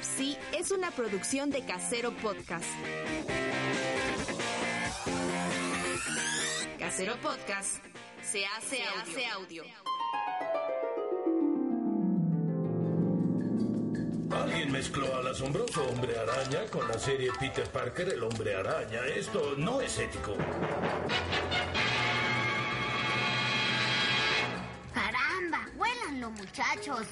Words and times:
of 0.00 0.04
Sea 0.04 0.36
es 0.58 0.70
una 0.70 0.90
producción 0.90 1.50
de 1.50 1.64
Casero 1.64 2.12
Podcast. 2.16 2.64
Casero 6.78 7.16
Podcast 7.16 7.84
se 8.22 8.46
hace, 8.46 8.76
se 8.76 8.82
hace 8.82 9.26
audio. 9.26 9.64
Alguien 14.30 14.72
mezcló 14.72 15.14
al 15.16 15.26
asombroso 15.28 15.86
hombre 15.88 16.16
araña 16.18 16.66
con 16.70 16.86
la 16.88 16.98
serie 16.98 17.30
Peter 17.38 17.68
Parker, 17.70 18.08
el 18.08 18.22
hombre 18.22 18.54
araña. 18.54 19.04
Esto 19.06 19.54
no 19.56 19.80
es 19.80 19.98
ético. 19.98 20.36
¡Caramba! 24.94 25.68
¡Huélanlo, 25.76 26.30
muchachos! 26.30 27.06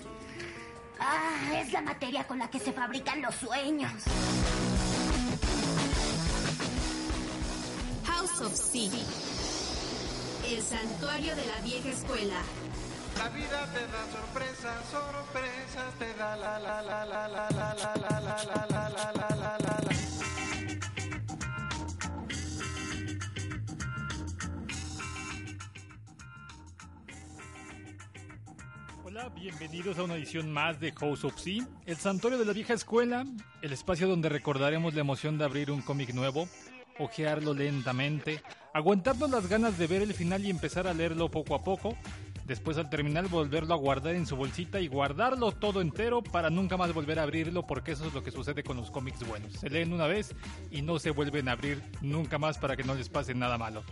¡Ah! 1.01 1.61
Es 1.61 1.73
la 1.73 1.81
materia 1.81 2.27
con 2.27 2.39
la 2.39 2.49
que 2.49 2.59
se 2.59 2.73
fabrican 2.73 3.23
los 3.23 3.35
sueños. 3.35 3.93
House 8.05 8.41
of 8.41 8.55
Sea. 8.55 8.91
El 10.49 10.63
santuario 10.63 11.37
de 11.37 11.47
la 11.47 11.61
vieja 11.63 11.91
escuela. 11.91 12.41
La 13.19 13.29
vida 13.31 13.67
te 13.73 13.81
da 13.81 14.07
sorpresas, 14.13 14.91
sorpresas 14.91 15.95
te 15.99 16.15
da 16.15 16.37
la 16.37 16.59
la 16.59 16.83
la 16.83 17.05
la 17.05 17.27
la 17.27 17.51
la 17.51 17.51
la 17.51 17.95
la 17.95 18.21
la 18.21 18.21
la 18.21 18.67
la 18.69 18.89
la 18.89 19.13
la 19.13 19.59
la 19.59 19.59
la 19.59 19.88
Bienvenidos 29.27 29.99
a 29.99 30.05
una 30.05 30.15
edición 30.15 30.53
más 30.53 30.79
de 30.79 30.93
House 30.93 31.25
of 31.25 31.39
Sea, 31.39 31.67
el 31.87 31.97
santuario 31.97 32.39
de 32.39 32.45
la 32.45 32.53
vieja 32.53 32.73
escuela, 32.73 33.27
el 33.63 33.73
espacio 33.73 34.07
donde 34.07 34.29
recordaremos 34.29 34.95
la 34.95 35.01
emoción 35.01 35.39
de 35.39 35.45
abrir 35.45 35.73
un 35.73 35.83
cómic 35.83 36.15
nuevo, 36.15 36.49
ojearlo 37.01 37.53
lentamente, 37.53 38.41
aguantarnos 38.73 39.29
las 39.29 39.49
ganas 39.49 39.77
de 39.77 39.89
ver 39.89 40.03
el 40.03 40.15
final 40.15 40.45
y 40.45 40.51
empezar 40.51 40.87
a 40.87 40.95
leerlo 40.95 41.33
poco 41.33 41.57
a 41.57 41.65
poco, 41.65 41.97
después 42.47 42.79
al 42.79 42.91
terminar 42.91 43.27
volverlo 43.27 43.75
a 43.75 43.79
guardar 43.79 44.15
en 44.15 44.25
su 44.25 44.37
bolsita 44.37 44.81
y 44.81 44.87
guardarlo 44.87 45.51
todo 45.51 45.81
entero 45.81 46.23
para 46.23 46.49
nunca 46.49 46.77
más 46.77 46.95
volver 46.95 47.19
a 47.19 47.25
abrirlo 47.25 47.67
porque 47.67 47.93
eso 47.93 48.07
es 48.07 48.15
lo 48.15 48.23
que 48.23 48.31
sucede 48.31 48.63
con 48.63 48.77
los 48.77 48.93
cómics 48.93 49.27
buenos. 49.27 49.53
Se 49.53 49.69
leen 49.69 49.93
una 49.93 50.07
vez 50.07 50.35
y 50.71 50.83
no 50.83 51.01
se 51.01 51.11
vuelven 51.11 51.49
a 51.49 51.53
abrir 51.53 51.83
nunca 52.03 52.39
más 52.39 52.57
para 52.57 52.77
que 52.77 52.85
no 52.85 52.95
les 52.95 53.09
pase 53.09 53.35
nada 53.35 53.59
malo. 53.59 53.83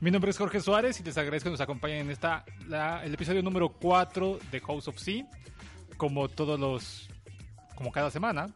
Mi 0.00 0.10
nombre 0.10 0.30
es 0.30 0.36
Jorge 0.38 0.60
Suárez 0.60 1.00
y 1.00 1.02
les 1.04 1.16
agradezco 1.16 1.46
que 1.48 1.52
nos 1.52 1.60
acompañen 1.60 1.98
en 2.00 2.10
esta, 2.10 2.44
la- 2.68 3.04
el 3.04 3.14
episodio 3.14 3.42
número 3.42 3.70
4 3.70 4.38
de 4.50 4.60
House 4.60 4.88
of 4.88 4.98
Sea. 4.98 5.26
Como 5.96 6.28
todos 6.28 6.60
los, 6.60 7.08
como 7.74 7.90
cada 7.90 8.10
semana, 8.10 8.50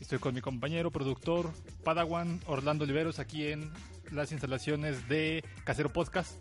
estoy 0.00 0.20
con 0.20 0.34
mi 0.34 0.40
compañero, 0.40 0.92
productor, 0.92 1.50
Padawan 1.82 2.40
Orlando 2.46 2.84
Oliveros 2.84 3.18
aquí 3.18 3.48
en 3.48 3.72
las 4.12 4.30
instalaciones 4.30 5.08
de 5.08 5.44
Casero 5.64 5.92
Podcast. 5.92 6.32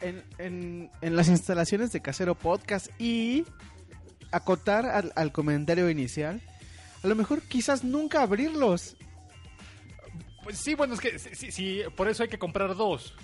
en, 0.00 0.24
en- 0.38 0.90
en 1.02 1.16
las 1.16 1.28
instalaciones 1.28 1.92
de 1.92 2.00
Casero 2.00 2.34
Podcast 2.34 2.88
y 2.98 3.44
acotar 4.32 4.86
al, 4.86 5.12
al 5.14 5.30
comentario 5.32 5.90
inicial. 5.90 6.40
A 7.02 7.06
lo 7.06 7.14
mejor 7.14 7.42
quizás 7.42 7.84
nunca 7.84 8.22
abrirlos. 8.22 8.96
Pues 10.42 10.56
sí, 10.56 10.74
bueno, 10.74 10.94
es 10.94 11.00
que 11.00 11.18
sí, 11.18 11.28
sí, 11.34 11.52
sí, 11.52 11.82
por 11.96 12.08
eso 12.08 12.22
hay 12.22 12.30
que 12.30 12.38
comprar 12.38 12.74
dos. 12.76 13.14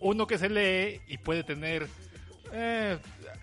Uno 0.00 0.26
que 0.26 0.38
se 0.38 0.48
lee 0.48 1.00
y 1.08 1.18
puede 1.18 1.44
tener 1.44 1.88
eh, 2.52 2.98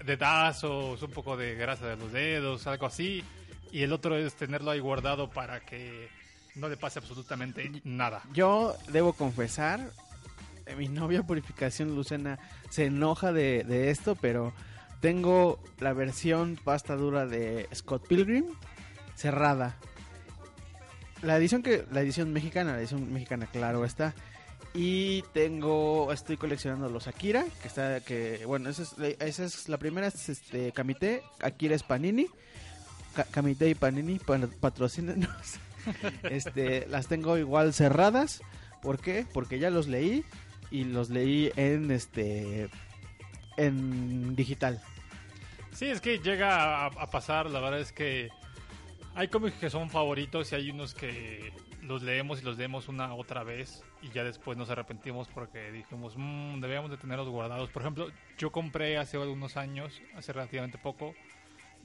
dedazos, 0.06 1.02
un 1.02 1.12
poco 1.12 1.38
de 1.38 1.56
grasa 1.56 1.88
de 1.88 1.98
los 1.98 2.12
dedos, 2.12 2.68
algo 2.68 2.86
así. 2.86 3.24
Y 3.72 3.84
el 3.84 3.92
otro 3.94 4.16
es 4.16 4.34
tenerlo 4.36 4.72
ahí 4.72 4.80
guardado 4.80 5.30
para 5.30 5.60
que 5.62 6.10
no 6.56 6.70
le 6.70 6.78
pase 6.78 7.00
absolutamente 7.00 7.72
nada. 7.84 8.22
Yo 8.34 8.76
debo 8.90 9.14
confesar, 9.14 9.92
eh, 10.66 10.76
mi 10.76 10.88
novia 10.88 11.24
Purificación 11.24 11.96
Lucena 11.96 12.38
se 12.70 12.86
enoja 12.86 13.34
de, 13.34 13.64
de 13.64 13.90
esto, 13.90 14.16
pero 14.16 14.54
tengo 15.02 15.60
la 15.80 15.94
versión 15.94 16.58
pasta 16.64 16.96
dura 16.96 17.26
de 17.26 17.68
Scott 17.74 18.08
Pilgrim 18.08 18.46
cerrada. 19.16 19.76
La 21.22 21.38
edición 21.38 21.64
que 21.64 21.86
la 21.92 22.02
edición 22.02 22.32
mexicana, 22.34 22.74
la 22.74 22.80
edición 22.80 23.12
mexicana 23.12 23.48
claro 23.48 23.86
está. 23.86 24.14
Y 24.76 25.22
tengo 25.34 26.12
estoy 26.12 26.36
coleccionando 26.38 26.90
los 26.90 27.08
Akira, 27.08 27.46
que 27.62 27.68
está 27.68 28.00
que 28.02 28.44
bueno, 28.48 28.70
esa 28.70 28.82
es, 28.84 28.96
esa 29.20 29.44
es 29.46 29.70
la 29.70 29.78
primera 29.78 30.08
es 30.08 30.30
este 30.30 30.72
Kamite, 30.72 31.22
Akira 31.42 31.76
es 31.76 31.84
Panini. 31.84 32.28
Y 33.68 33.76
Panini 33.76 34.18
pa- 34.18 34.40
patrocínenos. 34.60 35.30
este, 36.24 36.88
las 36.88 37.08
tengo 37.08 37.38
igual 37.38 37.74
cerradas. 37.74 38.42
¿Por 38.82 39.00
qué? 39.00 39.28
Porque 39.32 39.60
ya 39.60 39.70
los 39.70 39.88
leí 39.88 40.24
y 40.72 40.86
los 40.86 41.12
leí 41.12 41.52
en 41.56 41.92
este 41.92 42.70
en 43.58 44.36
digital. 44.36 44.82
Sí, 45.72 45.86
es 45.86 46.02
que 46.02 46.18
llega 46.18 46.86
a 46.88 47.10
pasar, 47.12 47.50
la 47.52 47.60
verdad 47.60 47.80
es 47.80 47.92
que 47.92 48.30
hay 49.14 49.28
cómics 49.28 49.58
que 49.58 49.70
son 49.70 49.92
favoritos 49.92 50.52
y 50.52 50.56
hay 50.56 50.72
unos 50.72 50.96
que 50.96 51.52
los 51.84 52.02
leemos 52.02 52.42
y 52.42 52.46
los 52.46 52.58
leemos 52.58 52.88
una 52.88 53.14
otra 53.14 53.44
vez 53.44 53.84
y 54.02 54.10
ya 54.10 54.24
después 54.24 54.58
nos 54.58 54.70
arrepentimos 54.70 55.28
porque 55.28 55.72
dijimos, 55.72 56.14
mmm, 56.16 56.60
debíamos 56.60 56.92
de 56.92 56.98
tenerlos 56.98 57.30
guardados. 57.30 57.70
Por 57.70 57.82
ejemplo, 57.82 58.08
yo 58.38 58.52
compré 58.52 58.98
hace 58.98 59.18
algunos 59.18 59.58
años, 59.58 60.02
hace 60.16 60.34
relativamente 60.34 60.78
poco, 60.78 61.14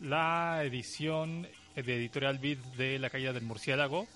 la 0.01 0.63
edición 0.65 1.49
de 1.75 1.97
Editorial 1.97 2.39
Vid 2.39 2.59
de 2.77 2.99
La 2.99 3.11
Caída 3.11 3.33
del 3.33 3.45
Murciélago. 3.45 4.07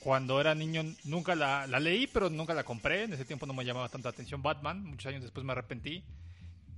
Cuando 0.00 0.38
era 0.38 0.54
niño 0.54 0.82
nunca 1.04 1.34
la, 1.34 1.66
la 1.66 1.80
leí, 1.80 2.06
pero 2.06 2.28
nunca 2.28 2.52
la 2.52 2.62
compré. 2.62 3.04
En 3.04 3.14
ese 3.14 3.24
tiempo 3.24 3.46
no 3.46 3.54
me 3.54 3.64
llamaba 3.64 3.88
tanta 3.88 4.10
atención 4.10 4.42
Batman. 4.42 4.84
Muchos 4.84 5.06
años 5.06 5.22
después 5.22 5.46
me 5.46 5.52
arrepentí. 5.52 6.04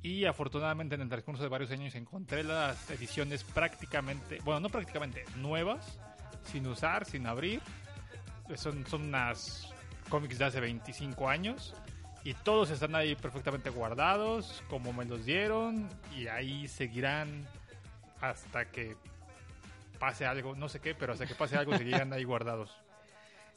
Y 0.02 0.24
afortunadamente 0.24 0.94
en 0.94 1.00
el 1.00 1.08
transcurso 1.08 1.42
de 1.42 1.48
varios 1.48 1.72
años 1.72 1.92
encontré 1.96 2.44
las 2.44 2.88
ediciones 2.90 3.42
prácticamente, 3.42 4.38
bueno, 4.44 4.60
no 4.60 4.68
prácticamente, 4.68 5.24
nuevas, 5.36 5.98
sin 6.44 6.64
usar, 6.68 7.04
sin 7.04 7.26
abrir. 7.26 7.60
Son, 8.54 8.86
son 8.86 9.02
unas 9.08 9.68
cómics 10.08 10.38
de 10.38 10.44
hace 10.44 10.60
25 10.60 11.28
años. 11.28 11.74
Y 12.24 12.34
todos 12.34 12.70
están 12.70 12.94
ahí 12.96 13.14
perfectamente 13.14 13.70
guardados, 13.70 14.62
como 14.68 14.92
me 14.92 15.04
los 15.04 15.24
dieron. 15.24 15.88
Y 16.16 16.26
ahí 16.26 16.66
seguirán 16.68 17.46
hasta 18.20 18.66
que 18.66 18.96
pase 19.98 20.26
algo, 20.26 20.54
no 20.54 20.68
sé 20.68 20.80
qué, 20.80 20.94
pero 20.94 21.12
hasta 21.12 21.26
que 21.26 21.34
pase 21.34 21.56
algo 21.56 21.76
seguirán 21.76 22.12
ahí 22.12 22.24
guardados. 22.24 22.70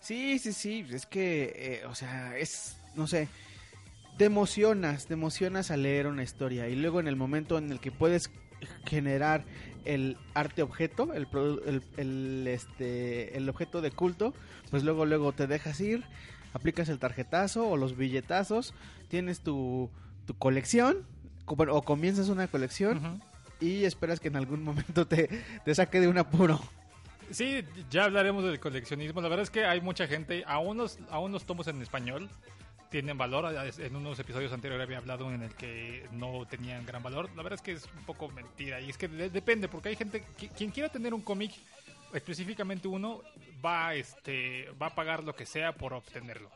Sí, 0.02 0.40
sí, 0.40 0.54
sí, 0.54 0.88
es 0.92 1.06
que, 1.06 1.52
eh, 1.54 1.86
o 1.86 1.94
sea, 1.94 2.38
es, 2.38 2.78
no 2.96 3.06
sé, 3.06 3.28
te 4.18 4.24
emocionas, 4.24 5.08
te 5.08 5.14
emocionas 5.14 5.72
al 5.72 5.84
leer 5.84 6.08
una 6.08 6.24
historia 6.24 6.70
y 6.70 6.76
luego 6.78 7.02
en 7.02 7.10
el 7.10 7.18
momento 7.18 7.58
en 7.58 7.70
el 7.70 7.82
que 7.82 7.92
puedes 7.92 8.32
generar 8.86 9.44
el 9.86 10.18
arte 10.34 10.62
objeto, 10.62 11.14
el, 11.14 11.28
el, 11.66 11.84
el, 11.98 12.48
este, 12.48 13.38
el 13.38 13.48
objeto 13.50 13.82
de 13.82 13.92
culto, 13.92 14.34
pues 14.72 14.84
luego, 14.84 15.06
luego 15.06 15.32
te 15.32 15.48
dejas 15.48 15.80
ir, 15.82 16.04
aplicas 16.54 16.90
el 16.90 17.00
tarjetazo 17.00 17.68
o 17.68 17.78
los 17.78 17.96
billetazos, 17.98 18.74
tienes 19.08 19.42
tu, 19.42 19.90
tu 20.26 20.38
colección, 20.38 21.06
o 21.46 21.82
comienzas 21.82 22.30
una 22.30 22.48
colección 22.48 23.22
y 23.60 23.86
esperas 23.86 24.20
que 24.20 24.28
en 24.28 24.36
algún 24.36 24.64
momento 24.64 25.08
te, 25.08 25.30
te 25.66 25.76
saque 25.76 26.00
de 26.00 26.08
un 26.08 26.18
apuro. 26.18 26.60
Sí, 27.32 27.64
ya 27.90 28.06
hablaremos 28.06 28.44
del 28.44 28.60
coleccionismo. 28.60 29.22
La 29.22 29.30
verdad 29.30 29.44
es 29.44 29.50
que 29.50 29.66
hay 29.66 29.82
mucha 29.82 30.08
gente, 30.08 30.44
aún 30.48 30.78
los, 30.78 30.98
aún 31.10 31.32
los 31.32 31.46
tomos 31.46 31.68
en 31.68 31.82
español 31.82 32.30
tienen 32.90 33.18
valor. 33.18 33.54
En 33.78 33.96
unos 33.96 34.20
episodios 34.20 34.52
anteriores 34.52 34.86
había 34.86 34.98
hablado 34.98 35.32
en 35.32 35.44
el 35.44 35.54
que 35.56 36.08
no 36.12 36.46
tenían 36.48 36.86
gran 36.86 37.04
valor. 37.04 37.30
La 37.36 37.44
verdad 37.44 37.56
es 37.56 37.62
que 37.62 37.72
es 37.74 37.86
un 37.98 38.04
poco 38.06 38.30
mentira. 38.30 38.82
Y 38.82 38.90
es 38.90 38.98
que 38.98 39.08
de- 39.08 39.30
depende, 39.30 39.68
porque 39.68 39.90
hay 39.90 39.96
gente, 39.96 40.24
que- 40.38 40.50
quien 40.50 40.72
quiera 40.72 40.90
tener 40.90 41.14
un 41.14 41.22
cómic, 41.22 41.52
específicamente 42.14 42.88
uno, 42.88 43.22
va, 43.64 43.94
este, 43.94 44.70
va 44.82 44.88
a 44.88 44.96
pagar 44.96 45.24
lo 45.24 45.36
que 45.36 45.46
sea 45.46 45.74
por 45.74 45.94
obtenerlo. 45.94 46.50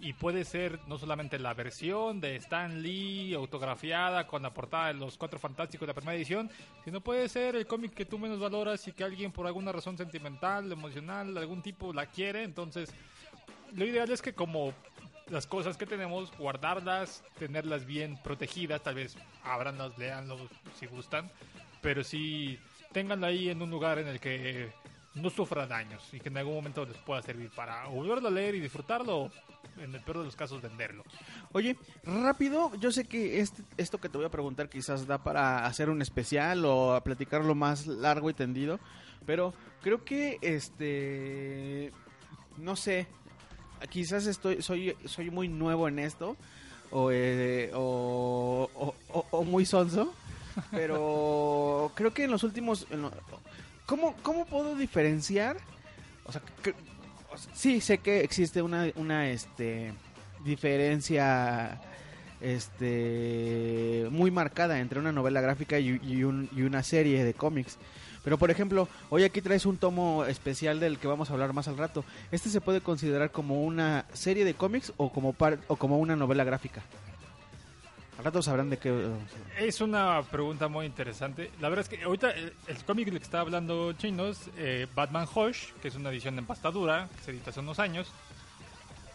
Y 0.00 0.12
puede 0.12 0.44
ser 0.44 0.80
no 0.86 0.98
solamente 0.98 1.38
la 1.38 1.54
versión 1.54 2.20
de 2.20 2.36
Stan 2.36 2.82
Lee 2.82 3.32
autografiada 3.32 4.26
con 4.26 4.42
la 4.42 4.52
portada 4.52 4.88
de 4.88 4.94
los 4.94 5.16
Cuatro 5.16 5.38
Fantásticos 5.38 5.86
de 5.86 5.92
la 5.92 5.94
primera 5.94 6.16
edición, 6.16 6.50
sino 6.84 7.00
puede 7.00 7.28
ser 7.28 7.56
el 7.56 7.66
cómic 7.66 7.94
que 7.94 8.04
tú 8.04 8.18
menos 8.18 8.38
valoras 8.38 8.86
y 8.86 8.92
que 8.92 9.04
alguien 9.04 9.32
por 9.32 9.46
alguna 9.46 9.72
razón 9.72 9.96
sentimental, 9.96 10.70
emocional, 10.70 11.38
algún 11.38 11.62
tipo 11.62 11.92
la 11.94 12.06
quiere. 12.06 12.42
Entonces, 12.42 12.92
lo 13.72 13.86
ideal 13.86 14.10
es 14.10 14.20
que 14.20 14.34
como 14.34 14.74
las 15.28 15.46
cosas 15.46 15.76
que 15.76 15.86
tenemos, 15.86 16.36
guardarlas, 16.36 17.24
tenerlas 17.38 17.86
bien 17.86 18.20
protegidas, 18.22 18.82
tal 18.82 18.96
vez 18.96 19.16
ábranlas, 19.42 19.96
leanlos 19.98 20.40
si 20.78 20.86
gustan, 20.86 21.30
pero 21.80 22.04
sí 22.04 22.58
tenganlo 22.92 23.26
ahí 23.26 23.48
en 23.48 23.62
un 23.62 23.70
lugar 23.70 23.98
en 23.98 24.08
el 24.08 24.20
que 24.20 24.72
no 25.14 25.30
sufra 25.30 25.66
daños 25.66 26.02
y 26.12 26.20
que 26.20 26.28
en 26.28 26.38
algún 26.38 26.54
momento 26.54 26.84
les 26.84 26.96
pueda 26.98 27.22
servir 27.22 27.50
para 27.50 27.86
volverlo 27.86 28.28
a 28.28 28.30
leer 28.30 28.56
y 28.56 28.60
disfrutarlo 28.60 29.30
en 29.78 29.94
el 29.94 30.00
peor 30.02 30.18
de 30.18 30.24
los 30.24 30.36
casos 30.36 30.60
venderlo. 30.60 31.04
Oye, 31.52 31.76
rápido, 32.04 32.74
yo 32.76 32.92
sé 32.92 33.04
que 33.04 33.40
este, 33.40 33.62
esto 33.76 33.98
que 33.98 34.08
te 34.08 34.18
voy 34.18 34.26
a 34.26 34.30
preguntar 34.30 34.68
quizás 34.68 35.06
da 35.06 35.22
para 35.22 35.66
hacer 35.66 35.88
un 35.88 36.02
especial 36.02 36.64
o 36.64 36.94
a 36.94 37.02
platicarlo 37.02 37.54
más 37.54 37.86
largo 37.86 38.30
y 38.30 38.34
tendido, 38.34 38.78
pero 39.26 39.54
creo 39.82 40.04
que 40.04 40.38
este 40.42 41.92
no 42.58 42.76
sé, 42.76 43.06
quizás 43.90 44.26
estoy 44.26 44.62
soy 44.62 44.96
soy 45.06 45.30
muy 45.30 45.48
nuevo 45.48 45.88
en 45.88 45.98
esto 45.98 46.36
o 46.90 47.10
eh, 47.12 47.70
o, 47.74 48.68
o- 48.74 48.94
o- 49.12 49.26
o 49.30 49.44
muy 49.44 49.64
sonso, 49.66 50.12
pero 50.70 51.90
creo 51.96 52.12
que 52.14 52.24
en 52.24 52.30
los 52.30 52.42
últimos 52.44 52.86
en 52.90 53.02
lo- 53.02 53.12
¿cómo 53.86 54.14
cómo 54.22 54.46
puedo 54.46 54.74
diferenciar? 54.76 55.56
O 56.26 56.32
sea, 56.32 56.40
que- 56.62 56.74
sí 57.52 57.80
sé 57.80 57.98
que 57.98 58.20
existe 58.20 58.62
una 58.62 58.90
una 58.96 59.28
este 59.28 59.92
diferencia 60.44 61.80
este 62.40 64.06
muy 64.10 64.30
marcada 64.30 64.78
entre 64.80 64.98
una 65.00 65.12
novela 65.12 65.40
gráfica 65.40 65.78
y, 65.78 65.98
y 66.02 66.24
un- 66.24 66.48
y 66.54 66.62
una 66.62 66.82
serie 66.82 67.24
de 67.24 67.34
cómics. 67.34 67.78
Pero 68.24 68.38
por 68.38 68.50
ejemplo, 68.50 68.88
hoy 69.10 69.22
aquí 69.22 69.42
traes 69.42 69.66
un 69.66 69.76
tomo 69.76 70.24
especial 70.24 70.80
del 70.80 70.98
que 70.98 71.06
vamos 71.06 71.28
a 71.30 71.34
hablar 71.34 71.52
más 71.52 71.68
al 71.68 71.76
rato. 71.76 72.04
¿Este 72.32 72.48
se 72.48 72.62
puede 72.62 72.80
considerar 72.80 73.30
como 73.30 73.62
una 73.62 74.06
serie 74.14 74.44
de 74.46 74.54
cómics 74.54 74.92
o 74.96 75.12
como 75.12 75.34
par- 75.34 75.58
o 75.68 75.76
como 75.76 75.98
una 75.98 76.16
novela 76.16 76.42
gráfica? 76.42 76.82
Al 78.16 78.24
rato 78.24 78.40
sabrán 78.42 78.70
de 78.70 78.78
qué. 78.78 79.10
Es 79.58 79.80
una 79.80 80.22
pregunta 80.22 80.68
muy 80.68 80.86
interesante. 80.86 81.50
La 81.60 81.68
verdad 81.68 81.84
es 81.84 81.98
que 81.98 82.02
ahorita 82.04 82.30
el, 82.30 82.52
el 82.68 82.84
cómic 82.84 83.06
del 83.06 83.18
que 83.18 83.24
está 83.24 83.40
hablando 83.40 83.92
Chinos, 83.92 84.38
eh, 84.56 84.86
Batman 84.94 85.26
Hush, 85.34 85.72
que 85.82 85.88
es 85.88 85.94
una 85.96 86.10
edición 86.10 86.38
en 86.38 86.46
pastadura, 86.46 87.08
que 87.16 87.22
se 87.24 87.30
editó 87.32 87.50
hace 87.50 87.60
unos 87.60 87.78
años. 87.78 88.10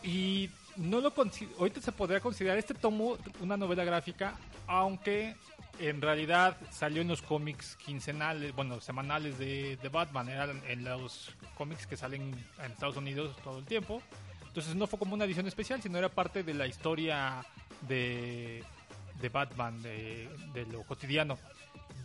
Y 0.04 0.50
no 0.80 1.02
lo 1.02 1.14
ahorita 1.58 1.82
se 1.82 1.92
podría 1.92 2.20
considerar 2.20 2.58
este 2.58 2.74
tomo 2.74 3.18
una 3.42 3.58
novela 3.58 3.84
gráfica, 3.84 4.36
aunque 4.66 5.36
en 5.80 6.02
realidad 6.02 6.58
salió 6.72 7.02
en 7.02 7.08
los 7.08 7.22
cómics 7.22 7.76
quincenales, 7.76 8.56
bueno, 8.56 8.80
semanales 8.80 9.38
de, 9.38 9.78
Batman, 9.92 10.30
eran 10.30 10.62
en 10.68 10.84
los 10.84 11.36
cómics 11.56 11.86
que 11.86 11.98
salen 11.98 12.34
en 12.64 12.72
Estados 12.72 12.98
Unidos 12.98 13.36
todo 13.44 13.60
el 13.60 13.66
tiempo. 13.66 14.02
Entonces 14.48 14.76
no 14.76 14.88
fue 14.88 15.00
como 15.00 15.14
una 15.14 15.26
edición 15.26 15.48
especial, 15.48 15.82
sino 15.82 15.98
era 15.98 16.10
parte 16.10 16.44
de 16.44 16.54
la 16.54 16.66
historia 16.66 17.46
de, 17.88 18.64
de 19.22 19.30
Batman, 19.30 19.82
de, 19.82 20.30
de 20.54 20.66
lo 20.66 20.84
cotidiano. 20.84 21.38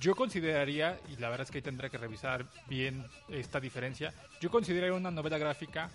Yo 0.01 0.15
consideraría, 0.15 0.99
y 1.09 1.17
la 1.17 1.31
verdad 1.31 1.47
es 1.47 1.51
que 1.51 1.59
ahí 1.59 1.63
tendré 1.63 1.91
que 1.91 1.99
revisar 1.99 2.47
bien 2.69 3.07
esta 3.29 3.61
diferencia, 3.61 4.13
yo 4.41 4.51
consideraría 4.51 4.95
una 4.95 5.11
novela 5.11 5.39
gráfica 5.39 5.91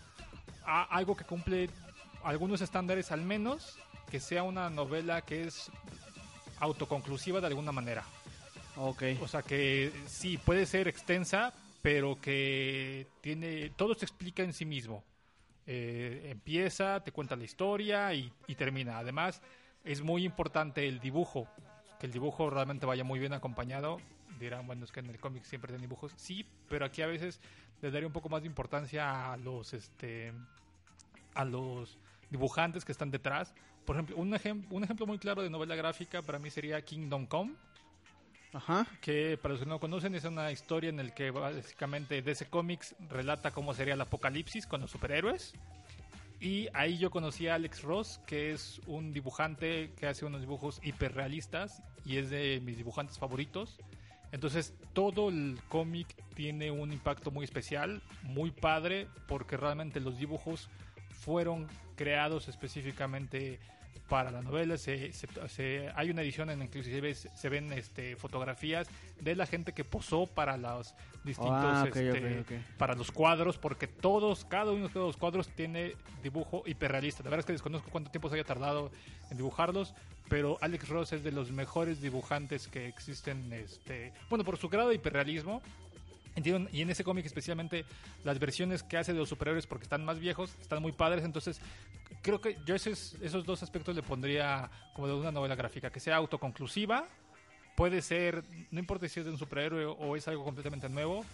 a 0.66 0.84
algo 0.84 1.16
que 1.16 1.26
cumple 1.26 1.70
algunos 2.24 2.62
estándares 2.62 3.12
al 3.12 3.22
menos, 3.22 3.78
que 4.10 4.20
sea 4.20 4.44
una 4.44 4.70
novela 4.70 5.22
que 5.22 5.46
es 5.46 5.72
autoconclusiva 6.60 7.40
de 7.40 7.48
alguna 7.48 7.72
manera. 7.72 8.04
Ok. 8.76 9.04
O 9.22 9.28
sea 9.28 9.42
que 9.42 9.92
sí, 10.08 10.38
puede 10.38 10.66
ser 10.66 10.88
extensa, 10.88 11.54
pero 11.82 12.20
que 12.20 13.08
tiene 13.22 13.70
todo 13.72 13.94
se 13.94 14.06
explica 14.06 14.44
en 14.44 14.54
sí 14.54 14.66
mismo. 14.66 15.04
Eh, 15.66 16.30
empieza, 16.32 17.04
te 17.04 17.12
cuenta 17.12 17.36
la 17.36 17.44
historia 17.44 18.14
y, 18.14 18.32
y 18.48 18.56
termina. 18.56 18.98
Además, 18.98 19.42
es 19.84 20.02
muy 20.02 20.26
importante 20.26 20.88
el 20.88 21.00
dibujo, 21.00 21.48
que 22.00 22.08
el 22.08 22.12
dibujo 22.12 22.50
realmente 22.50 22.86
vaya 22.86 23.04
muy 23.04 23.20
bien 23.20 23.34
acompañado. 23.34 23.98
Dirán, 24.40 24.66
bueno, 24.66 24.86
es 24.86 24.92
que 24.92 25.02
en 25.02 25.08
el 25.08 25.20
cómic 25.20 25.44
siempre 25.44 25.70
tienen 25.70 25.82
dibujos. 25.82 26.14
Sí, 26.16 26.46
pero 26.70 26.86
aquí 26.86 27.02
a 27.02 27.08
veces 27.08 27.40
le 27.82 27.92
daría 27.92 28.08
un 28.08 28.14
poco 28.14 28.30
más 28.30 28.42
de 28.42 28.48
importancia 28.48 29.34
a 29.34 29.38
los, 29.38 29.74
este, 29.74 30.34
a 31.36 31.46
los 31.46 31.98
dibujantes 32.30 32.86
que 32.86 32.92
están 32.92 33.12
detrás. 33.12 33.54
Por 33.86 33.96
ejemplo, 33.96 34.18
un, 34.18 34.32
ejem- 34.32 34.66
un 34.70 34.84
ejemplo 34.84 35.06
muy 35.08 35.18
claro 35.18 35.42
de 35.42 35.50
novela 35.50 35.76
gráfica 35.76 36.22
para 36.22 36.40
mí 36.40 36.50
sería 36.50 36.82
Kingdom 36.84 37.26
Come 37.26 37.54
Ajá. 38.54 38.88
que 39.02 39.38
para 39.42 39.54
los 39.54 39.60
que 39.62 39.66
no 39.68 39.76
lo 39.76 39.80
conocen 39.80 40.16
es 40.16 40.24
una 40.26 40.52
historia 40.52 40.90
en 40.90 40.98
la 40.98 41.14
que 41.14 41.30
básicamente 41.32 42.22
DC 42.22 42.50
Comics 42.50 42.96
relata 43.10 43.52
cómo 43.52 43.74
sería 43.74 43.94
el 43.94 44.02
apocalipsis 44.02 44.66
con 44.66 44.82
los 44.82 44.92
superhéroes. 44.92 45.54
Y 46.42 46.68
ahí 46.74 46.98
yo 46.98 47.12
conocí 47.12 47.48
a 47.48 47.56
Alex 47.56 47.82
Ross, 47.84 48.22
que 48.26 48.54
es 48.54 48.80
un 48.88 49.12
dibujante 49.12 49.92
que 49.98 50.08
hace 50.08 50.26
unos 50.26 50.40
dibujos 50.42 50.80
hiperrealistas 50.84 51.84
y 52.06 52.18
es 52.18 52.30
de 52.30 52.62
mis 52.64 52.78
dibujantes 52.78 53.20
favoritos. 53.20 53.78
Entonces 54.32 54.74
todo 54.94 55.30
el 55.30 55.60
cómic 55.68 56.08
tiene 56.36 56.72
un 56.72 56.94
impacto 56.94 57.30
muy 57.30 57.44
especial, 57.44 58.02
muy 58.24 58.52
padre, 58.52 59.08
porque 59.28 59.58
realmente 59.58 60.00
los 60.00 60.18
dibujos 60.18 60.70
fueron 61.20 61.68
creados 61.96 62.48
específicamente 62.48 63.60
para 64.08 64.32
la 64.32 64.42
novela. 64.42 64.76
Se, 64.78 65.14
se- 65.14 65.28
se- 65.50 65.92
hay 65.96 66.10
una 66.10 66.24
edición 66.24 66.50
en 66.50 66.60
la 66.60 66.68
que 66.68 66.80
inclusive 66.80 67.14
se, 67.14 67.30
se 67.38 67.50
ven 67.50 67.72
este, 67.74 68.16
fotografías 68.16 68.88
de 69.22 69.36
la 69.36 69.46
gente 69.46 69.72
que 69.74 69.84
posó 69.84 70.26
para 70.26 70.58
los 70.58 70.96
distintos, 71.24 71.54
Ah, 71.64 71.84
este, 71.88 72.22
para 72.78 72.96
los 72.96 73.12
cuadros, 73.12 73.58
porque 73.60 73.86
todos, 73.88 74.46
cada 74.46 74.72
uno 74.72 74.88
de 74.88 74.94
los 75.00 75.18
cuadros 75.18 75.48
tiene 75.50 75.94
dibujo 76.24 76.64
hiperrealista. 76.66 77.22
La 77.24 77.30
verdad 77.30 77.42
es 77.42 77.46
que 77.46 77.54
desconozco 77.54 77.90
cuánto 77.92 78.10
tiempo 78.10 78.30
se 78.30 78.36
haya 78.36 78.44
tardado 78.46 78.90
en 79.30 79.38
dibujarlos, 79.38 79.94
pero 80.28 80.58
Alex 80.62 80.90
Ross 80.90 81.14
es 81.14 81.24
de 81.24 81.32
los 81.32 81.52
mejores 81.52 82.02
dibujantes 82.02 82.68
que 82.68 82.88
existen, 82.88 83.52
este, 83.54 84.12
bueno, 84.30 84.44
por 84.44 84.58
su 84.58 84.70
grado 84.70 84.90
de 84.90 84.96
hiperrealismo. 84.96 85.62
Entiendo, 86.40 86.70
Y 86.72 86.82
en 86.82 86.90
ese 86.90 87.04
cómic 87.04 87.26
especialmente 87.26 87.84
las 88.24 88.40
versiones 88.40 88.82
que 88.82 88.96
hace 88.96 89.12
de 89.12 89.20
los 89.20 89.28
superhéroes 89.28 89.68
porque 89.68 89.84
están 89.84 90.06
más 90.06 90.20
viejos, 90.20 90.56
están 90.62 90.82
muy 90.82 90.94
padres, 90.94 91.26
entonces 91.26 91.60
creo 92.22 92.40
que 92.40 92.56
yo 92.66 92.76
esos, 92.76 93.16
esos 93.22 93.46
dos 93.46 93.62
aspectos 93.62 93.94
le 93.94 94.04
pondría 94.04 94.72
como 94.94 95.10
de 95.10 95.16
una 95.16 95.34
novela 95.34 95.56
gráfica, 95.56 95.90
que 95.90 96.00
sea 96.00 96.16
autoconclusiva, 96.16 97.06
puede 97.76 98.02
ser, 98.02 98.46
no 98.72 98.80
importa 98.80 99.10
si 99.10 99.20
es 99.20 99.26
de 99.26 99.34
un 99.34 99.38
superhéroe 99.38 99.84
o 99.86 100.16
es 100.16 100.30
algo 100.30 100.46
completamente 100.46 100.88
nuevo, 100.88 101.26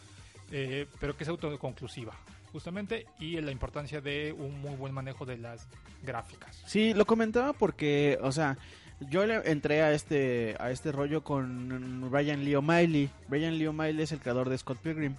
eh, 0.52 0.88
pero 1.00 1.16
que 1.16 1.24
sea 1.24 1.34
autoconclusiva, 1.34 2.16
justamente, 2.52 3.06
y 3.20 3.40
la 3.42 3.52
importancia 3.52 4.02
de 4.02 4.34
un 4.34 4.60
muy 4.60 4.76
buen 4.76 4.92
manejo 4.92 5.24
de 5.24 5.38
las 5.38 5.68
gráficas. 6.02 6.64
Sí, 6.66 6.96
lo 6.96 7.06
comentaba 7.06 7.54
porque, 7.54 8.18
o 8.24 8.32
sea, 8.32 8.58
yo 9.00 9.26
le 9.26 9.36
entré 9.50 9.82
a 9.82 9.92
este 9.94 10.56
a 10.60 10.72
este 10.72 10.92
rollo 10.92 11.24
con 11.24 12.10
Brian 12.10 12.44
Lee 12.44 12.56
O'Malley. 12.56 13.10
Brian 13.28 13.58
Lee 13.58 13.68
O'Malley 13.68 14.02
es 14.04 14.12
el 14.12 14.20
creador 14.20 14.50
de 14.50 14.58
Scott 14.58 14.78
Pilgrim 14.80 15.16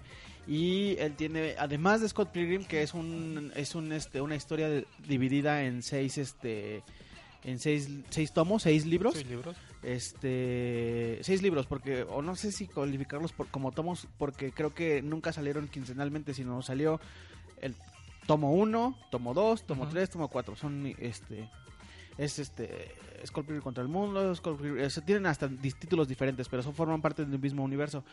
y 0.49 0.97
él 0.99 1.15
tiene 1.17 1.55
además 1.59 2.01
de 2.01 2.09
Scott 2.09 2.31
Pilgrim 2.31 2.65
que 2.65 2.83
es 2.83 2.95
un 2.95 3.53
es 3.57 3.75
un 3.75 3.93
este 3.93 4.21
una 4.21 4.37
historia 4.37 4.69
de- 4.69 4.87
dividida 5.07 5.65
en 5.65 5.83
seis 5.83 6.19
este 6.19 6.83
en 7.45 7.61
seis, 7.61 7.89
seis 8.11 8.33
tomos, 8.33 8.63
seis 8.63 8.87
libros. 8.87 9.15
Seis 9.15 9.29
libros. 9.29 9.57
Este, 9.85 11.19
seis 11.23 11.43
libros, 11.43 11.67
porque, 11.67 12.03
o 12.03 12.21
no 12.21 12.35
sé 12.35 12.51
si 12.51 12.67
calificarlos 12.67 13.33
por, 13.33 13.47
como 13.49 13.71
tomos, 13.71 14.09
porque 14.19 14.51
creo 14.51 14.75
que 14.75 15.01
nunca 15.01 15.33
salieron 15.33 15.69
quincenalmente, 15.69 16.35
sino 16.35 16.61
salió 16.63 17.01
el 17.61 17.77
tomo 18.27 18.53
1, 18.53 18.99
tomo 19.13 19.33
2, 19.33 19.63
tomo. 19.65 19.87
3, 19.89 20.11
tomo 20.11 20.27
4. 20.29 20.57
Son, 20.57 20.93
este, 20.99 21.49
es 22.19 22.39
este, 22.39 22.95
Skull 23.27 23.61
contra 23.63 23.83
el 23.83 23.89
mundo, 23.89 24.35
Skull 24.35 24.59
tienen 25.05 25.27
hasta 25.27 25.49
títulos 25.49 26.09
diferentes, 26.09 26.49
pero 26.49 26.63
son, 26.63 26.75
forman 26.75 27.03
parte 27.03 27.25
del 27.25 27.39
mismo 27.39 27.63
universo. 27.65 28.05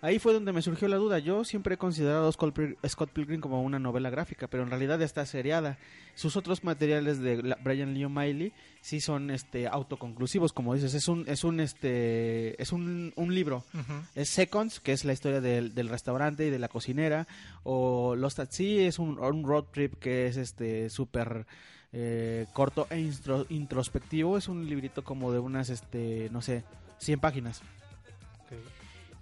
Ahí 0.00 0.18
fue 0.18 0.34
donde 0.34 0.52
me 0.52 0.60
surgió 0.60 0.86
la 0.86 0.96
duda. 0.96 1.18
Yo 1.18 1.44
siempre 1.44 1.76
he 1.76 1.78
considerado 1.78 2.30
Scott 2.30 2.54
Pil- 2.54 2.76
Scott 2.86 3.08
Pilgrim 3.10 3.40
como 3.40 3.62
una 3.62 3.78
novela 3.78 4.10
gráfica, 4.10 4.48
pero 4.48 4.62
en 4.62 4.68
realidad 4.68 5.00
está 5.00 5.24
seriada. 5.24 5.78
Sus 6.14 6.36
otros 6.36 6.62
materiales 6.62 7.20
de 7.20 7.56
Brian 7.62 7.94
Lee 7.94 8.04
O'Malley 8.04 8.52
sí 8.82 9.00
son 9.00 9.30
este 9.30 9.66
autoconclusivos, 9.66 10.52
como 10.52 10.74
dices, 10.74 10.92
es 10.92 11.08
un 11.08 11.24
es 11.26 11.42
un 11.42 11.58
este 11.58 12.60
es 12.60 12.72
un, 12.72 13.14
un 13.16 13.34
libro. 13.34 13.64
Es 14.14 14.28
Seconds, 14.28 14.78
que 14.80 14.92
es 14.92 15.06
la 15.06 15.14
historia 15.14 15.40
del, 15.40 15.74
del 15.74 15.88
restaurante 15.88 16.46
y 16.46 16.50
de 16.50 16.58
la 16.58 16.68
cocinera, 16.68 17.26
o 17.62 18.14
Lost 18.14 18.40
at 18.40 18.50
Sea 18.50 18.86
es 18.86 18.98
un, 18.98 19.18
un 19.18 19.44
road 19.46 19.64
trip 19.72 19.94
que 19.94 20.26
es 20.26 20.36
este 20.36 20.90
súper 20.90 21.46
eh, 21.96 22.46
corto 22.52 22.88
e 22.90 22.98
instro- 22.98 23.46
introspectivo, 23.50 24.36
es 24.36 24.48
un 24.48 24.68
librito 24.68 25.04
como 25.04 25.30
de 25.30 25.38
unas 25.38 25.70
este 25.70 26.28
no 26.32 26.42
sé, 26.42 26.64
100 26.98 27.20
páginas. 27.20 27.62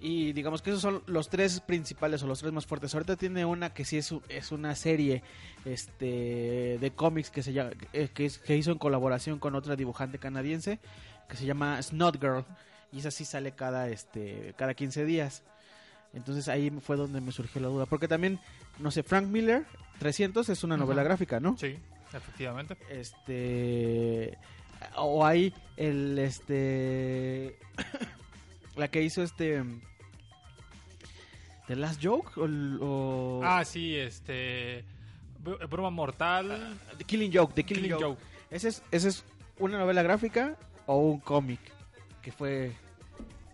Y 0.00 0.32
digamos 0.32 0.62
que 0.62 0.70
esos 0.70 0.82
son 0.82 1.00
los 1.06 1.28
tres 1.28 1.60
principales 1.60 2.22
o 2.22 2.26
los 2.26 2.40
tres 2.40 2.52
más 2.52 2.66
fuertes. 2.66 2.92
Ahorita 2.92 3.14
tiene 3.14 3.44
una 3.44 3.72
que 3.72 3.84
sí 3.84 3.98
es, 3.98 4.10
una 4.50 4.74
serie 4.74 5.22
este 5.64 6.78
de 6.80 6.92
cómics 6.96 7.30
que 7.30 7.42
se 7.42 7.52
llama, 7.52 7.70
eh, 7.92 8.08
que, 8.12 8.56
hizo 8.56 8.72
en 8.72 8.78
colaboración 8.78 9.38
con 9.38 9.54
otra 9.54 9.76
dibujante 9.76 10.18
canadiense 10.18 10.80
que 11.28 11.36
se 11.36 11.46
llama 11.46 11.80
Snot 11.80 12.20
Girl 12.20 12.44
y 12.90 12.98
esa 12.98 13.12
sí 13.12 13.24
sale 13.24 13.52
cada 13.52 13.88
este 13.90 14.54
cada 14.56 14.74
15 14.74 15.04
días. 15.04 15.44
Entonces 16.14 16.48
ahí 16.48 16.70
fue 16.80 16.96
donde 16.96 17.20
me 17.20 17.30
surgió 17.30 17.60
la 17.60 17.68
duda, 17.68 17.86
porque 17.86 18.08
también 18.08 18.40
no 18.80 18.90
sé, 18.90 19.02
Frank 19.02 19.26
Miller 19.28 19.66
300 20.00 20.48
es 20.48 20.64
una 20.64 20.76
novela 20.76 21.04
gráfica, 21.04 21.38
¿no? 21.38 21.56
Sí, 21.56 21.76
efectivamente. 22.14 22.76
este 22.90 24.36
o 24.96 25.24
hay 25.24 25.54
el 25.76 26.18
este 26.18 27.56
la 28.76 28.88
que 28.88 29.02
hizo 29.02 29.22
este 29.22 29.62
The 31.66 31.76
Last 31.76 32.00
Joke 32.02 32.32
o, 32.40 32.46
o- 32.80 33.40
Ah, 33.44 33.64
sí, 33.64 33.96
este. 33.96 34.84
Br- 35.42 35.68
Broma 35.68 35.90
Mortal. 35.90 36.78
The 36.98 37.04
Killing 37.04 37.32
Joke, 37.32 37.54
The 37.54 37.64
Killing, 37.64 37.84
Killing 37.84 38.00
Joke. 38.00 38.04
Joke. 38.20 38.22
¿Ese 38.50 38.68
es, 38.68 38.82
¿Ese 38.90 39.08
es 39.08 39.24
una 39.58 39.78
novela 39.78 40.02
gráfica 40.02 40.56
o 40.86 40.98
un 40.98 41.20
cómic? 41.20 41.60
Que 42.20 42.30
fue... 42.32 42.72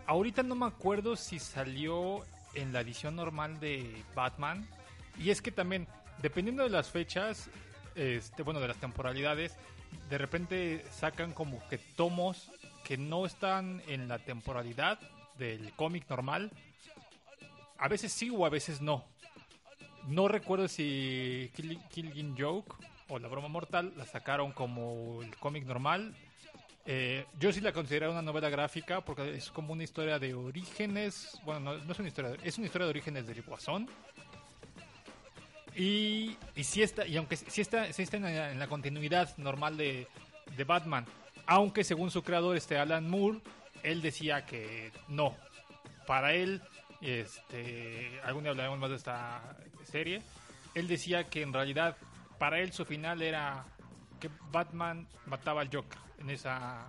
Ahorita 0.07 0.43
no 0.43 0.55
me 0.55 0.67
acuerdo 0.67 1.17
si 1.17 1.39
salió 1.39 2.25
en 2.55 2.73
la 2.73 2.81
edición 2.81 3.15
normal 3.17 3.61
de 3.61 4.03
Batman. 4.15 4.67
Y 5.19 5.31
es 5.31 5.41
que 5.43 5.51
también, 5.53 5.87
dependiendo 6.23 6.63
de 6.65 6.71
las 6.71 6.91
fechas, 6.91 7.49
este, 7.99 8.43
bueno, 8.43 8.61
de 8.61 8.69
las 8.69 8.79
temporalidades, 8.79 9.57
de 10.09 10.19
repente 10.19 10.85
sacan 10.91 11.33
como 11.33 11.67
que 11.69 11.79
tomos 11.79 12.51
que 12.85 12.97
no 12.97 13.27
están 13.27 13.83
en 13.87 14.09
la 14.09 14.19
temporalidad 14.19 14.99
del 15.39 15.73
cómic 15.75 16.09
normal. 16.09 16.51
A 17.77 17.89
veces 17.89 18.13
sí 18.13 18.31
o 18.31 18.47
a 18.47 18.49
veces 18.49 18.81
no. 18.81 19.05
No 20.07 20.27
recuerdo 20.29 20.69
si 20.69 21.51
Kill- 21.57 21.81
Killing 21.91 22.35
Joke 22.39 22.75
o 23.09 23.19
La 23.19 23.29
Broma 23.29 23.49
Mortal 23.49 23.93
la 23.97 24.07
sacaron 24.07 24.53
como 24.53 25.23
el 25.23 25.37
cómic 25.37 25.65
normal. 25.65 26.15
Eh, 26.87 27.27
yo 27.39 27.53
sí 27.53 27.61
la 27.61 27.73
considero 27.73 28.11
una 28.11 28.23
novela 28.23 28.49
gráfica 28.49 29.03
porque 29.03 29.37
es 29.37 29.51
como 29.51 29.75
una 29.75 29.85
historia 29.85 30.19
de 30.19 30.33
orígenes. 30.33 31.39
Bueno, 31.45 31.61
no, 31.77 31.93
es 31.93 31.99
una 31.99 32.09
historia, 32.09 32.35
es 32.43 32.57
una 32.57 32.67
historia 32.67 32.87
de 32.87 32.91
orígenes 32.91 33.27
del 33.27 33.43
Guasón. 33.43 33.89
Y, 35.79 36.37
y 36.57 36.65
sí 36.65 36.83
está, 36.83 37.07
y 37.07 37.17
aunque 37.17 37.37
sí 37.37 37.61
está, 37.61 37.93
sí 37.93 38.03
está 38.03 38.17
en, 38.17 38.25
la, 38.25 38.51
en 38.51 38.59
la 38.59 38.67
continuidad 38.67 39.37
normal 39.39 39.77
de, 39.77 40.09
de 40.57 40.65
Batman, 40.65 41.07
aunque 41.47 41.85
según 41.85 42.11
su 42.11 42.23
creador, 42.23 42.57
este 42.57 42.79
Alan 42.79 43.09
Moore, 43.09 43.41
él 43.83 44.03
decía 44.03 44.45
que 44.45 44.91
no. 45.09 45.37
Para 46.07 46.35
él, 46.35 46.61
este, 47.01 48.21
algún 48.25 48.43
día 48.43 48.51
hablaremos 48.51 48.79
más 48.79 48.91
de 48.91 48.97
esta 48.97 49.57
serie. 49.85 50.21
Él 50.75 50.89
decía 50.89 51.25
que 51.25 51.43
en 51.43 51.53
realidad, 51.53 51.97
para 52.39 52.59
él 52.61 52.73
su 52.73 52.85
final 52.85 53.23
era 53.23 53.65
que 54.21 54.31
Batman 54.51 55.07
mataba 55.27 55.61
al 55.63 55.69
Joker 55.73 55.99
en 56.19 56.31
esa, 56.31 56.89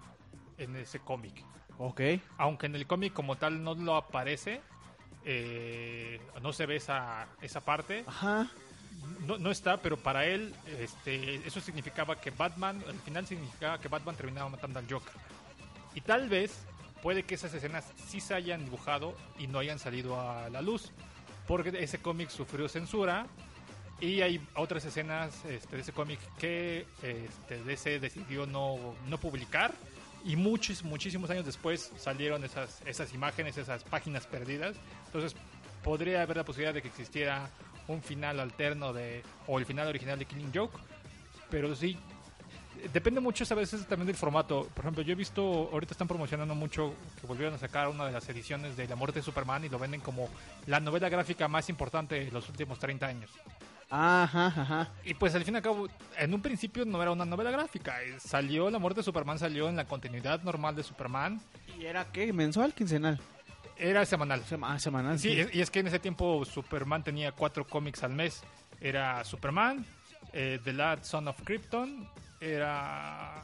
en 0.58 0.76
ese 0.76 1.00
cómic 1.00 1.44
Ok. 1.78 2.02
aunque 2.38 2.66
en 2.66 2.76
el 2.76 2.88
cómic 2.88 3.14
como 3.14 3.36
tal 3.38 3.64
no 3.64 3.76
lo 3.76 3.96
aparece, 3.96 4.62
eh, 5.26 6.20
no 6.42 6.52
se 6.54 6.66
ve 6.66 6.78
esa, 6.78 7.28
esa 7.42 7.62
parte, 7.64 8.04
Ajá. 8.08 8.48
No, 9.26 9.38
no 9.38 9.52
está, 9.52 9.78
pero 9.78 9.98
para 9.98 10.26
él 10.26 10.54
este, 10.80 11.36
eso 11.48 11.60
significaba 11.60 12.20
que 12.20 12.32
Batman, 12.32 12.84
al 12.88 13.00
final 13.00 13.26
significaba 13.28 13.80
que 13.80 13.88
Batman 13.88 14.16
terminaba 14.16 14.50
matando 14.50 14.80
al 14.80 14.90
Joker. 14.90 15.14
Y 15.96 16.02
tal 16.02 16.30
vez 16.30 16.66
puede 17.02 17.24
que 17.24 17.36
esas 17.36 17.54
escenas 17.54 17.86
sí 18.08 18.20
se 18.20 18.34
hayan 18.34 18.64
dibujado 18.66 19.16
y 19.38 19.48
no 19.48 19.60
hayan 19.60 19.80
salido 19.80 20.20
a 20.20 20.50
la 20.50 20.62
luz, 20.62 20.92
porque 21.48 21.72
ese 21.80 22.00
cómic 22.00 22.30
sufrió 22.30 22.68
censura 22.70 23.26
y 24.02 24.22
hay 24.22 24.42
otras 24.56 24.86
escenas 24.86 25.44
este, 25.46 25.76
de 25.76 25.82
ese 25.82 25.92
cómic 25.92 26.20
que 26.38 26.86
este, 27.04 27.64
DC 27.64 28.00
decidió 28.00 28.46
no, 28.46 28.96
no 29.08 29.18
publicar. 29.18 29.74
Y 30.26 30.36
muchos, 30.36 30.84
muchísimos 30.84 31.30
años 31.30 31.46
después 31.46 31.92
salieron 31.98 32.44
esas, 32.44 32.82
esas 32.86 33.14
imágenes, 33.14 33.58
esas 33.58 33.84
páginas 33.84 34.26
perdidas. 34.28 34.76
Entonces 35.08 35.36
podría 35.84 36.22
haber 36.22 36.38
la 36.38 36.44
posibilidad 36.44 36.74
de 36.74 36.82
que 36.82 36.90
existiera 36.90 37.50
un 37.90 38.02
final 38.02 38.40
alterno 38.40 38.94
de 38.94 39.24
o 39.48 39.60
el 39.60 39.66
final 39.66 39.88
original 39.88 40.18
de 40.18 40.26
Killing 40.26 40.52
Joke. 40.54 40.78
Pero 41.50 41.76
sí, 41.76 41.98
depende 42.94 43.20
mucho 43.20 43.44
a 43.52 43.56
veces 43.58 43.86
también 43.88 44.08
del 44.08 44.16
formato. 44.16 44.68
Por 44.74 44.86
ejemplo, 44.86 45.04
yo 45.04 45.14
he 45.14 45.16
visto, 45.16 45.70
ahorita 45.72 45.94
están 45.94 46.08
promocionando 46.08 46.56
mucho 46.56 46.94
que 47.20 47.28
volvieron 47.28 47.56
a 47.56 47.58
sacar 47.58 47.88
una 47.88 48.06
de 48.06 48.12
las 48.12 48.28
ediciones 48.30 48.78
de 48.78 48.88
La 48.88 48.96
muerte 48.96 49.20
de 49.20 49.24
Superman 49.24 49.66
y 49.66 49.70
lo 49.70 49.80
venden 49.80 50.02
como 50.02 50.30
la 50.68 50.80
novela 50.80 51.10
gráfica 51.10 51.48
más 51.48 51.70
importante 51.70 52.24
de 52.26 52.32
los 52.32 52.48
últimos 52.50 52.80
30 52.80 53.06
años. 53.08 53.32
Ajá, 53.92 54.46
ajá. 54.48 54.90
Y 55.04 55.16
pues 55.16 55.34
al 55.34 55.44
fin 55.44 55.56
y 55.56 55.58
al 55.58 55.64
cabo, 55.64 55.88
en 56.18 56.34
un 56.34 56.42
principio 56.44 56.86
no 56.86 57.02
era 57.02 57.12
una 57.12 57.26
novela 57.26 57.50
gráfica. 57.50 58.04
eh, 58.04 58.20
Salió, 58.20 58.70
La 58.70 58.78
muerte 58.78 59.00
de 59.00 59.04
Superman 59.04 59.40
salió 59.40 59.68
en 59.68 59.76
la 59.76 59.86
continuidad 59.86 60.44
normal 60.44 60.76
de 60.76 60.84
Superman. 60.84 61.42
¿Y 61.80 61.86
era 61.86 62.06
qué? 62.12 62.32
¿Mensual? 62.32 62.74
¿Quincenal? 62.76 63.20
Era 63.80 64.06
semanal. 64.06 64.44
Sema- 64.46 64.74
ah, 64.74 64.80
semanal. 64.80 65.18
Sí, 65.18 65.40
es- 65.40 65.56
y 65.56 65.62
es 65.62 65.72
que 65.72 65.80
en 65.80 65.88
ese 65.88 66.00
tiempo 66.00 66.44
Superman 66.46 67.04
tenía 67.04 67.32
cuatro 67.32 67.66
cómics 67.66 68.04
al 68.04 68.12
mes. 68.12 68.42
Era 68.82 69.24
Superman, 69.24 69.86
eh, 70.34 70.60
The 70.64 70.74
Last 70.74 71.06
Son 71.06 71.28
of 71.28 71.42
Krypton, 71.44 72.08
era 72.42 73.42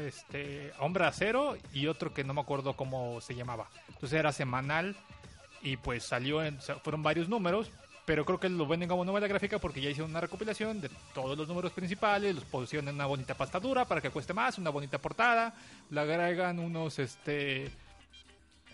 este 0.00 0.72
Hombre 0.78 1.04
Acero 1.06 1.56
y 1.72 1.86
otro 1.86 2.12
que 2.14 2.24
no 2.24 2.34
me 2.34 2.40
acuerdo 2.40 2.74
cómo 2.74 3.20
se 3.20 3.34
llamaba. 3.34 3.68
Entonces 3.88 4.18
era 4.18 4.32
semanal 4.32 4.94
y 5.62 5.76
pues 5.76 6.04
salió 6.04 6.42
en, 6.44 6.58
fueron 6.60 7.02
varios 7.02 7.28
números, 7.28 7.70
pero 8.04 8.24
creo 8.24 8.38
que 8.38 8.48
lo 8.48 8.66
venden 8.66 8.88
como 8.88 9.04
novela 9.04 9.26
gráfica 9.26 9.58
porque 9.58 9.80
ya 9.80 9.90
hicieron 9.90 10.10
una 10.10 10.20
recopilación 10.20 10.80
de 10.80 10.90
todos 11.14 11.36
los 11.36 11.48
números 11.48 11.72
principales, 11.72 12.34
los 12.34 12.44
pusieron 12.44 12.88
en 12.88 12.94
una 12.94 13.06
bonita 13.06 13.34
pastadura 13.34 13.84
para 13.84 14.00
que 14.00 14.10
cueste 14.10 14.32
más, 14.32 14.58
una 14.58 14.70
bonita 14.70 14.98
portada, 14.98 15.52
le 15.90 16.00
agregan 16.00 16.58
unos 16.58 16.98
este 16.98 17.70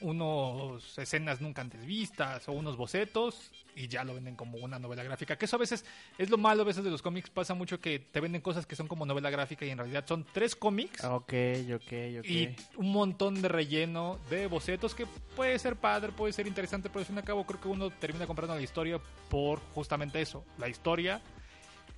unos 0.05 0.99
escenas 0.99 1.41
nunca 1.41 1.63
antes 1.63 1.85
vistas 1.87 2.47
o 2.49 2.53
unos 2.53 2.77
bocetos 2.77 3.51
y 3.75 3.89
ya 3.89 4.05
lo 4.05 4.15
venden 4.15 4.37
como 4.37 4.59
una 4.59 4.79
novela 4.79 5.03
gráfica. 5.03 5.37
Que 5.37 5.47
eso 5.47 5.57
a 5.57 5.59
veces 5.59 5.85
es 6.19 6.29
lo 6.29 6.37
malo 6.37 6.63
a 6.63 6.65
veces 6.67 6.85
de 6.85 6.91
los 6.91 7.01
cómics. 7.01 7.31
Pasa 7.31 7.55
mucho 7.55 7.81
que 7.81 7.99
te 7.99 8.21
venden 8.21 8.43
cosas 8.43 8.67
que 8.67 8.77
son 8.77 8.87
como 8.87 9.07
novela 9.07 9.31
gráfica 9.31 9.65
y 9.65 9.71
en 9.71 9.79
realidad 9.79 10.05
son 10.07 10.27
tres 10.31 10.55
cómics 10.55 11.03
Ok, 11.05 11.33
ok, 11.75 11.93
ok. 12.19 12.25
y 12.27 12.55
un 12.77 12.93
montón 12.93 13.41
de 13.41 13.49
relleno 13.49 14.19
de 14.29 14.47
bocetos 14.47 14.95
que 14.95 15.07
puede 15.35 15.59
ser 15.59 15.77
padre, 15.77 16.13
puede 16.13 16.35
ser 16.35 16.47
interesante, 16.47 16.91
pero 16.91 17.01
al 17.01 17.07
fin 17.07 17.17
y 17.17 17.19
al 17.21 17.25
cabo 17.25 17.47
creo 17.47 17.61
que 17.61 17.69
uno 17.69 17.89
termina 17.91 18.27
comprando 18.27 18.55
la 18.55 18.63
historia 18.63 19.01
por 19.31 19.61
justamente 19.75 20.21
eso, 20.21 20.45
la 20.59 20.69
historia. 20.69 21.23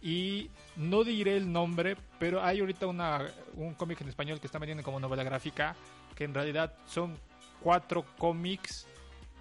Y 0.00 0.50
no 0.76 1.02
diré 1.02 1.36
el 1.36 1.50
nombre, 1.50 1.96
pero 2.20 2.40
hay 2.40 2.60
ahorita 2.60 2.86
una, 2.86 3.26
un 3.54 3.74
cómic 3.74 4.00
en 4.00 4.08
español 4.08 4.38
que 4.38 4.46
está 4.46 4.60
vendiendo 4.60 4.84
como 4.84 5.00
novela 5.00 5.24
gráfica, 5.24 5.74
que 6.14 6.22
en 6.24 6.34
realidad 6.34 6.72
son 6.86 7.18
cuatro 7.66 8.04
cómics 8.16 8.86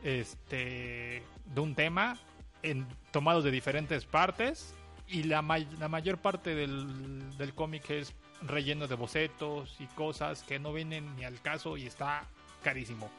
este, 0.03 1.21
de 1.53 1.61
un 1.61 1.75
tema 1.75 2.17
en, 2.63 2.87
tomados 3.11 3.43
de 3.43 3.51
diferentes 3.51 4.03
partes 4.05 4.73
y 5.07 5.21
la, 5.23 5.43
may- 5.43 5.67
la 5.79 5.89
mayor 5.89 6.17
parte 6.17 6.55
del, 6.55 7.37
del 7.37 7.53
cómic 7.53 7.87
es 7.91 8.13
relleno 8.41 8.87
de 8.87 8.95
bocetos 8.95 9.75
y 9.79 9.85
cosas 9.85 10.41
que 10.41 10.57
no 10.57 10.73
vienen 10.73 11.15
ni 11.15 11.23
al 11.23 11.39
caso 11.39 11.77
y 11.77 11.85
está 11.85 12.23
carísimo. 12.63 13.11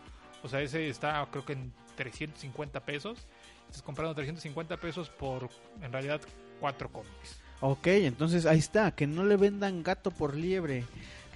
O 0.43 0.49
sea, 0.49 0.61
ese 0.61 0.89
está 0.89 1.25
creo 1.31 1.45
que 1.45 1.53
en 1.53 1.73
350 1.95 2.81
pesos. 2.81 3.29
Estás 3.69 3.83
comprando 3.83 4.13
350 4.13 4.77
pesos 4.79 5.09
por 5.09 5.49
en 5.83 5.93
realidad 5.93 6.21
cuatro 6.59 6.89
cómics. 6.91 7.41
Ok, 7.61 7.87
entonces 7.87 8.45
ahí 8.45 8.59
está, 8.59 8.91
que 8.91 9.07
no 9.07 9.25
le 9.25 9.37
vendan 9.37 9.85
gato 9.85 10.11
por 10.11 10.35
liebre, 10.35 10.85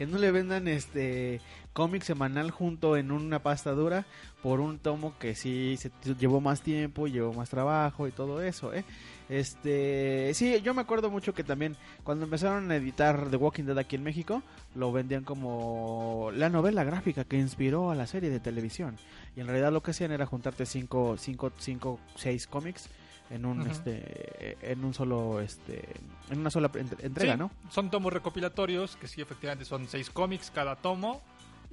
que 0.01 0.07
no 0.07 0.17
le 0.17 0.31
vendan 0.31 0.67
este 0.67 1.43
cómic 1.75 2.03
semanal 2.05 2.51
junto 2.51 2.97
en 2.97 3.13
una 3.13 3.43
pasta 3.43 3.73
dura 3.73 4.07
por 4.43 4.61
un 4.61 4.79
tomo 4.79 5.13
que 5.19 5.35
sí 5.35 5.77
se 5.77 5.91
llevó 6.19 6.41
más 6.41 6.63
tiempo, 6.63 7.07
llevó 7.07 7.35
más 7.35 7.51
trabajo 7.51 8.09
y 8.09 8.11
todo 8.11 8.41
eso, 8.41 8.73
¿eh? 8.73 8.83
Este, 9.29 10.33
sí, 10.33 10.59
yo 10.63 10.73
me 10.73 10.81
acuerdo 10.81 11.11
mucho 11.11 11.35
que 11.35 11.45
también 11.45 11.77
cuando 12.03 12.25
empezaron 12.25 12.71
a 12.71 12.77
editar 12.77 13.29
The 13.29 13.37
Walking 13.37 13.65
Dead 13.65 13.77
aquí 13.77 13.97
en 13.97 14.03
México, 14.03 14.43
lo 14.75 14.91
vendían 14.91 15.25
como 15.25 16.31
la 16.33 16.49
novela 16.49 16.83
gráfica 16.83 17.25
que 17.25 17.37
inspiró 17.37 17.91
a 17.91 17.95
la 17.95 18.07
serie 18.07 18.31
de 18.31 18.41
televisión. 18.41 18.97
Y 19.37 19.41
en 19.41 19.49
realidad 19.49 19.71
lo 19.71 19.83
que 19.83 19.91
hacían 19.91 20.13
era 20.13 20.25
juntarte 20.25 20.65
cinco, 20.65 21.17
cinco, 21.19 21.53
cinco, 21.59 22.01
seis 22.17 22.47
cómics 22.47 22.89
en 23.31 23.47
un 23.47 23.63
este 23.71 24.59
en 24.61 24.85
un 24.85 24.93
solo 24.93 25.41
este 25.41 25.89
en 26.31 26.41
una 26.41 26.51
sola 26.51 26.71
entre- 26.75 27.07
entrega, 27.07 27.33
Sí, 27.35 27.39
¿no? 27.39 27.51
Son 27.71 27.91
tomos 27.91 28.13
recopilatorios, 28.13 28.97
que 28.97 29.07
sí, 29.09 29.21
efectivamente 29.23 29.65
son 29.65 29.87
seis 29.89 30.11
cómics 30.11 30.51
cada 30.51 30.77
tomo. 30.77 31.23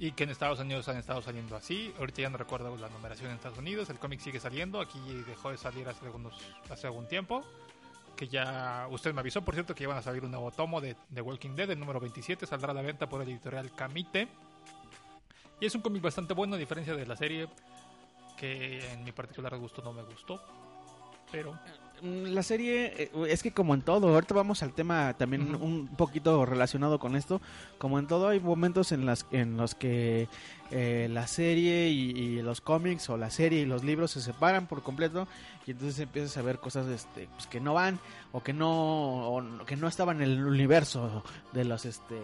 Y 0.00 0.12
que 0.12 0.22
en 0.22 0.30
Estados 0.30 0.60
Unidos 0.60 0.88
han 0.88 0.96
estado 0.96 1.20
saliendo 1.22 1.56
así. 1.56 1.92
Ahorita 1.98 2.22
ya 2.22 2.30
no 2.30 2.38
recuerdo 2.38 2.76
la 2.76 2.88
numeración 2.88 3.30
en 3.30 3.34
Estados 3.36 3.58
Unidos. 3.58 3.90
El 3.90 3.98
cómic 3.98 4.20
sigue 4.20 4.38
saliendo. 4.38 4.80
Aquí 4.80 5.00
dejó 5.26 5.50
de 5.50 5.56
salir 5.58 5.88
hace, 5.88 6.06
algunos, 6.06 6.34
hace 6.70 6.86
algún 6.86 7.08
tiempo. 7.08 7.42
Que 8.14 8.28
ya 8.28 8.86
usted 8.92 9.12
me 9.12 9.18
avisó, 9.22 9.42
por 9.42 9.54
cierto, 9.54 9.74
que 9.74 9.82
iban 9.82 9.96
a 9.98 10.02
salir 10.02 10.24
un 10.24 10.30
nuevo 10.30 10.52
tomo 10.52 10.80
de, 10.80 10.94
de 11.10 11.20
Walking 11.20 11.56
Dead, 11.56 11.68
el 11.72 11.80
número 11.80 11.98
27. 11.98 12.46
Saldrá 12.46 12.70
a 12.70 12.74
la 12.74 12.82
venta 12.82 13.08
por 13.08 13.22
el 13.22 13.28
editorial 13.28 13.72
Camite. 13.74 14.28
Y 15.60 15.66
es 15.66 15.74
un 15.74 15.80
cómic 15.80 16.00
bastante 16.00 16.32
bueno, 16.32 16.54
a 16.54 16.58
diferencia 16.58 16.94
de 16.94 17.04
la 17.04 17.16
serie. 17.16 17.48
Que 18.36 18.92
en 18.92 19.02
mi 19.02 19.10
particular 19.10 19.56
gusto 19.58 19.82
no 19.82 19.92
me 19.92 20.02
gustó. 20.04 20.40
Pero 21.32 21.58
Mm, 22.00 22.26
La 22.32 22.44
serie 22.44 22.92
eh, 22.96 23.10
es 23.28 23.42
que 23.42 23.50
como 23.50 23.74
en 23.74 23.82
todo, 23.82 24.10
ahorita 24.14 24.32
vamos 24.32 24.62
al 24.62 24.72
tema 24.72 25.14
también 25.14 25.56
un 25.56 25.88
poquito 25.88 26.46
relacionado 26.46 27.00
con 27.00 27.16
esto, 27.16 27.40
como 27.78 27.98
en 27.98 28.06
todo 28.06 28.28
hay 28.28 28.38
momentos 28.38 28.92
en 28.92 29.04
las 29.04 29.26
en 29.32 29.56
los 29.56 29.74
que 29.74 30.28
eh, 30.70 31.08
la 31.10 31.26
serie 31.26 31.88
y, 31.88 32.10
y 32.12 32.40
los 32.42 32.60
cómics 32.60 33.10
o 33.10 33.16
la 33.16 33.30
serie 33.30 33.62
y 33.62 33.64
los 33.66 33.82
libros 33.82 34.12
se 34.12 34.20
separan 34.20 34.68
por 34.68 34.84
completo 34.84 35.26
y 35.66 35.72
entonces 35.72 35.98
empiezas 35.98 36.36
a 36.36 36.42
ver 36.42 36.60
cosas 36.60 36.86
este 36.86 37.28
pues, 37.34 37.48
que 37.48 37.58
no 37.58 37.74
van 37.74 37.98
o 38.30 38.44
que 38.44 38.52
no 38.52 38.70
o 39.30 39.40
no- 39.40 39.66
que 39.66 39.74
no 39.74 39.88
estaban 39.88 40.18
en 40.22 40.30
el 40.30 40.44
universo 40.46 41.24
de 41.52 41.64
los 41.64 41.84
este 41.84 42.14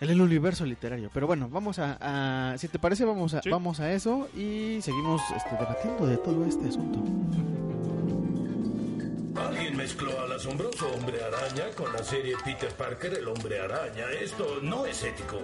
en 0.00 0.10
el 0.10 0.20
universo 0.20 0.64
literario. 0.64 1.10
Pero 1.12 1.26
bueno, 1.26 1.48
vamos 1.50 1.78
a, 1.78 1.98
a- 2.52 2.58
si 2.58 2.68
te 2.68 2.78
parece 2.78 3.04
vamos 3.04 3.34
a 3.34 3.42
Sí. 3.42 3.50
vamos 3.50 3.80
a 3.80 3.92
eso 3.92 4.28
y 4.34 4.80
seguimos 4.82 5.20
este, 5.36 5.50
debatiendo 5.50 6.06
de 6.06 6.16
todo 6.18 6.44
este 6.46 6.68
asunto. 6.68 6.98
Alguien 9.40 9.76
mezcló 9.76 10.20
al 10.20 10.32
asombroso 10.32 10.90
hombre 10.92 11.18
araña 11.22 11.70
con 11.76 11.92
la 11.92 12.02
serie 12.02 12.34
Peter 12.44 12.72
Parker, 12.74 13.14
el 13.14 13.28
hombre 13.28 13.60
araña. 13.60 14.04
Esto 14.20 14.58
no 14.62 14.84
es 14.86 15.02
ético. 15.02 15.38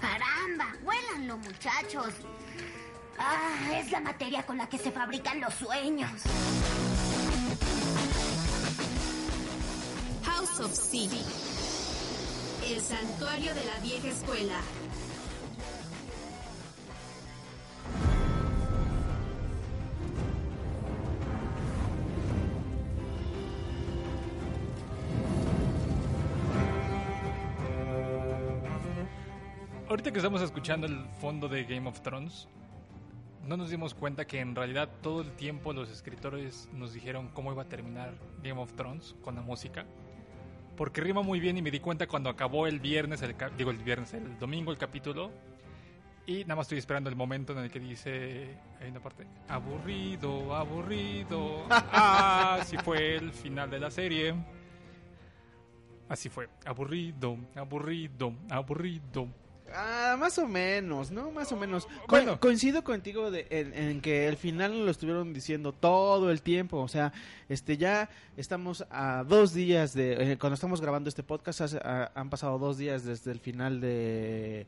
Caramba, 0.00 0.66
huélanlo, 0.84 1.38
muchachos. 1.38 2.12
Ah, 3.18 3.78
es 3.78 3.90
la 3.90 4.00
materia 4.00 4.42
con 4.44 4.56
la 4.58 4.68
que 4.68 4.78
se 4.78 4.90
fabrican 4.90 5.40
los 5.40 5.54
sueños. 5.54 6.10
El 12.68 12.78
santuario 12.80 13.54
de 13.54 13.64
la 13.64 13.78
vieja 13.82 14.08
escuela. 14.08 14.60
Ahorita 29.88 30.12
que 30.12 30.18
estamos 30.18 30.42
escuchando 30.42 30.86
el 30.86 31.06
fondo 31.18 31.48
de 31.48 31.64
Game 31.64 31.88
of 31.88 32.02
Thrones, 32.02 32.46
no 33.46 33.56
nos 33.56 33.70
dimos 33.70 33.94
cuenta 33.94 34.26
que 34.26 34.40
en 34.40 34.54
realidad 34.54 34.90
todo 35.00 35.22
el 35.22 35.32
tiempo 35.32 35.72
los 35.72 35.90
escritores 35.90 36.68
nos 36.74 36.92
dijeron 36.92 37.28
cómo 37.28 37.52
iba 37.52 37.62
a 37.62 37.68
terminar 37.68 38.12
Game 38.42 38.60
of 38.60 38.74
Thrones 38.74 39.14
con 39.22 39.34
la 39.34 39.40
música. 39.40 39.86
Porque 40.82 41.00
rima 41.00 41.22
muy 41.22 41.38
bien 41.38 41.56
y 41.56 41.62
me 41.62 41.70
di 41.70 41.78
cuenta 41.78 42.08
cuando 42.08 42.28
acabó 42.28 42.66
el 42.66 42.80
viernes, 42.80 43.22
el 43.22 43.36
digo 43.56 43.70
el 43.70 43.78
viernes, 43.78 44.14
el 44.14 44.36
domingo 44.36 44.72
el 44.72 44.78
capítulo. 44.78 45.30
Y 46.26 46.42
nada 46.42 46.56
más 46.56 46.64
estoy 46.64 46.78
esperando 46.78 47.08
el 47.08 47.14
momento 47.14 47.52
en 47.52 47.60
el 47.60 47.70
que 47.70 47.78
dice, 47.78 48.58
hay 48.80 48.90
una 48.90 48.98
parte, 48.98 49.24
aburrido, 49.46 50.56
aburrido. 50.56 51.66
Ah, 51.70 52.58
así 52.62 52.76
fue 52.78 53.14
el 53.14 53.30
final 53.30 53.70
de 53.70 53.78
la 53.78 53.92
serie. 53.92 54.34
Así 56.08 56.28
fue, 56.28 56.48
aburrido, 56.66 57.38
aburrido, 57.54 58.34
aburrido. 58.50 59.28
Ah, 59.74 60.16
más 60.18 60.38
o 60.38 60.46
menos, 60.46 61.10
¿no? 61.10 61.30
Más 61.30 61.50
o 61.52 61.56
menos. 61.56 61.86
Co- 62.06 62.16
Bueno. 62.16 62.38
coincido 62.40 62.84
contigo 62.84 63.30
de- 63.30 63.46
en, 63.50 63.72
en 63.74 64.00
que 64.00 64.28
el 64.28 64.36
final 64.36 64.84
lo 64.84 64.90
estuvieron 64.90 65.32
diciendo 65.32 65.72
todo 65.72 66.30
el 66.30 66.42
tiempo. 66.42 66.78
O 66.78 66.88
sea, 66.88 67.12
este 67.48 67.76
ya 67.76 68.08
estamos 68.36 68.84
a 68.90 69.24
dos 69.24 69.54
días 69.54 69.94
de... 69.94 70.32
eh, 70.32 70.38
cuando 70.38 70.54
estamos 70.54 70.80
grabando 70.80 71.08
este 71.08 71.22
podcast 71.22 71.74
a- 71.74 72.12
han 72.14 72.30
pasado 72.30 72.58
dos 72.58 72.76
días 72.78 73.04
desde 73.04 73.32
el 73.32 73.40
final 73.40 73.80
de, 73.80 74.66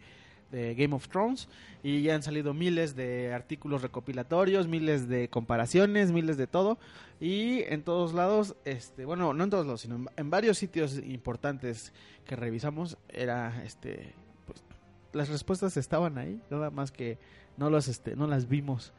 de 0.50 0.74
Game 0.74 0.94
of 0.94 1.08
Thrones 1.08 1.48
y 1.82 2.02
ya 2.02 2.14
han 2.14 2.22
salido 2.22 2.54
miles 2.54 2.96
de 2.96 3.32
artículos 3.34 3.82
recopilatorios, 3.82 4.68
miles 4.68 5.08
de 5.08 5.28
comparaciones, 5.28 6.12
miles 6.12 6.36
de 6.36 6.46
todo. 6.46 6.78
Y 7.20 7.60
en 7.64 7.82
todos 7.82 8.14
lados, 8.14 8.56
este 8.64 9.04
bueno, 9.04 9.34
no 9.34 9.44
en 9.44 9.50
todos 9.50 9.66
lados, 9.66 9.82
sino 9.82 9.96
en, 9.96 10.08
en 10.16 10.30
varios 10.30 10.56
sitios 10.58 10.96
importantes 10.98 11.92
que 12.26 12.36
revisamos, 12.36 12.96
era 13.08 13.62
este 13.64 14.14
las 15.14 15.28
respuestas 15.28 15.76
estaban 15.76 16.18
ahí, 16.18 16.40
nada 16.50 16.70
más 16.70 16.92
que 16.92 17.18
no 17.56 17.70
las 17.70 17.88
este 17.88 18.16
no 18.16 18.26
las 18.26 18.48
vimos. 18.48 18.92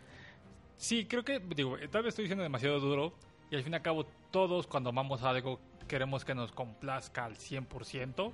Sí, 0.78 1.06
creo 1.06 1.24
que, 1.24 1.40
digo, 1.40 1.78
tal 1.92 2.04
vez 2.04 2.10
estoy 2.10 2.24
diciendo 2.24 2.44
demasiado 2.44 2.80
duro 2.80 3.14
y 3.50 3.56
al 3.56 3.64
fin 3.64 3.74
y 3.74 3.76
al 3.76 3.82
cabo 3.82 4.06
todos 4.32 4.68
cuando 4.68 4.90
amamos 4.90 5.24
algo 5.24 5.60
queremos 5.88 6.26
que 6.26 6.36
nos 6.36 6.52
complazca 6.52 7.26
al 7.26 7.36
100% 7.36 8.34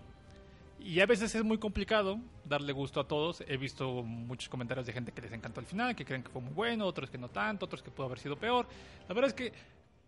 y 0.83 1.00
a 1.00 1.05
veces 1.05 1.35
es 1.35 1.43
muy 1.43 1.59
complicado 1.59 2.19
darle 2.43 2.73
gusto 2.73 3.00
a 3.00 3.07
todos. 3.07 3.43
He 3.47 3.57
visto 3.57 4.01
muchos 4.03 4.50
comentarios 4.50 4.88
de 4.88 4.93
gente 4.93 5.11
que 5.11 5.21
les 5.21 5.31
encantó 5.31 5.59
el 5.59 5.67
final, 5.67 5.95
que 5.95 6.05
creen 6.05 6.23
que 6.23 6.29
fue 6.29 6.41
muy 6.41 6.53
bueno, 6.53 6.85
otros 6.85 7.09
que 7.11 7.19
no 7.19 7.29
tanto, 7.29 7.65
otros 7.65 7.83
que 7.83 7.91
pudo 7.91 8.07
haber 8.07 8.17
sido 8.19 8.35
peor. 8.35 8.67
La 9.07 9.13
verdad 9.13 9.29
es 9.29 9.35
que 9.35 9.53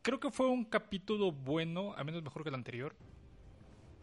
creo 0.02 0.20
que 0.20 0.32
fue 0.32 0.48
un 0.48 0.66
capítulo 0.66 1.32
bueno, 1.32 1.94
al 1.96 2.06
menos 2.06 2.24
mejor 2.24 2.42
que 2.42 2.50
el 2.50 2.56
anterior. 2.56 2.96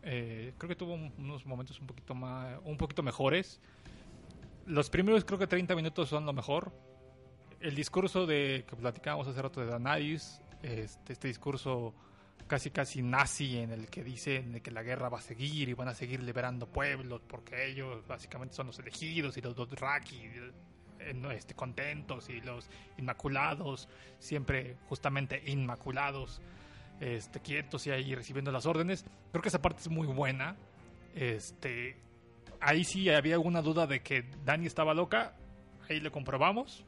Eh, 0.02 0.54
creo 0.58 0.68
que 0.68 0.76
tuvo 0.76 0.94
un- 0.94 1.12
unos 1.18 1.44
momentos 1.46 1.78
un 1.80 1.86
poquito 1.86 2.14
más, 2.14 2.58
un 2.64 2.76
poquito 2.76 3.02
mejores. 3.02 3.60
Los 4.66 4.88
primeros 4.90 5.24
creo 5.24 5.38
que 5.38 5.46
30 5.46 5.74
minutos 5.74 6.08
son 6.08 6.24
lo 6.26 6.32
mejor 6.32 6.72
el 7.60 7.74
discurso 7.74 8.26
de 8.26 8.64
que 8.68 8.76
platicábamos 8.76 9.26
hace 9.28 9.42
rato 9.42 9.60
de 9.60 9.66
Danais, 9.66 10.40
este, 10.62 11.12
este 11.12 11.28
discurso 11.28 11.94
casi 12.46 12.70
casi 12.70 13.02
nazi 13.02 13.58
en 13.58 13.70
el 13.70 13.88
que 13.88 14.02
dicen 14.02 14.60
que 14.60 14.70
la 14.70 14.82
guerra 14.82 15.08
va 15.08 15.18
a 15.18 15.22
seguir 15.22 15.68
y 15.68 15.74
van 15.74 15.88
a 15.88 15.94
seguir 15.94 16.22
liberando 16.22 16.66
pueblos 16.66 17.20
porque 17.28 17.66
ellos 17.70 18.04
básicamente 18.08 18.54
son 18.54 18.66
los 18.68 18.78
elegidos 18.78 19.36
y 19.36 19.40
los 19.42 19.54
Dothraki 19.54 20.16
eh, 20.98 21.14
este, 21.34 21.54
contentos 21.54 22.28
y 22.28 22.40
los 22.40 22.68
inmaculados 22.98 23.88
siempre 24.18 24.76
justamente 24.88 25.42
inmaculados 25.46 26.40
este, 27.00 27.40
quietos 27.40 27.86
y 27.86 27.90
ahí 27.90 28.14
recibiendo 28.14 28.52
las 28.52 28.66
órdenes. 28.66 29.04
Creo 29.32 29.42
que 29.42 29.48
esa 29.48 29.62
parte 29.62 29.80
es 29.80 29.88
muy 29.88 30.06
buena. 30.06 30.56
Este 31.14 31.96
ahí 32.60 32.84
sí 32.84 33.08
había 33.08 33.34
alguna 33.34 33.62
duda 33.62 33.86
de 33.86 34.00
que 34.00 34.24
Dani 34.44 34.66
estaba 34.66 34.94
loca. 34.94 35.34
Ahí 35.88 35.98
lo 36.00 36.12
comprobamos. 36.12 36.84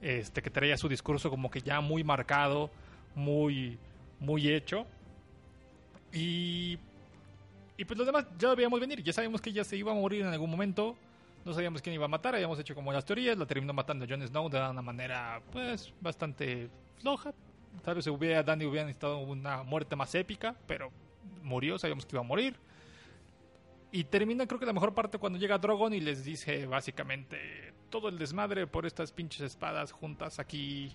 Este 0.00 0.42
que 0.42 0.50
traía 0.50 0.76
su 0.76 0.88
discurso 0.88 1.30
como 1.30 1.50
que 1.50 1.62
ya 1.62 1.80
muy 1.80 2.04
marcado, 2.04 2.70
muy 3.14 3.78
muy 4.20 4.48
hecho. 4.52 4.86
Y 6.12 6.78
y 7.78 7.84
pues 7.84 7.98
lo 7.98 8.04
demás 8.04 8.26
ya 8.38 8.48
lo 8.48 8.56
venir, 8.56 9.02
ya 9.02 9.12
sabíamos 9.12 9.40
que 9.40 9.50
ella 9.50 9.64
se 9.64 9.76
iba 9.76 9.92
a 9.92 9.94
morir 9.94 10.22
en 10.22 10.28
algún 10.28 10.50
momento. 10.50 10.96
No 11.44 11.52
sabíamos 11.52 11.80
quién 11.80 11.94
iba 11.94 12.06
a 12.06 12.08
matar, 12.08 12.34
habíamos 12.34 12.58
hecho 12.58 12.74
como 12.74 12.92
las 12.92 13.04
teorías, 13.04 13.38
la 13.38 13.46
terminó 13.46 13.72
matando 13.72 14.04
Jon 14.08 14.26
Snow 14.26 14.48
de 14.48 14.58
una 14.58 14.82
manera 14.82 15.40
pues 15.52 15.92
bastante 16.00 16.68
floja. 16.98 17.32
Tal 17.82 17.94
vez 17.96 18.06
hubiera 18.08 18.42
Dani 18.42 18.64
hubiera 18.64 18.84
necesitado 18.86 19.18
una 19.18 19.62
muerte 19.62 19.94
más 19.96 20.14
épica, 20.14 20.56
pero 20.66 20.90
murió, 21.42 21.78
sabíamos 21.78 22.04
que 22.06 22.16
iba 22.16 22.20
a 22.20 22.26
morir. 22.26 22.56
Y 23.92 24.04
termina 24.04 24.46
creo 24.46 24.58
que 24.58 24.66
la 24.66 24.72
mejor 24.72 24.94
parte 24.94 25.18
cuando 25.18 25.38
llega 25.38 25.58
Drogon 25.58 25.94
y 25.94 26.00
les 26.00 26.24
dice 26.24 26.66
básicamente 26.66 27.72
todo 27.88 28.08
el 28.08 28.18
desmadre 28.18 28.66
por 28.66 28.84
estas 28.84 29.12
pinches 29.12 29.40
espadas 29.42 29.92
juntas 29.92 30.38
aquí. 30.38 30.92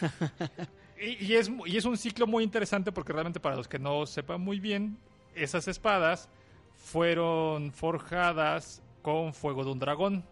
y, 1.00 1.24
y 1.24 1.34
es, 1.34 1.50
y 1.66 1.76
es 1.76 1.84
un 1.84 1.96
ciclo 1.96 2.26
muy 2.26 2.44
interesante 2.44 2.92
porque 2.92 3.12
realmente 3.12 3.40
para 3.40 3.56
los 3.56 3.66
que 3.66 3.78
no 3.78 4.06
sepan 4.06 4.40
muy 4.40 4.60
bien, 4.60 4.98
esas 5.34 5.66
espadas 5.68 6.28
fueron 6.76 7.72
forjadas 7.72 8.82
con 9.02 9.32
fuego 9.32 9.64
de 9.64 9.70
un 9.72 9.78
dragón. 9.78 10.24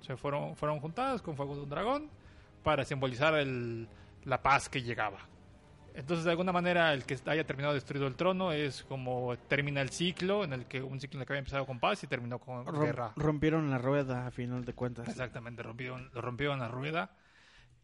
Se 0.00 0.16
fueron, 0.16 0.56
fueron 0.56 0.80
juntadas 0.80 1.20
con 1.22 1.36
fuego 1.36 1.54
de 1.54 1.62
un 1.62 1.68
dragón 1.68 2.08
para 2.62 2.84
simbolizar 2.84 3.34
el- 3.34 3.88
la 4.24 4.42
paz 4.42 4.68
que 4.68 4.82
llegaba. 4.82 5.18
Entonces, 5.94 6.24
de 6.24 6.30
alguna 6.30 6.52
manera, 6.52 6.92
el 6.94 7.04
que 7.04 7.18
haya 7.26 7.44
terminado 7.44 7.74
destruido 7.74 8.06
el 8.06 8.14
trono 8.14 8.52
es 8.52 8.84
como 8.84 9.36
termina 9.48 9.80
el 9.80 9.90
ciclo, 9.90 10.44
en 10.44 10.52
el 10.52 10.66
que 10.66 10.80
un 10.80 11.00
ciclo 11.00 11.18
en 11.18 11.22
el 11.22 11.26
que 11.26 11.32
había 11.32 11.40
empezado 11.40 11.66
con 11.66 11.80
paz 11.80 12.02
y 12.04 12.06
terminó 12.06 12.38
con 12.38 12.64
Rom- 12.66 12.80
guerra. 12.84 13.12
rompieron 13.16 13.68
la 13.70 13.78
rueda 13.78 14.26
a 14.26 14.30
final 14.30 14.64
de 14.64 14.74
cuentas. 14.74 15.08
Exactamente, 15.08 15.62
rompieron, 15.62 16.08
lo 16.14 16.20
rompieron 16.20 16.60
la 16.60 16.68
rueda. 16.68 17.10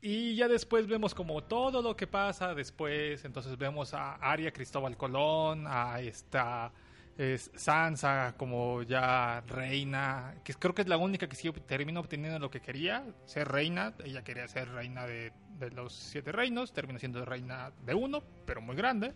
Y 0.00 0.36
ya 0.36 0.48
después 0.48 0.86
vemos 0.86 1.14
como 1.14 1.42
todo 1.42 1.80
lo 1.82 1.96
que 1.96 2.06
pasa 2.06 2.54
después. 2.54 3.24
Entonces 3.24 3.56
vemos 3.56 3.94
a 3.94 4.14
Aria 4.16 4.52
Cristóbal 4.52 4.96
Colón, 4.96 5.64
a 5.66 5.98
esta 6.00 6.70
es 7.16 7.50
Sansa 7.54 8.34
como 8.36 8.82
ya 8.82 9.40
reina, 9.46 10.34
que 10.42 10.54
creo 10.54 10.74
que 10.74 10.82
es 10.82 10.88
la 10.88 10.96
única 10.96 11.28
que 11.28 11.36
sí 11.36 11.50
termina 11.66 12.00
obteniendo 12.00 12.38
lo 12.38 12.50
que 12.50 12.60
quería, 12.60 13.04
ser 13.24 13.48
reina. 13.48 13.94
Ella 14.04 14.24
quería 14.24 14.48
ser 14.48 14.68
reina 14.70 15.06
de, 15.06 15.32
de 15.58 15.70
los 15.70 15.94
siete 15.94 16.32
reinos, 16.32 16.72
termina 16.72 16.98
siendo 16.98 17.24
reina 17.24 17.72
de 17.84 17.94
uno, 17.94 18.22
pero 18.44 18.60
muy 18.60 18.76
grande. 18.76 19.14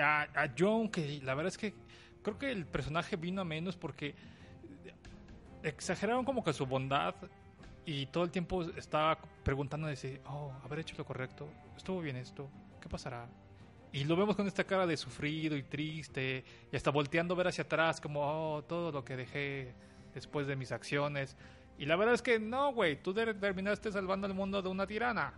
A, 0.00 0.22
a 0.22 0.50
Jon, 0.58 0.88
que 0.88 1.20
la 1.22 1.34
verdad 1.34 1.48
es 1.48 1.58
que 1.58 1.74
creo 2.22 2.38
que 2.38 2.50
el 2.50 2.66
personaje 2.66 3.16
vino 3.16 3.42
a 3.42 3.44
menos 3.44 3.76
porque 3.76 4.14
exageraron 5.62 6.24
como 6.24 6.42
que 6.42 6.52
su 6.52 6.66
bondad 6.66 7.14
y 7.86 8.06
todo 8.06 8.24
el 8.24 8.30
tiempo 8.30 8.62
estaba 8.62 9.18
preguntando 9.42 9.94
si, 9.94 10.18
oh, 10.26 10.52
haber 10.64 10.80
hecho 10.80 10.94
lo 10.96 11.04
correcto, 11.04 11.48
estuvo 11.76 12.00
bien 12.00 12.16
esto, 12.16 12.48
¿qué 12.80 12.88
pasará? 12.88 13.28
Y 13.94 14.02
lo 14.02 14.16
vemos 14.16 14.34
con 14.34 14.48
esta 14.48 14.64
cara 14.64 14.88
de 14.88 14.96
sufrido 14.96 15.56
y 15.56 15.62
triste 15.62 16.44
y 16.72 16.74
hasta 16.74 16.90
volteando 16.90 17.34
a 17.34 17.36
ver 17.36 17.46
hacia 17.46 17.62
atrás 17.62 18.00
como, 18.00 18.22
oh, 18.22 18.62
todo 18.64 18.90
lo 18.90 19.04
que 19.04 19.16
dejé 19.16 19.72
después 20.12 20.48
de 20.48 20.56
mis 20.56 20.72
acciones. 20.72 21.36
Y 21.78 21.86
la 21.86 21.94
verdad 21.94 22.16
es 22.16 22.20
que 22.20 22.40
no, 22.40 22.72
güey, 22.72 23.00
tú 23.00 23.14
terminaste 23.14 23.92
salvando 23.92 24.26
el 24.26 24.34
mundo 24.34 24.60
de 24.60 24.68
una 24.68 24.84
tirana. 24.84 25.32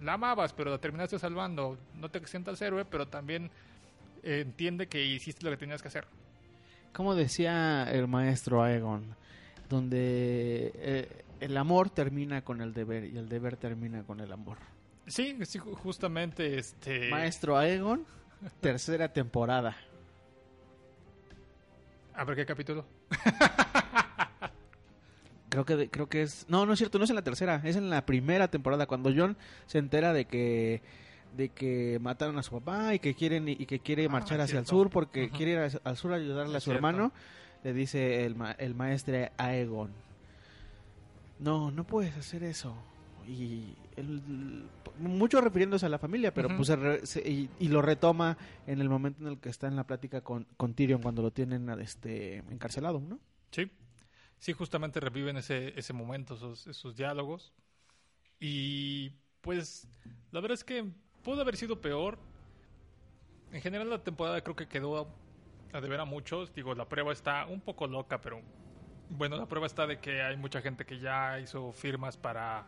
La 0.00 0.12
amabas, 0.12 0.52
pero 0.52 0.70
la 0.70 0.78
terminaste 0.78 1.18
salvando. 1.18 1.78
No 1.96 2.08
te 2.08 2.24
sientas 2.28 2.62
héroe, 2.62 2.84
pero 2.84 3.08
también 3.08 3.50
eh, 4.22 4.42
entiende 4.46 4.86
que 4.86 5.04
hiciste 5.04 5.44
lo 5.44 5.50
que 5.50 5.56
tenías 5.56 5.82
que 5.82 5.88
hacer. 5.88 6.06
Como 6.92 7.16
decía 7.16 7.90
el 7.90 8.06
maestro 8.06 8.62
Aegon, 8.62 9.16
donde 9.68 10.70
eh, 10.76 11.24
el 11.40 11.56
amor 11.56 11.90
termina 11.90 12.42
con 12.42 12.60
el 12.60 12.72
deber 12.72 13.06
y 13.06 13.18
el 13.18 13.28
deber 13.28 13.56
termina 13.56 14.04
con 14.04 14.20
el 14.20 14.30
amor. 14.30 14.58
Sí, 15.06 15.36
sí, 15.44 15.58
ju- 15.58 15.74
justamente 15.76 16.58
este... 16.58 17.10
Maestro 17.10 17.56
Aegon, 17.56 18.04
tercera 18.60 19.12
temporada. 19.12 19.76
A 22.14 22.24
ver 22.24 22.36
qué 22.36 22.46
capítulo. 22.46 22.84
Creo 25.48 25.64
que, 25.64 25.76
de- 25.76 25.88
creo 25.88 26.08
que 26.08 26.22
es... 26.22 26.44
No, 26.48 26.66
no 26.66 26.72
es 26.72 26.78
cierto, 26.78 26.98
no 26.98 27.04
es 27.04 27.10
en 27.10 27.16
la 27.16 27.22
tercera, 27.22 27.62
es 27.64 27.76
en 27.76 27.88
la 27.88 28.04
primera 28.04 28.48
temporada, 28.48 28.86
cuando 28.86 29.10
John 29.16 29.36
se 29.66 29.78
entera 29.78 30.12
de 30.12 30.24
que 30.26 30.82
de 31.36 31.50
que 31.50 31.98
mataron 32.00 32.38
a 32.38 32.42
su 32.42 32.50
papá 32.52 32.94
y 32.94 32.98
que 32.98 33.14
quieren 33.14 33.46
y 33.48 33.66
que 33.66 33.78
quiere 33.78 34.06
Ah, 34.06 34.08
marchar 34.08 34.40
hacia 34.40 34.58
el 34.58 34.66
sur 34.66 34.88
porque 34.90 35.28
quiere 35.30 35.52
ir 35.52 35.80
al 35.84 35.96
sur 35.96 36.12
a 36.12 36.16
ayudarle 36.16 36.56
a 36.56 36.60
su 36.60 36.70
cierto. 36.70 36.76
hermano, 36.78 37.12
le 37.62 37.72
dice 37.74 38.24
el, 38.24 38.34
ma- 38.34 38.52
el 38.52 38.74
maestre 38.74 39.32
Aegon. 39.36 39.90
No, 41.38 41.70
no 41.70 41.84
puedes 41.84 42.16
hacer 42.16 42.42
eso. 42.42 42.74
Y 43.28 43.74
mucho 44.98 45.40
refiriéndose 45.40 45.86
a 45.86 45.88
la 45.88 45.98
familia, 45.98 46.32
pero 46.32 46.48
pues 46.56 46.68
se 46.68 46.76
re- 46.76 47.06
se- 47.06 47.28
y, 47.28 47.50
y 47.58 47.68
lo 47.68 47.82
retoma 47.82 48.36
en 48.66 48.80
el 48.80 48.88
momento 48.88 49.22
en 49.22 49.28
el 49.32 49.38
que 49.38 49.48
está 49.48 49.66
en 49.66 49.76
la 49.76 49.84
plática 49.84 50.20
con, 50.22 50.46
con 50.56 50.74
Tyrion 50.74 51.02
cuando 51.02 51.22
lo 51.22 51.30
tienen 51.32 51.68
este 51.80 52.38
encarcelado, 52.50 53.00
¿no? 53.00 53.18
Sí, 53.50 53.70
sí, 54.38 54.52
justamente 54.52 55.00
reviven 55.00 55.36
ese, 55.36 55.78
ese 55.78 55.92
momento, 55.92 56.34
esos, 56.34 56.66
esos 56.66 56.96
diálogos. 56.96 57.52
Y 58.38 59.10
pues 59.40 59.88
la 60.30 60.40
verdad 60.40 60.54
es 60.54 60.64
que 60.64 60.84
pudo 61.22 61.40
haber 61.40 61.56
sido 61.56 61.80
peor. 61.80 62.18
En 63.52 63.60
general 63.60 63.90
la 63.90 64.02
temporada 64.02 64.40
creo 64.42 64.56
que 64.56 64.68
quedó 64.68 65.08
a 65.72 65.80
deber 65.80 66.00
a 66.00 66.04
muchos. 66.04 66.54
Digo, 66.54 66.74
la 66.74 66.88
prueba 66.88 67.12
está 67.12 67.46
un 67.46 67.60
poco 67.60 67.86
loca, 67.86 68.20
pero 68.20 68.40
bueno, 69.10 69.36
la 69.36 69.46
prueba 69.46 69.66
está 69.66 69.86
de 69.86 69.98
que 70.00 70.22
hay 70.22 70.36
mucha 70.36 70.60
gente 70.60 70.84
que 70.84 70.98
ya 70.98 71.38
hizo 71.40 71.72
firmas 71.72 72.16
para, 72.16 72.66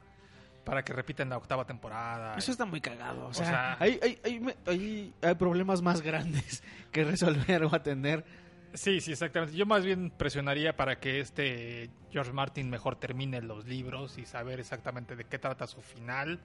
para 0.64 0.84
que 0.84 0.92
repiten 0.92 1.28
la 1.30 1.36
octava 1.38 1.64
temporada. 1.66 2.36
Eso 2.36 2.50
está 2.52 2.64
muy 2.66 2.80
cagado. 2.80 3.26
O 3.26 3.28
O 3.28 3.34
sea, 3.34 3.46
sea- 3.46 3.76
hay, 3.80 3.98
hay, 4.02 4.18
hay, 4.24 4.54
hay- 4.66 5.14
hay 5.22 5.34
problemas 5.36 5.80
más 5.82 6.02
grandes 6.02 6.62
que 6.92 7.04
resolver 7.04 7.64
o 7.64 7.74
atender. 7.74 8.24
Sí, 8.74 9.00
sí, 9.00 9.12
exactamente. 9.12 9.56
Yo 9.56 9.64
más 9.64 9.82
bien 9.84 10.10
presionaría 10.10 10.76
para 10.76 11.00
que 11.00 11.20
este 11.20 11.88
George 12.10 12.32
Martin 12.32 12.68
mejor 12.68 12.96
termine 12.96 13.40
los 13.40 13.66
libros 13.66 14.18
y 14.18 14.26
saber 14.26 14.60
exactamente 14.60 15.16
de 15.16 15.24
qué 15.24 15.38
trata 15.38 15.66
su 15.66 15.80
final, 15.80 16.38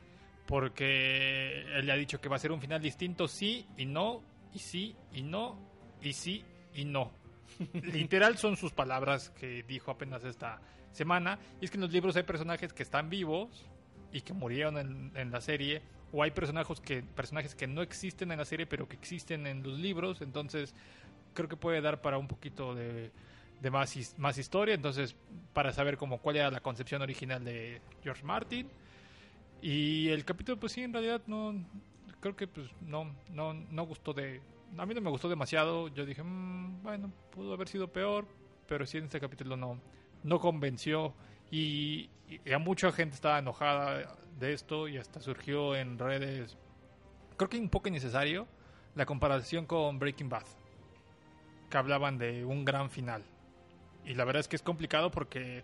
porque 0.68 1.64
él 1.78 1.86
le 1.86 1.92
ha 1.92 1.96
dicho 1.96 2.22
que 2.22 2.30
va 2.30 2.38
a 2.38 2.40
ser 2.40 2.52
un 2.52 2.62
final 2.62 2.82
distinto, 2.82 3.28
sí 3.28 3.68
y 3.78 3.86
no, 3.86 4.24
y 4.54 4.60
sí 4.60 4.96
y 5.12 5.22
no, 5.24 5.60
y 6.02 6.14
sí 6.14 6.46
y 6.74 6.86
no. 6.86 7.12
Literal 7.74 8.38
son 8.38 8.56
sus 8.56 8.72
palabras 8.72 9.30
que 9.32 9.64
dijo 9.64 9.92
apenas 9.92 10.24
esta 10.24 10.62
semana, 10.92 11.40
y 11.60 11.66
es 11.66 11.72
que 11.72 11.78
en 11.78 11.82
los 11.82 11.92
libros 11.92 12.16
hay 12.16 12.24
personajes 12.24 12.72
que 12.72 12.84
están 12.84 13.10
vivos 13.10 13.66
y 14.14 14.22
que 14.22 14.34
murieron 14.34 14.78
en, 14.78 15.12
en 15.16 15.32
la 15.32 15.42
serie, 15.42 15.82
o 16.14 16.24
hay 16.24 16.32
personajes 16.32 16.80
que, 16.80 17.04
personajes 17.04 17.56
que 17.56 17.68
no 17.68 17.82
existen 17.82 18.32
en 18.32 18.38
la 18.38 18.46
serie 18.46 18.66
pero 18.68 18.88
que 18.88 18.96
existen 18.96 19.48
en 19.48 19.64
los 19.64 19.78
libros, 19.78 20.22
entonces 20.22 20.74
creo 21.34 21.50
que 21.50 21.58
puede 21.58 21.82
dar 21.82 22.02
para 22.02 22.18
un 22.18 22.28
poquito 22.28 22.76
de, 22.76 23.12
de 23.62 23.72
más, 23.72 23.96
más 24.18 24.38
historia. 24.38 24.76
Entonces, 24.76 25.16
para 25.54 25.72
saber 25.74 25.98
como 25.98 26.20
cuál 26.20 26.36
era 26.38 26.52
la 26.52 26.60
concepción 26.60 27.02
original 27.02 27.44
de 27.44 27.82
George 28.04 28.24
Martin. 28.24 28.70
Y 29.62 30.10
el 30.10 30.26
capítulo, 30.26 30.60
pues 30.60 30.74
sí, 30.74 30.82
en 30.84 30.94
realidad 30.94 31.22
no. 31.28 31.56
Creo 32.20 32.36
que 32.36 32.48
pues 32.48 32.70
no, 32.82 33.16
no, 33.30 33.54
no 33.54 33.84
gustó 33.86 34.14
de. 34.14 34.42
A 34.78 34.86
mí 34.86 34.94
no 34.94 35.02
me 35.02 35.10
gustó 35.10 35.30
demasiado. 35.30 35.88
Yo 35.90 36.06
dije, 36.06 36.24
"Mm, 36.24 36.84
bueno, 36.84 37.12
pudo 37.32 37.54
haber 37.54 37.68
sido 37.68 37.88
peor. 37.88 38.28
Pero 38.68 38.86
sí, 38.86 38.98
en 38.98 39.06
este 39.06 39.20
capítulo 39.20 39.56
no, 39.56 39.80
no 40.24 40.40
convenció. 40.40 41.14
Y, 41.54 42.10
y 42.28 42.52
a 42.52 42.58
mucha 42.58 42.92
gente 42.92 43.16
estaba 43.16 43.40
enojada 43.40 44.16
de 44.40 44.54
esto. 44.54 44.88
Y 44.88 44.98
hasta 44.98 45.20
surgió 45.20 45.76
en 45.76 46.00
redes. 46.00 46.58
Creo 47.38 47.50
que 47.50 47.58
un 47.58 47.70
poco 47.70 47.90
innecesario. 47.90 48.48
La 48.96 49.06
comparación 49.06 49.66
con 49.66 50.00
Breaking 50.00 50.30
Bad 50.30 50.46
que 51.74 51.78
hablaban 51.80 52.20
de 52.20 52.46
un 52.46 52.64
gran 52.64 52.92
final. 52.92 53.24
Y 54.06 54.14
la 54.14 54.26
verdad 54.26 54.42
es 54.42 54.48
que 54.48 54.56
es 54.56 54.62
complicado 54.62 55.10
porque 55.10 55.64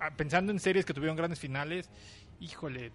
ah, 0.00 0.10
pensando 0.14 0.52
en 0.52 0.60
series 0.60 0.84
que 0.84 0.92
tuvieron 0.92 1.16
grandes 1.16 1.40
finales, 1.40 1.88
híjole, 2.40 2.92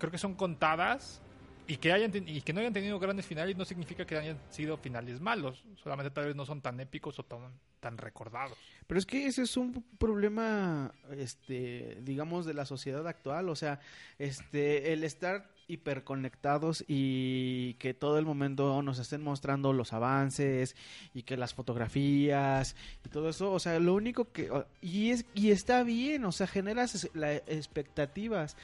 creo 0.00 0.10
que 0.10 0.18
son 0.18 0.34
contadas 0.34 1.22
y 1.68 1.76
que 1.76 1.92
hayan 1.92 2.10
y 2.26 2.40
que 2.42 2.52
no 2.52 2.58
hayan 2.58 2.72
tenido 2.72 2.98
grandes 2.98 3.24
finales 3.24 3.56
no 3.56 3.64
significa 3.64 4.04
que 4.04 4.16
hayan 4.16 4.38
sido 4.50 4.76
finales 4.78 5.20
malos, 5.20 5.64
solamente 5.76 6.10
tal 6.10 6.26
vez 6.26 6.34
no 6.34 6.44
son 6.44 6.60
tan 6.60 6.80
épicos 6.80 7.16
o 7.20 7.22
tan, 7.22 7.52
tan 7.86 7.98
recordados. 7.98 8.58
Pero 8.88 8.98
es 8.98 9.06
que 9.06 9.26
ese 9.28 9.42
es 9.42 9.56
un 9.56 9.84
problema, 9.96 10.92
este, 11.16 11.98
digamos, 12.02 12.44
de 12.44 12.52
la 12.54 12.64
sociedad 12.66 13.06
actual. 13.06 13.48
O 13.48 13.54
sea, 13.54 13.78
este, 14.18 14.92
el 14.92 15.04
estar 15.04 15.48
hiperconectados 15.68 16.84
y 16.88 17.74
que 17.74 17.94
todo 17.94 18.18
el 18.18 18.24
momento 18.24 18.82
nos 18.82 18.98
estén 18.98 19.22
mostrando 19.22 19.72
los 19.72 19.92
avances 19.92 20.74
y 21.14 21.22
que 21.22 21.36
las 21.36 21.54
fotografías 21.54 22.74
y 23.04 23.08
todo 23.08 23.28
eso, 23.28 23.52
o 23.52 23.58
sea, 23.60 23.78
lo 23.78 23.94
único 23.94 24.32
que 24.32 24.50
y 24.80 25.10
es 25.10 25.24
y 25.34 25.50
está 25.50 25.82
bien, 25.84 26.24
o 26.24 26.32
sea, 26.32 26.46
generas 26.46 27.08
la- 27.14 27.34
expectativas. 27.34 28.56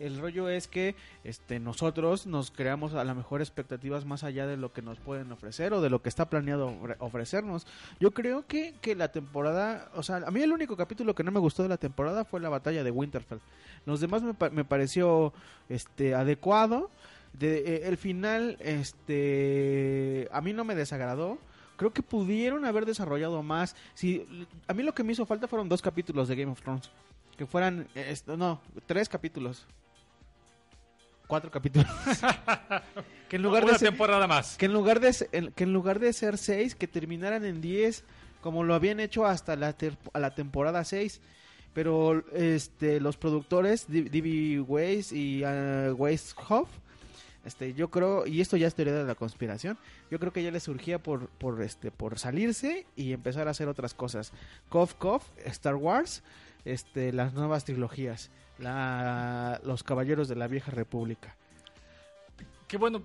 El 0.00 0.18
rollo 0.18 0.48
es 0.48 0.66
que 0.66 0.96
este 1.24 1.60
nosotros 1.60 2.26
nos 2.26 2.50
creamos 2.50 2.94
a 2.94 3.04
lo 3.04 3.14
mejor 3.14 3.40
expectativas 3.42 4.04
más 4.06 4.24
allá 4.24 4.46
de 4.46 4.56
lo 4.56 4.72
que 4.72 4.82
nos 4.82 4.98
pueden 4.98 5.30
ofrecer 5.30 5.72
o 5.74 5.80
de 5.80 5.90
lo 5.90 6.00
que 6.02 6.08
está 6.08 6.28
planeado 6.30 6.70
ofre- 6.70 6.96
ofrecernos. 6.98 7.66
Yo 8.00 8.10
creo 8.12 8.46
que, 8.46 8.74
que 8.80 8.94
la 8.96 9.12
temporada, 9.12 9.90
o 9.94 10.02
sea, 10.02 10.16
a 10.26 10.30
mí 10.30 10.40
el 10.42 10.52
único 10.52 10.76
capítulo 10.76 11.14
que 11.14 11.22
no 11.22 11.30
me 11.30 11.38
gustó 11.38 11.62
de 11.62 11.68
la 11.68 11.76
temporada 11.76 12.24
fue 12.24 12.40
la 12.40 12.48
batalla 12.48 12.82
de 12.82 12.90
Winterfell. 12.90 13.38
Los 13.86 14.00
demás 14.00 14.22
me, 14.22 14.34
pa- 14.34 14.50
me 14.50 14.64
pareció 14.64 15.32
este 15.68 16.14
adecuado. 16.14 16.90
De, 17.32 17.58
eh, 17.58 17.80
el 17.88 17.96
final, 17.96 18.56
este, 18.60 20.28
a 20.32 20.40
mí 20.40 20.52
no 20.52 20.64
me 20.64 20.74
desagradó. 20.74 21.38
Creo 21.76 21.92
que 21.92 22.02
pudieron 22.02 22.64
haber 22.64 22.86
desarrollado 22.86 23.42
más. 23.42 23.76
Si, 23.94 24.26
a 24.66 24.74
mí 24.74 24.82
lo 24.82 24.94
que 24.94 25.04
me 25.04 25.12
hizo 25.12 25.26
falta 25.26 25.46
fueron 25.48 25.68
dos 25.68 25.80
capítulos 25.82 26.28
de 26.28 26.36
Game 26.36 26.52
of 26.52 26.60
Thrones. 26.60 26.90
Que 27.36 27.46
fueran, 27.46 27.86
eh, 27.94 28.06
esto, 28.10 28.36
no, 28.36 28.60
tres 28.86 29.08
capítulos. 29.08 29.66
Cuatro 31.30 31.50
capítulos. 31.50 31.86
que 33.28 33.36
en 33.36 33.42
lugar 33.42 33.62
Una 33.64 33.72
de 33.74 33.78
ser, 33.78 33.88
temporada 33.90 34.26
más. 34.26 34.56
que 34.56 34.66
en 34.66 34.72
lugar 34.72 35.00
de 35.00 35.52
que 35.54 35.64
en 35.64 35.72
lugar 35.72 35.98
de 36.00 36.12
ser 36.12 36.36
seis 36.36 36.74
que 36.74 36.86
terminaran 36.88 37.44
en 37.44 37.60
10 37.60 38.04
como 38.42 38.64
lo 38.64 38.74
habían 38.74 39.00
hecho 39.00 39.24
hasta 39.26 39.54
la 39.56 39.72
ter- 39.74 39.96
a 40.12 40.18
la 40.18 40.34
temporada 40.34 40.82
6 40.84 41.20
pero 41.72 42.24
este 42.34 42.98
los 43.00 43.16
productores 43.16 43.84
D.B. 43.88 44.60
Weiss 44.66 45.12
y 45.12 45.44
uh, 45.44 45.94
Weishoff 45.94 46.68
este 47.44 47.74
yo 47.74 47.88
creo 47.90 48.26
y 48.26 48.40
esto 48.40 48.56
ya 48.56 48.66
es 48.66 48.74
teoría 48.74 48.94
de 48.94 49.04
la 49.04 49.14
conspiración 49.14 49.78
yo 50.10 50.18
creo 50.18 50.32
que 50.32 50.42
ya 50.42 50.50
les 50.50 50.64
surgía 50.64 50.98
por 50.98 51.28
por 51.28 51.62
este 51.62 51.92
por 51.92 52.18
salirse 52.18 52.86
y 52.96 53.12
empezar 53.12 53.46
a 53.46 53.52
hacer 53.52 53.68
otras 53.68 53.94
cosas 53.94 54.32
Cof 54.68 54.94
Cof 54.94 55.22
Star 55.46 55.76
Wars 55.76 56.24
este 56.64 57.12
las 57.12 57.32
nuevas 57.34 57.64
trilogías 57.64 58.30
la 58.60 59.60
los 59.64 59.82
caballeros 59.82 60.28
de 60.28 60.36
la 60.36 60.46
vieja 60.46 60.70
república 60.70 61.34
Que 62.68 62.76
bueno, 62.76 63.02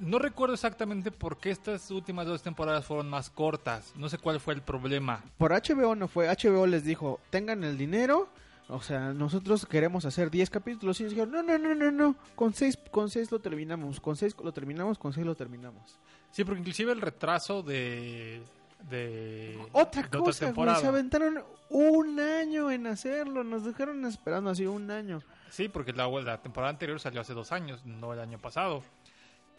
no 0.00 0.18
recuerdo 0.18 0.54
exactamente 0.54 1.10
por 1.10 1.38
qué 1.38 1.50
estas 1.50 1.90
últimas 1.90 2.26
dos 2.26 2.42
temporadas 2.42 2.84
fueron 2.84 3.08
más 3.08 3.30
cortas. 3.30 3.92
No 3.96 4.08
sé 4.08 4.18
cuál 4.18 4.40
fue 4.40 4.54
el 4.54 4.62
problema. 4.62 5.22
por 5.38 5.52
HBO 5.52 5.94
no 5.94 6.08
fue. 6.08 6.28
HBO 6.28 6.66
les 6.66 6.84
dijo, 6.84 7.20
tengan 7.30 7.64
el 7.64 7.78
dinero. 7.78 8.28
O 8.68 8.82
sea, 8.82 9.12
nosotros 9.12 9.64
queremos 9.64 10.04
hacer 10.06 10.30
10 10.30 10.50
capítulos. 10.50 10.98
Y 10.98 11.04
ellos 11.04 11.12
dijeron, 11.12 11.32
no, 11.32 11.42
no, 11.42 11.56
no, 11.56 11.74
no, 11.74 11.90
no. 11.92 12.16
Con 12.34 12.52
6 12.52 12.78
con 12.90 13.10
seis 13.10 13.30
lo 13.30 13.38
terminamos. 13.38 14.00
Con 14.00 14.16
6 14.16 14.36
lo 14.42 14.52
terminamos. 14.52 14.98
Con 14.98 15.12
6 15.12 15.24
lo 15.24 15.34
terminamos. 15.36 15.98
Sí, 16.32 16.44
porque 16.44 16.60
inclusive 16.60 16.92
el 16.92 17.00
retraso 17.00 17.62
de... 17.62 18.42
de 18.88 19.58
Otra 19.72 20.02
de 20.02 20.08
cosa, 20.18 20.52
güey. 20.52 20.76
Se 20.76 20.86
aventaron 20.86 21.42
un 21.70 22.20
año 22.20 22.70
en 22.70 22.86
hacerlo. 22.86 23.42
Nos 23.44 23.64
dejaron 23.64 24.04
esperando 24.04 24.50
así 24.50 24.66
un 24.66 24.90
año. 24.90 25.22
Sí, 25.50 25.68
porque 25.68 25.92
la, 25.92 26.06
la 26.08 26.40
temporada 26.42 26.70
anterior 26.70 27.00
salió 27.00 27.20
hace 27.20 27.32
dos 27.34 27.52
años, 27.52 27.84
no 27.86 28.12
el 28.12 28.20
año 28.20 28.38
pasado. 28.38 28.82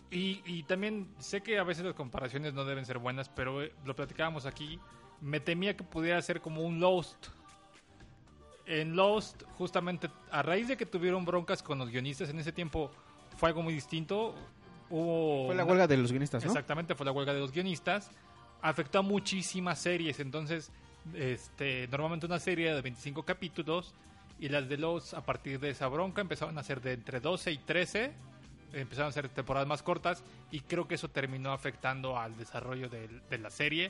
Y, 0.09 0.41
y 0.45 0.63
también 0.63 1.13
sé 1.19 1.41
que 1.41 1.59
a 1.59 1.63
veces 1.63 1.83
las 1.83 1.93
comparaciones 1.95 2.53
no 2.53 2.63
deben 2.63 2.85
ser 2.85 2.97
buenas, 2.97 3.27
pero 3.29 3.61
eh, 3.63 3.73
lo 3.85 3.95
platicábamos 3.95 4.45
aquí. 4.45 4.79
Me 5.19 5.39
temía 5.39 5.75
que 5.75 5.83
pudiera 5.83 6.21
ser 6.21 6.39
como 6.41 6.61
un 6.61 6.79
Lost. 6.79 7.27
En 8.65 8.95
Lost, 8.97 9.43
justamente 9.57 10.09
a 10.29 10.41
raíz 10.41 10.67
de 10.67 10.75
que 10.75 10.85
tuvieron 10.85 11.23
broncas 11.23 11.63
con 11.63 11.79
los 11.79 11.89
guionistas, 11.89 12.29
en 12.29 12.39
ese 12.39 12.51
tiempo 12.51 12.91
fue 13.37 13.49
algo 13.49 13.61
muy 13.63 13.73
distinto. 13.73 14.35
Hubo 14.89 15.47
Fue 15.47 15.55
la 15.55 15.63
una- 15.63 15.71
huelga 15.71 15.87
de 15.87 15.97
los 15.97 16.11
guionistas, 16.11 16.43
¿no? 16.43 16.49
Exactamente, 16.51 16.93
fue 16.95 17.05
la 17.05 17.11
huelga 17.13 17.33
de 17.33 17.39
los 17.39 17.51
guionistas. 17.51 18.11
Afectó 18.67 18.99
a 18.99 19.01
muchísimas 19.01 19.79
series. 19.79 20.19
Entonces, 20.19 20.71
este, 21.13 21.87
normalmente 21.87 22.25
una 22.25 22.37
serie 22.37 22.73
de 22.73 22.81
25 22.81 23.23
capítulos. 23.23 23.93
Y 24.41 24.49
las 24.49 24.67
de 24.67 24.77
los, 24.77 25.13
a 25.13 25.25
partir 25.25 25.57
de 25.61 25.69
esa 25.69 25.87
bronca, 25.87 26.19
empezaron 26.19 26.57
a 26.57 26.63
ser 26.63 26.81
de 26.81 26.91
entre 26.91 27.21
12 27.21 27.53
y 27.53 27.57
13. 27.59 28.11
Empezaron 28.73 29.07
a 29.07 29.13
ser 29.13 29.29
temporadas 29.29 29.69
más 29.69 29.83
cortas. 29.83 30.21
Y 30.51 30.59
creo 30.59 30.85
que 30.85 30.95
eso 30.95 31.07
terminó 31.07 31.53
afectando 31.53 32.19
al 32.19 32.35
desarrollo 32.35 32.89
de, 32.89 33.37
la 33.37 33.49
serie. 33.49 33.89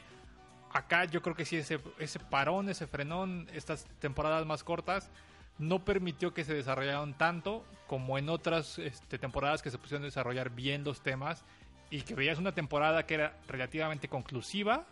Acá 0.72 1.06
yo 1.06 1.24
creo 1.24 1.36
que 1.36 1.46
sí, 1.46 1.56
ese, 1.56 1.80
ese 1.98 2.20
parón, 2.20 2.70
ese 2.70 2.86
frenón, 2.86 3.48
estas 3.54 3.88
temporadas 4.00 4.46
más 4.46 4.64
cortas, 4.64 5.10
no 5.58 5.84
permitió 5.84 6.36
que 6.36 6.44
se 6.44 6.54
desarrollaran 6.54 7.18
tanto 7.18 7.66
como 7.88 8.20
en 8.20 8.30
otras 8.30 8.78
este, 8.78 9.18
temporadas 9.18 9.64
que 9.64 9.72
se 9.72 9.80
pusieron 9.80 10.04
a 10.04 10.06
desarrollar 10.06 10.52
bien 10.52 10.84
los 10.84 11.02
temas 11.02 11.44
y 11.90 12.02
que 12.02 12.16
veías 12.16 12.38
una 12.38 12.52
temporada 12.52 13.06
que 13.06 13.16
era 13.16 13.38
relativamente 13.48 14.08
conclusiva 14.08 14.86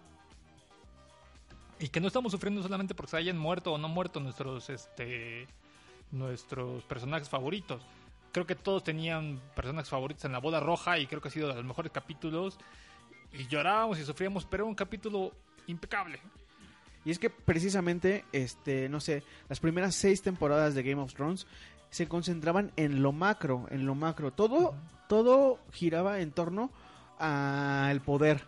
y 1.80 1.90
que 1.90 2.00
no 2.00 2.08
estamos 2.08 2.32
sufriendo 2.32 2.62
solamente 2.64 2.96
porque 2.96 3.12
se 3.12 3.18
hayan 3.18 3.38
muerto 3.38 3.74
o 3.74 3.78
no 3.78 3.90
muerto 3.90 4.20
nuestros 4.20 4.70
este 4.70 5.48
nuestros 6.12 6.84
personajes 6.84 7.30
favoritos. 7.30 7.82
Creo 8.32 8.46
que 8.46 8.56
todos 8.56 8.84
tenían 8.84 9.42
personajes 9.56 9.90
favoritos 9.90 10.26
en 10.26 10.32
la 10.32 10.40
boda 10.40 10.60
roja 10.60 10.98
y 11.00 11.08
creo 11.08 11.22
que 11.22 11.28
ha 11.28 11.32
sido 11.32 11.50
de 11.50 11.56
los 11.56 11.66
mejores 11.66 11.92
capítulos 11.92 12.58
y 13.34 13.48
llorábamos 13.48 14.00
y 14.00 14.06
sufríamos, 14.06 14.46
pero 14.46 14.64
era 14.64 14.70
un 14.70 14.76
capítulo 14.76 15.32
impecable. 15.68 16.20
Y 17.04 17.12
es 17.12 17.20
que 17.20 17.30
precisamente, 17.30 18.26
este, 18.32 18.90
no 18.90 19.00
sé, 19.00 19.24
las 19.48 19.60
primeras 19.60 19.96
seis 19.96 20.22
temporadas 20.22 20.74
de 20.74 20.84
Game 20.84 21.02
of 21.02 21.14
Thrones 21.14 21.46
se 21.92 22.08
concentraban 22.08 22.72
en 22.78 23.04
lo 23.04 23.12
macro, 23.12 23.68
en 23.70 23.86
lo 23.86 23.96
macro. 23.96 24.32
Todo, 24.32 24.76
todo 25.08 25.60
giraba 25.72 26.20
en 26.20 26.32
torno 26.32 26.72
al 27.20 28.02
poder, 28.02 28.42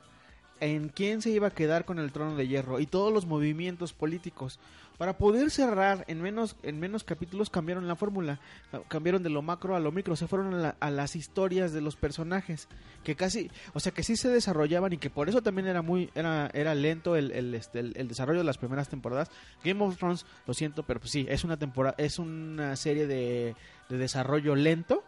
en 0.59 0.89
quién 0.89 1.21
se 1.21 1.29
iba 1.29 1.47
a 1.47 1.51
quedar 1.51 1.85
con 1.85 1.99
el 1.99 2.11
trono 2.11 2.35
de 2.35 2.47
hierro 2.47 2.79
y 2.79 2.87
todos 2.87 3.13
los 3.13 3.25
movimientos 3.25 3.93
políticos. 3.93 4.59
Para 4.97 5.15
poder 5.19 5.51
cerrar 5.51 6.05
en 6.07 6.23
menos, 6.23 6.55
en 6.63 6.79
menos 6.79 7.03
capítulos 7.03 7.51
cambiaron 7.51 7.87
la 7.87 7.95
fórmula, 7.95 8.39
cambiaron 8.87 9.21
de 9.21 9.29
lo 9.29 9.43
macro 9.43 9.75
a 9.75 9.79
lo 9.79 9.91
micro, 9.91 10.15
se 10.15 10.25
fueron 10.27 10.55
a, 10.55 10.57
la- 10.57 10.75
a 10.79 10.89
las 10.89 11.15
historias 11.15 11.71
de 11.71 11.81
los 11.81 11.95
personajes, 11.95 12.67
que 13.03 13.15
casi, 13.15 13.51
o 13.75 13.79
sea 13.79 13.91
que 13.91 14.01
sí 14.01 14.15
se 14.15 14.29
desarrollaban 14.29 14.93
y 14.93 14.97
que 14.97 15.11
por 15.11 15.29
eso 15.29 15.43
también 15.43 15.67
era 15.67 15.83
muy, 15.83 16.09
era, 16.15 16.49
era 16.51 16.73
lento 16.73 17.15
el, 17.15 17.29
el, 17.31 17.53
este, 17.53 17.79
el- 17.81 17.93
el 17.95 18.07
desarrollo 18.07 18.39
de 18.39 18.45
las 18.45 18.57
primeras 18.57 18.89
temporadas. 18.89 19.29
Game 19.63 19.83
of 19.85 19.97
Thrones, 19.97 20.25
lo 20.47 20.55
siento, 20.55 20.81
pero 20.81 20.99
pues 20.99 21.11
sí, 21.11 21.27
es 21.29 21.43
una 21.43 21.57
temporada, 21.57 21.93
es 21.99 22.17
una 22.17 22.75
serie 22.75 23.05
de, 23.05 23.55
de 23.89 23.97
desarrollo 23.99 24.55
lento, 24.55 25.03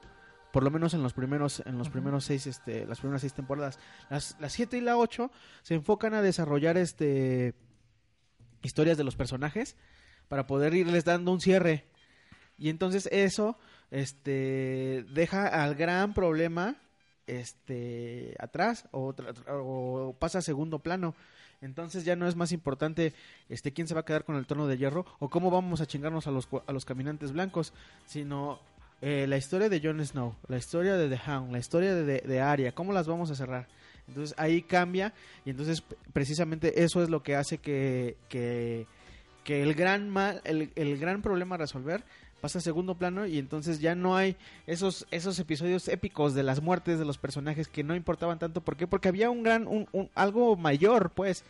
por 0.51 0.63
lo 0.63 0.71
menos 0.71 0.93
en 0.93 1.03
los 1.03 1.13
primeros 1.13 1.61
en 1.65 1.77
los 1.77 1.89
primeros 1.89 2.25
seis 2.25 2.47
este 2.47 2.85
las 2.85 2.99
primeras 2.99 3.21
seis 3.21 3.33
temporadas. 3.33 3.79
Las 4.09 4.35
las 4.39 4.53
siete 4.53 4.77
y 4.77 4.81
la 4.81 4.97
ocho 4.97 5.31
se 5.61 5.75
enfocan 5.75 6.13
a 6.13 6.21
desarrollar 6.21 6.77
este 6.77 7.53
historias 8.61 8.97
de 8.97 9.03
los 9.03 9.15
personajes 9.15 9.75
para 10.27 10.47
poder 10.47 10.73
irles 10.73 11.05
dando 11.05 11.31
un 11.31 11.41
cierre. 11.41 11.85
Y 12.57 12.69
entonces 12.69 13.07
eso 13.11 13.57
este 13.91 15.05
deja 15.11 15.47
al 15.47 15.75
gran 15.75 16.13
problema 16.13 16.77
este 17.27 18.35
atrás 18.39 18.87
o, 18.91 20.15
pasa 20.19 20.39
a 20.39 20.41
segundo 20.41 20.79
plano. 20.79 21.15
Entonces 21.61 22.05
ya 22.05 22.15
no 22.15 22.27
es 22.27 22.35
más 22.35 22.51
importante 22.53 23.13
este 23.49 23.73
quién 23.73 23.87
se 23.87 23.93
va 23.93 24.01
a 24.01 24.05
quedar 24.05 24.23
con 24.23 24.35
el 24.37 24.47
trono 24.47 24.67
de 24.67 24.77
hierro 24.77 25.05
o 25.19 25.29
cómo 25.29 25.51
vamos 25.51 25.81
a 25.81 25.85
chingarnos 25.85 26.25
a 26.25 26.31
los 26.31 26.47
a 26.65 26.71
los 26.71 26.85
caminantes 26.85 27.33
blancos 27.33 27.73
sino 28.05 28.61
eh, 29.01 29.25
la 29.27 29.37
historia 29.37 29.69
de 29.69 29.79
Jon 29.81 30.05
Snow, 30.05 30.35
la 30.47 30.57
historia 30.57 30.95
de 30.97 31.09
The 31.09 31.21
Hound, 31.31 31.51
la 31.51 31.59
historia 31.59 31.95
de, 31.95 32.03
de, 32.03 32.19
de 32.21 32.41
Arya, 32.41 32.73
¿cómo 32.73 32.91
las 32.93 33.07
vamos 33.07 33.31
a 33.31 33.35
cerrar? 33.35 33.67
Entonces 34.07 34.35
ahí 34.39 34.61
cambia 34.63 35.13
y 35.45 35.51
entonces 35.51 35.83
precisamente 36.13 36.83
eso 36.83 37.01
es 37.03 37.09
lo 37.09 37.21
que 37.23 37.35
hace 37.35 37.59
que, 37.59 38.17
que, 38.27 38.87
que 39.43 39.61
el 39.61 39.73
gran 39.75 40.09
mal, 40.09 40.41
el, 40.45 40.71
el 40.75 40.97
gran 40.97 41.21
problema 41.21 41.55
a 41.55 41.59
resolver 41.59 42.03
pasa 42.41 42.59
a 42.59 42.61
segundo 42.61 42.95
plano 42.95 43.25
y 43.27 43.37
entonces 43.37 43.79
ya 43.81 43.95
no 43.95 44.15
hay 44.15 44.35
esos 44.65 45.05
esos 45.11 45.37
episodios 45.39 45.87
épicos 45.89 46.33
de 46.33 46.41
las 46.43 46.61
muertes 46.61 46.97
de 46.97 47.03
los 47.05 47.17
personajes 47.17 47.67
que 47.67 47.83
no 47.83 47.95
importaban 47.95 48.39
tanto, 48.39 48.61
¿por 48.61 48.77
qué? 48.77 48.87
Porque 48.87 49.09
había 49.09 49.29
un 49.29 49.43
gran 49.43 49.67
un, 49.67 49.87
un- 49.91 50.09
algo 50.15 50.55
mayor, 50.55 51.11
pues. 51.11 51.43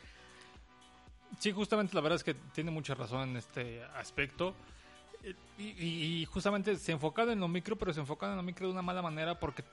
Sí, 1.39 1.51
justamente 1.51 1.93
la 1.95 2.01
verdad 2.01 2.17
es 2.17 2.23
que 2.23 2.33
tiene 2.53 2.71
mucha 2.71 2.95
razón 2.95 3.29
en 3.29 3.37
este 3.37 3.83
aspecto. 3.95 4.55
Eh, 5.23 5.35
Y, 5.57 6.25
justamente 6.25 6.75
se 6.77 6.91
enfocaron 6.91 7.33
en 7.33 7.39
lo 7.39 7.47
micro, 7.47 7.75
pero 7.75 7.93
se 7.93 7.99
enfocaron 7.99 8.33
en 8.33 8.37
lo 8.37 8.43
micro 8.43 8.67
de 8.67 8.73
una 8.73 8.81
mala 8.81 9.01
manera 9.01 9.39
porque 9.39 9.63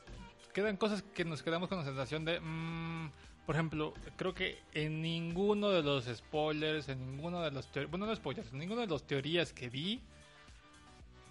quedan 0.53 0.77
cosas 0.77 1.03
que 1.03 1.25
nos 1.25 1.43
quedamos 1.43 1.69
con 1.69 1.79
la 1.79 1.85
sensación 1.85 2.25
de... 2.25 2.41
mm, 2.41 3.11
por 3.47 3.55
ejemplo, 3.55 3.95
creo 4.17 4.35
que 4.35 4.59
en 4.73 5.01
ninguno 5.03 5.71
de 5.71 5.83
los 5.83 6.07
spoilers, 6.07 6.89
en 6.89 7.13
ninguno 7.13 7.41
de 7.43 7.53
los... 7.53 7.69
Bueno, 7.89 8.07
no 8.07 8.17
spoilers, 8.17 8.53
en 8.53 8.59
ninguno 8.59 8.81
de 8.81 8.89
los 8.89 9.07
teorías 9.07 9.53
que 9.53 9.69
vi, 9.69 10.03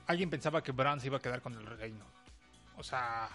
alguien 0.07 0.29
pensaba 0.29 0.63
que 0.63 0.71
Bran 0.71 1.01
se 1.01 1.07
iba 1.07 1.17
a 1.17 1.19
quedar 1.19 1.41
con 1.41 1.53
el 1.53 1.65
reino. 1.65 2.05
O 2.77 2.83
sea, 2.83 3.29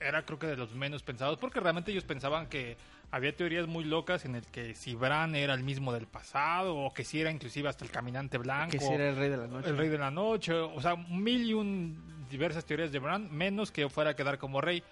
era 0.00 0.24
creo 0.24 0.38
que 0.38 0.46
de 0.46 0.56
los 0.56 0.74
menos 0.74 1.02
pensados, 1.02 1.38
porque 1.38 1.60
realmente 1.60 1.90
ellos 1.90 2.04
pensaban 2.04 2.46
que 2.48 2.76
había 3.10 3.34
teorías 3.34 3.66
muy 3.66 3.84
locas 3.84 4.24
en 4.24 4.34
el 4.34 4.46
que 4.46 4.74
si 4.74 4.94
Bran 4.94 5.34
era 5.34 5.54
el 5.54 5.62
mismo 5.62 5.92
del 5.92 6.06
pasado, 6.06 6.76
o 6.76 6.92
que 6.92 7.04
si 7.04 7.20
era 7.20 7.30
inclusive 7.30 7.68
hasta 7.68 7.84
el 7.84 7.90
caminante 7.90 8.38
blanco, 8.38 8.72
Que 8.72 8.78
si 8.78 8.92
era 8.92 9.10
el 9.10 9.16
rey 9.16 9.30
de 9.30 9.36
la 9.36 9.46
noche. 9.46 9.68
el 9.68 9.76
rey 9.78 9.88
de 9.88 9.98
la 9.98 10.10
noche, 10.10 10.52
o 10.52 10.80
sea, 10.80 10.96
mil 10.96 11.44
y 11.44 11.54
un 11.54 12.26
diversas 12.30 12.64
teorías 12.64 12.92
de 12.92 12.98
Bran, 12.98 13.32
menos 13.32 13.70
que 13.70 13.88
fuera 13.88 14.10
a 14.10 14.16
quedar 14.16 14.38
como 14.38 14.60
rey. 14.60 14.82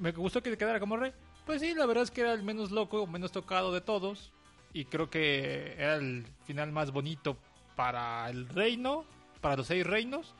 ¿Me 0.00 0.10
gustó 0.12 0.42
que 0.42 0.56
quedara 0.56 0.80
como 0.80 0.96
rey? 0.96 1.12
Pues 1.46 1.60
sí, 1.60 1.74
la 1.74 1.86
verdad 1.86 2.04
es 2.04 2.10
que 2.10 2.22
era 2.22 2.32
el 2.32 2.42
menos 2.42 2.70
loco, 2.70 3.06
menos 3.06 3.30
tocado 3.32 3.72
de 3.72 3.80
todos, 3.80 4.32
y 4.72 4.86
creo 4.86 5.08
que 5.08 5.74
era 5.78 5.96
el 5.96 6.26
final 6.44 6.72
más 6.72 6.90
bonito 6.90 7.38
para 7.76 8.28
el 8.28 8.48
reino, 8.48 9.04
para 9.40 9.56
los 9.56 9.66
seis 9.68 9.86
reinos, 9.86 10.34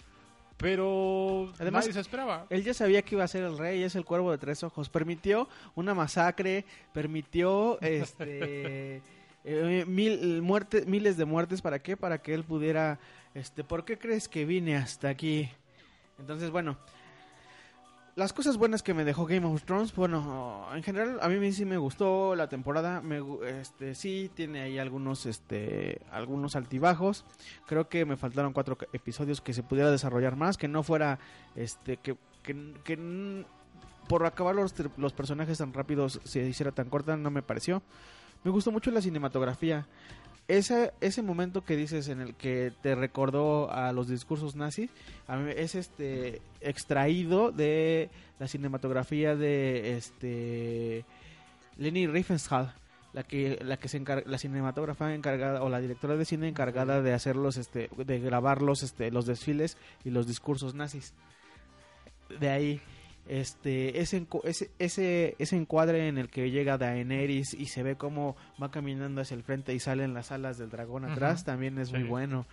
pero 0.65 1.53
Además, 1.59 1.85
nadie 1.85 1.93
se 1.93 2.01
esperaba. 2.01 2.47
Él 2.49 2.65
ya 2.65 2.73
sabía 2.73 3.03
que 3.03 3.17
iba 3.17 3.23
a 3.23 3.29
ser 3.29 3.45
el 3.45 3.59
rey, 3.59 3.83
es 3.83 3.95
el 3.97 4.07
cuervo 4.07 4.31
de 4.31 4.39
tres 4.39 4.63
ojos. 4.63 4.89
Permitió 4.89 5.47
una 5.75 5.93
masacre, 5.93 6.65
permitió 6.95 7.79
este 7.83 9.03
eh, 9.45 9.85
mil 9.87 10.41
muertes, 10.41 10.87
miles 10.87 11.19
de 11.19 11.27
muertes. 11.27 11.61
¿Para 11.61 11.81
qué? 11.81 11.99
Para 11.99 12.17
que 12.17 12.33
él 12.33 12.45
pudiera, 12.45 12.99
este, 13.35 13.63
¿por 13.63 13.85
qué 13.85 13.99
crees 13.99 14.27
que 14.27 14.47
vine 14.47 14.75
hasta 14.75 15.11
aquí? 15.11 15.51
Entonces, 16.19 16.51
bueno, 16.51 16.79
las 18.17 18.33
cosas 18.33 18.57
buenas 18.57 18.83
que 18.83 18.95
me 18.95 19.05
dejó 19.05 19.27
Game 19.27 19.47
of 19.47 19.65
Thrones, 19.65 19.95
bueno, 19.95 20.67
en 20.73 20.83
general 20.83 21.19
a 21.21 21.29
mí 21.29 21.53
sí 21.53 21.65
me 21.65 21.77
gustó 21.79 22.37
la 22.37 22.49
temporada, 22.49 23.01
me, 23.01 23.21
este, 23.61 23.95
sí 23.95 24.31
tiene 24.35 24.63
ahí 24.63 24.79
algunos, 24.79 25.27
este, 25.27 26.01
algunos 26.11 26.55
altibajos. 26.55 27.25
Creo 27.67 27.89
que 27.89 28.05
me 28.05 28.17
faltaron 28.17 28.53
cuatro 28.53 28.79
episodios 28.93 29.41
que 29.41 29.53
se 29.53 29.63
pudiera 29.63 29.91
desarrollar 29.91 30.37
más, 30.37 30.57
que 30.57 30.69
no 30.69 30.83
fuera, 30.83 31.19
este, 31.57 31.97
que, 31.97 32.17
que, 32.43 32.75
que 32.85 33.45
por 34.09 34.25
acabar 34.27 34.55
los, 34.55 34.75
los 34.97 35.13
personajes 35.13 35.59
tan 35.59 35.73
rápidos 35.73 36.21
se 36.25 36.41
hiciera 36.47 36.71
tan 36.71 36.89
corta, 36.89 37.17
no 37.17 37.31
me 37.31 37.43
pareció. 37.43 37.83
Me 38.45 38.51
gustó 38.51 38.71
mucho 38.71 38.91
la 38.91 39.01
cinematografía. 39.01 39.87
Ese, 40.47 40.93
ese 41.01 41.23
momento 41.23 41.65
que 41.65 41.75
dices 41.75 42.09
en 42.09 42.21
el 42.21 42.35
que 42.35 42.71
te 42.83 42.95
recordó 42.95 43.71
a 43.73 43.93
los 43.93 44.09
discursos 44.09 44.57
nazis, 44.57 44.91
a 45.27 45.37
mí 45.39 45.51
es 45.57 45.75
este 45.75 46.43
extraído 46.61 47.51
de 47.51 48.11
la 48.39 48.47
cinematografía 48.47 49.37
de 49.37 49.97
este 49.97 51.07
Leni 51.79 52.07
Riefenstahl, 52.07 52.75
la 53.15 53.23
que 53.23 53.59
la 53.63 53.79
que 53.79 53.89
se 53.89 53.99
encar- 53.99 54.27
la 54.27 54.37
cinematógrafa 54.37 55.15
encargada 55.15 55.63
o 55.63 55.71
la 55.71 55.81
directora 55.81 56.15
de 56.17 56.27
cine 56.27 56.49
encargada 56.49 57.01
de 57.01 57.15
hacerlos 57.15 57.57
este 57.57 57.89
de 57.97 58.21
grabar 58.21 58.61
los 58.61 58.83
este 58.83 59.11
los 59.11 59.25
desfiles 59.25 59.79
y 60.05 60.11
los 60.11 60.27
discursos 60.27 60.75
nazis. 60.75 61.15
De 62.39 62.51
ahí 62.51 62.81
este 63.27 64.01
ese 64.01 64.27
ese 64.79 65.35
ese 65.39 65.57
encuadre 65.57 66.09
en 66.09 66.19
el 66.19 66.29
que 66.29 66.51
llega 66.51 66.79
Daenerys 66.79 67.55
y 67.55 67.67
se 67.67 67.83
ve 67.83 67.97
cómo 67.97 68.37
va 68.63 68.71
caminando 68.71 69.21
hacia 69.21 69.35
el 69.35 69.43
frente 69.43 69.73
y 69.75 69.81
salen 69.81 70.15
las 70.15 70.31
alas 70.31 70.59
del 70.59 70.71
dragón 70.71 71.05
atrás 71.05 71.45
también 71.45 71.79
es 71.79 71.93
muy 71.93 72.03
bueno. 72.03 72.47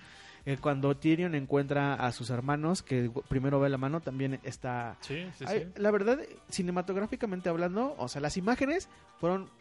Eh, 0.45 0.57
cuando 0.59 0.97
Tyrion 0.97 1.35
encuentra 1.35 1.93
a 1.93 2.11
sus 2.11 2.31
hermanos, 2.31 2.81
que 2.81 3.11
primero 3.27 3.59
ve 3.59 3.69
la 3.69 3.77
mano, 3.77 4.01
también 4.01 4.39
está 4.41 4.97
Sí, 5.01 5.27
sí, 5.37 5.45
Ay, 5.47 5.59
sí. 5.59 5.79
La 5.79 5.91
verdad, 5.91 6.19
cinematográficamente 6.49 7.49
hablando, 7.49 7.93
o 7.99 8.07
sea, 8.07 8.21
las 8.21 8.37
imágenes 8.37 8.89
fueron 9.19 9.51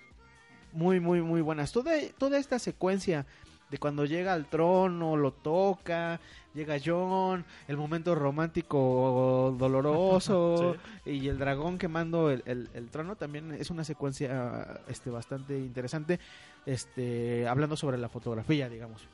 muy, 0.73 0.99
muy, 0.99 1.21
muy 1.21 1.43
buenas. 1.43 1.73
Toda, 1.73 1.93
toda 2.17 2.39
esta 2.39 2.59
secuencia 2.59 3.27
de 3.71 3.79
cuando 3.79 4.05
llega 4.05 4.33
al 4.33 4.47
trono, 4.47 5.17
lo 5.17 5.33
toca, 5.33 6.19
llega 6.55 6.77
John, 6.85 7.45
el 7.69 7.77
momento 7.77 8.15
romántico 8.15 9.55
doloroso 9.59 10.77
y 11.07 11.29
el 11.29 11.39
dragón 11.39 11.79
quemando 11.79 12.31
el, 12.31 12.43
el- 12.47 12.69
el 12.75 12.91
trono 12.91 13.17
también 13.17 13.53
es 13.53 13.71
una 13.71 13.85
secuencia 13.85 14.81
este 14.89 15.11
bastante 15.11 15.57
interesante 15.59 16.19
este 16.67 17.47
hablando 17.49 17.77
sobre 17.77 17.99
la 17.99 18.09
fotografía 18.09 18.69
digamos 18.69 19.09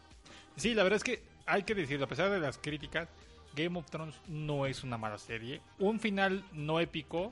Sí, 0.57 0.75
la 0.75 0.83
verdad 0.85 0.97
es 0.97 1.05
que 1.05 1.23
hay 1.45 1.65
que 1.65 1.75
decirlo, 1.75 2.07
a 2.07 2.09
pesar 2.09 2.31
de 2.31 2.41
las 2.41 2.57
críticas, 2.57 3.09
Game 3.55 3.79
of 3.79 3.91
Thrones 3.91 4.15
no 4.27 4.65
es 4.65 4.85
una 4.85 4.97
mala 4.97 5.19
serie. 5.19 5.61
Un 5.79 6.01
final 6.01 6.43
no 6.55 6.81
épico 6.81 7.31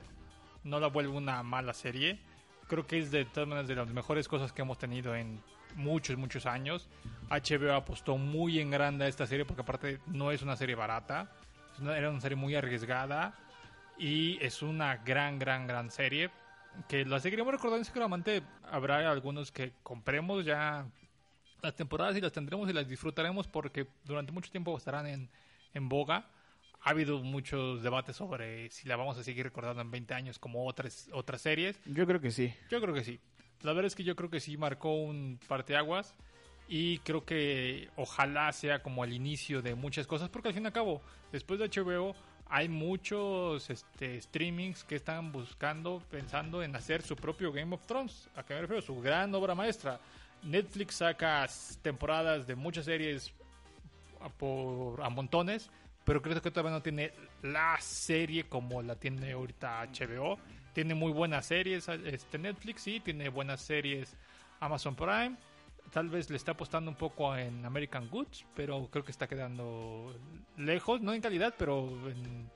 no 0.63 0.79
la 0.79 0.87
vuelve 0.87 1.09
una 1.17 1.41
mala 1.41 1.73
serie. 1.73 2.19
Creo 2.67 2.85
que 2.85 2.99
es 2.99 3.09
de 3.09 3.25
todas 3.25 3.49
maneras 3.49 3.67
de 3.67 3.73
las 3.75 3.87
mejores 3.89 4.27
cosas 4.27 4.53
que 4.53 4.61
hemos 4.61 4.77
tenido 4.77 5.15
en 5.15 5.39
muchos, 5.75 6.17
muchos 6.17 6.45
años. 6.45 6.87
HBO 7.29 7.73
apostó 7.73 8.17
muy 8.17 8.59
en 8.59 8.71
grande 8.71 9.05
a 9.05 9.07
esta 9.07 9.25
serie 9.27 9.45
porque 9.45 9.61
aparte 9.61 9.99
no 10.07 10.31
es 10.31 10.41
una 10.41 10.55
serie 10.55 10.75
barata. 10.75 11.31
Es 11.73 11.79
una- 11.79 11.97
era 11.97 12.09
una 12.09 12.21
serie 12.21 12.35
muy 12.35 12.55
arriesgada 12.55 13.33
y 13.97 14.37
es 14.43 14.61
una 14.61 14.97
gran, 14.97 15.39
gran, 15.39 15.67
gran 15.67 15.89
serie 15.91 16.29
que 16.89 17.05
la 17.05 17.19
seguiremos 17.21 17.53
recordando 17.53 17.85
seguramente 17.85 18.41
habrá 18.69 19.09
algunos 19.09 19.49
que 19.51 19.71
compremos 19.81 20.43
ya 20.43 20.85
las 21.61 21.73
temporadas 21.75 22.17
y 22.17 22.21
las 22.21 22.33
tendremos 22.33 22.69
y 22.69 22.73
las 22.73 22.85
disfrutaremos 22.87 23.47
porque 23.47 23.87
durante 24.03 24.33
mucho 24.33 24.51
tiempo 24.51 24.77
estarán 24.77 25.07
en, 25.07 25.29
en 25.73 25.87
boga. 25.89 26.27
Ha 26.83 26.89
habido 26.91 27.19
muchos 27.23 27.81
debates 27.81 28.15
sobre 28.17 28.69
si 28.69 28.87
la 28.87 28.95
vamos 28.97 29.17
a 29.17 29.23
seguir 29.23 29.45
recordando 29.45 29.81
en 29.81 29.89
20 29.89 30.13
años 30.13 30.37
como 30.37 30.67
otras, 30.67 31.09
otras 31.13 31.41
series. 31.41 31.79
yo 31.85 32.05
creo 32.05 32.19
que 32.21 32.29
sí 32.31 32.53
Yo 32.69 32.79
creo 32.81 32.93
que 32.93 33.03
sí. 33.03 33.19
La 33.65 33.73
verdad 33.73 33.87
es 33.87 33.95
que 33.95 34.03
yo 34.03 34.15
creo 34.15 34.29
que 34.29 34.39
sí 34.39 34.57
marcó 34.57 34.93
un 34.93 35.39
parteaguas 35.47 36.13
Y 36.67 36.99
creo 36.99 37.25
que 37.25 37.89
ojalá 37.95 38.51
sea 38.53 38.81
como 38.83 39.03
el 39.03 39.13
inicio 39.13 39.61
de 39.61 39.75
muchas 39.75 40.07
cosas, 40.07 40.29
porque 40.29 40.49
al 40.49 40.53
fin 40.53 40.63
y 40.63 40.67
al 40.67 40.73
cabo, 40.73 41.01
después 41.31 41.59
de 41.59 41.69
HBO, 41.69 42.15
hay 42.47 42.69
muchos 42.69 43.69
este, 43.69 44.21
streamings 44.21 44.83
que 44.83 44.95
están 44.95 45.31
buscando, 45.31 46.01
pensando 46.09 46.61
en 46.63 46.75
hacer 46.75 47.01
su 47.01 47.15
propio 47.15 47.51
Game 47.51 47.73
of 47.75 47.85
Thrones. 47.85 48.29
¿A 48.35 48.43
qué 48.43 48.53
me 48.53 48.61
refiero? 48.61 48.81
Su 48.81 49.01
gran 49.01 49.33
obra 49.33 49.55
maestra. 49.55 49.99
Netflix 50.43 50.95
saca 50.95 51.47
temporadas 51.81 52.45
de 52.45 52.55
muchas 52.55 52.85
series 52.85 53.33
a, 54.21 54.29
por, 54.29 55.01
a 55.01 55.09
montones, 55.09 55.69
pero 56.03 56.21
creo 56.21 56.39
que 56.39 56.51
todavía 56.51 56.71
no 56.71 56.83
tiene 56.83 57.13
la 57.41 57.77
serie 57.79 58.47
como 58.47 58.81
la 58.81 58.95
tiene 58.95 59.31
ahorita 59.31 59.87
HBO. 59.91 60.37
Tiene 60.75 60.93
muy 60.93 61.13
buenas 61.13 61.45
series 61.45 61.87
este 61.87 62.37
Netflix, 62.37 62.81
sí, 62.81 62.99
tiene 62.99 63.29
buenas 63.29 63.61
series 63.61 64.13
Amazon 64.59 64.93
Prime. 64.93 65.37
Tal 65.93 66.09
vez 66.09 66.29
le 66.29 66.35
está 66.35 66.51
apostando 66.51 66.91
un 66.91 66.97
poco 66.97 67.33
en 67.37 67.63
American 67.65 68.09
Goods, 68.09 68.45
pero 68.57 68.89
creo 68.91 69.05
que 69.05 69.11
está 69.11 69.25
quedando 69.25 70.13
lejos, 70.57 70.99
no 70.99 71.13
en 71.13 71.21
calidad, 71.21 71.55
pero 71.57 71.87
en, 72.11 72.51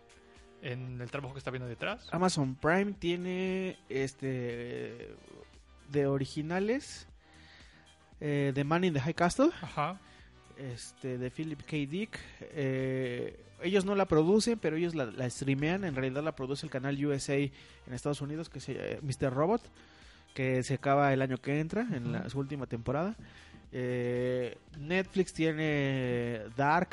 en 0.61 0.99
el 0.99 1.09
trabajo 1.09 1.33
que 1.33 1.37
está 1.37 1.49
viendo 1.49 1.69
detrás. 1.69 2.09
Amazon 2.11 2.55
Prime 2.55 2.91
tiene 2.91 3.79
este 3.87 5.15
de 5.87 6.05
originales 6.05 7.07
eh, 8.19 8.51
The 8.53 8.65
Man 8.65 8.83
in 8.83 8.93
the 8.93 8.99
High 8.99 9.13
Castle 9.13 9.51
Ajá. 9.61 9.97
este 10.57 11.17
de 11.17 11.31
Philip 11.31 11.61
K. 11.61 11.77
Dick 11.89 12.19
eh, 12.41 13.45
ellos 13.63 13.85
no 13.85 13.95
la 13.95 14.05
producen 14.05 14.57
pero 14.59 14.75
ellos 14.77 14.95
la, 14.95 15.05
la 15.05 15.29
streamean 15.29 15.83
en 15.83 15.95
realidad 15.95 16.23
la 16.23 16.35
produce 16.35 16.65
el 16.65 16.71
canal 16.71 17.03
USA 17.05 17.35
en 17.37 17.51
Estados 17.91 18.21
Unidos 18.21 18.49
que 18.49 18.59
se 18.59 18.73
eh, 18.77 18.99
Mr. 19.01 19.33
Robot 19.33 19.61
que 20.33 20.63
se 20.63 20.75
acaba 20.75 21.11
el 21.13 21.21
año 21.21 21.37
que 21.37 21.59
entra 21.59 21.81
en 21.91 22.11
la, 22.11 22.29
su 22.29 22.39
última 22.39 22.65
temporada 22.67 23.15
Eh, 23.71 24.57
Netflix 24.79 25.31
tiene 25.33 26.41
Dark 26.57 26.89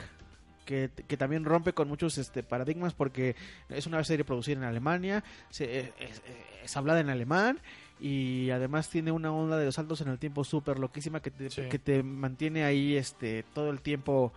que, 0.66 0.90
que 1.09 1.16
también 1.16 1.44
rompe 1.44 1.72
con 1.72 1.88
muchos 1.88 2.18
este, 2.18 2.42
paradigmas 2.42 2.92
porque 2.92 3.35
es 3.68 3.87
una 3.87 4.02
serie 4.05 4.24
producida 4.24 4.57
en 4.57 4.64
Alemania, 4.64 5.22
se- 5.48 5.79
es, 5.81 5.90
es- 6.00 6.22
es 6.64 6.76
hablada 6.76 6.98
en 7.00 7.09
alemán 7.09 7.61
y 8.00 8.50
además 8.50 8.90
tiene 8.90 9.12
una 9.12 9.33
onda 9.33 9.57
de 9.57 9.64
los 9.64 9.76
saltos 9.76 10.00
en 10.00 10.09
el 10.09 10.18
tiempo 10.18 10.42
súper 10.44 10.79
loquísima 10.81 11.20
que 11.22 11.31
te, 11.31 11.48
Sí. 11.50 11.62
que 11.70 11.79
te 11.79 12.02
mantiene 12.02 12.64
ahí 12.64 12.96
este 12.96 13.44
todo 13.55 13.70
el 13.70 13.81
tiempo 13.81 14.33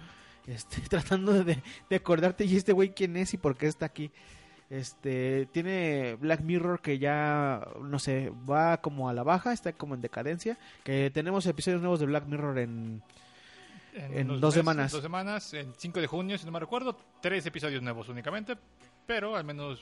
este, 0.50 0.82
tratando 0.90 1.44
de, 1.44 1.62
de 1.90 1.96
acordarte 1.96 2.46
y 2.46 2.56
este 2.56 2.74
güey 2.74 2.90
quién 2.90 3.16
es 3.18 3.34
y 3.34 3.38
por 3.38 3.56
qué 3.56 3.68
está 3.68 3.86
aquí. 3.86 4.12
Este 4.70 5.48
tiene 5.52 6.16
Black 6.16 6.42
Mirror 6.42 6.80
que 6.80 7.00
ya 7.00 7.68
no 7.82 7.98
sé, 7.98 8.32
va 8.50 8.78
como 8.78 9.10
a 9.10 9.14
la 9.14 9.24
baja, 9.24 9.52
está 9.52 9.74
como 9.74 9.96
en 9.96 10.02
decadencia, 10.02 10.60
que 10.84 11.10
tenemos 11.12 11.46
episodios 11.48 11.82
nuevos 11.82 12.00
de 12.00 12.06
Black 12.06 12.26
Mirror 12.28 12.60
en 12.60 13.02
En 13.94 14.30
unos 14.30 14.42
dos 14.42 14.54
semanas. 14.54 14.92
Dos 14.92 15.02
semanas, 15.02 15.54
en 15.56 15.74
5 15.76 16.00
de 16.00 16.08
junio, 16.08 16.38
si 16.38 16.46
no 16.46 16.52
me 16.52 16.60
recuerdo. 16.60 16.96
Tres 17.20 17.46
episodios 17.48 17.82
nuevos 17.82 18.10
únicamente, 18.10 18.58
pero 19.08 19.36
al 19.36 19.44
menos 19.44 19.82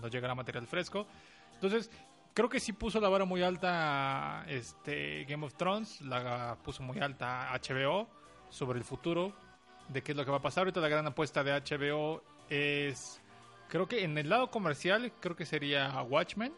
nos 0.00 0.12
llegará 0.12 0.36
material 0.36 0.68
fresco. 0.68 1.08
Entonces, 1.54 1.90
creo 2.32 2.48
que 2.48 2.60
sí 2.60 2.72
puso 2.72 3.00
la 3.00 3.08
vara 3.08 3.24
muy 3.24 3.42
alta 3.42 4.44
este 4.46 5.24
Game 5.24 5.44
of 5.44 5.54
Thrones, 5.54 6.00
la 6.02 6.56
puso 6.62 6.84
muy 6.84 7.00
alta 7.00 7.50
HBO 7.52 8.08
sobre 8.48 8.78
el 8.78 8.84
futuro 8.84 9.49
de 9.92 10.02
qué 10.02 10.12
es 10.12 10.16
lo 10.16 10.24
que 10.24 10.30
va 10.30 10.38
a 10.38 10.42
pasar. 10.42 10.62
Ahorita 10.62 10.80
la 10.80 10.88
gran 10.88 11.06
apuesta 11.06 11.42
de 11.44 11.52
HBO 11.52 12.22
es, 12.48 13.20
creo 13.68 13.86
que 13.86 14.04
en 14.04 14.16
el 14.18 14.28
lado 14.28 14.50
comercial, 14.50 15.12
creo 15.20 15.36
que 15.36 15.44
sería 15.46 16.02
Watchmen. 16.02 16.52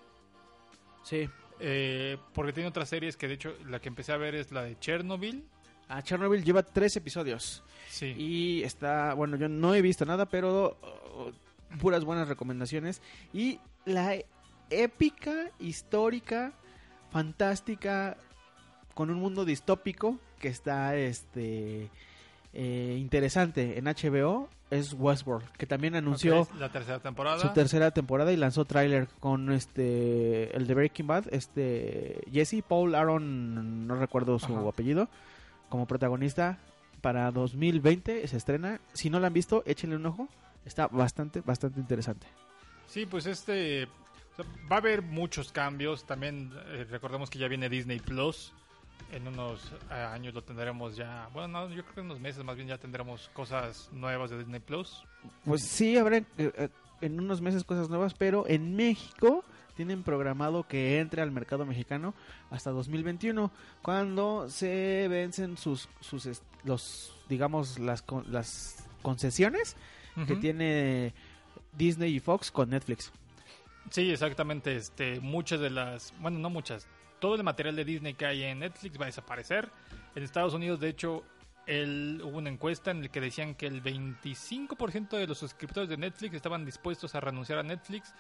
Sí. 1.03 1.29
eh, 1.59 2.17
porque 2.33 2.53
tiene 2.53 2.69
otras 2.69 2.89
series 2.89 3.17
que 3.17 3.27
de 3.27 3.35
hecho 3.35 3.57
la 3.67 3.81
que 3.81 3.89
empecé 3.89 4.13
a 4.13 4.17
ver 4.17 4.35
es 4.35 4.53
la 4.53 4.63
de 4.63 4.79
Chernobyl. 4.79 5.45
A 5.89 6.03
Chernobyl 6.03 6.45
lleva 6.45 6.63
tres 6.63 6.97
episodios. 6.97 7.63
Sí. 7.89 8.15
Y 8.17 8.63
está, 8.63 9.15
bueno, 9.15 9.37
yo 9.37 9.49
no 9.49 9.75
he 9.75 9.83
visto 9.83 10.05
nada, 10.05 10.27
pero 10.27 10.79
uh, 10.83 11.79
puras 11.79 12.05
buenas 12.05 12.29
recomendaciones. 12.29 13.03
Y 13.33 13.59
la 13.85 14.17
épica, 14.71 15.51
histórica, 15.59 16.53
fantástica, 17.11 18.17
con 18.95 19.11
un 19.11 19.19
mundo 19.19 19.45
distópico 19.45 20.19
que 20.41 20.49
está 20.49 20.97
este 20.97 21.91
eh, 22.53 22.97
interesante 23.01 23.79
en 23.79 23.85
HBO 23.87 24.49
es 24.71 24.95
Westworld, 24.95 25.47
que 25.59 25.67
también 25.67 25.95
anunció 25.95 26.43
Ok, 26.43 26.55
la 26.59 26.71
tercera 26.73 26.99
temporada. 27.01 27.39
su 27.39 27.49
tercera 27.53 27.91
temporada 27.91 28.33
y 28.33 28.37
lanzó 28.37 28.65
tráiler 28.65 29.09
con 29.21 29.53
este 29.53 30.55
el 30.57 30.67
de 30.67 30.75
Breaking 30.75 31.07
Bad, 31.07 31.27
este 31.33 32.23
Jesse 32.33 32.63
Paul 32.67 32.95
Aaron, 32.95 33.87
no 33.87 33.95
recuerdo 33.97 34.39
su 34.39 34.57
Ajá. 34.57 34.69
apellido, 34.69 35.09
como 35.69 35.87
protagonista 35.87 36.59
para 37.03 37.31
2020 37.33 38.27
se 38.29 38.37
estrena. 38.37 38.81
Si 38.93 39.11
no 39.11 39.19
la 39.21 39.27
han 39.27 39.33
visto, 39.35 39.63
échenle 39.67 39.97
un 39.97 40.07
ojo. 40.07 40.29
Está 40.65 40.87
bastante 40.87 41.41
bastante 41.41 41.81
interesante. 41.81 42.27
Sí, 42.87 43.05
pues 43.07 43.27
este 43.27 43.85
o 43.85 44.37
sea, 44.37 44.45
va 44.71 44.77
a 44.77 44.79
haber 44.79 45.03
muchos 45.03 45.51
cambios. 45.53 46.05
También 46.07 46.51
eh, 46.69 46.87
recordemos 46.91 47.29
que 47.29 47.39
ya 47.39 47.49
viene 47.49 47.69
Disney 47.69 47.99
Plus. 47.99 48.53
En 49.11 49.27
unos 49.27 49.73
eh, 49.91 49.95
años 49.95 50.35
lo 50.35 50.43
tendremos 50.43 50.97
ya. 50.97 51.29
Bueno, 51.33 51.49
no, 51.49 51.69
yo 51.75 51.83
creo 51.83 51.95
que 51.95 52.01
en 52.01 52.07
unos 52.07 52.21
meses 52.21 52.45
más 52.45 52.57
bien 52.57 52.69
ya 52.69 52.79
tendremos 52.79 53.31
cosas 53.35 53.89
nuevas 53.93 54.31
de 54.31 54.39
Disney 54.39 54.61
Plus. 54.61 55.05
Pues 55.45 55.63
sí, 55.67 55.97
habrá 55.97 56.19
eh, 56.19 56.27
eh, 56.39 56.69
en 57.01 57.21
unos 57.21 57.41
meses 57.41 57.65
cosas 57.65 57.89
nuevas, 57.89 58.15
pero 58.15 58.47
en 58.49 58.77
México 58.77 59.45
tienen 59.77 60.03
programado 60.03 60.67
que 60.67 60.99
entre 61.01 61.23
al 61.23 61.31
mercado 61.31 61.65
mexicano 61.67 62.15
hasta 62.51 62.71
2021, 62.71 63.51
cuando 63.81 64.49
se 64.49 65.09
vencen 65.09 65.57
sus, 65.57 65.89
sus 66.01 66.43
los, 66.65 67.15
digamos, 67.29 67.79
las, 67.79 68.05
las 68.29 68.87
concesiones 69.03 69.77
que 70.27 70.37
tiene 70.37 71.15
Disney 71.73 72.15
y 72.17 72.21
Fox 72.21 72.51
con 72.51 72.71
Netflix. 72.71 73.11
Sí, 73.91 74.11
exactamente. 74.11 74.77
Este, 74.77 75.21
muchas 75.21 75.61
de 75.61 75.71
las, 75.71 76.13
bueno, 76.21 76.39
no 76.39 76.51
muchas. 76.51 76.87
Todo 77.23 77.37
el 77.37 77.45
material 77.45 77.77
de 77.77 77.85
Disney 77.85 78.15
que 78.15 78.27
hay 78.27 78.43
en 78.43 78.59
Netflix 78.59 78.99
va 78.99 79.05
a 79.05 79.07
desaparecer. 79.07 79.71
En 80.17 80.25
Estados 80.25 80.55
Unidos, 80.55 80.81
de 80.81 80.89
hecho, 80.89 81.23
el, 81.69 82.21
hubo 82.25 82.39
una 82.39 82.51
encuesta 82.51 82.91
en 82.91 83.01
la 83.01 83.07
que 83.07 83.21
decían 83.21 83.55
que 83.55 83.69
el 83.69 83.81
25% 83.81 85.11
de 85.11 85.29
los 85.29 85.39
suscriptores 85.39 85.89
de 85.89 85.97
Netflix 85.97 86.35
estaban 86.35 86.65
dispuestos 86.65 87.15
a 87.15 87.21
renunciar 87.21 87.61
a 87.61 87.63
Netflix 87.63 88.13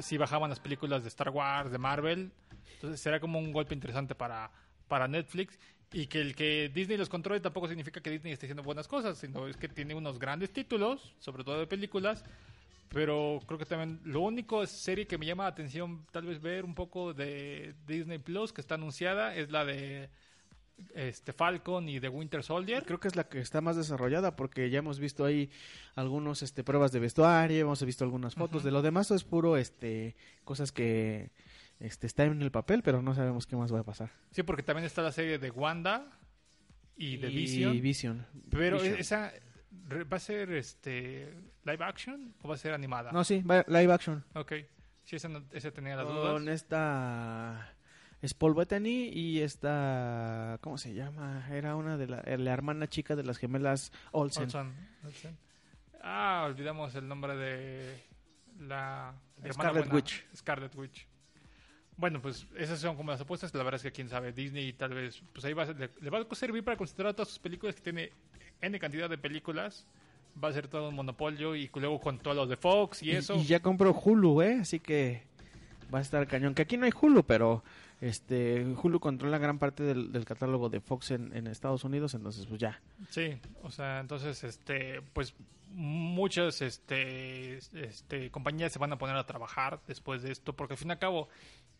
si 0.00 0.16
bajaban 0.16 0.50
las 0.50 0.58
películas 0.58 1.04
de 1.04 1.10
Star 1.10 1.30
Wars, 1.30 1.70
de 1.70 1.78
Marvel. 1.78 2.32
Entonces 2.74 3.00
será 3.00 3.20
como 3.20 3.38
un 3.38 3.52
golpe 3.52 3.72
interesante 3.72 4.16
para, 4.16 4.50
para 4.88 5.06
Netflix. 5.06 5.56
Y 5.92 6.08
que 6.08 6.20
el 6.20 6.34
que 6.34 6.72
Disney 6.74 6.96
los 6.96 7.08
controle 7.08 7.38
tampoco 7.38 7.68
significa 7.68 8.00
que 8.00 8.10
Disney 8.10 8.32
esté 8.32 8.46
haciendo 8.46 8.64
buenas 8.64 8.88
cosas, 8.88 9.16
sino 9.16 9.46
es 9.46 9.56
que 9.56 9.68
tiene 9.68 9.94
unos 9.94 10.18
grandes 10.18 10.52
títulos, 10.52 11.14
sobre 11.20 11.44
todo 11.44 11.60
de 11.60 11.68
películas, 11.68 12.24
pero 12.94 13.40
creo 13.46 13.58
que 13.58 13.66
también 13.66 14.00
lo 14.04 14.20
único 14.20 14.64
serie 14.66 15.06
que 15.06 15.18
me 15.18 15.26
llama 15.26 15.42
la 15.42 15.50
atención 15.50 16.06
tal 16.12 16.24
vez 16.26 16.40
ver 16.40 16.64
un 16.64 16.74
poco 16.74 17.12
de 17.12 17.74
Disney 17.86 18.18
Plus 18.18 18.52
que 18.52 18.60
está 18.60 18.76
anunciada 18.76 19.34
es 19.34 19.50
la 19.50 19.64
de 19.64 20.10
este 20.94 21.32
Falcon 21.32 21.88
y 21.88 21.98
de 21.98 22.08
Winter 22.08 22.44
Soldier. 22.44 22.84
Creo 22.84 23.00
que 23.00 23.08
es 23.08 23.16
la 23.16 23.28
que 23.28 23.40
está 23.40 23.60
más 23.60 23.76
desarrollada 23.76 24.36
porque 24.36 24.70
ya 24.70 24.78
hemos 24.78 25.00
visto 25.00 25.24
ahí 25.24 25.50
algunos 25.96 26.42
este 26.42 26.62
pruebas 26.62 26.92
de 26.92 27.00
vestuario, 27.00 27.62
hemos 27.62 27.84
visto 27.84 28.04
algunas 28.04 28.36
fotos, 28.36 28.62
de 28.62 28.70
lo 28.70 28.80
demás 28.80 29.10
es 29.10 29.24
puro 29.24 29.56
este 29.56 30.14
cosas 30.44 30.70
que 30.70 31.32
este 31.80 32.06
están 32.06 32.30
en 32.30 32.42
el 32.42 32.52
papel, 32.52 32.82
pero 32.84 33.02
no 33.02 33.12
sabemos 33.16 33.46
qué 33.46 33.56
más 33.56 33.74
va 33.74 33.80
a 33.80 33.84
pasar. 33.84 34.10
Sí, 34.30 34.44
porque 34.44 34.62
también 34.62 34.86
está 34.86 35.02
la 35.02 35.10
serie 35.10 35.38
de 35.38 35.50
Wanda 35.50 36.06
y 36.96 37.16
de 37.16 37.28
Y 37.28 37.34
Vision. 37.34 37.80
Vision. 37.80 38.26
pero 38.50 38.78
Vision. 38.78 39.00
esa 39.00 39.32
va 39.90 40.16
a 40.16 40.20
ser 40.20 40.52
este 40.52 41.32
live 41.64 41.84
action 41.84 42.34
o 42.42 42.48
va 42.48 42.54
a 42.54 42.58
ser 42.58 42.72
animada. 42.74 43.12
No, 43.12 43.24
sí, 43.24 43.42
va- 43.42 43.64
live 43.68 43.92
action. 43.92 44.24
Ok. 44.34 44.52
Sí, 45.04 45.16
esa, 45.16 45.28
no- 45.28 45.44
esa 45.52 45.70
tenía 45.70 45.96
las 45.96 46.06
Con 46.06 46.14
dudas. 46.16 46.46
esta 46.54 47.74
es 48.22 48.32
Paul 48.34 48.54
Bettany 48.54 49.10
y 49.12 49.40
esta 49.40 50.58
¿cómo 50.62 50.78
se 50.78 50.94
llama? 50.94 51.46
Era 51.50 51.76
una 51.76 51.96
de 51.98 52.06
la, 52.06 52.22
la 52.24 52.52
hermana 52.52 52.86
chica 52.88 53.14
de 53.16 53.22
las 53.24 53.36
gemelas 53.38 53.92
Olsen. 54.12 54.44
Olsen. 54.44 54.74
Olsen. 55.04 55.38
Ah, 56.02 56.44
olvidamos 56.46 56.94
el 56.94 57.06
nombre 57.08 57.36
de 57.36 58.02
la 58.60 59.14
de 59.36 59.48
hermana 59.48 59.70
Scarlet 59.70 59.84
buena, 59.84 59.94
Witch. 59.94 60.26
Scarlet 60.36 60.74
Witch. 60.74 61.06
Bueno, 61.96 62.20
pues 62.20 62.46
esas 62.56 62.80
son 62.80 62.96
como 62.96 63.10
las 63.12 63.20
apuestas. 63.20 63.54
La 63.54 63.62
verdad 63.62 63.76
es 63.76 63.82
que 63.84 63.92
quién 63.92 64.08
sabe, 64.08 64.32
Disney 64.32 64.72
tal 64.72 64.94
vez, 64.94 65.22
pues 65.32 65.44
ahí 65.44 65.52
va 65.52 65.62
a 65.62 65.66
ser- 65.66 65.78
le, 65.78 65.90
le 66.00 66.10
va 66.10 66.18
a 66.28 66.34
servir 66.34 66.64
para 66.64 66.76
considerar 66.76 67.14
todas 67.14 67.28
sus 67.28 67.38
películas 67.38 67.74
que 67.76 67.82
tiene 67.82 68.10
N 68.60 68.78
cantidad 68.78 69.08
de 69.10 69.18
películas. 69.18 69.86
Va 70.42 70.48
a 70.48 70.52
ser 70.52 70.66
todo 70.66 70.88
un 70.88 70.96
monopolio 70.96 71.54
y 71.54 71.70
luego 71.74 72.00
con 72.00 72.18
todos 72.18 72.36
los 72.36 72.48
de 72.48 72.56
Fox 72.56 73.02
y, 73.02 73.10
Y, 73.10 73.16
eso. 73.16 73.36
y 73.36 73.44
ya 73.44 73.60
compró 73.60 73.92
Hulu, 73.92 74.42
¿eh? 74.42 74.58
Así 74.60 74.80
que 74.80 75.22
va 75.94 75.98
a 75.98 76.02
estar 76.02 76.26
cañón. 76.26 76.54
Que 76.54 76.62
aquí 76.62 76.76
no 76.76 76.86
hay 76.86 76.92
Hulu, 77.00 77.24
pero 77.24 77.62
este 78.00 78.64
Hulu 78.64 78.98
controla 78.98 79.38
gran 79.38 79.58
parte 79.60 79.84
del, 79.84 80.10
del 80.10 80.24
catálogo 80.24 80.68
de 80.68 80.80
Fox 80.80 81.12
en, 81.12 81.34
en 81.36 81.46
Estados 81.46 81.84
Unidos, 81.84 82.14
entonces 82.14 82.46
pues 82.46 82.60
ya. 82.60 82.80
Sí, 83.10 83.36
o 83.62 83.70
sea, 83.70 84.00
entonces, 84.00 84.42
este, 84.42 85.00
pues 85.12 85.34
muchas, 85.70 86.60
este, 86.62 87.58
este, 87.58 88.30
compañías 88.30 88.72
se 88.72 88.78
van 88.78 88.92
a 88.92 88.98
poner 88.98 89.16
a 89.16 89.26
trabajar 89.26 89.80
después 89.86 90.22
de 90.22 90.32
esto, 90.32 90.52
porque 90.52 90.74
al 90.74 90.78
fin 90.78 90.88
y 90.88 90.92
al 90.92 90.98
cabo, 90.98 91.28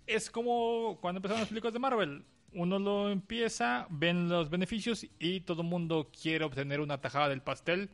es 0.07 0.31
como 0.31 0.99
cuando 1.01 1.19
empezaron 1.19 1.41
las 1.41 1.49
películas 1.49 1.73
de 1.75 1.79
Marvel. 1.81 2.25
Uno 2.55 2.79
lo 2.79 3.11
empieza, 3.11 3.87
ven 3.91 4.29
los 4.29 4.49
beneficios 4.49 5.07
y 5.19 5.41
todo 5.41 5.63
el 5.63 5.69
mundo 5.69 6.11
quiere 6.23 6.45
obtener 6.45 6.81
una 6.81 7.01
tajada 7.01 7.29
del 7.29 7.43
pastel. 7.43 7.91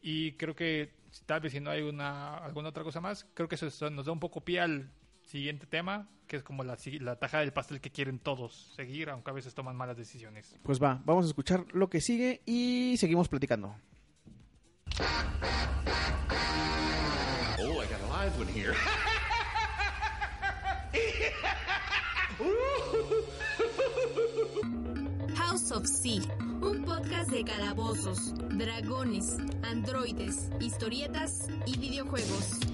Y 0.00 0.32
creo 0.32 0.54
que 0.56 0.94
tal 1.26 1.40
vez 1.40 1.52
si 1.52 1.60
no 1.60 1.70
hay 1.70 1.82
una, 1.82 2.38
alguna 2.38 2.70
otra 2.70 2.82
cosa 2.82 3.00
más, 3.02 3.26
creo 3.34 3.48
que 3.48 3.56
eso 3.56 3.66
es- 3.66 3.82
nos 3.92 4.06
da 4.06 4.12
un 4.12 4.20
poco 4.20 4.40
pie 4.42 4.60
al 4.60 4.90
siguiente 5.22 5.66
tema, 5.66 6.08
que 6.26 6.36
es 6.36 6.42
como 6.42 6.64
la, 6.64 6.78
la 7.00 7.16
tajada 7.16 7.42
del 7.42 7.52
pastel 7.52 7.80
que 7.82 7.90
quieren 7.90 8.18
todos 8.18 8.72
seguir, 8.74 9.10
aunque 9.10 9.30
a 9.30 9.34
veces 9.34 9.54
toman 9.54 9.76
malas 9.76 9.96
decisiones. 9.98 10.58
Pues 10.62 10.82
va, 10.82 11.02
vamos 11.04 11.26
a 11.26 11.28
escuchar 11.28 11.66
lo 11.72 11.90
que 11.90 12.00
sigue 12.00 12.40
y 12.46 12.96
seguimos 12.96 13.28
platicando. 13.28 13.76
Oh, 17.58 17.82
I 17.82 17.86
got 17.86 18.00
a 18.00 18.08
live 18.08 18.38
one 18.38 18.48
here. 18.48 18.74
Of 25.72 25.86
Sea, 25.86 26.20
un 26.62 26.84
podcast 26.84 27.30
de 27.30 27.44
calabozos, 27.44 28.34
dragones, 28.50 29.36
androides, 29.62 30.50
historietas 30.58 31.48
y 31.66 31.78
videojuegos. 31.78 32.69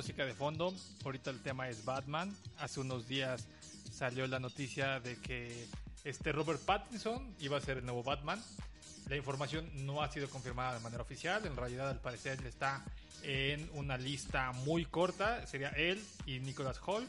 Música 0.00 0.24
de 0.24 0.32
fondo, 0.32 0.74
ahorita 1.04 1.28
el 1.28 1.40
tema 1.40 1.68
es 1.68 1.84
Batman. 1.84 2.34
Hace 2.58 2.80
unos 2.80 3.06
días 3.06 3.44
salió 3.92 4.26
la 4.26 4.38
noticia 4.38 4.98
de 4.98 5.16
que 5.16 5.66
este 6.04 6.32
Robert 6.32 6.58
Pattinson 6.62 7.36
iba 7.38 7.58
a 7.58 7.60
ser 7.60 7.76
el 7.76 7.84
nuevo 7.84 8.02
Batman. 8.02 8.42
La 9.10 9.16
información 9.16 9.68
no 9.84 10.02
ha 10.02 10.10
sido 10.10 10.30
confirmada 10.30 10.72
de 10.72 10.80
manera 10.80 11.02
oficial. 11.02 11.44
En 11.44 11.54
realidad, 11.54 11.90
al 11.90 12.00
parecer, 12.00 12.38
está 12.46 12.82
en 13.24 13.68
una 13.74 13.98
lista 13.98 14.52
muy 14.52 14.86
corta. 14.86 15.46
Sería 15.46 15.68
él 15.68 16.02
y 16.24 16.38
Nicholas 16.38 16.80
Holt 16.82 17.06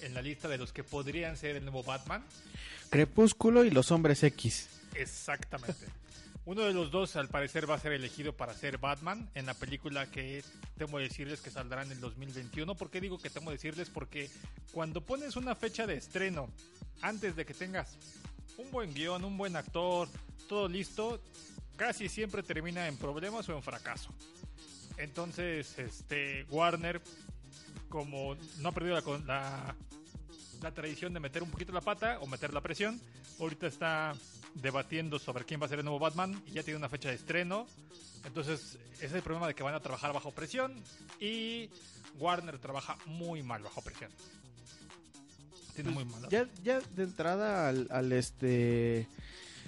en 0.00 0.14
la 0.14 0.22
lista 0.22 0.46
de 0.46 0.58
los 0.58 0.72
que 0.72 0.84
podrían 0.84 1.36
ser 1.36 1.56
el 1.56 1.64
nuevo 1.64 1.82
Batman. 1.82 2.24
Crepúsculo 2.88 3.64
y 3.64 3.72
los 3.72 3.90
hombres 3.90 4.22
X. 4.22 4.68
Exactamente. 4.94 5.86
Uno 6.46 6.62
de 6.62 6.72
los 6.72 6.92
dos, 6.92 7.16
al 7.16 7.26
parecer, 7.26 7.68
va 7.68 7.74
a 7.74 7.80
ser 7.80 7.90
elegido 7.90 8.32
para 8.32 8.54
ser 8.54 8.78
Batman 8.78 9.28
en 9.34 9.46
la 9.46 9.54
película 9.54 10.08
que 10.12 10.44
temo 10.78 11.00
decirles 11.00 11.40
que 11.40 11.50
saldrá 11.50 11.82
en 11.82 11.90
el 11.90 11.98
2021. 11.98 12.72
¿Por 12.76 12.88
qué 12.88 13.00
digo 13.00 13.18
que 13.18 13.30
temo 13.30 13.50
decirles? 13.50 13.90
Porque 13.90 14.30
cuando 14.70 15.00
pones 15.00 15.34
una 15.34 15.56
fecha 15.56 15.88
de 15.88 15.96
estreno 15.96 16.48
antes 17.02 17.34
de 17.34 17.44
que 17.44 17.52
tengas 17.52 17.98
un 18.58 18.70
buen 18.70 18.94
guion, 18.94 19.24
un 19.24 19.36
buen 19.36 19.56
actor, 19.56 20.08
todo 20.48 20.68
listo, 20.68 21.20
casi 21.76 22.08
siempre 22.08 22.44
termina 22.44 22.86
en 22.86 22.96
problemas 22.96 23.48
o 23.48 23.56
en 23.56 23.62
fracaso. 23.64 24.10
Entonces, 24.98 25.76
este 25.80 26.46
Warner, 26.48 27.02
como 27.88 28.36
no 28.60 28.68
ha 28.68 28.72
perdido 28.72 28.94
la, 28.94 29.18
la, 29.26 29.74
la 30.62 30.70
tradición 30.70 31.12
de 31.12 31.18
meter 31.18 31.42
un 31.42 31.50
poquito 31.50 31.72
la 31.72 31.80
pata 31.80 32.20
o 32.20 32.26
meter 32.28 32.54
la 32.54 32.60
presión, 32.60 33.00
ahorita 33.40 33.66
está 33.66 34.14
debatiendo 34.60 35.18
sobre 35.18 35.44
quién 35.44 35.60
va 35.60 35.66
a 35.66 35.68
ser 35.68 35.78
el 35.78 35.84
nuevo 35.84 35.98
Batman 35.98 36.42
y 36.46 36.52
ya 36.52 36.62
tiene 36.62 36.78
una 36.78 36.88
fecha 36.88 37.08
de 37.08 37.14
estreno. 37.14 37.66
Entonces, 38.24 38.78
ese 38.94 39.06
es 39.06 39.12
el 39.12 39.22
problema 39.22 39.46
de 39.46 39.54
que 39.54 39.62
van 39.62 39.74
a 39.74 39.80
trabajar 39.80 40.12
bajo 40.12 40.32
presión 40.32 40.74
y 41.20 41.70
Warner 42.18 42.58
trabaja 42.58 42.96
muy 43.06 43.42
mal 43.42 43.62
bajo 43.62 43.82
presión. 43.82 44.10
Tiene 45.74 45.90
muy 45.90 46.04
mal. 46.04 46.28
Ya, 46.30 46.48
ya 46.64 46.80
de 46.80 47.02
entrada 47.02 47.68
al, 47.68 47.86
al, 47.90 48.12
este 48.12 49.06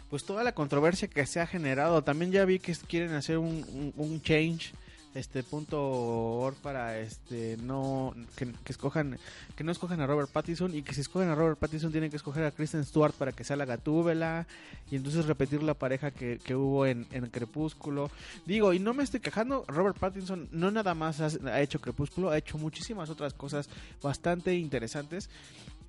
pues 0.09 0.24
toda 0.24 0.43
la 0.43 0.53
controversia 0.53 1.07
que 1.07 1.26
se 1.26 1.39
ha 1.39 1.47
generado 1.47 2.03
también 2.03 2.32
ya 2.32 2.47
vi 2.47 2.59
que 2.59 2.74
quieren 2.74 3.12
hacer 3.12 3.36
un, 3.36 3.64
un, 3.68 3.93
un 3.97 4.22
change 4.22 4.72
este 5.19 5.43
punto 5.43 5.81
org 5.81 6.57
para 6.57 6.99
este 6.99 7.57
no 7.62 8.14
que, 8.37 8.53
que 8.53 8.73
escojan 8.73 9.19
que 9.57 9.64
no 9.64 9.73
escojan 9.73 10.01
a 10.01 10.07
Robert 10.07 10.31
Pattinson 10.31 10.75
y 10.75 10.83
que 10.83 10.95
si 10.95 11.01
escogen 11.01 11.29
a 11.29 11.35
Robert 11.35 11.59
Pattinson 11.59 11.91
tienen 11.91 12.11
que 12.11 12.16
escoger 12.16 12.45
a 12.45 12.51
Kristen 12.51 12.85
Stewart 12.85 13.12
para 13.12 13.33
que 13.33 13.45
sea 13.45 13.57
la 13.57 13.64
Gatúbela 13.64 14.47
y 14.91 14.97
entonces 14.97 15.27
repetir 15.27 15.62
la 15.62 15.75
pareja 15.75 16.11
que, 16.11 16.39
que 16.39 16.55
hubo 16.55 16.87
en, 16.87 17.07
en 17.11 17.27
Crepúsculo 17.27 18.11
digo 18.47 18.73
y 18.73 18.79
no 18.79 18.95
me 18.95 19.03
estoy 19.03 19.21
quejando 19.21 19.64
Robert 19.66 19.99
Pattinson 19.99 20.49
no 20.53 20.71
nada 20.71 20.95
más 20.95 21.21
ha, 21.21 21.31
ha 21.51 21.61
hecho 21.61 21.81
Crepúsculo 21.81 22.31
ha 22.31 22.39
hecho 22.39 22.57
muchísimas 22.57 23.11
otras 23.11 23.35
cosas 23.35 23.69
bastante 24.03 24.55
interesantes 24.55 25.29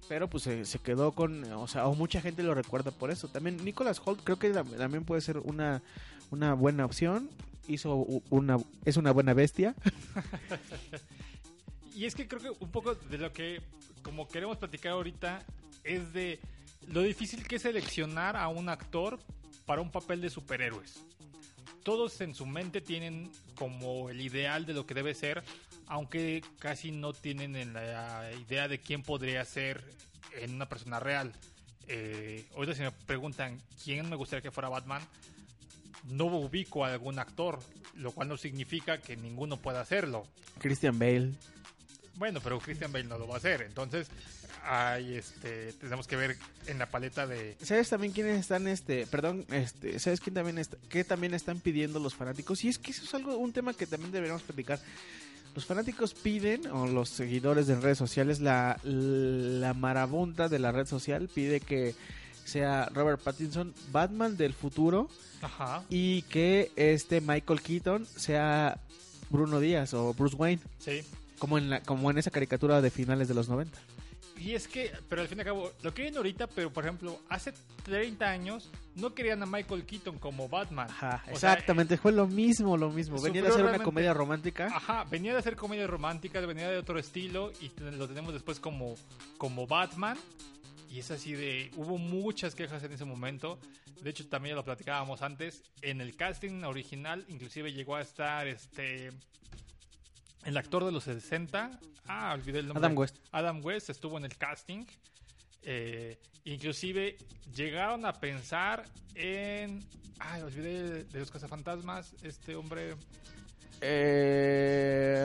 pero 0.07 0.27
pues 0.27 0.43
se, 0.43 0.65
se 0.65 0.79
quedó 0.79 1.11
con, 1.11 1.43
o 1.53 1.67
sea, 1.67 1.85
o 1.85 1.93
mucha 1.93 2.19
gente 2.19 2.41
lo 2.41 2.55
recuerda 2.55 2.89
por 2.89 3.11
eso. 3.11 3.27
También 3.27 3.63
Nicholas 3.63 4.01
Holt 4.03 4.21
creo 4.23 4.39
que 4.39 4.49
también 4.49 5.05
puede 5.05 5.21
ser 5.21 5.37
una, 5.37 5.83
una 6.31 6.53
buena 6.53 6.85
opción. 6.85 7.29
Hizo 7.67 7.95
una, 8.29 8.57
es 8.85 8.97
una 8.97 9.11
buena 9.11 9.33
bestia. 9.33 9.75
Y 11.99 12.05
es 12.05 12.15
que 12.15 12.29
creo 12.29 12.39
que 12.39 12.63
un 12.63 12.71
poco 12.71 12.95
de 12.95 13.17
lo 13.17 13.33
que, 13.33 13.61
como 14.03 14.25
queremos 14.29 14.55
platicar 14.55 14.93
ahorita, 14.93 15.43
es 15.83 16.13
de 16.13 16.39
lo 16.87 17.01
difícil 17.01 17.45
que 17.45 17.57
es 17.57 17.63
seleccionar 17.63 18.37
a 18.37 18.47
un 18.47 18.69
actor 18.69 19.19
para 19.65 19.81
un 19.81 19.91
papel 19.91 20.21
de 20.21 20.29
superhéroes. 20.29 21.03
Todos 21.83 22.21
en 22.21 22.33
su 22.33 22.45
mente 22.45 22.79
tienen 22.79 23.29
como 23.53 24.09
el 24.09 24.21
ideal 24.21 24.65
de 24.65 24.73
lo 24.73 24.85
que 24.85 24.93
debe 24.93 25.13
ser, 25.13 25.43
aunque 25.87 26.41
casi 26.57 26.91
no 26.91 27.11
tienen 27.11 27.57
en 27.57 27.73
la 27.73 28.31
idea 28.47 28.69
de 28.69 28.79
quién 28.79 29.03
podría 29.03 29.43
ser 29.43 29.83
en 30.39 30.53
una 30.55 30.69
persona 30.69 31.01
real. 31.01 31.33
Eh, 31.89 32.47
ahorita 32.55 32.75
si 32.75 32.81
me 32.83 32.91
preguntan 32.91 33.59
quién 33.83 34.09
me 34.09 34.15
gustaría 34.15 34.41
que 34.41 34.51
fuera 34.51 34.69
Batman, 34.69 35.01
no 36.09 36.25
ubico 36.25 36.85
a 36.85 36.93
algún 36.93 37.19
actor, 37.19 37.59
lo 37.95 38.11
cual 38.11 38.27
no 38.27 38.37
significa 38.37 38.99
que 38.99 39.15
ninguno 39.15 39.57
pueda 39.57 39.81
hacerlo. 39.81 40.25
Christian 40.59 40.97
Bale. 40.97 41.31
Bueno, 42.15 42.41
pero 42.41 42.59
Christian 42.59 42.91
Bale 42.91 43.05
no 43.05 43.17
lo 43.17 43.27
va 43.27 43.35
a 43.35 43.37
hacer. 43.37 43.61
Entonces, 43.61 44.07
hay, 44.63 45.15
este, 45.15 45.73
tenemos 45.73 46.07
que 46.07 46.15
ver 46.15 46.37
en 46.67 46.79
la 46.79 46.87
paleta 46.87 47.25
de... 47.25 47.55
¿Sabes 47.61 47.89
también 47.89 48.11
quiénes 48.13 48.39
están, 48.39 48.67
este, 48.67 49.07
perdón, 49.07 49.45
este, 49.51 49.99
¿sabes 49.99 50.19
quién 50.19 50.33
también 50.33 50.57
está, 50.57 50.77
qué 50.89 51.03
también 51.03 51.33
están 51.33 51.59
pidiendo 51.59 51.99
los 51.99 52.15
fanáticos? 52.15 52.63
Y 52.63 52.69
es 52.69 52.77
que 52.77 52.91
eso 52.91 53.03
es 53.03 53.13
algo, 53.13 53.37
un 53.37 53.53
tema 53.53 53.73
que 53.73 53.87
también 53.87 54.11
deberíamos 54.11 54.43
platicar. 54.43 54.79
Los 55.55 55.65
fanáticos 55.65 56.13
piden, 56.13 56.67
o 56.67 56.87
los 56.87 57.09
seguidores 57.09 57.67
de 57.67 57.75
redes 57.75 57.97
sociales, 57.97 58.39
la, 58.39 58.79
la 58.83 59.73
marabunta 59.73 60.47
de 60.47 60.59
la 60.59 60.71
red 60.71 60.85
social 60.85 61.29
pide 61.33 61.59
que 61.59 61.95
sea 62.49 62.89
Robert 62.93 63.21
Pattinson 63.21 63.73
Batman 63.91 64.35
del 64.35 64.53
futuro 64.53 65.09
Ajá, 65.41 65.83
y 65.89 66.23
que 66.23 66.71
este 66.75 67.21
Michael 67.21 67.61
Keaton 67.61 68.05
sea 68.05 68.79
Bruno 69.29 69.59
Díaz 69.59 69.93
o 69.93 70.13
Bruce 70.13 70.35
Wayne, 70.35 70.61
sí. 70.79 71.01
como 71.37 71.57
en 71.57 71.69
la, 71.69 71.81
como 71.81 72.11
en 72.11 72.17
esa 72.17 72.31
caricatura 72.31 72.81
de 72.81 72.89
finales 72.89 73.27
de 73.27 73.33
los 73.33 73.47
90. 73.47 73.79
Y 74.39 74.55
es 74.55 74.69
que, 74.69 74.91
pero 75.09 75.21
al 75.21 75.27
fin 75.27 75.37
y 75.37 75.41
al 75.41 75.47
cabo, 75.47 75.71
lo 75.83 75.93
quieren 75.93 76.15
ahorita, 76.15 76.47
pero 76.47 76.71
por 76.71 76.85
ejemplo, 76.85 77.19
hace 77.27 77.53
30 77.83 78.25
años 78.25 78.69
no 78.95 79.13
querían 79.13 79.43
a 79.43 79.45
Michael 79.45 79.85
Keaton 79.85 80.17
como 80.17 80.47
Batman. 80.47 80.87
Ajá, 80.89 81.21
sea, 81.25 81.33
exactamente, 81.33 81.97
fue 81.97 82.13
lo 82.13 82.25
mismo, 82.25 82.77
lo 82.77 82.89
mismo. 82.89 83.21
Venía 83.21 83.41
de 83.41 83.49
hacer 83.49 83.65
una 83.65 83.83
comedia 83.83 84.13
romántica. 84.13 84.67
Ajá, 84.67 85.03
venía 85.03 85.33
de 85.33 85.39
hacer 85.39 85.57
comedia 85.57 85.87
romántica, 85.87 86.39
venía 86.39 86.69
de 86.69 86.77
otro 86.77 86.97
estilo 86.97 87.51
y 87.59 87.69
lo 87.79 88.07
tenemos 88.07 88.33
después 88.33 88.61
como, 88.61 88.95
como 89.37 89.67
Batman. 89.67 90.17
Y 90.89 90.99
es 90.99 91.11
así 91.11 91.33
de... 91.33 91.71
Hubo 91.75 91.97
muchas 91.99 92.55
quejas 92.55 92.81
en 92.83 92.91
ese 92.91 93.05
momento. 93.05 93.59
De 94.01 94.09
hecho, 94.09 94.27
también 94.27 94.55
lo 94.55 94.63
platicábamos 94.63 95.21
antes. 95.21 95.63
En 95.81 96.01
el 96.01 96.15
casting 96.15 96.63
original, 96.63 97.25
inclusive 97.29 97.71
llegó 97.71 97.95
a 97.95 98.01
estar 98.01 98.47
este... 98.47 99.11
El 100.45 100.57
actor 100.57 100.83
de 100.85 100.91
los 100.91 101.03
60. 101.03 101.79
Ah, 102.07 102.33
olvidé 102.33 102.59
el 102.59 102.67
nombre. 102.67 102.85
Adam 102.85 102.97
West. 102.97 103.17
Adam 103.31 103.63
West 103.63 103.89
estuvo 103.91 104.17
en 104.17 104.25
el 104.25 104.35
casting. 104.35 104.85
Eh, 105.61 106.17
inclusive 106.45 107.17
llegaron 107.53 108.05
a 108.05 108.13
pensar 108.13 108.85
en... 109.13 109.85
Ay, 110.17 110.41
olvidé 110.41 111.03
de 111.03 111.19
los 111.19 111.29
cazafantasmas. 111.29 112.15
Este 112.23 112.55
hombre... 112.55 112.95
Eh, 113.81 115.15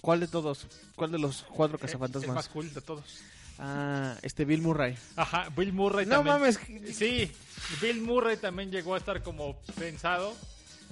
¿Cuál 0.00 0.20
de 0.20 0.28
todos? 0.28 0.66
¿Cuál 0.94 1.10
de 1.12 1.18
los 1.18 1.42
cuatro 1.42 1.76
El 1.76 1.82
más 1.82 1.90
cazafantasmas? 1.90 2.48
cool 2.48 2.72
de 2.72 2.80
todos. 2.80 3.20
Ah, 3.58 4.16
este 4.22 4.44
Bill 4.44 4.62
Murray. 4.62 4.96
Ajá, 5.16 5.48
Bill 5.56 5.72
Murray 5.72 6.06
No 6.06 6.16
también. 6.16 6.36
mames. 6.36 6.58
Sí, 6.92 7.30
Bill 7.80 8.00
Murray 8.00 8.36
también 8.36 8.70
llegó 8.70 8.94
a 8.94 8.98
estar 8.98 9.22
como 9.22 9.56
pensado. 9.78 10.34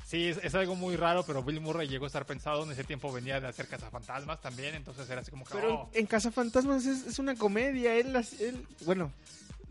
Sí, 0.06 0.28
es, 0.28 0.38
es 0.42 0.54
algo 0.54 0.74
muy 0.74 0.96
raro, 0.96 1.24
pero 1.26 1.42
Bill 1.42 1.60
Murray 1.60 1.88
llegó 1.88 2.04
a 2.04 2.08
estar 2.08 2.26
pensado. 2.26 2.64
En 2.64 2.70
ese 2.70 2.84
tiempo 2.84 3.10
venía 3.12 3.40
de 3.40 3.48
hacer 3.48 3.66
cazafantasmas 3.66 4.40
también, 4.42 4.74
entonces 4.74 5.08
era 5.08 5.22
así 5.22 5.30
como 5.30 5.44
que. 5.44 5.54
Pero 5.54 5.74
oh. 5.74 5.90
en 5.94 6.06
Cazafantasmas 6.06 6.84
es, 6.84 7.06
es 7.06 7.18
una 7.18 7.34
comedia. 7.34 7.94
Él, 7.94 8.14
él, 8.38 8.66
bueno, 8.84 9.10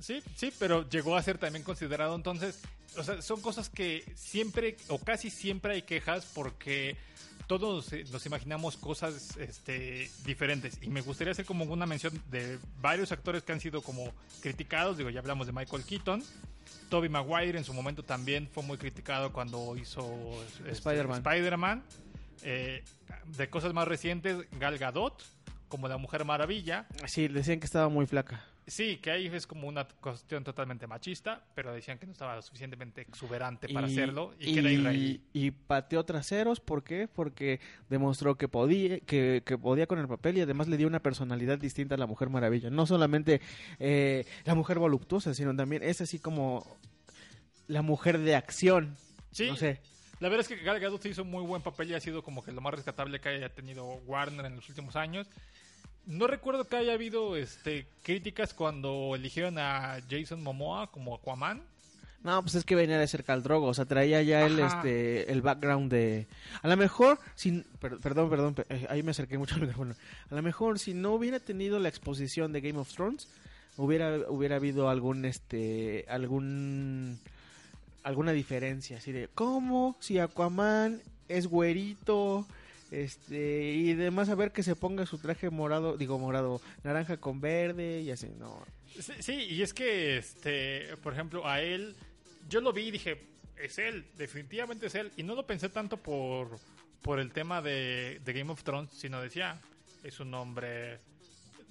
Sí, 0.01 0.23
sí, 0.35 0.51
pero 0.57 0.89
llegó 0.89 1.15
a 1.15 1.21
ser 1.21 1.37
también 1.37 1.63
considerado 1.63 2.15
entonces. 2.15 2.59
O 2.97 3.03
sea, 3.03 3.21
son 3.21 3.39
cosas 3.39 3.69
que 3.69 4.03
siempre 4.15 4.75
o 4.89 4.97
casi 4.97 5.29
siempre 5.29 5.75
hay 5.75 5.81
quejas 5.83 6.25
porque 6.33 6.97
todos 7.51 7.91
eh, 7.91 8.05
nos 8.13 8.25
imaginamos 8.25 8.77
cosas 8.77 9.35
este, 9.35 10.09
diferentes. 10.23 10.79
Y 10.81 10.87
me 10.87 11.01
gustaría 11.01 11.31
hacer 11.31 11.43
como 11.43 11.65
una 11.65 11.85
mención 11.85 12.13
de 12.31 12.57
varios 12.79 13.11
actores 13.11 13.43
que 13.43 13.51
han 13.51 13.59
sido 13.59 13.81
como 13.81 14.13
criticados. 14.41 14.97
Digo, 14.97 15.09
ya 15.09 15.19
hablamos 15.19 15.47
de 15.47 15.51
Michael 15.51 15.83
Keaton. 15.83 16.23
Toby 16.87 17.09
Maguire 17.09 17.57
en 17.57 17.65
su 17.65 17.73
momento 17.73 18.03
también 18.03 18.47
fue 18.47 18.63
muy 18.63 18.77
criticado 18.77 19.33
cuando 19.33 19.75
hizo 19.75 20.01
este, 20.47 20.71
Spider-Man. 20.71 21.83
Eh, 22.43 22.85
de 23.25 23.49
cosas 23.49 23.73
más 23.73 23.85
recientes, 23.85 24.37
Gal 24.57 24.77
Gadot, 24.77 25.21
como 25.67 25.89
la 25.89 25.97
Mujer 25.97 26.23
Maravilla. 26.23 26.87
Sí, 27.05 27.27
decían 27.27 27.59
que 27.59 27.65
estaba 27.65 27.89
muy 27.89 28.07
flaca. 28.07 28.45
Sí, 28.71 28.99
que 28.99 29.11
ahí 29.11 29.27
es 29.27 29.47
como 29.47 29.67
una 29.67 29.85
cuestión 29.85 30.45
totalmente 30.45 30.87
machista, 30.87 31.43
pero 31.53 31.73
decían 31.73 31.99
que 31.99 32.05
no 32.05 32.13
estaba 32.13 32.37
lo 32.37 32.41
suficientemente 32.41 33.01
exuberante 33.01 33.67
para 33.67 33.87
hacerlo 33.87 34.33
y, 34.39 34.53
que 34.53 34.59
era 34.61 34.71
israelí. 34.71 35.21
y 35.33 35.51
pateó 35.51 36.05
traseros, 36.05 36.61
¿por 36.61 36.81
qué? 36.81 37.09
Porque 37.09 37.59
demostró 37.89 38.37
que 38.37 38.47
podía, 38.47 39.01
que, 39.01 39.43
que 39.45 39.57
podía 39.57 39.87
con 39.87 39.99
el 39.99 40.07
papel 40.07 40.37
y 40.37 40.41
además 40.41 40.69
le 40.69 40.77
dio 40.77 40.87
una 40.87 41.01
personalidad 41.01 41.57
distinta 41.57 41.95
a 41.95 41.97
la 41.97 42.07
Mujer 42.07 42.29
Maravilla. 42.29 42.69
No 42.69 42.85
solamente 42.85 43.41
eh, 43.77 44.25
la 44.45 44.55
mujer 44.55 44.79
voluptuosa, 44.79 45.33
sino 45.33 45.53
también 45.53 45.83
es 45.83 45.99
así 45.99 46.17
como 46.17 46.65
la 47.67 47.81
mujer 47.81 48.19
de 48.19 48.35
acción. 48.37 48.95
Sí, 49.31 49.49
No 49.49 49.57
sé. 49.57 49.81
la 50.21 50.29
verdad 50.29 50.47
es 50.49 50.57
que 50.57 50.63
Gal 50.63 50.79
Gadot 50.79 51.05
hizo 51.07 51.23
un 51.23 51.29
muy 51.29 51.43
buen 51.43 51.61
papel 51.61 51.91
y 51.91 51.95
ha 51.95 51.99
sido 51.99 52.23
como 52.23 52.41
que 52.41 52.53
lo 52.53 52.61
más 52.61 52.73
rescatable 52.73 53.19
que 53.19 53.27
haya 53.27 53.49
tenido 53.49 53.83
Warner 54.05 54.45
en 54.45 54.55
los 54.55 54.69
últimos 54.69 54.95
años. 54.95 55.27
No 56.07 56.27
recuerdo 56.27 56.65
que 56.65 56.75
haya 56.75 56.93
habido 56.93 57.35
este 57.35 57.85
críticas 58.03 58.53
cuando 58.53 59.13
eligieron 59.15 59.57
a 59.57 59.99
Jason 60.09 60.41
Momoa 60.43 60.91
como 60.91 61.15
Aquaman. 61.15 61.61
No, 62.23 62.39
pues 62.43 62.53
es 62.53 62.63
que 62.65 62.75
venía 62.75 62.99
de 62.99 63.07
ser 63.07 63.23
Caldrogo, 63.23 63.65
o 63.67 63.73
sea, 63.73 63.85
traía 63.85 64.21
ya 64.21 64.45
el, 64.45 64.59
este, 64.59 65.31
el 65.31 65.41
background 65.41 65.91
de... 65.91 66.27
A 66.61 66.67
lo 66.67 66.77
mejor, 66.77 67.17
sin, 67.33 67.63
per- 67.79 67.97
perdón, 67.97 68.29
perdón, 68.29 68.53
pe- 68.53 68.65
eh, 68.69 68.85
ahí 68.91 69.01
me 69.01 69.09
acerqué 69.09 69.39
mucho 69.39 69.55
al 69.55 69.61
micrófono. 69.61 69.95
A 70.29 70.35
lo 70.35 70.41
mejor 70.43 70.77
si 70.77 70.93
no 70.93 71.13
hubiera 71.13 71.39
tenido 71.39 71.79
la 71.79 71.89
exposición 71.89 72.51
de 72.53 72.61
Game 72.61 72.77
of 72.77 72.93
Thrones, 72.93 73.27
hubiera, 73.75 74.17
hubiera 74.29 74.57
habido 74.57 74.87
algún, 74.89 75.25
este, 75.25 76.05
algún, 76.09 77.17
alguna 78.03 78.33
diferencia, 78.33 78.97
así 78.97 79.11
de, 79.11 79.27
¿cómo? 79.33 79.95
Si 79.99 80.19
Aquaman 80.19 81.01
es 81.27 81.47
güerito, 81.47 82.45
este, 82.91 83.71
y 83.71 83.91
además 83.93 84.29
a 84.29 84.35
ver 84.35 84.51
que 84.51 84.63
se 84.63 84.75
ponga 84.75 85.05
su 85.05 85.17
traje 85.17 85.49
morado, 85.49 85.97
digo 85.97 86.19
morado, 86.19 86.61
naranja 86.83 87.17
con 87.17 87.39
verde 87.39 88.01
y 88.01 88.11
así, 88.11 88.27
no. 88.37 88.65
Sí, 89.19 89.33
y 89.49 89.61
es 89.61 89.73
que, 89.73 90.17
este, 90.17 90.97
por 91.01 91.13
ejemplo, 91.13 91.47
a 91.47 91.61
él, 91.61 91.95
yo 92.49 92.59
lo 92.59 92.73
vi 92.73 92.87
y 92.87 92.91
dije, 92.91 93.21
es 93.55 93.77
él, 93.79 94.05
definitivamente 94.17 94.87
es 94.87 94.95
él. 94.95 95.11
Y 95.15 95.23
no 95.23 95.35
lo 95.35 95.47
pensé 95.47 95.69
tanto 95.69 95.95
por, 95.97 96.59
por 97.01 97.19
el 97.19 97.31
tema 97.31 97.61
de, 97.61 98.19
de 98.25 98.33
Game 98.33 98.51
of 98.51 98.63
Thrones, 98.63 98.91
sino 98.91 99.21
decía, 99.21 99.59
es 100.03 100.19
un 100.19 100.33
hombre 100.33 100.99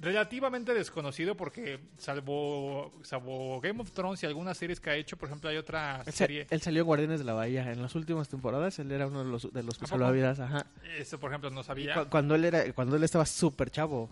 relativamente 0.01 0.73
desconocido 0.73 1.37
porque 1.37 1.79
salvo, 1.99 2.91
salvo 3.03 3.61
Game 3.61 3.81
of 3.83 3.93
Thrones 3.93 4.23
y 4.23 4.27
algunas 4.27 4.57
series 4.57 4.81
que 4.81 4.91
ha 4.91 4.95
hecho, 4.97 5.17
por 5.17 5.29
ejemplo, 5.29 5.51
hay 5.51 5.57
otra 5.59 6.03
Él, 6.07 6.13
serie, 6.13 6.47
él 6.49 6.61
salió 6.63 6.81
en 6.81 6.87
Guardianes 6.87 7.19
de 7.21 7.25
la 7.27 7.35
Bahía. 7.35 7.71
En 7.71 7.83
las 7.83 7.95
últimas 7.95 8.29
temporadas 8.29 8.79
él 8.79 8.91
era 8.93 9.07
uno 9.07 9.23
de 9.25 9.31
los, 9.31 9.53
de 9.53 9.63
los 9.63 9.77
que 9.79 9.85
¿A 9.85 9.89
salvaba 9.89 10.11
poco? 10.11 10.17
vidas. 10.17 10.41
Ajá. 10.41 10.67
eso 10.99 11.21
por 11.21 11.31
ejemplo 11.31 11.51
no 11.51 11.63
sabía. 11.63 11.95
Cu- 11.95 12.09
Cuando 12.11 12.35
él 12.35 12.45
era, 12.47 12.73
cuando 12.73 12.97
él 12.97 13.05
estaba 13.05 13.27
súper 13.27 13.71
chavo. 13.71 14.09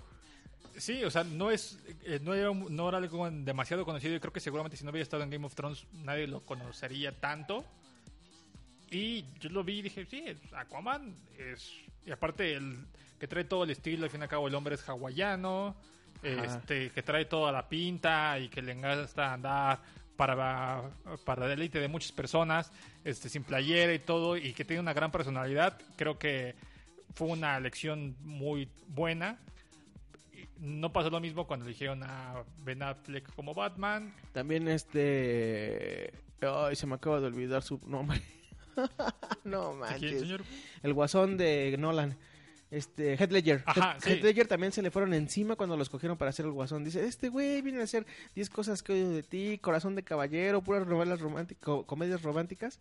Sí, 0.77 1.03
o 1.05 1.11
sea, 1.11 1.25
no 1.25 1.51
es 1.51 1.79
eh, 2.05 2.21
no, 2.23 2.35
era, 2.35 2.53
no 2.53 2.89
era 2.89 2.99
algo 2.99 3.29
demasiado 3.31 3.85
conocido 3.85 4.15
y 4.15 4.21
creo 4.21 4.33
que 4.33 4.39
seguramente 4.41 4.77
si 4.77 4.85
no 4.85 4.91
hubiera 4.91 5.03
estado 5.03 5.23
en 5.25 5.31
Game 5.31 5.45
of 5.47 5.55
Thrones 5.55 5.87
nadie 6.05 6.27
lo 6.29 6.41
conocería 6.41 7.13
tanto. 7.19 7.65
Y 8.91 9.25
yo 9.41 9.51
lo 9.51 9.65
vi 9.65 9.81
y 9.81 9.83
dije, 9.83 10.07
sí, 10.07 10.25
Aquaman 10.53 11.15
es 11.39 11.73
y 12.09 12.13
aparte 12.13 12.55
el 12.55 12.87
que 13.21 13.29
trae 13.29 13.45
todo 13.45 13.65
el 13.65 13.71
estilo, 13.71 14.05
al 14.05 14.11
fin 14.11 14.21
y 14.21 14.25
al 14.25 14.29
cabo 14.29 14.49
el 14.49 14.55
hombre 14.55 14.75
es 14.75 14.89
hawaiano, 14.89 15.77
Ajá. 16.23 16.45
este 16.45 16.91
que 16.91 17.03
trae 17.03 17.27
toda 17.27 17.53
la 17.53 17.69
pinta 17.69 18.39
y 18.39 18.49
que 18.49 18.63
le 18.63 18.73
encanta 18.73 19.33
andar 19.33 19.81
para 20.17 20.83
para 21.25 21.47
deleite 21.47 21.79
de 21.79 21.89
muchas 21.89 22.13
personas, 22.13 22.73
este 23.05 23.29
sin 23.29 23.45
playera 23.45 23.93
y 23.93 23.99
todo 23.99 24.37
y 24.37 24.53
que 24.53 24.65
tiene 24.65 24.81
una 24.81 24.93
gran 24.93 25.13
personalidad, 25.13 25.79
creo 25.97 26.19
que 26.19 26.57
fue 27.15 27.29
una 27.29 27.57
elección 27.57 28.17
muy 28.21 28.69
buena 28.89 29.39
no 30.61 30.93
pasó 30.93 31.11
lo 31.11 31.21
mismo 31.21 31.47
cuando 31.47 31.67
eligieron 31.67 32.03
a 32.03 32.43
Ben 32.65 32.83
Affleck 32.83 33.33
como 33.35 33.55
Batman. 33.55 34.13
También 34.33 34.69
este... 34.69 36.13
Ay, 36.41 36.77
se 36.77 36.87
me 36.87 36.95
acaba 36.95 37.21
de 37.21 37.27
olvidar 37.27 37.63
su 37.63 37.81
nombre. 37.87 38.21
no 39.45 39.71
¿Quién, 39.71 39.79
manches. 39.79 40.21
señor? 40.21 40.43
El 40.83 40.93
guasón 40.95 41.37
de 41.37 41.77
Nolan. 41.79 42.17
Este, 42.71 43.15
Heath 43.15 43.33
Ledger. 43.33 43.63
Ajá, 43.65 43.97
sí. 44.01 44.17
Ledger 44.17 44.47
también 44.47 44.73
se 44.73 44.83
le 44.83 44.91
fueron 44.91 45.15
encima 45.15 45.57
cuando 45.57 45.77
lo 45.77 45.83
escogieron 45.83 46.19
para 46.19 46.31
hacer 46.31 46.45
el 46.45 46.53
guasón. 46.53 46.85
Dice, 46.85 47.05
este 47.05 47.31
güey 47.31 47.63
viene 47.63 47.81
a 47.81 47.85
hacer 47.85 48.07
10 48.35 48.51
cosas 48.51 48.83
que 48.83 48.93
odio 48.93 49.11
de 49.11 49.23
ti, 49.23 49.59
corazón 49.59 49.95
de 49.95 50.03
caballero, 50.03 50.63
puras 50.63 50.87
novelas 50.87 51.21
románticas, 51.21 51.85
comedias 51.87 52.23
románticas. 52.23 52.79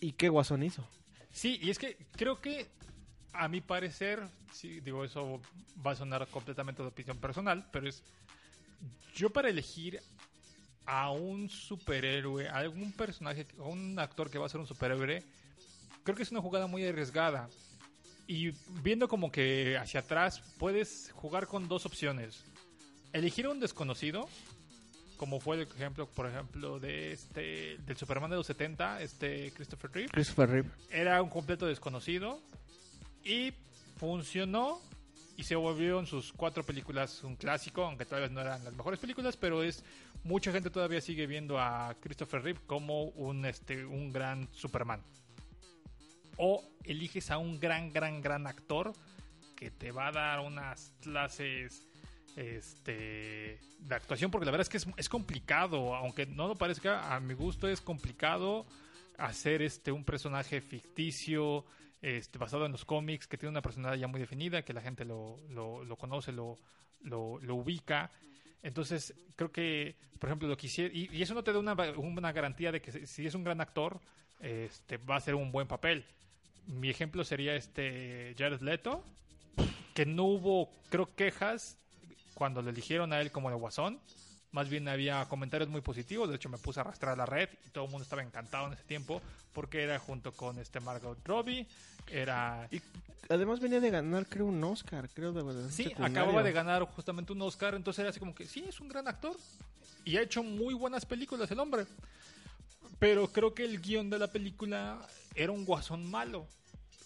¿Y 0.00 0.12
qué 0.12 0.28
guasón 0.28 0.62
hizo? 0.64 0.86
Sí, 1.32 1.58
y 1.62 1.70
es 1.70 1.78
que 1.78 1.96
creo 2.16 2.40
que, 2.40 2.66
a 3.32 3.48
mi 3.48 3.60
parecer, 3.60 4.28
sí, 4.52 4.80
digo, 4.80 5.04
eso 5.04 5.40
va 5.84 5.92
a 5.92 5.96
sonar 5.96 6.26
completamente 6.28 6.82
de 6.82 6.88
opinión 6.88 7.18
personal, 7.18 7.68
pero 7.72 7.88
es. 7.88 8.02
Yo 9.14 9.30
para 9.30 9.48
elegir 9.48 10.00
a 10.86 11.10
un 11.10 11.48
superhéroe, 11.48 12.48
a 12.48 12.56
algún 12.56 12.92
personaje, 12.92 13.46
a 13.58 13.62
un 13.62 13.98
actor 13.98 14.30
que 14.30 14.38
va 14.38 14.46
a 14.46 14.48
ser 14.48 14.60
un 14.60 14.66
superhéroe, 14.66 15.22
creo 16.02 16.16
que 16.16 16.22
es 16.22 16.30
una 16.30 16.40
jugada 16.40 16.66
muy 16.66 16.84
arriesgada. 16.84 17.48
Y 18.26 18.52
viendo 18.82 19.08
como 19.08 19.30
que 19.30 19.76
hacia 19.76 20.00
atrás, 20.00 20.40
puedes 20.58 21.12
jugar 21.12 21.46
con 21.46 21.68
dos 21.68 21.84
opciones. 21.84 22.44
Elegir 23.12 23.46
a 23.46 23.50
un 23.50 23.60
desconocido, 23.60 24.28
como 25.16 25.40
fue 25.40 25.56
el 25.56 25.62
ejemplo, 25.62 26.06
por 26.08 26.26
ejemplo, 26.26 26.80
de 26.80 27.12
este 27.12 27.78
del 27.78 27.96
Superman 27.96 28.30
de 28.30 28.36
los 28.36 28.46
70, 28.46 29.02
este 29.02 29.52
Christopher 29.52 29.90
Reeve 29.92 30.08
Christopher 30.10 30.50
Reeve. 30.50 30.70
era 30.90 31.22
un 31.22 31.28
completo 31.28 31.66
desconocido 31.66 32.40
y 33.22 33.52
funcionó 33.96 34.80
y 35.36 35.44
se 35.44 35.56
volvió 35.56 36.00
en 36.00 36.06
sus 36.06 36.32
cuatro 36.32 36.64
películas 36.64 37.22
un 37.24 37.36
clásico, 37.36 37.84
aunque 37.84 38.04
tal 38.04 38.20
vez 38.22 38.30
no 38.30 38.40
eran 38.40 38.62
las 38.64 38.74
mejores 38.74 39.00
películas, 39.00 39.36
pero 39.36 39.62
es 39.62 39.84
mucha 40.24 40.50
gente 40.50 40.70
todavía 40.70 41.00
sigue 41.00 41.26
viendo 41.26 41.58
a 41.58 41.94
Christopher 42.00 42.42
Reeve 42.42 42.60
como 42.66 43.04
un 43.04 43.44
este 43.44 43.84
un 43.84 44.12
gran 44.12 44.48
Superman. 44.52 45.02
O 46.36 46.64
eliges 46.82 47.30
a 47.30 47.38
un 47.38 47.60
gran 47.60 47.92
gran 47.92 48.20
gran 48.20 48.46
actor 48.46 48.92
que 49.54 49.70
te 49.70 49.92
va 49.92 50.08
a 50.08 50.12
dar 50.12 50.40
unas 50.40 50.92
clases 51.00 51.86
este 52.36 53.60
de 53.78 53.94
actuación 53.94 54.30
porque 54.30 54.46
la 54.46 54.50
verdad 54.50 54.62
es 54.62 54.68
que 54.68 54.78
es, 54.78 54.88
es 54.96 55.08
complicado, 55.08 55.94
aunque 55.94 56.26
no 56.26 56.48
lo 56.48 56.56
parezca, 56.56 57.14
a 57.14 57.20
mi 57.20 57.34
gusto 57.34 57.68
es 57.68 57.80
complicado 57.80 58.66
hacer 59.18 59.62
este 59.62 59.92
un 59.92 60.04
personaje 60.04 60.60
ficticio 60.60 61.64
este, 62.02 62.38
basado 62.38 62.66
en 62.66 62.72
los 62.72 62.84
cómics 62.84 63.26
que 63.26 63.38
tiene 63.38 63.50
una 63.50 63.62
personalidad 63.62 64.00
ya 64.00 64.08
muy 64.08 64.20
definida 64.20 64.62
que 64.62 64.72
la 64.72 64.80
gente 64.80 65.04
lo, 65.04 65.38
lo, 65.50 65.84
lo 65.84 65.96
conoce 65.96 66.32
lo, 66.32 66.58
lo, 67.02 67.38
lo 67.40 67.54
ubica 67.54 68.10
entonces 68.64 69.14
creo 69.36 69.52
que 69.52 69.94
por 70.18 70.28
ejemplo 70.28 70.48
lo 70.48 70.56
quisiera 70.56 70.92
y, 70.92 71.08
y 71.12 71.22
eso 71.22 71.34
no 71.34 71.44
te 71.44 71.52
da 71.52 71.58
una, 71.60 71.74
una 71.96 72.32
garantía 72.32 72.72
de 72.72 72.80
que 72.82 73.06
si- 73.06 73.26
es 73.26 73.34
un 73.34 73.44
gran 73.44 73.60
actor 73.60 74.00
este 74.40 74.96
va 74.96 75.16
a 75.16 75.20
ser 75.20 75.36
un 75.36 75.52
buen 75.52 75.68
papel. 75.68 76.04
Mi 76.66 76.90
ejemplo 76.90 77.24
sería 77.24 77.54
este 77.54 78.34
Jared 78.36 78.60
Leto 78.60 79.04
que 79.94 80.04
no 80.06 80.24
hubo 80.24 80.70
creo 80.90 81.14
quejas 81.14 81.78
cuando 82.34 82.60
le 82.62 82.70
eligieron 82.70 83.12
a 83.12 83.20
él 83.20 83.30
como 83.30 83.48
el 83.50 83.56
guasón 83.56 84.00
más 84.54 84.68
bien 84.68 84.86
había 84.86 85.26
comentarios 85.28 85.68
muy 85.68 85.80
positivos. 85.80 86.28
De 86.28 86.36
hecho, 86.36 86.48
me 86.48 86.58
puse 86.58 86.78
a 86.78 86.82
arrastrar 86.84 87.18
la 87.18 87.26
red 87.26 87.48
y 87.66 87.70
todo 87.70 87.86
el 87.86 87.90
mundo 87.90 88.04
estaba 88.04 88.22
encantado 88.22 88.68
en 88.68 88.74
ese 88.74 88.84
tiempo 88.84 89.20
porque 89.52 89.82
era 89.82 89.98
junto 89.98 90.32
con 90.32 90.60
este 90.60 90.78
Margot 90.78 91.18
Robbie. 91.26 91.66
Era. 92.06 92.68
Y 92.70 92.80
además 93.28 93.58
venía 93.58 93.80
de 93.80 93.90
ganar, 93.90 94.26
creo, 94.26 94.46
un 94.46 94.62
Oscar, 94.62 95.08
creo, 95.12 95.32
de, 95.32 95.70
Sí, 95.72 95.84
secundario. 95.84 96.20
acababa 96.20 96.42
de 96.44 96.52
ganar 96.52 96.84
justamente 96.84 97.32
un 97.32 97.42
Oscar. 97.42 97.74
Entonces 97.74 97.98
era 97.98 98.10
así 98.10 98.20
como 98.20 98.32
que 98.32 98.46
sí, 98.46 98.64
es 98.68 98.78
un 98.78 98.88
gran 98.88 99.08
actor. 99.08 99.36
Y 100.04 100.18
ha 100.18 100.22
hecho 100.22 100.44
muy 100.44 100.72
buenas 100.72 101.04
películas 101.04 101.50
el 101.50 101.58
hombre. 101.58 101.86
Pero 103.00 103.26
creo 103.32 103.54
que 103.54 103.64
el 103.64 103.80
guion 103.80 104.08
de 104.08 104.20
la 104.20 104.28
película 104.28 105.00
era 105.34 105.50
un 105.50 105.64
guasón 105.64 106.08
malo. 106.08 106.46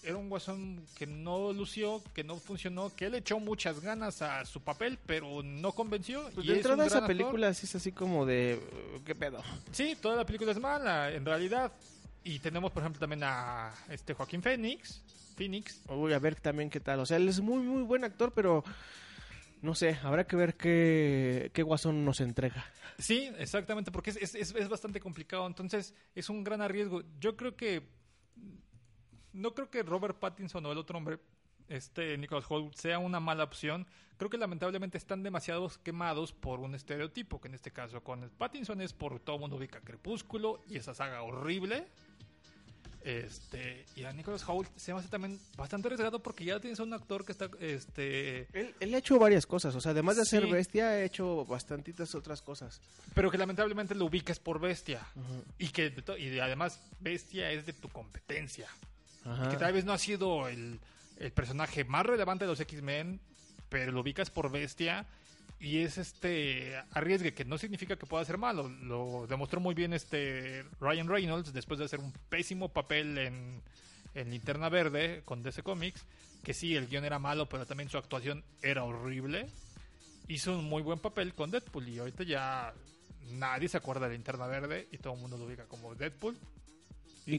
Era 0.03 0.17
un 0.17 0.29
guasón 0.29 0.85
que 0.97 1.07
no 1.07 1.53
lució, 1.53 2.03
que 2.15 2.23
no 2.25 2.37
funcionó, 2.37 2.95
que 2.95 3.07
él 3.07 3.15
echó 3.17 3.41
muchas 3.41 3.81
ganas 3.81 4.23
a 4.23 4.45
su 4.45 4.61
papel, 4.61 4.99
pero 5.07 5.43
no 5.43 5.73
convenció. 5.73 6.31
Pues 6.35 6.47
y 6.47 6.49
de 6.49 6.53
es 6.55 6.59
entrada 6.59 6.83
un 6.83 6.87
esa 6.87 6.97
gran 6.99 7.09
película 7.09 7.53
sí 7.53 7.67
es 7.67 7.75
así 7.75 7.93
como 7.93 8.25
de... 8.25 8.61
uh, 8.97 9.03
¿Qué 9.05 9.15
pedo? 9.15 9.43
Sí, 9.73 9.97
toda 10.01 10.17
la 10.17 10.25
película 10.25 10.53
es 10.53 10.61
mala, 10.61 11.13
en 11.13 11.25
realidad. 11.25 11.73
Y 12.23 12.39
tenemos, 12.39 12.71
por 12.71 12.83
ejemplo, 12.83 13.01
también 13.01 13.23
a 13.25 13.73
este 13.89 14.15
Joaquín 14.15 14.41
Phoenix. 14.41 15.03
Phoenix. 15.37 15.83
Voy 15.87 16.13
a 16.13 16.19
ver 16.19 16.37
también 16.37 16.71
qué 16.71 16.81
tal. 16.81 17.01
O 17.01 17.07
sea, 17.07 17.17
él 17.17 17.29
es 17.29 17.41
muy, 17.41 17.63
muy 17.63 17.83
buen 17.83 18.05
actor, 18.05 18.33
pero 18.33 18.65
no 19.63 19.75
sé, 19.75 19.99
habrá 20.03 20.27
que 20.27 20.37
ver 20.37 20.57
qué, 20.57 21.51
qué 21.53 21.63
guasón 21.63 22.05
nos 22.05 22.21
entrega. 22.21 22.65
Sí, 22.99 23.31
exactamente, 23.39 23.91
porque 23.91 24.11
es, 24.11 24.35
es 24.35 24.69
bastante 24.69 25.01
complicado. 25.01 25.47
Entonces, 25.47 25.95
es 26.15 26.29
un 26.29 26.45
gran 26.45 26.61
arriesgo. 26.61 27.03
Yo 27.21 27.37
creo 27.37 27.57
que. 27.57 27.83
No 29.33 29.55
creo 29.55 29.71
que 29.71 29.83
Robert 29.83 30.19
Pattinson 30.19 30.65
o 30.67 30.73
el 30.73 30.79
otro 30.79 30.99
hombre, 30.99 31.19
este 31.69 32.17
Nicholas 32.19 32.45
Holt, 32.49 32.75
sea 32.75 32.99
una 32.99 33.21
mala 33.21 33.45
opción. 33.45 33.87
Creo 34.17 34.31
que 34.31 34.39
lamentablemente 34.39 34.99
están 34.99 35.23
demasiado 35.23 35.71
quemados 35.85 36.33
por 36.33 36.61
un 36.61 36.75
estereotipo, 36.75 37.41
que 37.41 37.49
en 37.49 37.55
este 37.55 37.71
caso 37.71 38.03
con 38.03 38.23
el 38.25 38.31
Pattinson 38.31 38.81
es 38.81 38.93
por 38.93 39.21
todo 39.21 39.39
mundo 39.39 39.57
ubica 39.57 39.81
Crepúsculo 39.81 40.63
y 40.69 40.77
esa 40.77 40.95
saga 40.95 41.23
horrible. 41.23 41.87
Este, 43.05 43.87
y 43.95 44.03
a 44.05 44.13
Nicholas 44.13 44.45
Holt 44.47 44.69
se 44.77 44.93
me 44.93 44.99
hace 44.99 45.09
también 45.09 45.39
bastante 45.57 45.87
arriesgado 45.87 46.21
porque 46.21 46.45
ya 46.45 46.59
tienes 46.59 46.81
a 46.81 46.83
un 46.83 46.93
actor 46.93 47.25
que 47.25 47.31
está 47.33 47.49
este 47.61 48.49
Él, 48.53 48.75
él 48.81 48.93
ha 48.95 48.99
hecho 48.99 49.19
varias 49.21 49.47
cosas, 49.47 49.75
o 49.77 49.81
sea, 49.81 49.93
además 49.93 50.17
de 50.17 50.25
ser 50.25 50.45
Sí. 50.45 50.51
bestia, 50.51 50.89
ha 50.89 51.03
hecho 51.05 51.47
bastantitas 51.47 52.15
otras 52.17 52.43
cosas. 52.43 52.81
pero 53.15 53.31
que 53.31 53.39
lamentablemente 53.39 53.95
lo 53.95 54.05
ubicas 54.07 54.41
por 54.41 54.59
bestia 54.61 55.07
y 55.59 55.69
que 55.69 55.95
y 56.19 56.39
además 56.41 56.83
bestia 57.01 57.53
es 57.53 57.65
de 57.67 57.73
tu 57.73 57.89
competencia 57.89 58.69
Ajá. 59.29 59.51
que 59.51 59.57
tal 59.57 59.73
vez 59.73 59.85
no 59.85 59.93
ha 59.93 59.99
sido 59.99 60.49
el, 60.49 60.81
el 61.19 61.33
personaje 61.33 61.85
más 61.85 62.07
relevante 62.07 62.45
de 62.45 62.51
los 62.51 62.61
X-Men, 62.61 63.21
pero 63.69 63.93
lo 63.93 64.01
ubicas 64.01 64.31
por 64.31 64.51
bestia 64.51 65.07
y 65.61 65.79
es 65.79 65.99
este 65.99 66.77
arriesgue 66.93 67.35
que 67.35 67.45
no 67.45 67.59
significa 67.59 67.97
que 67.97 68.07
pueda 68.07 68.25
ser 68.25 68.39
malo. 68.39 68.69
Lo 68.69 69.27
demostró 69.27 69.61
muy 69.61 69.75
bien 69.75 69.93
este 69.93 70.65
Ryan 70.81 71.09
Reynolds 71.09 71.53
después 71.53 71.79
de 71.79 71.87
hacer 71.87 72.01
un 72.01 72.13
pésimo 72.29 72.69
papel 72.69 73.19
en, 73.19 73.63
en 74.15 74.31
Linterna 74.31 74.69
Verde 74.69 75.23
con 75.25 75.43
DC 75.43 75.63
Comics, 75.63 76.05
que 76.45 76.55
sí, 76.55 76.77
el 76.77 76.87
guion 76.87 77.05
era 77.05 77.19
malo, 77.19 77.49
pero 77.49 77.67
también 77.67 77.91
su 77.91 77.99
actuación 77.99 78.45
era 78.63 78.85
horrible. 78.85 79.49
Hizo 80.29 80.59
un 80.59 80.65
muy 80.67 80.83
buen 80.83 80.99
papel 80.99 81.35
con 81.35 81.51
Deadpool 81.51 81.89
y 81.89 81.99
ahorita 81.99 82.23
ya 82.23 82.73
nadie 83.31 83.69
se 83.69 83.79
acuerda 83.79 84.09
de 84.09 84.15
Linterna 84.15 84.47
Verde 84.47 84.89
y 84.93 84.99
todo 84.99 85.15
el 85.15 85.21
mundo 85.21 85.37
lo 85.37 85.45
ubica 85.47 85.65
como 85.65 85.95
Deadpool 85.95 86.39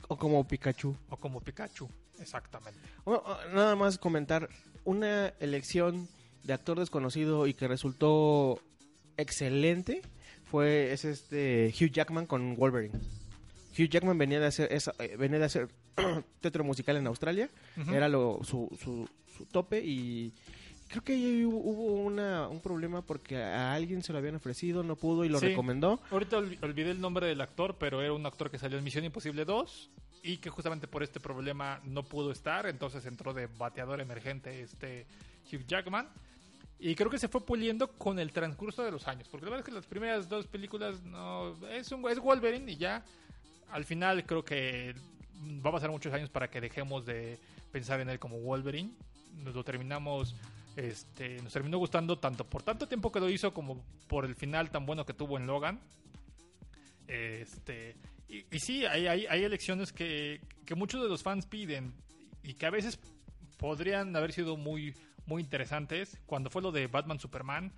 o 0.08 0.18
como 0.18 0.48
Pikachu. 0.48 0.96
o 1.10 1.18
como 1.18 1.42
Pikachu. 1.42 1.90
Exactamente. 2.20 2.80
Bueno, 3.06 3.24
nada 3.54 3.76
más 3.76 3.98
comentar 3.98 4.50
una 4.86 5.28
elección 5.40 6.08
de 6.44 6.54
actor 6.54 6.80
desconocido 6.80 7.48
y 7.48 7.54
que 7.54 7.68
resultó 7.68 8.60
excelente 9.18 10.02
fue 10.46 10.92
es 10.94 11.06
este 11.06 11.74
Hugh 11.80 11.92
Jackman 11.92 12.26
con 12.26 12.56
Wolverine. 12.56 12.98
Hugh 13.78 13.90
Jackman 13.90 14.18
venía 14.18 14.40
de 14.40 14.48
hacer 14.48 14.72
esa- 14.74 14.94
eh, 15.00 15.16
venía 15.18 15.40
de 15.40 15.46
hacer 15.46 15.70
teatro 16.42 16.64
musical 16.64 16.98
en 16.98 17.08
Australia, 17.08 17.50
era 17.94 18.08
lo, 18.10 18.40
su, 18.44 18.70
su, 18.82 19.08
su 19.38 19.46
tope 19.46 19.80
y 19.84 20.34
creo 20.90 21.04
que 21.04 21.14
ahí 21.14 21.46
hubo, 21.46 21.94
una, 22.04 22.48
un 22.50 22.60
problema 22.60 23.02
porque 23.02 23.38
a 23.38 23.74
alguien 23.74 24.04
se 24.04 24.12
lo 24.12 24.20
habían 24.20 24.36
ofrecido, 24.36 24.84
no 24.84 24.96
pudo 24.96 25.24
y 25.24 25.30
lo 25.30 25.40
Sí. 25.40 25.48
recomendó. 25.50 26.02
Ahorita 26.12 26.38
olvi- 26.40 26.58
olvidé 26.64 26.92
el 26.92 27.00
nombre 27.00 27.28
del 27.28 27.40
actor, 27.42 27.78
pero 27.80 28.02
era 28.02 28.12
un 28.14 28.26
actor 28.26 28.50
que 28.52 28.58
salió 28.60 28.78
en 28.78 28.84
Misión 28.84 29.06
Imposible 29.06 29.46
2 29.46 29.90
y 30.24 30.38
que 30.38 30.50
justamente 30.50 30.88
por 30.88 31.02
este 31.04 31.20
problema 31.20 31.80
no 31.86 32.04
pudo 32.04 32.32
estar, 32.32 32.66
entonces 32.66 33.06
entró 33.06 33.34
de 33.34 33.48
bateador 33.48 34.02
emergente 34.02 34.62
este 34.62 35.06
Hugh 35.52 35.66
Jackman. 35.66 36.10
Y 36.82 36.96
creo 36.96 37.10
que 37.10 37.20
se 37.20 37.28
fue 37.28 37.42
puliendo 37.46 37.90
con 37.98 38.20
el 38.20 38.32
transcurso 38.32 38.84
de 38.84 38.92
los 38.92 39.08
años, 39.08 39.28
porque 39.30 39.46
la 39.46 39.52
verdad 39.52 39.66
es 39.68 39.70
que 39.70 39.76
las 39.76 39.86
primeras 39.86 40.28
dos 40.30 40.48
películas 40.48 41.04
no 41.04 41.56
es 41.68 41.92
un 41.92 42.10
es 42.10 42.20
Wolverine 42.20 42.72
y 42.72 42.78
ya 42.78 43.04
al 43.72 43.84
final 43.86 44.26
creo 44.26 44.44
que 44.46 44.96
va 45.66 45.70
a 45.70 45.74
pasar 45.74 45.92
muchos 45.92 46.14
años 46.14 46.30
para 46.30 46.50
que 46.50 46.60
dejemos 46.62 47.06
de 47.06 47.38
pensar 47.72 48.00
en 48.00 48.10
él 48.10 48.18
como 48.20 48.40
Wolverine. 48.40 48.92
Nos 49.44 49.54
lo 49.56 49.64
terminamos 49.64 50.36
este 50.88 51.42
nos 51.42 51.54
terminó 51.54 51.78
gustando 51.78 52.18
tanto 52.18 52.46
por 52.46 52.64
tanto 52.64 52.88
tiempo 52.88 53.12
que 53.12 53.20
lo 53.20 53.30
hizo 53.30 53.54
como 53.54 53.84
por 54.08 54.26
el 54.26 54.36
final 54.36 54.72
tan 54.72 54.86
bueno 54.86 55.06
que 55.06 55.14
tuvo 55.14 55.38
en 55.38 55.48
Logan. 55.48 55.80
Este, 57.08 57.96
y, 58.28 58.60
sí, 58.60 58.86
hay, 58.86 59.26
elecciones 59.44 59.92
que, 59.92 60.40
muchos 60.76 61.02
de 61.02 61.10
los 61.10 61.24
fans 61.24 61.48
piden 61.48 61.92
y 62.44 62.54
que 62.54 62.68
a 62.68 62.70
veces 62.70 63.00
podrían 63.58 64.16
haber 64.16 64.32
sido 64.32 64.56
muy, 64.56 64.94
interesantes. 65.28 66.18
Cuando 66.26 66.50
fue 66.50 66.62
lo 66.62 66.72
de 66.72 66.88
Batman 66.88 67.20
Superman, 67.20 67.72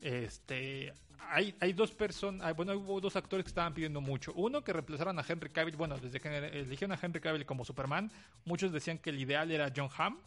este, 0.00 0.92
hay, 1.30 1.72
dos 1.72 1.92
personas, 1.92 2.56
dos 2.56 3.14
actores 3.14 3.44
que 3.44 3.50
estaban 3.50 3.74
pidiendo 3.74 4.00
mucho. 4.00 4.32
Uno 4.34 4.64
que 4.64 4.72
reemplazaran 4.72 5.18
a 5.18 5.24
Henry 5.26 5.50
Cavill, 5.50 5.76
bueno, 5.76 5.96
desde 5.98 6.18
que 6.18 6.36
eligieron 6.36 6.92
a 6.92 6.98
Henry 7.00 7.20
Cavill 7.20 7.46
como 7.46 7.64
Superman, 7.64 8.10
muchos 8.44 8.72
decían 8.72 8.98
que 8.98 9.10
el 9.10 9.20
ideal 9.20 9.52
era 9.52 9.72
John 9.74 9.88
Hamm, 9.96 10.18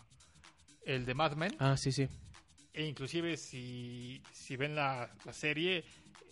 el 0.85 1.05
de 1.05 1.13
Mad 1.13 1.33
Men. 1.35 1.55
Ah, 1.59 1.75
sí, 1.77 1.91
sí. 1.91 2.07
E 2.73 2.85
inclusive 2.85 3.37
si, 3.37 4.21
si 4.33 4.55
ven 4.57 4.75
la, 4.75 5.09
la 5.25 5.33
serie, 5.33 5.83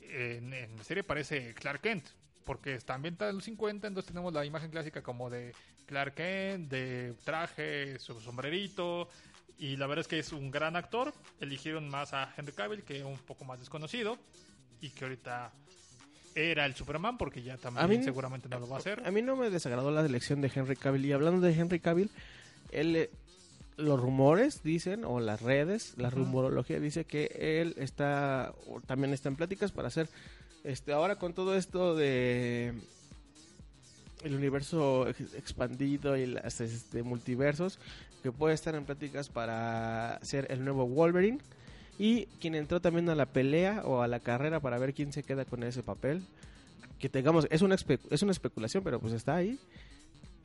en, 0.02 0.54
en 0.54 0.78
la 0.78 0.84
serie 0.84 1.04
parece 1.04 1.54
Clark 1.54 1.82
Kent, 1.82 2.06
porque 2.46 2.76
está 2.76 2.94
ambientada 2.96 3.30
en 3.32 3.38
los 3.38 3.46
50, 3.46 3.88
entonces 3.88 4.08
tenemos 4.12 4.34
la 4.34 4.46
imagen 4.46 4.70
clásica 4.70 5.02
como 5.02 5.30
de 5.30 5.54
Clark 5.86 6.16
Kent, 6.16 6.70
de 6.70 7.14
traje, 7.24 7.98
su 8.00 8.20
sombrerito, 8.20 9.08
y 9.58 9.78
la 9.78 9.88
verdad 9.88 10.02
es 10.02 10.08
que 10.10 10.20
es 10.20 10.34
un 10.34 10.52
gran 10.52 10.76
actor. 10.76 11.14
Eligieron 11.40 11.88
más 11.90 12.14
a 12.14 12.34
Henry 12.36 12.52
Cavill, 12.52 12.84
que 12.84 12.98
es 12.98 13.04
un 13.06 13.18
poco 13.20 13.46
más 13.46 13.60
desconocido, 13.60 14.18
y 14.82 14.90
que 14.90 15.06
ahorita 15.06 15.54
era 16.36 16.66
el 16.66 16.76
Superman, 16.76 17.18
porque 17.18 17.42
ya 17.44 17.56
también 17.58 17.88
mí- 17.90 18.04
seguramente 18.04 18.50
no 18.50 18.60
lo 18.60 18.68
va 18.68 18.78
a 18.78 18.80
hacer. 18.80 19.06
A 19.08 19.12
mí 19.12 19.22
no 19.22 19.36
me 19.38 19.50
desagradó 19.50 19.92
la 19.92 20.02
elección 20.06 20.42
de 20.42 20.52
Henry 20.54 20.76
Cavill. 20.76 21.06
Y 21.06 21.14
hablando 21.14 21.40
de 21.46 21.54
Henry 21.54 21.80
Cavill, 21.80 22.10
él, 22.72 22.96
eh, 22.96 23.10
los 23.78 24.00
rumores 24.00 24.62
dicen, 24.64 25.04
o 25.06 25.20
las 25.20 25.42
redes, 25.42 25.94
la 25.98 26.10
rumorología 26.10 26.80
dice 26.80 27.06
que 27.06 27.62
él 27.62 27.74
está, 27.78 28.54
o 28.68 28.82
también 28.82 29.14
está 29.14 29.30
en 29.30 29.36
pláticas 29.36 29.72
para 29.72 29.88
hacer, 29.88 30.10
este, 30.64 30.94
ahora 30.94 31.18
con 31.18 31.34
todo 31.34 31.56
esto 31.56 31.96
de 31.96 32.74
el 34.24 34.36
universo 34.36 35.08
ex- 35.10 35.34
expandido 35.34 36.16
y 36.16 36.26
las 36.28 36.62
este, 36.62 37.04
multiversos, 37.04 37.80
que 38.22 38.32
puede 38.32 38.54
estar 38.56 38.74
en 38.76 38.86
pláticas 38.86 39.28
para 39.30 40.20
ser 40.22 40.48
el 40.50 40.64
nuevo 40.64 40.86
Wolverine. 40.88 41.40
Y 42.00 42.26
quien 42.40 42.56
entró 42.56 42.80
también 42.82 43.08
a 43.10 43.16
la 43.16 43.26
pelea 43.28 43.84
o 43.86 44.02
a 44.02 44.08
la 44.08 44.20
carrera 44.20 44.60
para 44.62 44.78
ver 44.80 44.94
quién 44.94 45.12
se 45.14 45.22
queda 45.24 45.46
con 45.46 45.62
ese 45.64 45.84
papel. 45.84 46.24
Que 47.00 47.10
tengamos, 47.10 47.48
es 47.52 47.62
una, 47.62 47.76
espe- 47.76 48.00
es 48.10 48.22
una 48.24 48.32
especulación, 48.32 48.84
pero 48.84 49.00
pues 49.00 49.14
está 49.14 49.36
ahí. 49.36 49.60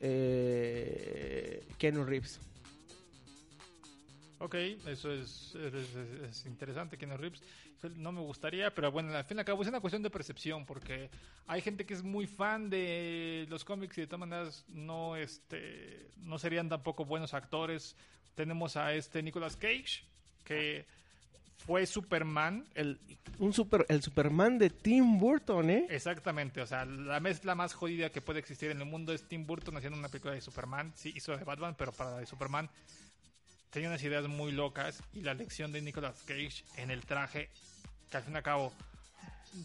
Eh, 0.01 1.63
Keanu 1.77 2.03
Reeves. 2.03 2.39
Ok, 4.39 4.55
eso 4.55 5.11
es, 5.11 5.53
es, 5.55 5.73
es- 5.73 5.95
es 6.29 6.45
interesante, 6.45 6.97
Keanu 6.97 7.17
Reeves. 7.17 7.41
No 7.97 8.11
me 8.11 8.21
gustaría, 8.21 8.73
pero 8.73 8.91
bueno, 8.91 9.15
al 9.15 9.23
fin 9.23 9.37
y 9.37 9.39
al 9.39 9.45
cabo 9.45 9.61
es 9.61 9.67
una 9.69 9.79
cuestión 9.79 10.01
de 10.03 10.09
percepción, 10.09 10.65
porque 10.65 11.09
hay 11.47 11.61
gente 11.61 11.85
que 11.85 11.93
es 11.93 12.03
muy 12.03 12.27
fan 12.27 12.69
de 12.69 13.45
los 13.49 13.63
cómics 13.65 13.97
y 13.97 14.01
de 14.01 14.07
todas 14.07 14.19
maneras 14.21 14.65
no, 14.69 15.15
este, 15.15 16.09
no 16.17 16.37
serían 16.39 16.67
tampoco 16.69 17.05
buenos 17.05 17.33
actores. 17.33 17.95
Tenemos 18.35 18.75
a 18.77 18.93
este 18.93 19.21
Nicolas 19.23 19.55
Cage, 19.57 20.03
que 20.45 20.85
fue 21.65 21.85
Superman. 21.85 22.65
El, 22.75 22.97
un 23.39 23.53
super, 23.53 23.85
el 23.89 24.01
Superman 24.01 24.57
de 24.57 24.69
Tim 24.69 25.17
Burton, 25.17 25.69
¿eh? 25.69 25.87
Exactamente, 25.89 26.61
o 26.61 26.65
sea, 26.67 26.85
la 26.85 27.19
mezcla 27.19 27.55
más 27.55 27.73
jodida 27.73 28.09
que 28.09 28.21
puede 28.21 28.39
existir 28.39 28.71
en 28.71 28.79
el 28.79 28.85
mundo 28.85 29.13
es 29.13 29.23
Tim 29.27 29.45
Burton 29.45 29.75
haciendo 29.77 29.97
una 29.99 30.07
película 30.09 30.33
de 30.33 30.41
Superman. 30.41 30.91
Sí, 30.95 31.11
hizo 31.15 31.35
de 31.37 31.43
Batman, 31.43 31.75
pero 31.77 31.91
para 31.93 32.11
la 32.11 32.17
de 32.19 32.25
Superman 32.25 32.69
tenía 33.69 33.89
unas 33.89 34.03
ideas 34.03 34.27
muy 34.27 34.51
locas 34.51 35.03
y 35.13 35.21
la 35.21 35.31
elección 35.31 35.71
de 35.71 35.81
Nicolas 35.81 36.21
Cage 36.25 36.63
en 36.77 36.91
el 36.91 37.05
traje, 37.05 37.49
que 38.09 38.17
al 38.17 38.23
fin 38.23 38.33
y 38.33 38.37
al 38.37 38.43
cabo 38.43 38.73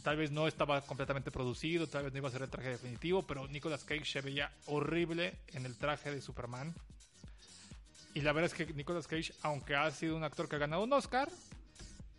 tal 0.02 0.16
vez 0.16 0.30
no 0.30 0.46
estaba 0.46 0.80
completamente 0.82 1.30
producido, 1.30 1.86
tal 1.86 2.04
vez 2.04 2.12
no 2.12 2.18
iba 2.18 2.28
a 2.28 2.32
ser 2.32 2.42
el 2.42 2.50
traje 2.50 2.70
definitivo, 2.70 3.22
pero 3.22 3.46
Nicolas 3.48 3.84
Cage 3.84 4.04
se 4.04 4.20
veía 4.20 4.50
horrible 4.66 5.34
en 5.48 5.66
el 5.66 5.76
traje 5.76 6.10
de 6.10 6.20
Superman. 6.20 6.74
Y 8.14 8.20
la 8.20 8.32
verdad 8.32 8.50
es 8.52 8.54
que 8.54 8.72
Nicolas 8.74 9.06
Cage, 9.06 9.32
aunque 9.42 9.74
ha 9.74 9.90
sido 9.90 10.16
un 10.16 10.24
actor 10.24 10.48
que 10.48 10.56
ha 10.56 10.60
ganado 10.60 10.84
un 10.84 10.92
Oscar, 10.92 11.28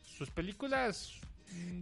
sus 0.04 0.30
películas... 0.30 1.14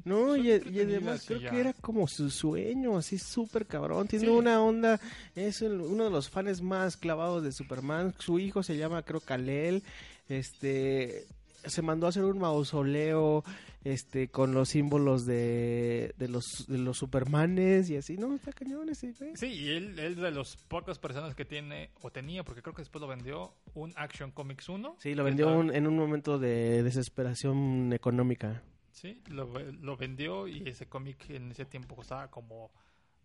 No, 0.05 0.35
y, 0.35 0.47
y 0.47 0.51
entretenidas 0.51 0.87
además 1.01 1.23
creo 1.25 1.39
ya. 1.39 1.49
que 1.51 1.59
era 1.59 1.73
como 1.73 2.07
su 2.07 2.29
sueño, 2.29 2.97
así 2.97 3.17
súper 3.17 3.65
cabrón. 3.65 4.07
Tiene 4.07 4.25
Sí. 4.25 4.31
una 4.31 4.61
onda, 4.61 4.99
es 5.35 5.61
el- 5.61 5.79
uno 5.81 6.03
de 6.05 6.09
los 6.09 6.29
fans 6.29 6.61
más 6.61 6.97
clavados 6.97 7.43
de 7.43 7.51
Superman. 7.51 8.13
Su 8.19 8.39
hijo 8.39 8.63
se 8.63 8.75
llama, 8.77 9.03
creo, 9.03 9.21
Kalel. 9.21 9.81
Este, 10.27 11.25
se 11.65 11.81
mandó 11.81 12.05
a 12.05 12.09
hacer 12.09 12.23
un 12.25 12.39
mausoleo 12.39 13.43
este 13.85 14.29
con 14.29 14.53
los 14.53 14.69
símbolos 14.69 15.25
de, 15.25 16.13
de 16.17 16.27
los 16.29 16.65
de 16.67 16.77
los 16.77 16.97
Supermanes 16.97 17.89
y 17.89 17.97
así. 17.97 18.17
No, 18.17 18.33
está 18.35 18.51
cañón 18.53 18.89
ese, 18.89 19.13
güey. 19.17 19.35
Sí, 19.35 19.47
y 19.47 19.69
él 19.69 19.97
es 19.99 20.15
de 20.17 20.31
las 20.31 20.55
pocas 20.67 20.99
personas 20.99 21.35
que 21.35 21.45
tiene, 21.45 21.89
o 22.01 22.09
tenía, 22.11 22.43
porque 22.43 22.61
creo 22.61 22.73
que 22.73 22.81
después 22.81 23.01
lo 23.01 23.07
vendió, 23.07 23.53
un 23.73 23.93
Action 23.95 24.31
Comics 24.31 24.67
1. 24.69 24.95
Sí, 24.99 25.13
lo 25.15 25.23
vendió 25.23 25.57
un- 25.57 25.73
en 25.73 25.87
un 25.87 25.95
momento 25.97 26.39
de 26.39 26.83
desesperación 26.83 27.91
económica. 27.93 28.63
Sí, 28.93 29.21
lo, 29.27 29.47
lo 29.47 29.97
vendió 29.97 30.47
y 30.47 30.69
ese 30.69 30.87
cómic 30.87 31.29
en 31.31 31.51
ese 31.51 31.65
tiempo 31.65 31.95
costaba 31.95 32.29
como 32.29 32.71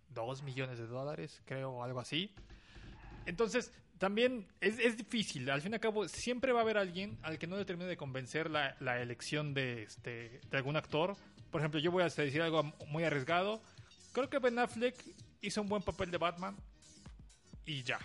2 0.09 0.43
millones 0.43 0.79
de 0.79 0.87
dólares, 0.87 1.43
creo, 1.45 1.71
o 1.71 1.85
algo 1.85 2.01
así. 2.01 2.35
Entonces, 3.27 3.71
también 3.99 4.47
es, 4.61 4.79
es 4.79 4.97
difícil. 4.97 5.49
Al 5.51 5.61
fin 5.61 5.73
y 5.73 5.75
al 5.75 5.81
cabo, 5.81 6.09
siempre 6.09 6.53
va 6.53 6.61
a 6.61 6.63
haber 6.63 6.79
alguien 6.79 7.19
al 7.23 7.39
que 7.39 7.47
no 7.47 7.57
le 7.57 7.67
termine 7.67 7.89
de 7.89 7.99
convencer 7.99 8.51
la, 8.51 8.77
la 8.81 9.01
elección 9.03 9.53
de, 9.53 9.83
este, 9.83 10.41
de 10.51 10.57
algún 10.57 10.77
actor. 10.77 11.17
Por 11.51 11.61
ejemplo, 11.61 11.81
yo 11.81 11.91
voy 11.91 12.03
a 12.03 12.09
decir 12.09 12.41
algo 12.41 12.63
muy 12.87 13.05
arriesgado. 13.05 13.61
Creo 14.13 14.31
que 14.31 14.39
Ben 14.39 14.59
Affleck 14.59 14.97
hizo 15.43 15.61
un 15.61 15.69
buen 15.69 15.83
papel 15.83 16.11
de 16.11 16.17
Batman 16.19 16.57
y 17.67 17.83
ya. 17.83 17.99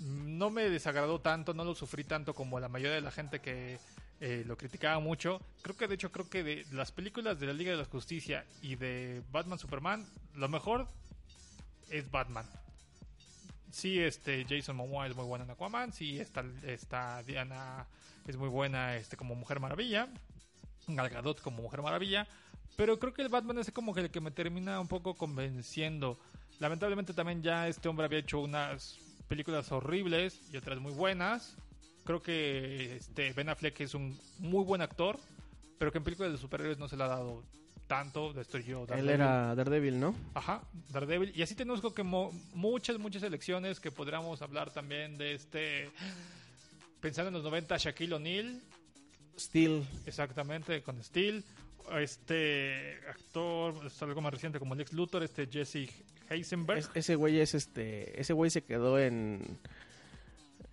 No 0.00 0.50
me 0.50 0.68
desagradó 0.68 1.20
tanto, 1.20 1.54
no 1.54 1.64
lo 1.64 1.74
sufrí 1.76 2.02
tanto 2.02 2.34
como 2.34 2.58
la 2.58 2.68
mayoría 2.68 2.94
de 2.94 3.00
la 3.00 3.12
gente 3.12 3.40
que 3.40 3.78
eh, 4.20 4.44
lo 4.46 4.56
criticaba 4.56 4.98
mucho. 5.00 5.40
Creo 5.62 5.76
que 5.76 5.88
de 5.88 5.94
hecho 5.94 6.12
creo 6.12 6.28
que 6.28 6.42
de 6.42 6.66
las 6.72 6.92
películas 6.92 7.38
de 7.40 7.46
la 7.46 7.52
Liga 7.52 7.72
de 7.72 7.78
la 7.78 7.84
Justicia 7.84 8.44
y 8.62 8.76
de 8.76 9.22
Batman 9.32 9.58
Superman, 9.58 10.06
lo 10.34 10.48
mejor 10.48 10.88
es 11.90 12.10
Batman. 12.10 12.48
Sí, 13.70 13.98
este 13.98 14.46
Jason 14.48 14.76
Momoa 14.76 15.06
es 15.08 15.16
muy 15.16 15.24
buena 15.24 15.44
en 15.44 15.50
Aquaman, 15.50 15.92
sí 15.92 16.20
está, 16.20 16.44
está 16.62 17.22
Diana 17.24 17.86
es 18.26 18.36
muy 18.36 18.48
buena 18.48 18.96
este 18.96 19.16
como 19.16 19.34
Mujer 19.34 19.60
Maravilla, 19.60 20.08
Gal 20.86 21.10
Gadot 21.10 21.40
como 21.40 21.62
Mujer 21.62 21.82
Maravilla, 21.82 22.26
pero 22.76 22.98
creo 22.98 23.12
que 23.12 23.22
el 23.22 23.28
Batman 23.28 23.58
es 23.58 23.70
como 23.70 23.94
que 23.94 24.00
el 24.02 24.10
que 24.10 24.20
me 24.20 24.30
termina 24.30 24.80
un 24.80 24.88
poco 24.88 25.14
convenciendo. 25.14 26.18
Lamentablemente 26.60 27.14
también 27.14 27.42
ya 27.42 27.68
este 27.68 27.88
hombre 27.88 28.06
había 28.06 28.20
hecho 28.20 28.40
unas 28.40 28.98
películas 29.28 29.70
horribles 29.72 30.40
y 30.52 30.56
otras 30.56 30.78
muy 30.78 30.92
buenas. 30.92 31.56
Creo 32.04 32.22
que 32.22 32.96
este 32.96 33.32
Ben 33.32 33.48
Affleck 33.48 33.80
es 33.80 33.94
un 33.94 34.18
muy 34.38 34.64
buen 34.64 34.82
actor, 34.82 35.18
pero 35.78 35.90
que 35.90 35.98
en 35.98 36.04
películas 36.04 36.32
de 36.32 36.38
superhéroes 36.38 36.78
no 36.78 36.88
se 36.88 36.96
le 36.96 37.04
ha 37.04 37.08
dado 37.08 37.42
tanto. 37.86 38.32
De 38.32 38.42
esto 38.42 38.58
yo, 38.58 38.82
Él 38.82 38.86
Daredevil. 38.88 39.10
era 39.10 39.54
Daredevil, 39.54 40.00
¿no? 40.00 40.14
Ajá, 40.34 40.62
Daredevil. 40.90 41.32
Y 41.34 41.42
así 41.42 41.54
tenemos 41.54 41.80
como 41.80 41.94
que 41.94 42.02
mo- 42.02 42.32
muchas, 42.54 42.98
muchas 42.98 43.22
elecciones 43.22 43.80
que 43.80 43.90
podríamos 43.90 44.42
hablar 44.42 44.70
también 44.72 45.16
de 45.18 45.34
este... 45.34 45.90
Pensando 47.00 47.28
en 47.28 47.34
los 47.34 47.42
90, 47.44 47.76
Shaquille 47.76 48.14
O'Neal, 48.14 48.60
Steel. 49.38 49.84
exactamente, 50.06 50.82
con 50.82 51.02
Steel. 51.02 51.44
Este 52.00 52.98
actor, 53.10 53.74
algo 54.00 54.20
más 54.22 54.32
reciente 54.32 54.58
como 54.58 54.74
Lex 54.74 54.92
Luthor, 54.94 55.22
este 55.22 55.46
Jesse 55.46 55.90
Heisenberg. 56.30 56.78
Es- 56.78 56.90
ese 56.94 57.14
güey 57.16 57.38
es 57.40 57.54
este. 57.54 58.18
Ese 58.18 58.32
güey 58.32 58.50
se 58.50 58.62
quedó 58.64 58.98
en. 58.98 59.58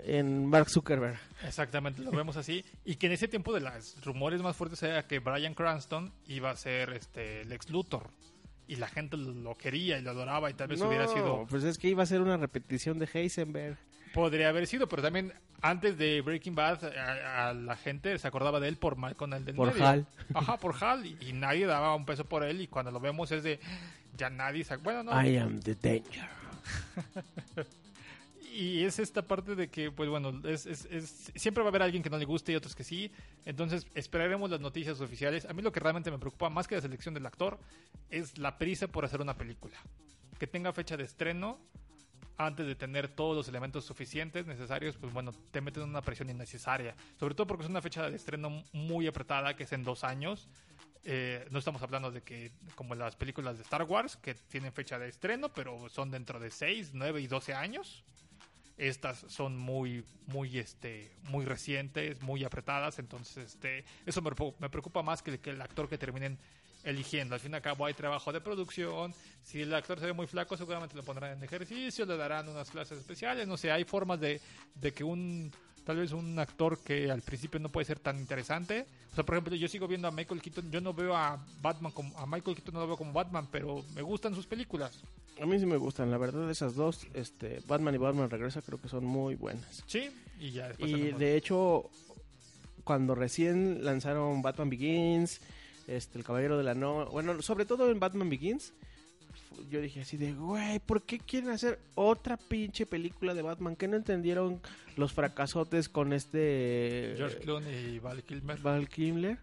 En 0.05 0.45
Mark 0.47 0.69
Zuckerberg. 0.69 1.19
Exactamente, 1.45 2.01
lo 2.01 2.11
vemos 2.11 2.35
así. 2.37 2.65
Y 2.85 2.95
que 2.95 3.07
en 3.07 3.13
ese 3.13 3.27
tiempo 3.27 3.53
de 3.53 3.59
los 3.61 4.03
rumores 4.03 4.41
más 4.41 4.55
fuertes 4.55 4.81
era 4.83 5.05
que 5.07 5.19
Brian 5.19 5.53
Cranston 5.53 6.11
iba 6.27 6.49
a 6.49 6.55
ser 6.55 6.91
este 6.93 7.45
Lex 7.45 7.69
Luthor. 7.69 8.09
Y 8.67 8.77
la 8.77 8.87
gente 8.87 9.17
lo, 9.17 9.55
quería 9.55 9.97
y 9.97 10.01
lo 10.01 10.11
adoraba 10.11 10.49
y 10.49 10.53
tal 10.53 10.69
vez 10.69 10.81
hubiera 10.81 11.07
sido... 11.07 11.45
Pues 11.49 11.63
es 11.65 11.77
que 11.77 11.89
iba 11.89 12.03
a 12.03 12.05
ser 12.05 12.21
una 12.21 12.37
repetición 12.37 12.99
de 12.99 13.09
Heisenberg. 13.13 13.77
Podría 14.13 14.49
haber 14.49 14.65
sido, 14.67 14.87
pero 14.87 15.01
también 15.01 15.33
antes 15.61 15.97
de 15.97 16.21
Breaking 16.21 16.55
Bad 16.55 16.83
a, 16.97 17.49
a 17.49 17.53
la 17.53 17.75
gente 17.75 18.17
se 18.17 18.27
acordaba 18.27 18.59
de 18.59 18.67
él 18.69 18.77
por 18.77 18.95
Malcolm 18.95 19.33
el 19.33 19.45
del 19.45 19.55
Por 19.55 19.73
medio. 19.73 19.85
Hal. 19.85 20.07
Ajá, 20.33 20.57
por 20.57 20.75
Hal. 20.83 21.05
Y, 21.05 21.17
y 21.21 21.33
nadie 21.33 21.65
daba 21.65 21.93
un 21.95 22.05
peso 22.05 22.25
por 22.25 22.43
él 22.43 22.61
y 22.61 22.67
cuando 22.67 22.91
lo 22.91 22.99
vemos 22.99 23.31
es 23.31 23.43
de... 23.43 23.59
Ya 24.17 24.29
nadie... 24.29 24.63
se- 24.63 24.77
Bueno, 24.77 25.03
no. 25.03 25.21
I 25.25 25.37
am 25.37 25.59
the 25.59 25.75
danger. 25.75 26.29
Y 28.53 28.83
es 28.83 28.99
esta 28.99 29.21
parte 29.21 29.55
de 29.55 29.69
que, 29.69 29.91
pues 29.91 30.09
bueno, 30.09 30.41
es, 30.47 30.65
es- 30.65 30.85
es- 30.85 31.31
siempre 31.35 31.63
va 31.63 31.69
a 31.69 31.71
haber 31.71 31.83
alguien 31.83 32.03
que 32.03 32.09
no 32.09 32.17
le 32.17 32.25
guste 32.25 32.51
y 32.51 32.55
otros 32.55 32.75
que 32.75 32.83
sí. 32.83 33.11
Entonces 33.45 33.87
esperaremos 33.95 34.49
las 34.49 34.59
noticias 34.59 34.99
oficiales. 34.99 35.45
A 35.45 35.53
mí 35.53 35.61
lo 35.61 35.71
que 35.71 35.79
realmente 35.79 36.11
me 36.11 36.19
preocupa 36.19 36.49
más 36.49 36.67
que 36.67 36.75
la 36.75 36.81
selección 36.81 37.13
del 37.13 37.25
actor 37.25 37.57
es 38.09 38.37
la 38.37 38.57
prisa 38.57 38.87
por 38.87 39.05
hacer 39.05 39.21
una 39.21 39.37
película. 39.37 39.77
Que 40.37 40.47
tenga 40.47 40.73
fecha 40.73 40.97
de 40.97 41.03
estreno 41.05 41.59
antes 42.37 42.65
de 42.65 42.75
tener 42.75 43.07
todos 43.07 43.35
los 43.37 43.47
elementos 43.47 43.85
suficientes 43.85 44.47
necesarios, 44.47 44.97
pues 44.97 45.13
bueno, 45.13 45.31
te 45.51 45.61
meten 45.61 45.83
en 45.83 45.89
una 45.89 46.01
presión 46.01 46.29
innecesaria. 46.29 46.95
Sobre 47.19 47.35
todo 47.35 47.47
porque 47.47 47.63
es 47.63 47.69
una 47.69 47.81
fecha 47.81 48.09
de 48.09 48.15
estreno 48.15 48.63
muy 48.73 49.07
apretada, 49.07 49.55
que 49.55 49.63
es 49.63 49.71
en 49.71 49.83
dos 49.83 50.03
años. 50.03 50.49
Eh, 51.03 51.47
no 51.51 51.59
estamos 51.59 51.81
hablando 51.83 52.11
de 52.11 52.21
que, 52.21 52.51
como 52.75 52.95
las 52.95 53.15
películas 53.15 53.57
de 53.57 53.63
Star 53.63 53.83
Wars, 53.83 54.17
que 54.17 54.33
tienen 54.33 54.73
fecha 54.73 54.99
de 54.99 55.07
estreno, 55.07 55.49
pero 55.53 55.87
son 55.89 56.11
dentro 56.11 56.39
de 56.39 56.49
6, 56.49 56.91
9 56.93 57.21
y 57.21 57.27
12 57.27 57.53
años. 57.53 58.03
Estas 58.81 59.25
son 59.27 59.55
muy, 59.59 60.03
muy, 60.25 60.57
este, 60.57 61.11
muy 61.25 61.45
recientes, 61.45 62.19
muy 62.23 62.43
apretadas, 62.43 62.97
entonces, 62.97 63.53
este, 63.53 63.85
eso 64.07 64.23
me, 64.23 64.31
preocupa- 64.31 65.03
más 65.03 65.21
que 65.21 65.39
que 65.39 65.51
el 65.51 65.61
actor 65.61 65.87
que 65.87 65.99
terminen 65.99 66.39
eligiendo. 66.83 67.35
Al 67.35 67.41
fin 67.41 67.51
y 67.51 67.55
al 67.57 67.61
cabo 67.61 67.85
hay 67.85 67.93
trabajo 67.93 68.33
de 68.33 68.41
producción. 68.41 69.13
Si 69.43 69.61
el 69.61 69.71
actor 69.75 69.99
se 69.99 70.07
ve 70.07 70.13
muy 70.13 70.25
flaco, 70.25 70.57
seguramente 70.57 70.95
lo 70.95 71.03
pondrán 71.03 71.37
en 71.37 71.43
ejercicio, 71.43 72.07
le 72.07 72.17
darán 72.17 72.49
unas 72.49 72.71
clases 72.71 72.97
especiales. 72.97 73.47
No 73.47 73.55
sé, 73.55 73.71
hay 73.71 73.83
formas 73.83 74.19
de, 74.19 74.41
de 74.73 74.91
que 74.91 75.03
un, 75.03 75.51
tal 75.83 75.97
vez 75.97 76.11
un 76.11 76.37
actor 76.39 76.79
que 76.79 77.09
al 77.09 77.21
principio 77.21 77.59
no 77.59 77.69
puede 77.69 77.85
ser 77.85 77.99
tan 77.99 78.17
interesante. 78.19 78.85
O 79.11 79.15
sea, 79.15 79.25
por 79.25 79.35
ejemplo, 79.35 79.55
yo 79.55 79.67
sigo 79.67 79.87
viendo 79.87 80.07
a 80.07 80.11
Michael 80.11 80.41
Keaton. 80.41 80.71
Yo 80.71 80.81
no 80.81 80.93
veo 80.93 81.15
a 81.15 81.43
Batman 81.61 81.91
como, 81.91 82.17
a 82.17 82.25
Michael 82.25 82.55
Keaton 82.55 82.73
no 82.73 82.81
lo 82.81 82.87
veo 82.87 82.97
como 82.97 83.13
Batman, 83.13 83.47
pero 83.51 83.83
me 83.95 84.01
gustan 84.01 84.35
sus 84.35 84.47
películas. 84.47 85.01
A 85.41 85.45
mí 85.45 85.59
sí 85.59 85.65
me 85.65 85.77
gustan, 85.77 86.11
la 86.11 86.17
verdad, 86.17 86.49
esas 86.51 86.75
dos, 86.75 87.07
este, 87.13 87.61
Batman 87.67 87.95
y 87.95 87.97
Batman 87.97 88.29
Regresa, 88.29 88.61
creo 88.61 88.79
que 88.79 88.89
son 88.89 89.05
muy 89.05 89.35
buenas. 89.35 89.83
Sí, 89.87 90.09
y 90.39 90.51
ya 90.51 90.67
después 90.67 90.91
Y 90.91 91.11
de 91.13 91.35
hecho, 91.35 91.89
cuando 92.83 93.15
recién 93.15 93.83
lanzaron 93.83 94.41
Batman 94.41 94.69
Begins, 94.69 95.41
este, 95.87 96.19
El 96.19 96.23
Caballero 96.23 96.57
de 96.57 96.63
la 96.63 96.75
No... 96.75 97.07
Bueno, 97.07 97.41
sobre 97.41 97.65
todo 97.65 97.89
en 97.89 97.99
Batman 97.99 98.29
Begins, 98.29 98.73
yo 99.69 99.81
dije 99.81 100.01
así 100.01 100.17
de, 100.17 100.33
güey, 100.33 100.79
¿por 100.79 101.03
qué 101.03 101.19
quieren 101.19 101.49
hacer 101.49 101.79
otra 101.95 102.37
pinche 102.37 102.85
película 102.85 103.33
de 103.33 103.41
Batman? 103.41 103.75
¿Qué 103.75 103.87
no 103.87 103.97
entendieron 103.97 104.61
los 104.95 105.13
fracasotes 105.13 105.89
con 105.89 106.13
este... 106.13 107.13
George 107.17 107.37
Clooney 107.37 107.95
y 107.95 107.99
Val 107.99 108.23
Kilmer. 108.23 108.59
Val 108.59 108.89
Kilmer? 108.89 109.37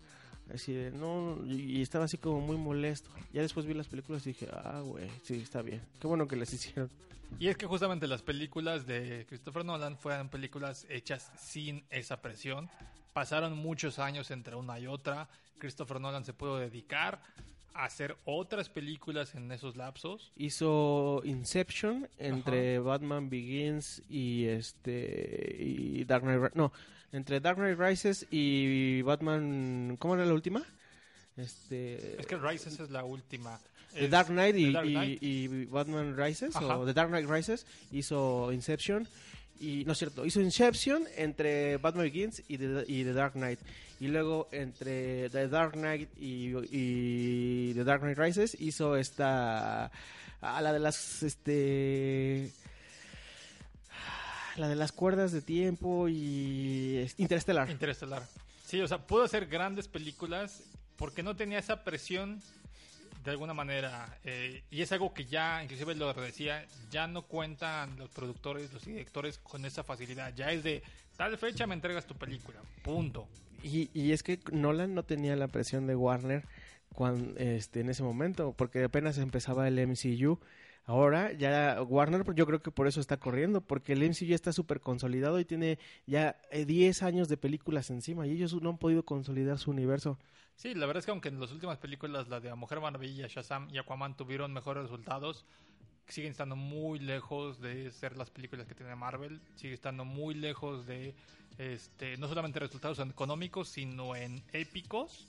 Así 0.52 0.72
de, 0.72 0.90
no, 0.90 1.38
y 1.46 1.82
estaba 1.82 2.06
así 2.06 2.16
como 2.16 2.40
muy 2.40 2.56
molesto. 2.56 3.10
Ya 3.32 3.42
después 3.42 3.66
vi 3.66 3.74
las 3.74 3.86
películas 3.86 4.26
y 4.26 4.30
dije, 4.30 4.48
ah, 4.52 4.80
güey, 4.82 5.08
sí, 5.22 5.34
está 5.34 5.60
bien. 5.60 5.82
Qué 6.00 6.06
bueno 6.06 6.26
que 6.26 6.36
les 6.36 6.52
hicieron. 6.52 6.90
Y 7.38 7.48
es 7.48 7.56
que 7.56 7.66
justamente 7.66 8.06
las 8.06 8.22
películas 8.22 8.86
de 8.86 9.26
Christopher 9.28 9.64
Nolan 9.64 9.98
fueron 9.98 10.28
películas 10.28 10.86
hechas 10.88 11.30
sin 11.38 11.84
esa 11.90 12.22
presión. 12.22 12.70
Pasaron 13.12 13.56
muchos 13.56 13.98
años 13.98 14.30
entre 14.30 14.56
una 14.56 14.80
y 14.80 14.86
otra. 14.86 15.28
Christopher 15.58 16.00
Nolan 16.00 16.24
se 16.24 16.32
pudo 16.32 16.58
dedicar 16.58 17.20
hacer 17.84 18.16
otras 18.24 18.68
películas 18.68 19.34
en 19.34 19.50
esos 19.52 19.76
lapsos. 19.76 20.32
hizo 20.36 21.20
Inception 21.24 22.08
entre 22.18 22.78
Batman 22.80 23.30
Begins 23.30 24.02
y 24.08 24.46
este 24.46 25.56
y 25.58 26.04
Dark 26.04 26.22
Knight 26.24 26.54
no 26.54 26.72
entre 27.12 27.40
Dark 27.40 27.56
Knight 27.58 27.78
Rises 27.78 28.26
y 28.30 29.02
Batman 29.02 29.96
¿cómo 29.98 30.14
era 30.14 30.26
la 30.26 30.34
última? 30.34 30.62
Este 31.36 32.20
Es 32.20 32.26
que 32.26 32.36
Rises 32.36 32.80
es 32.80 32.90
la 32.90 33.04
última. 33.04 33.58
The 33.94 34.04
Es- 34.06 34.10
Dark 34.10 34.28
Knight 34.28 34.56
y, 34.56 34.64
The 34.66 34.72
Dark 34.72 34.86
y- 34.86 34.92
Knight. 34.92 35.22
y 35.22 35.64
Batman 35.66 36.16
Rises 36.16 36.56
Ajá. 36.56 36.78
o 36.78 36.84
The 36.84 36.92
Dark 36.92 37.08
Knight 37.10 37.28
Rises 37.28 37.66
hizo 37.92 38.52
Inception 38.52 39.06
y 39.60 39.84
no 39.84 39.92
es 39.92 39.98
cierto 39.98 40.24
hizo 40.24 40.40
Inception 40.40 41.04
entre 41.16 41.76
Batman 41.78 42.04
Begins 42.04 42.42
y 42.48 42.58
The, 42.58 42.84
y 42.86 43.04
The 43.04 43.12
Dark 43.12 43.32
Knight 43.34 43.58
y 44.00 44.08
luego 44.08 44.48
entre 44.52 45.28
The 45.30 45.48
Dark 45.48 45.72
Knight 45.72 46.08
y, 46.18 46.52
y 46.70 47.74
The 47.74 47.84
Dark 47.84 48.00
Knight 48.02 48.18
Rises 48.18 48.56
hizo 48.60 48.96
esta 48.96 49.90
a 50.40 50.60
la 50.62 50.72
de 50.72 50.78
las 50.78 51.22
este 51.22 52.50
la 54.56 54.68
de 54.68 54.74
las 54.76 54.92
cuerdas 54.92 55.32
de 55.32 55.40
tiempo 55.42 56.08
y 56.08 56.98
es- 56.98 57.14
Interstellar 57.18 57.70
Interestelar. 57.70 58.22
Sí, 58.66 58.80
o 58.80 58.88
sea, 58.88 58.98
pudo 59.06 59.22
hacer 59.24 59.46
grandes 59.46 59.88
películas 59.88 60.62
porque 60.96 61.22
no 61.22 61.36
tenía 61.36 61.58
esa 61.60 61.84
presión 61.84 62.40
de 63.28 63.32
alguna 63.32 63.54
manera. 63.54 64.18
eh, 64.24 64.62
y 64.70 64.82
es 64.82 64.90
algo 64.92 65.12
que 65.14 65.24
ya, 65.26 65.62
inclusive 65.62 65.94
lo 65.94 66.12
decía, 66.14 66.64
ya 66.90 67.06
no 67.06 67.22
cuentan 67.22 67.96
los 67.98 68.08
productores, 68.10 68.72
los 68.72 68.84
directores 68.84 69.38
con 69.38 69.64
esa 69.64 69.84
facilidad. 69.84 70.34
Ya 70.34 70.50
es 70.52 70.62
de 70.64 70.82
tal 71.16 71.36
fecha 71.38 71.66
me 71.66 71.74
entregas 71.74 72.06
tu 72.06 72.14
película. 72.14 72.58
Punto. 72.82 73.28
Y, 73.62 73.90
y 73.92 74.12
es 74.12 74.22
que 74.22 74.38
Nolan 74.52 74.94
no 74.94 75.02
tenía 75.02 75.34
la 75.36 75.48
presión 75.48 75.86
de 75.86 75.94
Warner 75.96 76.44
cuan- 76.94 77.34
este, 77.38 77.80
en 77.80 77.90
ese 77.90 78.02
momento, 78.02 78.54
porque 78.56 78.84
apenas 78.84 79.18
empezaba 79.18 79.66
el 79.68 79.78
MCU. 79.78 80.38
Ahora 80.88 81.34
ya 81.34 81.82
Warner, 81.82 82.24
yo 82.34 82.46
creo 82.46 82.62
que 82.62 82.70
por 82.70 82.88
eso 82.88 82.98
está 82.98 83.18
corriendo, 83.18 83.60
porque 83.60 83.92
el 83.92 84.02
MCU 84.02 84.24
ya 84.24 84.34
está 84.34 84.54
súper 84.54 84.80
consolidado 84.80 85.38
y 85.38 85.44
tiene 85.44 85.78
ya 86.06 86.40
eh, 86.50 86.64
10 86.64 87.02
años 87.02 87.28
de 87.28 87.36
películas 87.36 87.90
encima 87.90 88.26
y 88.26 88.30
ellos 88.30 88.54
no 88.62 88.70
han 88.70 88.78
podido 88.78 89.04
consolidar 89.04 89.58
su 89.58 89.70
universo. 89.70 90.18
Sí, 90.56 90.74
la 90.74 90.86
verdad 90.86 91.00
es 91.00 91.04
que 91.04 91.10
aunque 91.10 91.28
en 91.28 91.38
las 91.40 91.52
últimas 91.52 91.76
películas, 91.76 92.28
la 92.28 92.40
de 92.40 92.54
Mujer 92.54 92.80
Maravilla, 92.80 93.26
Shazam 93.26 93.68
y 93.70 93.76
Aquaman 93.76 94.16
tuvieron 94.16 94.54
mejores 94.54 94.84
resultados, 94.84 95.44
siguen 96.06 96.30
estando 96.30 96.56
muy 96.56 97.00
lejos 97.00 97.60
de 97.60 97.90
ser 97.90 98.16
las 98.16 98.30
películas 98.30 98.66
que 98.66 98.74
tiene 98.74 98.96
Marvel, 98.96 99.42
sigue 99.56 99.74
estando 99.74 100.06
muy 100.06 100.34
lejos 100.34 100.86
de 100.86 101.14
este, 101.58 102.16
no 102.16 102.28
solamente 102.28 102.60
resultados 102.60 102.98
económicos, 103.00 103.68
sino 103.68 104.16
en 104.16 104.42
épicos, 104.54 105.28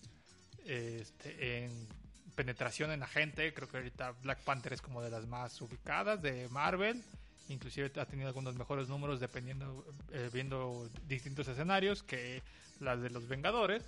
este, 0.66 1.66
en 1.66 1.99
penetración 2.39 2.89
en 2.91 3.01
la 3.01 3.07
gente. 3.07 3.53
Creo 3.53 3.67
que 3.67 3.75
ahorita 3.75 4.13
Black 4.23 4.39
Panther 4.45 4.71
es 4.71 4.81
como 4.81 5.01
de 5.01 5.09
las 5.09 5.27
más 5.27 5.59
ubicadas 5.59 6.21
de 6.21 6.47
Marvel. 6.47 7.03
inclusive 7.49 7.91
ha 7.99 8.05
tenido 8.05 8.29
algunos 8.29 8.55
mejores 8.55 8.87
números 8.87 9.19
dependiendo, 9.19 9.83
eh, 10.13 10.29
viendo 10.31 10.89
distintos 11.05 11.49
escenarios 11.49 12.01
que 12.01 12.41
las 12.79 13.01
de 13.01 13.09
los 13.09 13.27
Vengadores. 13.27 13.83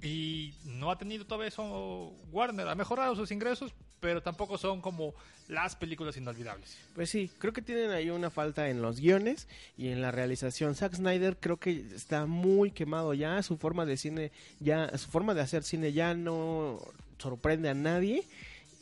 Y 0.00 0.54
no 0.64 0.92
ha 0.92 0.96
tenido 0.96 1.24
todavía 1.24 1.48
eso 1.48 2.12
Warner, 2.30 2.68
ha 2.68 2.76
mejorado 2.76 3.16
sus 3.16 3.32
ingresos, 3.32 3.72
pero 4.02 4.20
tampoco 4.20 4.58
son 4.58 4.80
como 4.80 5.14
las 5.48 5.76
películas 5.76 6.16
inolvidables. 6.16 6.76
Pues 6.96 7.08
sí, 7.08 7.30
creo 7.38 7.52
que 7.52 7.62
tienen 7.62 7.90
ahí 7.92 8.10
una 8.10 8.30
falta 8.30 8.68
en 8.68 8.82
los 8.82 8.98
guiones 9.00 9.46
y 9.78 9.88
en 9.88 10.02
la 10.02 10.10
realización. 10.10 10.74
Zack 10.74 10.96
Snyder 10.96 11.36
creo 11.38 11.56
que 11.58 11.70
está 11.94 12.26
muy 12.26 12.72
quemado 12.72 13.14
ya, 13.14 13.40
su 13.44 13.56
forma 13.56 13.86
de 13.86 13.96
cine 13.96 14.32
ya, 14.58 14.98
su 14.98 15.08
forma 15.08 15.34
de 15.34 15.40
hacer 15.42 15.62
cine 15.62 15.92
ya 15.92 16.14
no 16.14 16.80
sorprende 17.18 17.68
a 17.68 17.74
nadie 17.74 18.24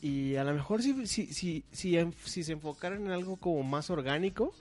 y 0.01 0.35
a 0.37 0.43
lo 0.43 0.53
mejor 0.55 0.81
si, 0.81 1.05
si, 1.05 1.27
si, 1.27 1.63
si, 1.71 2.43
se 2.43 2.51
enfocaran 2.53 3.05
en 3.05 3.11
algo 3.11 3.35
como 3.37 3.61
más 3.61 3.91
orgánico, 3.91 4.55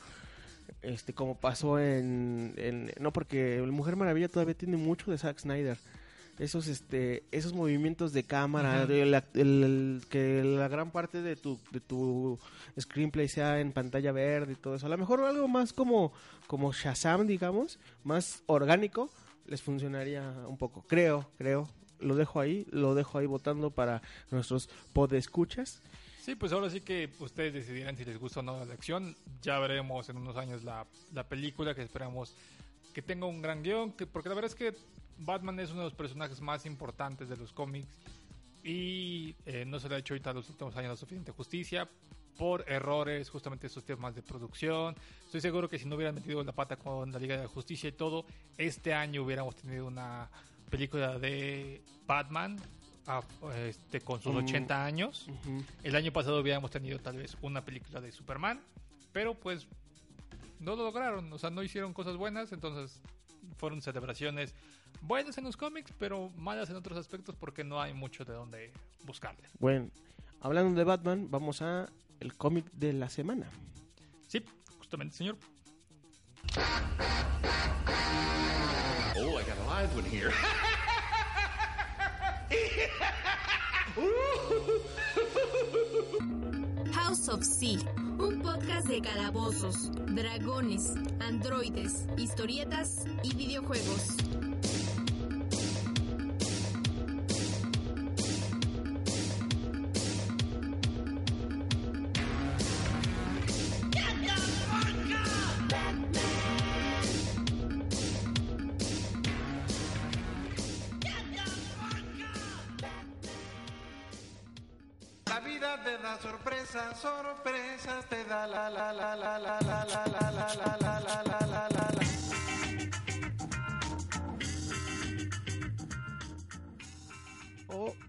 este 0.82 1.14
como 1.14 1.36
pasó 1.38 1.78
en, 1.80 2.52
en- 2.58 2.92
no 3.00 3.12
porque 3.14 3.62
Mujer 3.62 3.96
Maravilla 3.96 4.28
todavía 4.28 4.52
tiene 4.54 4.76
mucho 4.76 5.10
de 5.10 5.16
Zack 5.16 5.38
Snyder 5.38 5.78
esos 6.40 6.66
este 6.66 7.22
esos 7.30 7.52
movimientos 7.52 8.12
de 8.12 8.24
cámara 8.24 8.82
el- 8.82 9.14
el- 9.34 10.02
que 10.08 10.42
la 10.42 10.66
gran 10.68 10.90
parte 10.90 11.22
de 11.22 11.36
tu 11.36 11.58
de 11.70 11.80
tu 11.80 12.38
screenplay 12.80 13.28
sea 13.28 13.60
en 13.60 13.72
pantalla 13.72 14.10
verde 14.10 14.54
y 14.54 14.56
todo 14.56 14.74
eso. 14.74 14.86
A 14.86 14.88
lo 14.88 14.98
mejor 14.98 15.20
algo 15.20 15.46
más 15.46 15.72
como 15.72 16.12
como 16.46 16.72
Shazam 16.72 17.26
digamos 17.26 17.78
más 18.04 18.42
orgánico 18.46 19.10
les 19.46 19.62
funcionaría 19.62 20.22
un 20.48 20.56
poco. 20.56 20.82
Creo 20.88 21.28
creo. 21.38 21.68
Lo 22.00 22.16
dejo 22.16 22.40
ahí 22.40 22.66
lo 22.70 22.94
dejo 22.94 23.18
ahí 23.18 23.26
votando 23.26 23.70
para 23.70 24.00
nuestros 24.30 24.68
podescuchas. 24.94 25.80
Sí, 26.22 26.34
pues 26.34 26.52
ahora 26.52 26.70
sí 26.70 26.80
que 26.80 27.10
ustedes 27.18 27.52
decidirán 27.52 27.96
si 27.96 28.04
les 28.04 28.18
gusta 28.18 28.40
o 28.40 28.42
no 28.42 28.64
la 28.64 28.72
acción. 28.74 29.16
Ya 29.42 29.58
veremos 29.58 30.08
en 30.08 30.16
unos 30.18 30.36
años 30.36 30.64
la, 30.64 30.86
la 31.12 31.24
película 31.28 31.74
que 31.74 31.82
esperamos 31.82 32.34
que 32.94 33.02
tenga 33.02 33.26
un 33.26 33.40
gran 33.42 33.62
guion, 33.62 33.92
que, 33.92 34.06
porque 34.06 34.28
la 34.28 34.34
verdad 34.34 34.50
es 34.50 34.54
que 34.54 34.74
Batman 35.20 35.58
es 35.60 35.70
uno 35.70 35.80
de 35.80 35.84
los 35.86 35.94
personajes 35.94 36.40
más 36.40 36.66
importantes 36.66 37.28
de 37.28 37.36
los 37.36 37.52
cómics 37.52 37.88
y 38.62 39.34
eh, 39.46 39.64
no 39.66 39.78
se 39.80 39.88
le 39.88 39.94
ha 39.94 39.98
hecho 39.98 40.14
ahorita 40.14 40.32
los 40.32 40.48
últimos 40.50 40.76
años 40.76 40.90
la 40.90 40.96
suficiente 40.96 41.32
justicia 41.32 41.88
por 42.36 42.64
errores, 42.68 43.28
justamente 43.28 43.66
estos 43.66 43.84
temas 43.84 44.14
de 44.14 44.22
producción. 44.22 44.94
Estoy 45.26 45.40
seguro 45.42 45.68
que 45.68 45.78
si 45.78 45.84
no 45.86 45.96
hubieran 45.96 46.14
metido 46.14 46.42
la 46.42 46.52
pata 46.52 46.76
con 46.76 47.12
la 47.12 47.18
Liga 47.18 47.36
de 47.36 47.42
la 47.42 47.48
Justicia 47.48 47.88
y 47.88 47.92
todo, 47.92 48.24
este 48.56 48.94
año 48.94 49.22
hubiéramos 49.22 49.56
tenido 49.56 49.86
una 49.86 50.28
película 50.70 51.18
de 51.18 51.82
Batman 52.06 52.56
a- 53.06 53.20
este, 53.66 54.00
con 54.00 54.22
sus 54.22 54.32
Mm. 54.34 54.38
80 54.38 54.84
años. 54.84 55.26
El 55.82 55.96
año 55.96 56.12
pasado 56.12 56.40
hubiéramos 56.40 56.70
tenido 56.70 56.98
tal 56.98 57.16
vez 57.18 57.36
una 57.42 57.62
película 57.62 58.00
de 58.00 58.10
Superman, 58.12 58.60
pero 59.12 59.34
pues 59.34 59.66
no 60.60 60.76
lo 60.76 60.84
lograron, 60.84 61.30
o 61.32 61.38
sea, 61.38 61.50
no 61.50 61.62
hicieron 61.62 61.92
cosas 61.92 62.16
buenas, 62.16 62.52
entonces 62.52 63.00
fueron 63.58 63.82
celebraciones 63.82 64.54
buenas 65.02 65.36
en 65.38 65.44
los 65.44 65.56
cómics, 65.56 65.92
pero 65.98 66.30
malas 66.36 66.70
en 66.70 66.76
otros 66.76 66.98
aspectos 66.98 67.34
porque 67.36 67.64
no 67.64 67.80
hay 67.80 67.94
mucho 67.94 68.24
de 68.24 68.32
dónde 68.34 68.72
buscarle. 69.04 69.48
bueno 69.58 69.90
hablando 70.40 70.78
de 70.78 70.84
Batman 70.84 71.28
vamos 71.30 71.62
a 71.62 71.88
el 72.20 72.36
cómic 72.36 72.70
de 72.72 72.92
la 72.92 73.08
semana 73.08 73.46
Sí, 74.30 74.44
justamente, 74.78 75.16
señor. 75.16 75.36
Oh, 79.16 79.36
I 79.36 79.42
got 79.42 79.58
a 79.58 79.64
live 79.66 79.92
one 79.96 80.04
here. 80.04 80.30
House 86.92 87.28
of 87.28 87.42
C, 87.42 87.76
un 88.18 88.40
podcast 88.40 88.86
de 88.86 89.00
calabozos, 89.00 89.90
dragones, 90.14 90.94
androides, 91.18 92.06
historietas 92.16 93.04
y 93.24 93.34
videojuegos. 93.34 94.14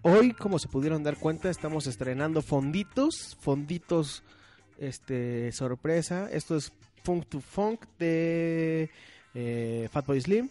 Hoy, 0.02 0.32
como 0.32 0.58
se 0.58 0.68
pudieron 0.68 1.02
dar 1.02 1.16
cuenta, 1.16 1.48
estamos 1.48 1.86
estrenando 1.86 2.42
fonditos, 2.42 3.36
fonditos, 3.40 4.22
este, 4.78 5.52
sorpresa. 5.52 6.28
Esto 6.30 6.56
es 6.56 6.72
Funk 7.02 7.26
to 7.28 7.40
Funk 7.40 7.86
de 7.98 8.90
eh, 9.34 9.88
Fatboy 9.90 10.20
Slim. 10.20 10.50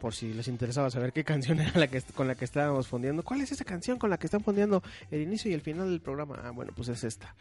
Por 0.00 0.14
si 0.14 0.32
les 0.32 0.48
interesaba 0.48 0.90
saber 0.90 1.12
qué 1.12 1.24
canción 1.24 1.60
era 1.60 1.78
la 1.78 1.88
que 1.88 2.00
con 2.02 2.26
la 2.26 2.34
que 2.34 2.44
estábamos 2.44 2.88
fondeando. 2.88 3.22
¿Cuál 3.22 3.42
es 3.42 3.52
esa 3.52 3.64
canción 3.64 3.98
con 3.98 4.10
la 4.10 4.18
que 4.18 4.26
están 4.26 4.42
fondeando 4.42 4.82
el 5.10 5.22
inicio 5.22 5.50
y 5.50 5.54
el 5.54 5.60
final 5.60 5.88
del 5.90 6.00
programa? 6.00 6.40
Ah, 6.42 6.50
bueno, 6.50 6.72
pues 6.74 6.88
es 6.88 7.04
esta. 7.04 7.34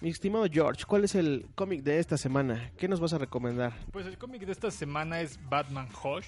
Mi 0.00 0.10
estimado 0.10 0.46
George, 0.50 0.84
¿cuál 0.86 1.04
es 1.04 1.14
el 1.14 1.46
cómic 1.54 1.82
de 1.82 1.98
esta 1.98 2.18
semana? 2.18 2.70
¿Qué 2.76 2.86
nos 2.86 3.00
vas 3.00 3.14
a 3.14 3.18
recomendar? 3.18 3.72
Pues 3.92 4.06
el 4.06 4.18
cómic 4.18 4.44
de 4.44 4.52
esta 4.52 4.70
semana 4.70 5.20
es 5.20 5.38
Batman 5.48 5.88
Hush, 6.02 6.26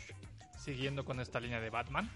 siguiendo 0.59 1.05
con 1.05 1.21
esta 1.21 1.39
línea 1.39 1.61
de 1.61 1.69
Batman. 1.69 2.11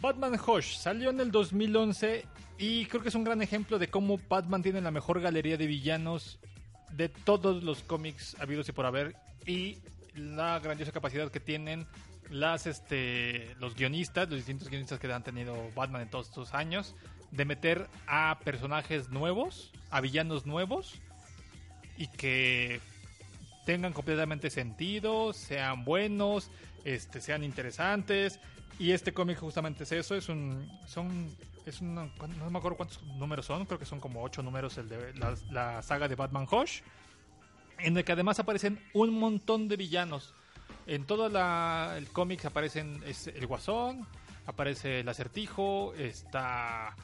Batman 0.00 0.38
Hush 0.38 0.76
salió 0.76 1.10
en 1.10 1.20
el 1.20 1.30
2011 1.30 2.26
y 2.58 2.84
creo 2.86 3.02
que 3.02 3.08
es 3.08 3.14
un 3.14 3.24
gran 3.24 3.40
ejemplo 3.40 3.78
de 3.78 3.88
cómo 3.88 4.20
Batman 4.28 4.62
tiene 4.62 4.82
la 4.82 4.90
mejor 4.90 5.20
galería 5.20 5.56
de 5.56 5.66
villanos 5.66 6.38
de 6.90 7.08
todos 7.08 7.62
los 7.64 7.82
cómics 7.82 8.36
habidos 8.38 8.68
y 8.68 8.72
por 8.72 8.84
haber 8.84 9.16
y 9.46 9.78
la 10.14 10.60
grandiosa 10.60 10.92
capacidad 10.92 11.30
que 11.30 11.40
tienen 11.40 11.86
las 12.30 12.66
este 12.66 13.54
los 13.58 13.74
guionistas, 13.74 14.28
los 14.28 14.36
distintos 14.36 14.68
guionistas 14.68 14.98
que 14.98 15.12
han 15.12 15.22
tenido 15.22 15.56
Batman 15.74 16.02
en 16.02 16.10
todos 16.10 16.28
estos 16.28 16.54
años 16.54 16.94
de 17.34 17.44
meter 17.44 17.88
a 18.06 18.38
personajes 18.44 19.10
nuevos, 19.10 19.72
a 19.90 20.00
villanos 20.00 20.46
nuevos 20.46 21.00
y 21.96 22.06
que 22.08 22.80
tengan 23.66 23.92
completamente 23.92 24.50
sentido, 24.50 25.32
sean 25.32 25.84
buenos, 25.84 26.50
este, 26.84 27.20
sean 27.20 27.42
interesantes. 27.42 28.38
Y 28.78 28.92
este 28.92 29.12
cómic 29.12 29.38
justamente 29.38 29.84
es 29.84 29.92
eso, 29.92 30.14
es 30.16 30.28
un, 30.28 30.68
son, 30.86 31.34
es 31.64 31.80
una- 31.80 32.06
no 32.38 32.50
me 32.50 32.58
acuerdo 32.58 32.76
cuántos 32.76 33.02
números 33.02 33.46
son, 33.46 33.66
creo 33.66 33.78
que 33.78 33.86
son 33.86 34.00
como 34.00 34.22
ocho 34.22 34.42
números 34.42 34.76
el 34.78 34.88
de 34.88 35.14
la, 35.50 35.82
saga 35.82 36.08
de 36.08 36.14
Batman 36.16 36.46
Hush, 36.50 36.80
en 37.78 37.96
el 37.96 38.04
que 38.04 38.12
además 38.12 38.38
aparecen 38.38 38.80
un 38.92 39.18
montón 39.18 39.68
de 39.68 39.76
villanos. 39.76 40.34
En 40.86 41.04
todo 41.04 41.28
la, 41.28 41.94
el 41.96 42.08
cómic 42.08 42.44
aparecen 42.44 43.02
es 43.06 43.28
el 43.28 43.46
Guasón, 43.46 44.06
aparece 44.46 45.00
el 45.00 45.08
Acertijo, 45.08 45.94
está 45.94 46.94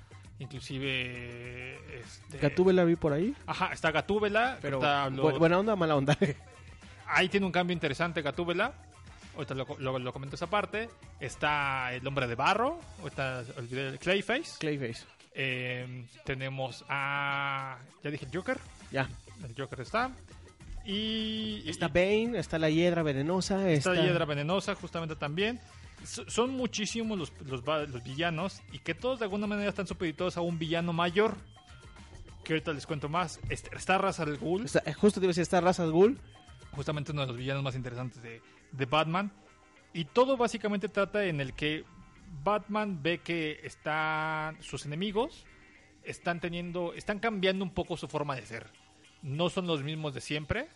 inclusive 0.40 1.78
este, 2.00 2.38
¿Gatúbela 2.38 2.84
vi 2.84 2.96
por 2.96 3.12
ahí? 3.12 3.34
Ajá, 3.46 3.72
está 3.72 3.90
Gatúbela, 3.92 4.58
Pero, 4.60 4.78
está 4.78 5.08
lo- 5.08 5.38
¿buena 5.38 5.58
onda 5.58 5.74
o 5.74 5.76
mala 5.76 5.94
onda? 5.96 6.16
Ahí 7.06 7.28
tiene 7.28 7.46
un 7.46 7.52
cambio 7.52 7.72
interesante 7.74 8.22
Gatúbela. 8.22 8.72
Ahorita 9.34 9.54
lo, 9.54 9.66
lo, 9.78 9.98
lo 9.98 10.12
comento 10.12 10.34
esa 10.36 10.48
parte. 10.48 10.88
Está 11.20 11.92
el 11.92 12.06
hombre 12.06 12.26
de 12.26 12.34
barro. 12.34 12.78
Ahorita 13.00 13.44
olvidé 13.56 13.88
el 13.88 13.98
Clayface. 13.98 14.58
Clayface. 14.58 15.04
Eh, 15.34 16.04
tenemos 16.24 16.84
a. 16.88 17.78
Ya 18.04 18.10
dije 18.10 18.26
el 18.26 18.36
Joker. 18.36 18.58
Ya. 18.92 19.08
El 19.44 19.54
Joker 19.56 19.80
está. 19.80 20.10
Y. 20.84 21.64
Está 21.68 21.86
y- 21.86 21.88
Bane, 21.90 22.38
está 22.38 22.58
la 22.58 22.70
hiedra 22.70 23.02
venenosa. 23.02 23.68
está 23.70 23.90
Está, 23.90 24.02
la 24.02 24.08
hiedra 24.08 24.24
venenosa, 24.24 24.74
justamente 24.74 25.16
también. 25.16 25.60
So- 26.04 26.28
Son 26.28 26.50
muchísimos 26.50 27.18
los, 27.18 27.32
los, 27.46 28.02
villanos. 28.02 28.62
Y 28.72 28.78
que 28.78 28.94
todos 28.94 29.18
de 29.18 29.24
alguna 29.26 29.46
manera 29.46 29.68
están 29.68 29.86
supeditados 29.86 30.36
a 30.36 30.40
un 30.40 30.58
villano 30.58 30.92
mayor. 30.92 31.36
Que 32.44 32.54
ahorita 32.54 32.72
les 32.72 32.86
cuento 32.86 33.08
más. 33.08 33.38
Est- 33.48 33.72
Está 33.72 33.98
Ra's 33.98 34.20
al 34.20 34.36
Ghul. 34.38 34.64
está- 34.64 34.82
eh, 34.86 34.92
justo 34.94 35.20
te 35.20 35.26
iba 35.26 35.30
a 35.30 35.32
decir, 35.32 35.42
está 35.42 35.60
Ra's 35.60 35.80
al 35.80 35.92
Ghul. 35.92 36.18
justamente 36.72 37.10
uno 37.12 37.22
de 37.22 37.26
los 37.28 37.36
villanos 37.36 37.62
más 37.64 37.74
interesantes 37.74 38.22
de, 38.22 38.40
de 38.72 38.84
Batman. 38.86 39.32
Y 39.92 40.04
todo 40.04 40.36
básicamente 40.36 40.88
trata 40.88 41.24
en 41.24 41.40
el 41.40 41.52
que 41.52 41.84
Batman 42.44 43.02
ve 43.02 43.18
que 43.18 43.60
están 43.64 44.62
sus 44.62 44.86
enemigos 44.86 45.44
están 46.04 46.40
teniendo, 46.40 46.94
están 46.94 47.18
cambiando 47.18 47.64
un 47.64 47.74
poco 47.74 47.96
su 47.96 48.06
forma 48.08 48.36
de 48.36 48.46
ser. 48.46 48.68
No 49.22 49.50
son 49.50 49.66
los 49.66 49.82
mismos 49.82 50.14
de 50.14 50.20
siempre. 50.20 50.68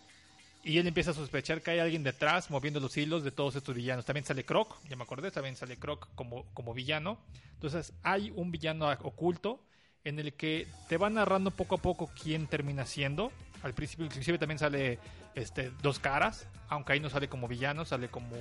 Y 0.65 0.79
él 0.79 0.87
empieza 0.87 1.11
a 1.11 1.13
sospechar 1.13 1.61
que 1.61 1.69
hay 1.69 1.79
alguien 1.79 2.01
detrás 2.01 2.49
moviendo 2.49 2.79
los 2.79 2.97
hilos 2.97 3.23
de 3.23 3.29
todos 3.31 3.55
estos 3.55 3.75
villanos. 3.75 4.03
También 4.03 4.25
sale 4.25 4.43
Croc, 4.43 4.75
ya 4.89 4.95
me 4.95 5.03
acordé, 5.03 5.29
también 5.29 5.55
sale 5.55 5.77
Croc 5.77 6.09
como, 6.15 6.45
como 6.55 6.73
villano. 6.73 7.19
Entonces 7.53 7.93
hay 8.01 8.33
un 8.35 8.51
villano 8.51 8.89
oculto 9.03 9.63
en 10.03 10.17
el 10.17 10.33
que 10.33 10.67
te 10.89 10.97
va 10.97 11.11
narrando 11.11 11.51
poco 11.51 11.75
a 11.75 11.77
poco 11.77 12.09
quién 12.19 12.47
termina 12.47 12.87
siendo. 12.87 13.31
Al 13.61 13.73
principio 13.73 14.07
inclusive 14.07 14.39
también 14.39 14.57
sale 14.57 14.97
este 15.35 15.71
dos 15.83 15.99
caras, 15.99 16.47
aunque 16.67 16.93
ahí 16.93 16.99
no 16.99 17.11
sale 17.11 17.29
como 17.29 17.47
villano, 17.47 17.85
sale 17.85 18.07
como 18.07 18.35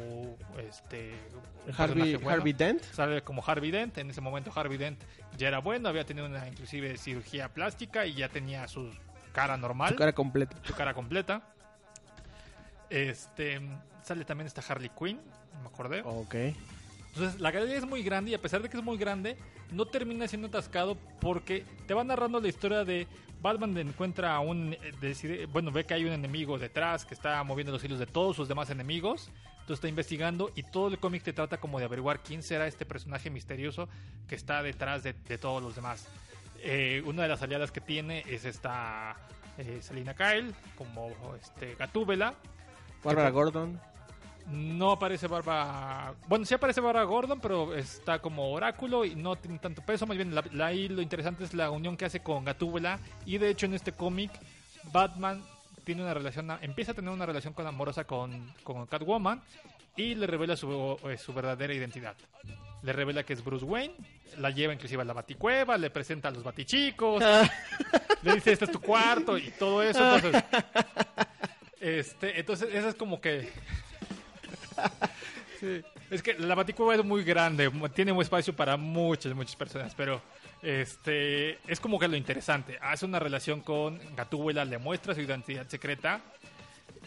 este 0.66 1.12
Harvey, 1.76 2.16
bueno. 2.16 2.30
Harvey 2.30 2.54
Dent. 2.54 2.82
Sale 2.84 3.22
como 3.22 3.44
Harvey 3.46 3.70
Dent. 3.70 3.98
En 3.98 4.08
ese 4.08 4.22
momento 4.22 4.50
Harvey 4.54 4.78
Dent 4.78 4.98
ya 5.36 5.48
era 5.48 5.58
bueno, 5.58 5.90
había 5.90 6.06
tenido 6.06 6.26
una 6.26 6.48
inclusive 6.48 6.96
cirugía 6.96 7.52
plástica 7.52 8.06
y 8.06 8.14
ya 8.14 8.30
tenía 8.30 8.66
su 8.66 8.90
cara 9.32 9.58
normal, 9.58 9.90
Su 9.90 9.96
cara 9.96 10.14
completa. 10.14 10.56
su 10.62 10.72
cara 10.74 10.94
completa. 10.94 11.42
Este 12.94 13.60
sale 14.02 14.24
también 14.24 14.46
esta 14.46 14.62
Harley 14.66 14.90
Quinn, 14.96 15.20
me 15.62 15.68
acordé. 15.68 16.02
Ok. 16.04 16.34
Entonces 17.14 17.40
la 17.40 17.50
galería 17.50 17.76
es 17.78 17.86
muy 17.86 18.02
grande 18.02 18.30
y 18.32 18.34
a 18.34 18.40
pesar 18.40 18.62
de 18.62 18.68
que 18.68 18.76
es 18.76 18.82
muy 18.82 18.96
grande, 18.98 19.36
no 19.70 19.86
termina 19.86 20.26
siendo 20.28 20.48
atascado 20.48 20.96
porque 21.20 21.64
te 21.86 21.94
va 21.94 22.04
narrando 22.04 22.40
la 22.40 22.48
historia 22.48 22.84
de 22.84 23.06
Batman 23.40 23.76
encuentra 23.78 24.34
a 24.34 24.40
un, 24.40 24.72
eh, 24.74 24.78
decide- 25.00 25.46
bueno, 25.46 25.70
ve 25.70 25.84
que 25.84 25.94
hay 25.94 26.04
un 26.04 26.12
enemigo 26.12 26.58
detrás 26.58 27.04
que 27.04 27.14
está 27.14 27.42
moviendo 27.44 27.72
los 27.72 27.82
hilos 27.84 27.98
de 27.98 28.06
todos 28.06 28.36
sus 28.36 28.48
demás 28.48 28.70
enemigos, 28.70 29.28
entonces 29.52 29.74
está 29.76 29.88
investigando 29.88 30.50
y 30.56 30.62
todo 30.62 30.88
el 30.88 30.98
cómic 30.98 31.22
te 31.22 31.32
trata 31.32 31.58
como 31.58 31.78
de 31.78 31.84
averiguar 31.84 32.20
quién 32.22 32.42
será 32.42 32.66
este 32.66 32.84
personaje 32.86 33.28
misterioso 33.30 33.88
que 34.28 34.34
está 34.34 34.62
detrás 34.62 35.02
de, 35.02 35.12
de 35.12 35.38
todos 35.38 35.62
los 35.62 35.74
demás. 35.74 36.06
Eh, 36.60 37.02
una 37.06 37.22
de 37.22 37.28
las 37.28 37.42
aliadas 37.42 37.70
que 37.70 37.80
tiene 37.80 38.24
es 38.26 38.44
esta 38.44 39.16
eh, 39.58 39.78
Selina 39.82 40.14
Kyle 40.14 40.54
como 40.76 41.10
este 41.40 41.74
Gatúbela, 41.76 42.34
Barbara 43.04 43.28
¿Qué 43.28 43.32
Gordon. 43.32 43.80
no 44.50 44.92
aparece 44.92 45.26
Barba. 45.26 46.14
Bueno, 46.28 46.44
sí 46.44 46.54
aparece 46.54 46.80
Barba 46.80 47.02
Gordon, 47.04 47.40
pero 47.40 47.74
está 47.74 48.18
como 48.18 48.50
oráculo 48.52 49.04
y 49.04 49.14
no 49.14 49.36
tiene 49.36 49.58
tanto 49.58 49.82
peso. 49.82 50.06
Más 50.06 50.16
bien, 50.16 50.34
la, 50.34 50.42
la- 50.52 50.66
ahí 50.66 50.88
lo 50.88 51.00
interesante 51.02 51.44
es 51.44 51.54
la 51.54 51.70
unión 51.70 51.96
que 51.96 52.04
hace 52.06 52.20
con 52.20 52.44
Gatúbela. 52.44 52.98
Y 53.26 53.38
de 53.38 53.50
hecho, 53.50 53.66
en 53.66 53.74
este 53.74 53.92
cómic, 53.92 54.30
Batman 54.92 55.42
tiene 55.84 56.02
una 56.02 56.14
relación, 56.14 56.50
empieza 56.62 56.92
a 56.92 56.94
tener 56.94 57.10
una 57.10 57.26
relación 57.26 57.52
con 57.54 57.66
amorosa 57.66 58.04
con, 58.04 58.52
con 58.62 58.86
Catwoman 58.86 59.40
y 59.96 60.14
le 60.14 60.26
revela 60.26 60.56
su, 60.56 60.98
eh, 61.08 61.18
su 61.18 61.32
verdadera 61.34 61.72
identidad. 61.74 62.14
Le 62.82 62.92
revela 62.92 63.22
que 63.22 63.32
es 63.34 63.42
Bruce 63.44 63.64
Wayne, 63.64 63.94
la 64.38 64.50
lleva 64.50 64.72
inclusive 64.74 65.02
a 65.02 65.04
la 65.04 65.12
baticueva, 65.14 65.76
le 65.78 65.88
presenta 65.90 66.28
a 66.28 66.30
los 66.30 66.42
batichicos, 66.42 67.22
le 68.22 68.34
dice 68.34 68.52
este 68.52 68.64
es 68.66 68.70
tu 68.70 68.80
cuarto 68.80 69.38
y 69.38 69.50
todo 69.58 69.82
eso. 69.82 70.16
Entonces, 70.16 70.42
este, 71.84 72.40
entonces 72.40 72.70
esa 72.72 72.88
es 72.88 72.94
como 72.94 73.20
que 73.20 73.50
es 76.10 76.22
que 76.22 76.32
la 76.38 76.54
Baticueva 76.54 76.94
es 76.94 77.04
muy 77.04 77.22
grande, 77.24 77.70
tiene 77.94 78.10
un 78.10 78.22
espacio 78.22 78.56
para 78.56 78.78
muchas, 78.78 79.34
muchas 79.34 79.54
personas, 79.54 79.94
pero 79.94 80.22
este 80.62 81.58
es 81.70 81.80
como 81.80 81.98
que 81.98 82.08
lo 82.08 82.16
interesante. 82.16 82.78
Hace 82.80 83.04
una 83.04 83.18
relación 83.18 83.60
con 83.60 84.00
Gatúbela, 84.16 84.64
le 84.64 84.78
muestra 84.78 85.14
su 85.14 85.20
identidad 85.20 85.68
secreta 85.68 86.22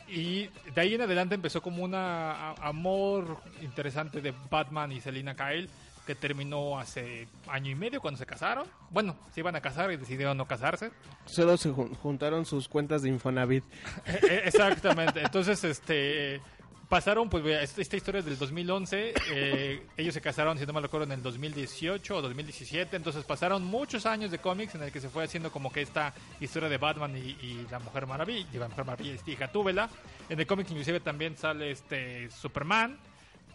y 0.08 0.48
de 0.76 0.82
ahí 0.82 0.94
en 0.94 1.02
adelante 1.02 1.34
empezó 1.34 1.60
como 1.60 1.84
un 1.84 1.96
amor 1.96 3.42
interesante 3.64 4.22
de 4.22 4.32
Batman 4.48 4.92
y 4.92 5.02
Selina 5.02 5.36
Kyle 5.36 5.68
que 6.08 6.16
terminó 6.16 6.80
hace 6.80 7.28
año 7.48 7.70
y 7.70 7.76
medio 7.76 8.02
cuando 8.02 8.18
se 8.18 8.26
casaron. 8.26 8.66
Bueno, 8.90 9.16
se 9.36 9.42
iban 9.42 9.56
a 9.56 9.62
casar 9.62 9.92
y 9.92 9.98
decidieron 9.98 10.36
no 10.38 10.48
casarse. 10.48 10.90
Solo 11.26 11.56
se 11.58 11.70
jun- 11.70 11.96
juntaron 11.98 12.46
sus 12.46 12.68
cuentas 12.68 13.04
de 13.04 13.10
Infonavit. 13.10 13.64
Eh, 14.08 14.20
eh, 14.30 14.42
Exactamente. 14.46 15.22
Entonces, 15.22 15.64
este 15.64 16.42
pasaron, 16.90 17.30
pues 17.30 17.46
esta, 17.46 17.82
esta 17.82 17.98
historia 17.98 18.20
es 18.20 18.26
del 18.26 18.38
2011. 18.38 19.14
eh, 19.34 19.86
ellos 19.98 20.14
se 20.14 20.22
casaron, 20.22 20.58
si 20.58 20.66
no 20.66 20.72
me 20.72 20.80
recuerdo, 20.80 21.04
en 21.06 21.12
el 21.12 21.22
2018 21.22 22.16
o 22.16 22.22
2017. 22.22 22.96
Entonces 22.96 23.26
pasaron 23.26 23.64
muchos 23.66 24.06
años 24.06 24.32
de 24.32 24.40
cómics 24.40 24.74
en 24.76 24.84
el 24.84 24.92
que 24.94 25.02
se 25.02 25.10
fue 25.10 25.26
haciendo 25.26 25.52
como 25.52 25.70
que 25.70 25.82
esta 25.82 26.14
historia 26.40 26.70
de 26.70 26.78
Batman 26.78 27.14
y, 27.18 27.32
y 27.46 27.68
la 27.70 27.80
Mujer 27.80 28.08
Maravilla, 28.08 28.48
y 28.54 28.58
la 28.58 28.70
Mujer 28.70 28.86
Maravilla 28.86 29.20
y 29.26 29.36
Gatúbela. 29.36 29.90
En 30.30 30.40
el 30.40 30.48
cómic 30.48 30.68
inclusive 30.70 31.02
también 31.02 31.36
sale 31.36 31.72
este 31.72 32.30
Superman, 32.32 32.98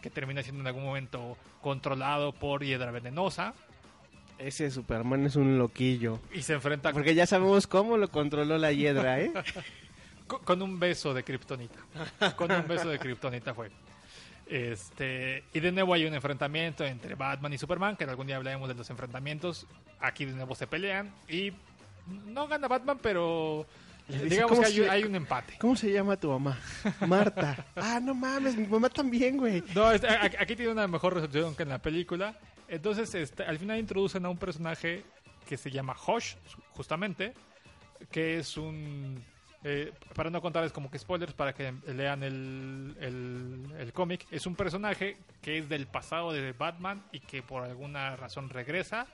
que 0.03 0.09
termina 0.11 0.43
siendo 0.43 0.61
en 0.61 0.67
algún 0.67 0.83
momento 0.83 1.37
controlado 1.61 2.33
por 2.33 2.61
Hiedra 2.63 2.91
Venenosa 2.91 3.53
Ese 4.37 4.69
Superman 4.69 5.25
es 5.25 5.37
un 5.37 5.57
loquillo. 5.57 6.19
y 6.33 6.41
se 6.41 6.53
enfrenta 6.53 6.91
Porque 6.91 7.15
ya 7.15 7.25
sabemos 7.25 7.65
cómo 7.65 7.95
lo 7.97 8.09
controló 8.09 8.57
la 8.57 8.71
hiedra, 8.73 9.21
¿eh? 9.21 9.31
Con, 10.27 10.39
con 10.43 10.61
un 10.61 10.79
beso 10.79 11.13
de 11.13 11.23
Kryptonita. 11.23 11.79
Con 12.37 12.49
un 12.51 12.65
beso 12.67 12.87
de 12.89 12.97
Kryptonita 12.97 13.53
fue. 13.53 13.69
Este, 14.47 15.43
y 15.53 15.59
de 15.59 15.71
nuevo 15.71 15.93
hay 15.93 16.05
un 16.05 16.13
enfrentamiento 16.13 16.85
entre 16.85 17.15
Batman 17.15 17.51
y 17.53 17.57
Superman, 17.57 17.95
que 17.97 18.05
algún 18.05 18.27
día 18.27 18.37
hablaremos 18.37 18.69
de 18.69 18.75
los 18.75 18.89
enfrentamientos. 18.89 19.67
Aquí 19.99 20.23
de 20.25 20.31
nuevo 20.33 20.55
se 20.55 20.65
pelean 20.65 21.11
y 21.27 21.51
no 22.27 22.47
gana 22.47 22.67
Batman, 22.69 22.99
pero 23.01 23.65
dice, 24.07 24.25
digamos 24.25 24.49
¿cómo 24.51 24.61
que 24.61 24.67
hay, 24.67 24.73
se- 24.75 24.89
hay 24.89 25.03
un 25.03 25.15
empate. 25.15 25.57
¿Cómo 25.59 25.75
se 25.75 25.91
llama 25.91 26.17
tu 26.17 26.29
mamá? 26.29 26.59
Marta. 27.07 27.65
Ah, 27.75 27.99
no 28.01 28.13
mames, 28.13 28.55
mi 28.55 28.65
mamá 28.67 28.89
también, 28.89 29.37
güey. 29.37 29.63
No, 29.75 29.91
este, 29.91 30.07
a- 30.07 30.23
aquí 30.39 30.55
tiene 30.55 30.71
una 30.71 30.87
mejor 30.87 31.13
resolución 31.13 31.55
que 31.55 31.63
en 31.63 31.69
la 31.69 31.79
película. 31.81 32.35
Entonces, 32.67 33.13
este, 33.15 33.43
al 33.43 33.59
final 33.59 33.77
introducen 33.79 34.25
a 34.25 34.29
un 34.29 34.37
personaje 34.37 35.03
que 35.47 35.57
se 35.57 35.69
llama 35.69 35.95
Hosh, 36.07 36.35
justamente, 36.71 37.33
que 38.11 38.39
es 38.39 38.57
un... 38.57 39.23
eh, 39.63 39.91
para 40.15 40.29
no 40.29 40.41
contarles 40.41 40.71
como 40.71 40.89
que 40.89 40.97
spoilers, 40.97 41.33
para 41.33 41.53
que 41.53 41.73
lean 41.87 42.23
el, 42.23 42.95
el, 42.99 43.65
el 43.77 43.93
cómic, 43.93 44.25
es 44.31 44.45
un 44.45 44.55
personaje 44.55 45.17
que 45.41 45.57
es 45.59 45.69
del 45.69 45.85
pasado 45.87 46.31
de 46.31 46.53
Batman 46.53 47.03
y 47.11 47.19
que 47.19 47.43
por 47.43 47.63
alguna 47.63 48.15
razón 48.15 48.49
regresa 48.49 49.05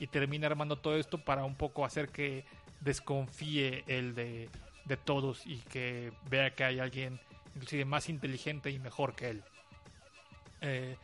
y 0.00 0.06
termina 0.08 0.46
armando 0.48 0.76
todo 0.78 0.96
esto 0.96 1.18
para 1.24 1.44
un 1.44 1.54
poco 1.56 1.84
hacer 1.84 2.08
que 2.10 2.44
desconfíe 2.80 3.84
él 3.86 4.14
de, 4.14 4.48
de 4.84 4.96
todos 4.96 5.46
y 5.46 5.58
que 5.58 6.12
vea 6.30 6.54
que 6.54 6.64
hay 6.64 6.80
alguien 6.80 7.20
inclusive 7.54 7.84
más 7.84 8.08
inteligente 8.08 8.70
y 8.70 8.78
mejor 8.78 9.14
que 9.14 9.30
él. 9.30 9.42
Eh, 10.60 10.96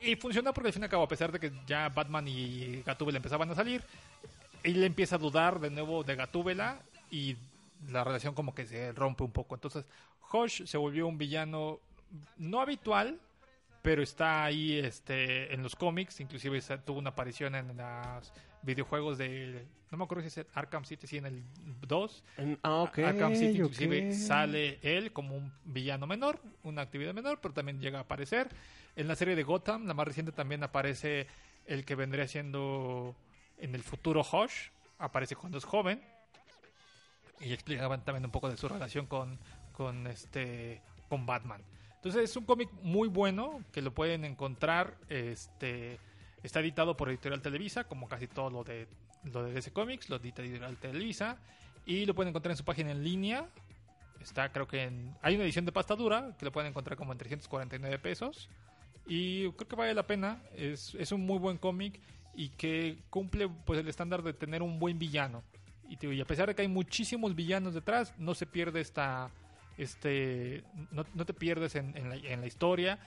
y, 0.00 0.12
y 0.12 0.16
funciona 0.16 0.52
porque 0.52 0.68
al 0.68 0.72
fin 0.72 0.82
y 0.82 0.84
al 0.84 0.90
cabo, 0.90 1.04
a 1.04 1.08
pesar 1.08 1.32
de 1.32 1.40
que 1.40 1.52
ya 1.66 1.88
Batman 1.88 2.26
y 2.28 2.82
Gatúbela 2.82 3.18
empezaban 3.18 3.50
a 3.50 3.54
salir, 3.54 3.82
él 4.62 4.82
empieza 4.84 5.16
a 5.16 5.18
dudar 5.18 5.60
de 5.60 5.70
nuevo 5.70 6.04
de 6.04 6.16
Gatúbela 6.16 6.80
y 7.10 7.36
la 7.88 8.04
relación 8.04 8.34
como 8.34 8.54
que 8.54 8.66
se 8.66 8.92
rompe 8.92 9.24
un 9.24 9.30
poco. 9.30 9.54
Entonces, 9.54 9.84
Hosh 10.30 10.64
se 10.64 10.76
volvió 10.76 11.06
un 11.06 11.18
villano 11.18 11.80
no 12.36 12.60
habitual, 12.60 13.18
pero 13.82 14.02
está 14.02 14.44
ahí 14.44 14.78
este, 14.78 15.54
en 15.54 15.62
los 15.62 15.76
cómics, 15.76 16.20
inclusive 16.20 16.60
tuvo 16.84 16.98
una 16.98 17.10
aparición 17.10 17.54
en 17.54 17.76
los 17.76 18.32
videojuegos 18.62 19.18
de, 19.18 19.66
no 19.90 19.98
me 19.98 20.04
acuerdo 20.04 20.28
si 20.28 20.40
es 20.40 20.46
Arkham 20.54 20.84
City, 20.84 21.06
sí, 21.06 21.16
en 21.18 21.26
el 21.26 21.44
2. 21.86 22.24
En- 22.36 22.58
Ah. 22.62 22.90
Arkham 23.08 23.34
City 23.34 23.58
inclusive 23.58 24.12
sale 24.14 24.78
él 24.82 25.12
como 25.12 25.36
un 25.36 25.52
villano 25.64 26.06
menor, 26.06 26.40
una 26.62 26.82
actividad 26.82 27.14
menor, 27.14 27.40
pero 27.40 27.54
también 27.54 27.80
llega 27.80 27.98
a 27.98 28.02
aparecer. 28.02 28.48
En 28.96 29.06
la 29.08 29.14
serie 29.16 29.36
de 29.36 29.42
Gotham, 29.44 29.86
la 29.86 29.94
más 29.94 30.06
reciente, 30.08 30.32
también 30.32 30.62
aparece 30.64 31.26
el 31.66 31.84
que 31.84 31.94
vendría 31.94 32.26
siendo 32.26 33.14
en 33.58 33.74
el 33.74 33.82
futuro 33.82 34.22
Hosh, 34.22 34.70
aparece 34.98 35.36
cuando 35.36 35.58
es 35.58 35.64
joven. 35.64 36.02
Y 37.40 37.52
explicaban 37.52 38.04
también 38.04 38.24
un 38.24 38.32
poco 38.32 38.50
de 38.50 38.56
su 38.56 38.68
relación 38.68 39.06
con, 39.06 39.38
con 39.72 40.06
este 40.08 40.82
con 41.08 41.24
Batman. 41.24 41.62
Entonces 41.94 42.24
es 42.30 42.36
un 42.36 42.44
cómic 42.44 42.68
muy 42.82 43.08
bueno 43.08 43.62
que 43.72 43.80
lo 43.80 43.94
pueden 43.94 44.24
encontrar. 44.24 44.96
Este 45.08 46.00
está 46.42 46.60
editado 46.60 46.96
por 46.96 47.08
Editorial 47.08 47.42
Televisa, 47.42 47.84
como 47.84 48.08
casi 48.08 48.26
todo 48.26 48.50
lo 48.50 48.64
de 48.64 48.88
lo 49.24 49.44
de 49.44 49.52
DC 49.52 49.72
Comics, 49.72 50.08
lo 50.08 50.16
edita 50.16 50.42
Editorial 50.42 50.76
Televisa 50.76 51.38
y 51.86 52.06
lo 52.06 52.14
pueden 52.14 52.30
encontrar 52.30 52.52
en 52.52 52.56
su 52.56 52.64
página 52.64 52.90
en 52.90 53.02
línea. 53.02 53.46
Está, 54.20 54.52
creo 54.52 54.66
que 54.66 54.84
en, 54.84 55.14
hay 55.22 55.34
una 55.34 55.44
edición 55.44 55.64
de 55.64 55.72
pasta 55.72 55.96
dura 55.96 56.36
que 56.38 56.44
lo 56.44 56.52
pueden 56.52 56.70
encontrar 56.70 56.96
como 56.96 57.12
en 57.12 57.18
349 57.18 57.98
pesos. 57.98 58.48
Y 59.06 59.50
creo 59.52 59.68
que 59.68 59.76
vale 59.76 59.94
la 59.94 60.06
pena. 60.06 60.42
Es, 60.54 60.94
es 60.94 61.12
un 61.12 61.24
muy 61.24 61.38
buen 61.38 61.56
cómic 61.56 62.00
y 62.34 62.50
que 62.50 62.98
cumple 63.10 63.48
pues 63.48 63.80
el 63.80 63.88
estándar 63.88 64.22
de 64.22 64.32
tener 64.32 64.62
un 64.62 64.78
buen 64.78 64.98
villano. 64.98 65.42
Y, 65.88 66.06
y 66.06 66.20
a 66.20 66.26
pesar 66.26 66.48
de 66.48 66.54
que 66.54 66.62
hay 66.62 66.68
muchísimos 66.68 67.34
villanos 67.34 67.74
detrás, 67.74 68.14
no 68.18 68.34
se 68.34 68.46
pierde 68.46 68.80
esta. 68.80 69.30
Este, 69.78 70.64
no, 70.90 71.06
no 71.14 71.24
te 71.24 71.32
pierdes 71.32 71.76
en, 71.76 71.96
en 71.96 72.10
la, 72.10 72.16
en 72.16 72.40
la 72.40 72.46
historia 72.48 72.98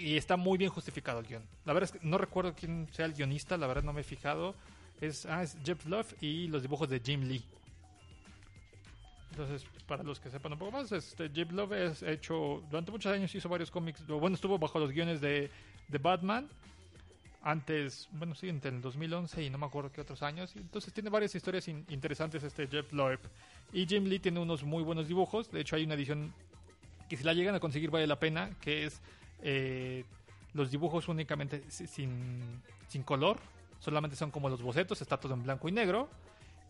y 0.00 0.16
está 0.16 0.36
muy 0.36 0.58
bien 0.58 0.70
justificado 0.70 1.20
el 1.20 1.26
guion. 1.26 1.42
La 1.64 1.72
verdad 1.72 1.90
es 1.94 2.00
que 2.00 2.06
no 2.06 2.18
recuerdo 2.18 2.54
quién 2.54 2.88
sea 2.92 3.06
el 3.06 3.12
guionista, 3.14 3.56
la 3.56 3.66
verdad 3.66 3.82
no 3.82 3.92
me 3.92 4.00
he 4.00 4.04
fijado. 4.04 4.54
Es, 5.00 5.26
ah, 5.26 5.42
es 5.42 5.56
Jeff 5.64 5.86
Love 5.86 6.14
y 6.20 6.48
los 6.48 6.62
dibujos 6.62 6.88
de 6.88 7.00
Jim 7.00 7.22
Lee. 7.22 7.42
Entonces, 9.30 9.64
para 9.86 10.02
los 10.02 10.18
que 10.20 10.28
sepan 10.30 10.52
un 10.52 10.58
poco 10.58 10.72
más, 10.72 10.90
este, 10.92 11.30
Jeff 11.30 11.50
Love 11.52 11.72
es 11.72 12.02
hecho, 12.02 12.62
durante 12.68 12.90
muchos 12.90 13.12
años 13.12 13.34
hizo 13.34 13.48
varios 13.48 13.70
cómics, 13.70 14.04
bueno, 14.06 14.34
estuvo 14.34 14.58
bajo 14.58 14.78
los 14.78 14.90
guiones 14.90 15.20
de, 15.20 15.48
de 15.88 15.98
Batman, 15.98 16.48
antes, 17.42 18.08
bueno, 18.12 18.34
sí, 18.34 18.48
entre 18.48 18.70
el 18.70 18.82
2011 18.82 19.42
y 19.44 19.48
no 19.48 19.56
me 19.56 19.66
acuerdo 19.66 19.90
qué 19.92 20.00
otros 20.02 20.22
años, 20.22 20.54
entonces 20.56 20.92
tiene 20.92 21.08
varias 21.08 21.34
historias 21.34 21.68
in- 21.68 21.86
interesantes 21.88 22.42
este 22.42 22.66
Jeff 22.66 22.92
Loeb. 22.92 23.20
Y 23.72 23.86
Jim 23.86 24.04
Lee 24.04 24.18
tiene 24.18 24.40
unos 24.40 24.64
muy 24.64 24.82
buenos 24.82 25.06
dibujos, 25.08 25.50
de 25.50 25.60
hecho 25.60 25.76
hay 25.76 25.84
una 25.84 25.94
edición 25.94 26.34
que 27.08 27.16
si 27.16 27.24
la 27.24 27.32
llegan 27.32 27.54
a 27.54 27.60
conseguir 27.60 27.90
vale 27.90 28.06
la 28.06 28.18
pena, 28.18 28.50
que 28.60 28.84
es 28.84 29.00
eh, 29.42 30.04
los 30.54 30.70
dibujos 30.70 31.08
únicamente 31.08 31.62
si- 31.68 31.86
sin, 31.86 32.60
sin 32.88 33.02
color, 33.02 33.38
solamente 33.78 34.16
son 34.16 34.30
como 34.30 34.48
los 34.48 34.62
bocetos, 34.62 35.00
está 35.00 35.16
todo 35.18 35.34
en 35.34 35.42
blanco 35.42 35.68
y 35.68 35.72
negro. 35.72 36.08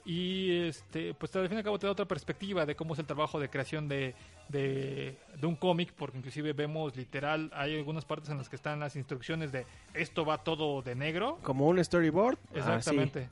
Y 0.05 0.63
este, 0.63 1.13
pues 1.13 1.35
al 1.37 1.47
fin 1.49 1.57
y 1.57 1.59
al 1.59 1.65
cabo 1.65 1.79
te 1.79 1.87
da 1.87 1.93
otra 1.93 2.07
perspectiva 2.07 2.65
de 2.65 2.75
cómo 2.75 2.95
es 2.95 3.01
el 3.01 3.07
trabajo 3.07 3.39
de 3.39 3.51
creación 3.51 3.87
de, 3.87 4.15
de, 4.49 5.19
de 5.39 5.47
un 5.47 5.57
cómic, 5.57 5.93
porque 5.93 6.17
inclusive 6.17 6.55
vemos 6.55 6.97
literal, 6.97 7.51
hay 7.55 7.77
algunas 7.77 8.07
partes 8.07 8.31
en 8.31 8.39
las 8.39 8.49
que 8.49 8.57
están 8.57 8.81
las 8.81 8.97
instrucciones 8.97 9.53
de 9.53 9.67
esto 9.93 10.25
va 10.25 10.39
todo 10.39 10.81
de 10.81 10.95
negro. 10.95 11.39
Como 11.43 11.67
un 11.69 11.85
storyboard. 11.85 12.39
Ah, 12.49 12.57
Exactamente. 12.59 13.29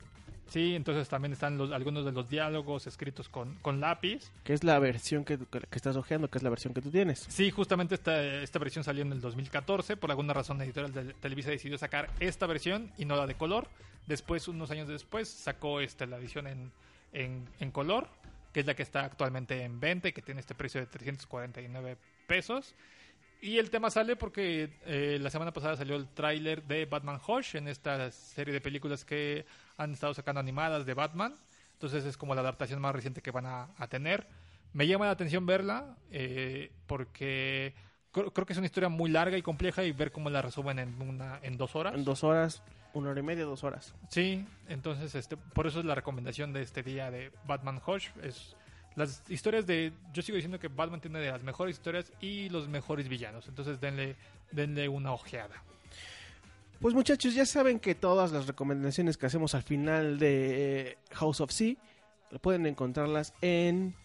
Sí. 0.49 0.75
entonces 0.75 1.07
también 1.07 1.33
están 1.33 1.57
los, 1.57 1.71
algunos 1.71 2.05
de 2.05 2.11
los 2.11 2.29
diálogos 2.29 2.87
escritos 2.87 3.29
con, 3.29 3.55
con 3.61 3.79
lápiz. 3.79 4.31
Que 4.43 4.53
es 4.53 4.63
la 4.63 4.77
versión 4.79 5.23
que, 5.25 5.37
que 5.37 5.75
estás 5.75 5.95
ojeando, 5.95 6.29
que 6.29 6.37
es 6.37 6.43
la 6.43 6.49
versión 6.49 6.73
que 6.73 6.81
tú 6.81 6.91
tienes. 6.91 7.25
Sí, 7.29 7.51
justamente 7.51 7.95
esta, 7.95 8.21
esta 8.21 8.59
versión 8.59 8.83
salió 8.83 9.01
en 9.03 9.11
el 9.11 9.21
2014. 9.21 9.97
Por 9.97 10.11
alguna 10.11 10.33
razón, 10.33 10.57
la 10.57 10.65
editorial 10.65 10.93
de 10.93 11.13
Televisa 11.13 11.49
decidió 11.49 11.77
sacar 11.77 12.09
esta 12.19 12.45
versión 12.47 12.91
y 12.97 13.05
no 13.05 13.15
la 13.15 13.27
de 13.27 13.35
color. 13.35 13.67
Después, 14.07 14.47
unos 14.47 14.71
años 14.71 14.87
después, 14.87 15.29
sacó 15.29 15.81
este, 15.81 16.07
la 16.07 16.17
edición 16.17 16.47
en, 16.47 16.71
en, 17.13 17.47
en 17.59 17.71
color, 17.71 18.07
que 18.53 18.61
es 18.61 18.65
la 18.65 18.75
que 18.75 18.83
está 18.83 19.05
actualmente 19.05 19.63
en 19.63 19.79
venta 19.79 20.07
y 20.07 20.13
que 20.13 20.21
tiene 20.21 20.41
este 20.41 20.55
precio 20.55 20.81
de 20.81 20.87
349 20.87 21.97
pesos. 22.27 22.75
Y 23.41 23.57
el 23.57 23.69
tema 23.69 23.89
sale 23.89 24.15
porque 24.15 24.77
eh, 24.85 25.17
la 25.21 25.29
semana 25.29 25.53
pasada 25.53 25.77
salió 25.77 25.95
el 25.95 26.09
tráiler 26.09 26.63
de 26.63 26.85
Batman 26.85 27.19
Hush 27.25 27.55
en 27.55 27.67
esta 27.67 28.11
serie 28.11 28.53
de 28.53 28.59
películas 28.59 29.05
que 29.05 29.45
han 29.77 29.93
estado 29.93 30.13
sacando 30.13 30.41
animadas 30.41 30.85
de 30.85 30.93
Batman. 30.93 31.35
Entonces 31.73 32.03
es 32.03 32.17
como 32.17 32.35
la 32.35 32.41
adaptación 32.41 32.81
más 32.81 32.93
reciente 32.93 33.21
que 33.21 33.31
van 33.31 33.45
a, 33.45 33.69
a 33.77 33.87
tener. 33.87 34.27
Me 34.73 34.85
llama 34.87 35.05
la 35.05 35.11
atención 35.11 35.45
verla 35.45 35.95
eh, 36.11 36.71
porque 36.85 37.73
creo, 38.11 38.31
creo 38.33 38.45
que 38.45 38.53
es 38.53 38.59
una 38.59 38.65
historia 38.65 38.89
muy 38.89 39.09
larga 39.09 39.37
y 39.37 39.41
compleja 39.41 39.83
y 39.83 39.93
ver 39.93 40.11
cómo 40.11 40.29
la 40.29 40.41
resumen 40.41 40.77
en, 40.79 41.01
una, 41.01 41.39
en 41.41 41.57
dos 41.57 41.75
horas. 41.75 41.95
En 41.95 42.03
dos 42.03 42.25
horas, 42.25 42.61
una 42.93 43.11
hora 43.11 43.19
y 43.19 43.23
media, 43.23 43.45
dos 43.45 43.63
horas. 43.63 43.95
Sí, 44.09 44.45
entonces 44.67 45.15
este, 45.15 45.37
por 45.37 45.65
eso 45.65 45.79
es 45.79 45.85
la 45.85 45.95
recomendación 45.95 46.51
de 46.51 46.61
este 46.61 46.83
día 46.83 47.09
de 47.09 47.31
Batman 47.45 47.81
Hush. 47.85 48.09
Es 48.21 48.55
las 48.99 49.23
historias 49.29 49.65
de. 49.65 49.93
Yo 50.13 50.21
sigo 50.21 50.35
diciendo 50.35 50.59
que 50.59 50.67
Batman 50.67 50.99
tiene 50.99 51.19
de 51.19 51.31
las 51.31 51.41
mejores 51.41 51.77
historias 51.77 52.11
y 52.19 52.49
los 52.49 52.67
mejores 52.67 53.07
villanos. 53.07 53.47
Entonces 53.47 53.79
denle, 53.79 54.17
denle 54.51 54.89
una 54.89 55.13
ojeada. 55.13 55.63
Pues 56.81 56.93
muchachos, 56.93 57.33
ya 57.33 57.45
saben 57.45 57.79
que 57.79 57.95
todas 57.95 58.31
las 58.31 58.45
recomendaciones 58.45 59.17
que 59.17 59.25
hacemos 59.25 59.55
al 59.55 59.63
final 59.63 60.19
de 60.19 60.91
eh, 60.91 60.97
House 61.13 61.39
of 61.39 61.51
Sea 61.51 61.75
pueden 62.41 62.65
encontrarlas 62.65 63.33
en 63.41 63.95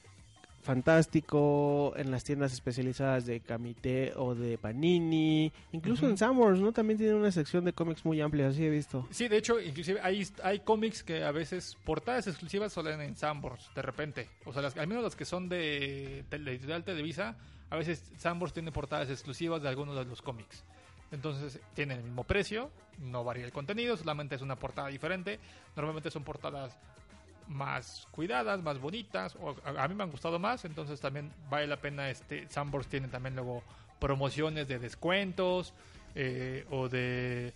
Fantástico, 0.65 1.93
en 1.95 2.11
las 2.11 2.25
tiendas 2.25 2.55
especializadas 2.55 3.27
de 3.27 3.41
Camité 3.41 4.15
o 4.17 4.35
de 4.35 4.57
Panini, 4.57 5.53
incluso 5.73 6.09
en 6.09 6.17
Summers, 6.17 6.59
¿no? 6.59 6.73
También 6.73 6.97
tienen 6.97 7.17
una 7.17 7.31
sección 7.31 7.67
de 7.67 7.75
cómics 7.75 8.03
muy 8.07 8.23
amplia, 8.23 8.49
así 8.49 8.65
he 8.65 8.71
visto. 8.71 9.07
Sí, 9.11 9.29
de 9.29 9.37
hecho, 9.37 9.61
inclusive 9.61 10.01
hay, 10.03 10.27
hay 10.43 10.61
cómics 10.61 11.05
que 11.05 11.23
a 11.23 11.33
veces 11.33 11.77
portadas 11.85 12.29
exclusivas 12.29 12.73
salen 12.73 13.03
en 13.03 13.15
Sambors, 13.15 13.71
de 13.75 13.83
repente. 13.83 14.31
O 14.47 14.55
sea, 14.55 14.63
las, 14.63 14.75
al 14.79 14.87
menos 14.87 15.05
las 15.05 15.15
que 15.15 15.27
son 15.27 15.51
de, 15.51 16.25
de 16.31 16.37
editorial 16.37 16.83
Televisa, 16.83 17.37
a 17.69 17.77
veces 17.77 18.03
Sambors 18.17 18.55
tiene 18.55 18.73
portadas 18.73 19.11
exclusivas 19.11 19.61
de 19.61 19.69
algunos 19.69 19.95
de 19.95 20.07
los 20.07 20.23
cómics. 20.23 20.65
Entonces 21.13 21.61
tienen 21.75 21.99
el 21.99 22.05
mismo 22.05 22.25
precio, 22.25 22.71
no 23.01 23.23
varía 23.23 23.45
el 23.45 23.53
contenido, 23.53 23.99
solamente 23.99 24.35
es 24.35 24.41
una 24.41 24.57
portada 24.57 24.89
diferente. 24.89 25.39
Normalmente 25.77 26.11
son 26.11 26.25
portadas 26.25 26.79
más 27.49 28.07
cuidadas, 28.11 28.63
más 28.63 28.79
bonitas, 28.79 29.37
o 29.37 29.57
a, 29.65 29.89
mí 29.89 29.95
me 29.95 30.05
han 30.05 30.11
gustado 30.11 30.39
más, 30.39 30.65
entonces 30.65 31.01
también 31.01 31.31
vale 31.49 31.67
la 31.67 31.77
pena, 31.77 32.11
este, 32.11 32.49
Sambors 32.49 32.87
tiene 32.87 33.09
también 33.09 33.35
luego 33.37 33.63
promociones 33.99 34.69
de 34.69 34.79
descuentos 34.79 35.73
eh, 36.15 36.67
o 36.71 36.89
de, 36.89 37.53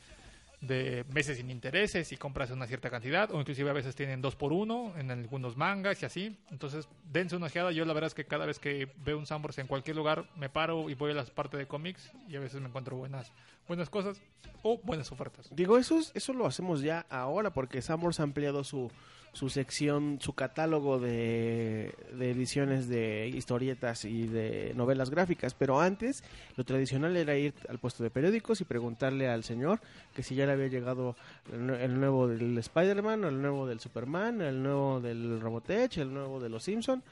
de 0.61 1.05
meses 1.13 1.37
sin 1.37 1.51
intereses 1.51 2.11
y 2.11 2.17
compras 2.17 2.51
una 2.51 2.67
cierta 2.67 2.91
cantidad, 2.91 3.31
o 3.31 3.41
inclusive 3.41 3.71
a 3.71 3.73
veces 3.73 3.95
tienen 3.95 4.21
dos 4.21 4.35
por 4.35 4.53
uno 4.53 4.93
en 4.97 5.11
algunos 5.11 5.57
mangas 5.57 6.03
y 6.03 6.07
así, 6.07 6.37
entonces 6.51 6.89
dense 7.13 7.37
una 7.37 7.47
ojeada, 7.47 7.71
yo 7.71 7.85
la 7.85 7.93
verdad 7.93 8.09
es 8.09 8.15
que 8.15 8.25
cada 8.25 8.47
vez 8.47 8.59
que 8.59 8.89
veo 9.05 9.19
un 9.19 9.27
Sambors 9.27 9.59
en 9.59 9.67
cualquier 9.69 9.97
lugar 9.97 10.29
me 10.37 10.49
paro 10.49 10.91
y 10.91 10.95
voy 10.95 11.13
a 11.13 11.15
la 11.15 11.25
parte 11.25 11.57
de 11.57 11.67
cómics 11.67 12.11
y 12.29 12.37
a 12.37 12.41
veces 12.41 12.61
me 12.61 12.69
encuentro 12.69 12.97
buenas, 12.97 13.33
buenas 13.69 13.91
cosas 13.91 14.21
o 14.63 14.81
buenas 14.83 15.13
ofertas. 15.13 15.49
Digo, 15.55 15.79
eso, 15.79 15.99
es- 15.99 16.11
eso 16.15 16.33
lo 16.33 16.47
hacemos 16.47 16.81
ya 16.83 17.07
ahora 17.11 17.51
porque 17.53 17.81
Summers 17.83 18.19
ha 18.19 18.25
ampliado 18.25 18.65
su, 18.65 18.91
su 19.33 19.51
sección, 19.51 20.19
su 20.21 20.33
catálogo 20.33 20.99
de, 20.99 21.95
de 22.19 22.31
ediciones 22.31 22.89
de 22.89 23.29
historietas 23.29 24.05
y 24.05 24.27
de 24.27 24.73
novelas 24.75 25.11
gráficas, 25.11 25.55
pero 25.55 25.81
antes 25.81 26.25
lo 26.57 26.65
tradicional 26.65 27.17
era 27.17 27.37
ir 27.37 27.55
al 27.69 27.79
puesto 27.79 28.03
de 28.03 28.11
periódicos 28.11 28.61
y 28.61 28.65
preguntarle 28.65 29.29
al 29.29 29.45
señor 29.45 29.81
que 30.17 30.23
si 30.25 30.35
ya 30.35 30.47
le 30.47 30.53
había 30.53 30.67
llegado 30.69 31.15
el 31.53 32.01
nuevo 32.01 32.27
del 32.27 32.59
Spider-Man, 32.59 33.25
el 33.25 33.41
nuevo 33.41 33.67
del 33.67 33.79
Superman, 33.81 34.41
el 34.41 34.61
nuevo 34.63 35.01
del 35.01 35.41
Robotech, 35.41 35.99
el 35.99 36.13
nuevo 36.13 36.41
de 36.41 36.49
los 36.49 36.65
Simpson. 36.65 37.03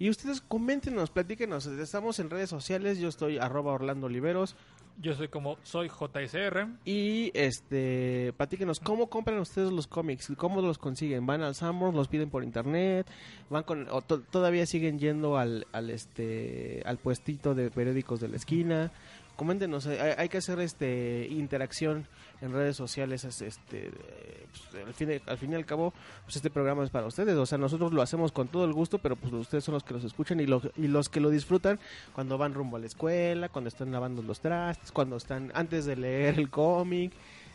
Y 0.00 0.08
ustedes 0.10 0.40
coméntenos, 0.40 1.10
platíquenos, 1.10 1.66
estamos 1.66 2.20
en 2.20 2.30
redes 2.30 2.48
sociales, 2.48 2.98
yo 3.00 3.08
estoy 3.08 3.38
arroba 3.38 3.72
Orlando 3.72 4.06
Oliveros, 4.06 4.54
Yo 5.00 5.14
soy 5.14 5.28
como 5.28 5.56
soy 5.62 5.88
JSR. 5.88 6.66
y 6.84 7.30
este, 7.34 8.32
platíquenos 8.36 8.80
cómo 8.80 9.08
compran 9.08 9.38
ustedes 9.38 9.70
los 9.70 9.86
cómics, 9.86 10.32
cómo 10.36 10.60
los 10.60 10.76
consiguen, 10.78 11.24
van 11.24 11.42
al 11.42 11.54
Summers, 11.54 11.94
los 11.94 12.08
piden 12.08 12.30
por 12.30 12.42
internet, 12.42 13.06
van 13.48 13.62
con, 13.62 13.86
o 13.90 14.02
to- 14.02 14.22
todavía 14.22 14.66
siguen 14.66 14.98
yendo 14.98 15.38
al, 15.38 15.68
al 15.70 15.90
este, 15.90 16.82
al 16.84 16.98
puestito 16.98 17.54
de 17.54 17.70
periódicos 17.70 18.18
de 18.18 18.28
la 18.28 18.36
esquina. 18.36 18.90
Coméntenos, 19.36 19.86
hay, 19.86 19.98
hay 20.18 20.28
que 20.28 20.38
hacer 20.38 20.58
este 20.58 21.28
interacción 21.30 22.08
en 22.40 22.52
redes 22.52 22.76
sociales, 22.76 23.24
es, 23.24 23.42
este, 23.42 23.88
eh, 23.88 24.46
pues, 24.70 24.84
al, 24.86 24.94
fin, 24.94 25.20
al 25.26 25.38
fin 25.38 25.52
y 25.52 25.54
al 25.56 25.66
cabo, 25.66 25.92
pues 26.24 26.36
este 26.36 26.50
programa 26.50 26.84
es 26.84 26.90
para 26.90 27.06
ustedes, 27.06 27.36
o 27.36 27.46
sea, 27.46 27.58
nosotros 27.58 27.92
lo 27.92 28.00
hacemos 28.02 28.30
con 28.32 28.48
todo 28.48 28.64
el 28.64 28.72
gusto, 28.72 28.98
pero 28.98 29.16
pues 29.16 29.32
ustedes 29.32 29.64
son 29.64 29.74
los 29.74 29.82
que 29.82 29.94
los 29.94 30.04
escuchan 30.04 30.38
y, 30.40 30.46
lo- 30.46 30.62
y 30.76 30.86
los 30.86 31.08
que 31.08 31.20
lo 31.20 31.30
disfrutan 31.30 31.80
cuando 32.12 32.38
van 32.38 32.54
rumbo 32.54 32.76
a 32.76 32.80
la 32.80 32.86
escuela, 32.86 33.48
cuando 33.48 33.68
están 33.68 33.90
lavando 33.90 34.22
los 34.22 34.40
trastes, 34.40 34.92
cuando 34.92 35.16
están 35.16 35.50
antes 35.54 35.84
de 35.84 35.96
leer 35.96 36.38
el 36.38 36.48
cómic. 36.50 37.12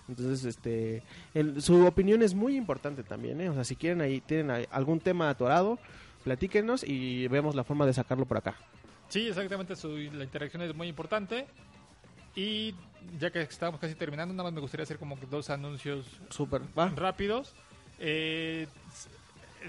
Entonces, 0.10 0.44
este, 0.44 1.02
su 1.60 1.86
opinión 1.86 2.22
es 2.24 2.34
muy 2.34 2.58
importante 2.58 3.04
también, 3.04 3.40
¿eh? 3.40 3.48
O 3.50 3.54
sea, 3.54 3.64
si 3.64 3.78
quieren 3.78 4.02
ahí, 4.02 4.20
tienen 4.20 4.66
algún 4.70 5.00
tema 5.00 5.30
atorado, 5.30 5.80
platíquenos 6.26 6.84
y 6.84 7.28
vemos 7.30 7.56
la 7.56 7.64
forma 7.64 7.86
de 7.86 7.94
sacarlo 7.94 8.26
por 8.26 8.36
acá. 8.38 8.56
Sí, 9.08 9.30
exactamente, 9.30 9.78
su- 9.78 9.96
la 9.96 10.26
interacción 10.26 10.62
es 10.62 10.76
muy 10.76 10.90
importante. 10.90 11.48
Y 12.36 12.74
ya 13.20 13.32
que 13.32 13.42
estamos 13.42 13.80
casi 13.80 13.96
terminando, 13.96 14.34
nada 14.34 14.44
más 14.46 14.54
me 14.54 14.62
gustaría 14.62 14.84
hacer 14.84 14.98
como 14.98 15.20
que 15.20 15.26
dos 15.26 15.50
anuncios 15.50 16.06
Súper, 16.30 16.62
va. 16.78 16.90
rápidos. 16.96 17.54
Eh, 18.00 18.68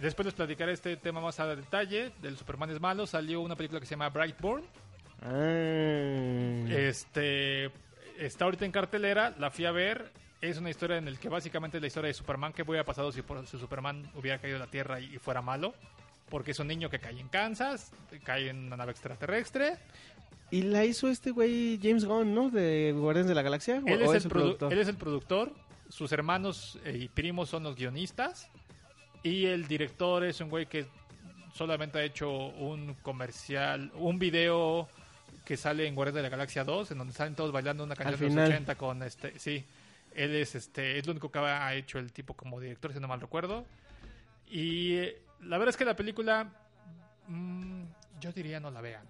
después 0.00 0.24
les 0.26 0.34
platicaré 0.34 0.72
este 0.72 0.96
tema 0.96 1.20
más 1.20 1.38
a 1.40 1.54
detalle 1.54 2.12
del 2.22 2.36
Superman 2.36 2.70
es 2.70 2.80
malo. 2.80 3.06
Salió 3.06 3.40
una 3.40 3.56
película 3.56 3.80
que 3.80 3.86
se 3.86 3.90
llama 3.92 4.08
Brightburn. 4.08 4.64
Ah. 5.22 6.64
Este 6.68 7.70
está 8.18 8.44
ahorita 8.44 8.64
en 8.64 8.72
cartelera, 8.72 9.34
la 9.38 9.50
fui 9.50 9.64
a 9.66 9.72
ver. 9.72 10.10
Es 10.40 10.58
una 10.58 10.68
historia 10.70 10.98
en 10.98 11.10
la 11.10 11.18
que 11.18 11.28
básicamente 11.28 11.78
es 11.78 11.80
la 11.80 11.86
historia 11.86 12.08
de 12.08 12.14
Superman. 12.14 12.52
¿Qué 12.52 12.62
hubiera 12.62 12.84
pasado 12.84 13.10
si, 13.12 13.22
por- 13.22 13.46
si 13.46 13.58
Superman 13.58 14.10
hubiera 14.14 14.38
caído 14.38 14.56
a 14.56 14.60
la 14.60 14.66
Tierra 14.66 15.00
y, 15.00 15.14
y 15.14 15.18
fuera 15.18 15.40
malo? 15.40 15.74
Porque 16.28 16.50
es 16.50 16.58
un 16.58 16.66
niño 16.66 16.90
que 16.90 16.98
cae 16.98 17.18
en 17.18 17.28
Kansas, 17.28 17.92
cae 18.24 18.48
en 18.50 18.66
una 18.66 18.76
nave 18.76 18.92
extraterrestre. 18.92 19.76
Y 20.54 20.62
la 20.62 20.84
hizo 20.84 21.08
este 21.08 21.30
güey 21.32 21.80
James 21.82 22.04
Gunn, 22.04 22.34
¿no? 22.34 22.48
De 22.50 22.92
Guardianes 22.96 23.28
de 23.28 23.34
la 23.34 23.42
Galaxia. 23.42 23.82
¿O- 23.84 23.88
Él 23.88 24.02
es, 24.02 24.10
el 24.12 24.22
produ- 24.24 24.28
productor? 24.30 24.72
él 24.72 24.78
es 24.78 24.88
el 24.88 24.96
productor, 24.96 25.52
sus 25.88 26.12
hermanos 26.12 26.78
eh, 26.84 26.96
y 27.02 27.08
primos 27.08 27.48
son 27.48 27.62
los 27.64 27.74
guionistas 27.74 28.48
y 29.22 29.46
el 29.46 29.66
director 29.66 30.22
es 30.24 30.40
un 30.40 30.50
güey 30.50 30.66
que 30.66 30.86
solamente 31.54 31.98
ha 31.98 32.04
hecho 32.04 32.30
un 32.30 32.94
comercial, 33.02 33.90
un 33.96 34.18
video 34.18 34.88
que 35.44 35.56
sale 35.56 35.86
en 35.86 35.94
Guardianes 35.94 36.16
de 36.18 36.22
la 36.22 36.28
Galaxia 36.28 36.62
2 36.64 36.90
en 36.92 36.98
donde 36.98 37.12
salen 37.14 37.34
todos 37.34 37.50
bailando 37.52 37.82
una 37.84 37.96
canción 37.96 38.18
de 38.20 38.26
los 38.26 38.32
final. 38.34 38.48
80 38.52 38.74
con 38.76 39.02
este, 39.02 39.38
sí, 39.38 39.64
él 40.14 40.34
es 40.36 40.54
este 40.54 40.98
es 40.98 41.06
lo 41.06 41.12
único 41.12 41.30
que 41.32 41.38
ha 41.40 41.74
hecho 41.74 41.98
el 41.98 42.12
tipo 42.12 42.34
como 42.34 42.60
director 42.60 42.92
si 42.92 43.00
no 43.00 43.08
mal 43.08 43.20
recuerdo. 43.20 43.64
Y 44.48 44.94
eh, 44.94 45.18
la 45.42 45.58
verdad 45.58 45.70
es 45.70 45.76
que 45.76 45.84
la 45.84 45.96
película 45.96 46.48
mm, 47.28 47.82
yo 48.20 48.32
diría 48.32 48.60
no 48.60 48.70
la 48.70 48.80
vean. 48.80 49.04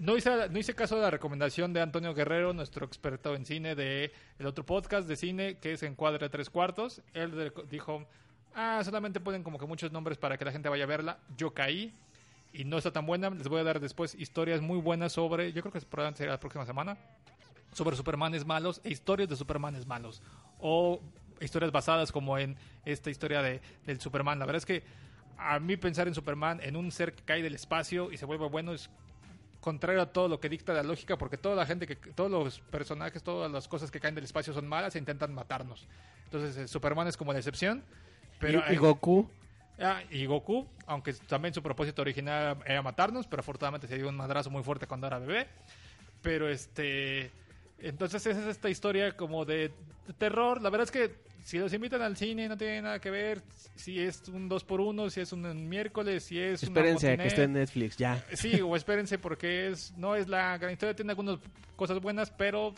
No 0.00 0.16
hice, 0.16 0.48
no 0.48 0.58
hice 0.58 0.74
caso 0.74 0.96
de 0.96 1.02
la 1.02 1.10
recomendación 1.10 1.72
de 1.72 1.80
Antonio 1.80 2.14
Guerrero, 2.14 2.52
nuestro 2.52 2.86
experto 2.86 3.34
en 3.34 3.44
cine 3.44 3.74
de 3.74 4.12
el 4.38 4.46
otro 4.46 4.64
podcast 4.64 5.08
de 5.08 5.16
cine 5.16 5.58
que 5.58 5.72
es 5.72 5.82
Encuadre 5.82 6.28
Tres 6.28 6.50
Cuartos. 6.50 7.02
Él 7.12 7.52
dijo, 7.70 8.06
ah, 8.54 8.80
solamente 8.84 9.20
ponen 9.20 9.42
como 9.42 9.58
que 9.58 9.66
muchos 9.66 9.92
nombres 9.92 10.18
para 10.18 10.38
que 10.38 10.44
la 10.44 10.52
gente 10.52 10.68
vaya 10.68 10.84
a 10.84 10.86
verla. 10.86 11.18
Yo 11.36 11.52
caí 11.54 11.94
y 12.52 12.64
no 12.64 12.78
está 12.78 12.92
tan 12.92 13.06
buena. 13.06 13.30
Les 13.30 13.48
voy 13.48 13.60
a 13.60 13.64
dar 13.64 13.80
después 13.80 14.14
historias 14.14 14.60
muy 14.60 14.78
buenas 14.78 15.12
sobre, 15.12 15.52
yo 15.52 15.62
creo 15.62 15.72
que 15.72 15.80
probablemente 15.80 16.18
será 16.18 16.32
la 16.32 16.40
próxima 16.40 16.66
semana, 16.66 16.96
sobre 17.72 17.96
Supermanes 17.96 18.44
malos 18.44 18.80
e 18.84 18.90
historias 18.90 19.28
de 19.28 19.36
Supermanes 19.36 19.86
malos. 19.86 20.22
O 20.58 21.00
historias 21.40 21.72
basadas 21.72 22.12
como 22.12 22.38
en 22.38 22.56
esta 22.84 23.10
historia 23.10 23.42
de, 23.42 23.60
del 23.86 24.00
Superman. 24.00 24.38
La 24.38 24.46
verdad 24.46 24.58
es 24.58 24.66
que 24.66 24.82
a 25.38 25.58
mí 25.58 25.76
pensar 25.76 26.06
en 26.06 26.14
Superman, 26.14 26.60
en 26.62 26.76
un 26.76 26.92
ser 26.92 27.14
que 27.14 27.22
cae 27.22 27.42
del 27.42 27.54
espacio 27.54 28.12
y 28.12 28.18
se 28.18 28.26
vuelve 28.26 28.46
bueno, 28.48 28.74
es 28.74 28.90
contrario 29.60 30.02
a 30.02 30.06
todo 30.06 30.28
lo 30.28 30.40
que 30.40 30.48
dicta 30.48 30.72
la 30.72 30.82
lógica, 30.82 31.18
porque 31.18 31.36
toda 31.36 31.54
la 31.54 31.66
gente, 31.66 31.86
que 31.86 31.96
todos 31.96 32.30
los 32.30 32.60
personajes, 32.60 33.22
todas 33.22 33.50
las 33.50 33.68
cosas 33.68 33.90
que 33.90 34.00
caen 34.00 34.14
del 34.14 34.24
espacio 34.24 34.52
son 34.52 34.66
malas 34.66 34.94
e 34.96 34.98
intentan 34.98 35.32
matarnos. 35.34 35.86
Entonces 36.24 36.56
eh, 36.56 36.68
Superman 36.68 37.08
es 37.08 37.16
como 37.16 37.32
la 37.32 37.38
excepción. 37.38 37.84
Pero 38.38 38.62
y, 38.70 38.76
Goku. 38.76 39.28
Ah, 39.78 40.02
y 40.10 40.26
Goku, 40.26 40.66
aunque 40.86 41.12
también 41.12 41.52
su 41.52 41.62
propósito 41.62 42.02
original 42.02 42.58
era 42.64 42.82
matarnos, 42.82 43.26
pero 43.26 43.40
afortunadamente 43.40 43.86
se 43.86 43.96
dio 43.96 44.08
un 44.08 44.16
madrazo 44.16 44.50
muy 44.50 44.62
fuerte 44.62 44.86
cuando 44.86 45.06
era 45.06 45.18
bebé. 45.18 45.46
Pero 46.22 46.48
este. 46.48 47.30
Entonces 47.78 48.24
esa 48.26 48.40
es 48.40 48.46
esta 48.46 48.68
historia 48.68 49.16
como 49.16 49.44
de 49.44 49.72
terror. 50.18 50.60
La 50.60 50.70
verdad 50.70 50.84
es 50.84 50.90
que 50.90 51.29
si 51.44 51.58
los 51.58 51.72
invitan 51.72 52.02
al 52.02 52.16
cine 52.16 52.48
no 52.48 52.56
tiene 52.56 52.82
nada 52.82 52.98
que 52.98 53.10
ver. 53.10 53.42
Si 53.74 53.98
es 53.98 54.22
un 54.28 54.48
2 54.48 54.64
por 54.64 54.80
1 54.80 55.10
si 55.10 55.20
es 55.20 55.32
un 55.32 55.68
miércoles, 55.68 56.24
si 56.24 56.38
es 56.38 56.62
una 56.62 56.80
Espérense 56.80 57.12
a 57.12 57.16
que 57.16 57.26
esté 57.26 57.44
en 57.44 57.54
Netflix, 57.54 57.96
ya. 57.96 58.24
Sí, 58.34 58.60
o 58.60 58.76
espérense 58.76 59.18
porque 59.18 59.68
es 59.68 59.92
no 59.96 60.16
es 60.16 60.28
la 60.28 60.58
gran 60.58 60.72
historia, 60.72 60.94
tiene 60.94 61.12
algunas 61.12 61.38
cosas 61.76 62.00
buenas, 62.00 62.30
pero 62.30 62.74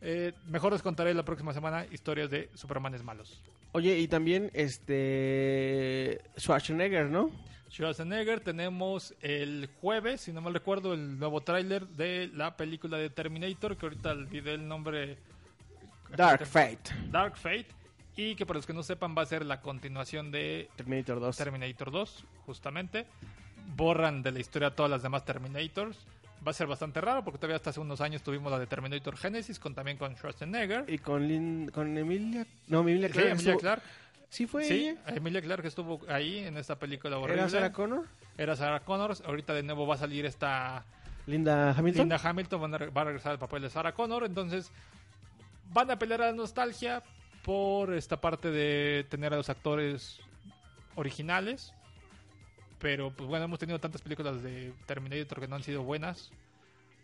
eh, 0.00 0.32
mejor 0.48 0.72
les 0.72 0.82
contaré 0.82 1.14
la 1.14 1.24
próxima 1.24 1.52
semana 1.52 1.86
historias 1.90 2.30
de 2.30 2.48
Supermanes 2.54 3.02
malos. 3.02 3.40
Oye, 3.72 3.98
y 3.98 4.08
también 4.08 4.50
este 4.54 6.20
Schwarzenegger, 6.38 7.06
¿no? 7.10 7.30
Schwarzenegger 7.70 8.40
tenemos 8.40 9.14
el 9.20 9.68
jueves, 9.80 10.22
si 10.22 10.32
no 10.32 10.40
mal 10.40 10.54
recuerdo, 10.54 10.94
el 10.94 11.18
nuevo 11.18 11.40
tráiler 11.42 11.86
de 11.88 12.30
la 12.32 12.56
película 12.56 12.96
de 12.96 13.10
Terminator, 13.10 13.76
que 13.76 13.86
ahorita 13.86 14.12
olvidé 14.12 14.54
el 14.54 14.66
nombre 14.66 15.18
Dark 16.14 16.46
Fate. 16.46 16.94
Dark 17.10 17.36
Fate, 17.36 17.66
y 18.16 18.34
que 18.34 18.46
para 18.46 18.58
los 18.58 18.66
que 18.66 18.72
no 18.72 18.82
sepan 18.82 19.14
va 19.16 19.22
a 19.22 19.26
ser 19.26 19.44
la 19.44 19.60
continuación 19.60 20.30
de 20.30 20.68
Terminator 20.76 21.20
2. 21.20 21.36
Terminator 21.36 21.90
2, 21.90 22.24
justamente. 22.46 23.06
Borran 23.76 24.22
de 24.22 24.32
la 24.32 24.40
historia 24.40 24.70
todas 24.70 24.90
las 24.90 25.02
demás 25.02 25.24
Terminators. 25.24 25.98
Va 26.46 26.50
a 26.50 26.54
ser 26.54 26.66
bastante 26.66 27.00
raro 27.00 27.24
porque 27.24 27.38
todavía 27.38 27.56
hasta 27.56 27.70
hace 27.70 27.80
unos 27.80 28.00
años 28.00 28.22
tuvimos 28.22 28.50
la 28.52 28.58
de 28.58 28.66
Terminator 28.66 29.16
Genesis 29.16 29.58
con 29.58 29.74
también 29.74 29.96
con 29.98 30.14
Schwarzenegger. 30.16 30.84
y 30.88 30.98
con 30.98 31.26
Lin- 31.26 31.70
con 31.72 31.96
Emilia, 31.98 32.46
no, 32.68 32.80
Emilia 32.80 33.08
Sí, 33.08 33.12
Clarke. 33.14 33.30
Emilia 33.32 33.50
estuvo- 33.52 33.60
Clarke. 33.60 33.84
Sí 34.28 34.46
fue 34.46 34.64
Sí, 34.64 34.88
ella. 34.88 35.00
Emilia 35.08 35.40
Clarke 35.42 35.68
estuvo 35.68 36.00
ahí 36.08 36.38
en 36.38 36.56
esta 36.56 36.76
película 36.78 37.18
horrible. 37.18 37.42
¿Era 37.42 37.50
Sarah 37.50 37.72
Connor? 37.72 38.04
Era 38.38 38.54
Sarah 38.56 38.80
Connor. 38.80 39.16
Ahorita 39.24 39.54
de 39.54 39.62
nuevo 39.62 39.86
va 39.86 39.94
a 39.94 39.98
salir 39.98 40.24
esta 40.26 40.84
Linda 41.26 41.70
Hamilton. 41.72 42.02
Linda 42.08 42.20
Hamilton 42.22 42.72
va 42.96 43.00
a 43.00 43.04
regresar 43.04 43.32
al 43.32 43.38
papel 43.38 43.62
de 43.62 43.70
Sarah 43.70 43.92
Connor, 43.92 44.24
entonces 44.24 44.70
van 45.72 45.90
a 45.90 45.98
pelear 45.98 46.22
a 46.22 46.26
la 46.26 46.32
nostalgia 46.32 47.02
por 47.46 47.94
esta 47.94 48.20
parte 48.20 48.50
de 48.50 49.06
tener 49.08 49.32
a 49.32 49.36
los 49.36 49.48
actores 49.48 50.18
originales. 50.96 51.72
Pero 52.80 53.10
pues 53.12 53.28
bueno, 53.28 53.44
hemos 53.44 53.58
tenido 53.60 53.78
tantas 53.78 54.02
películas 54.02 54.42
de 54.42 54.72
Terminator 54.84 55.38
que 55.40 55.46
no 55.48 55.54
han 55.56 55.62
sido 55.62 55.82
buenas. 55.84 56.30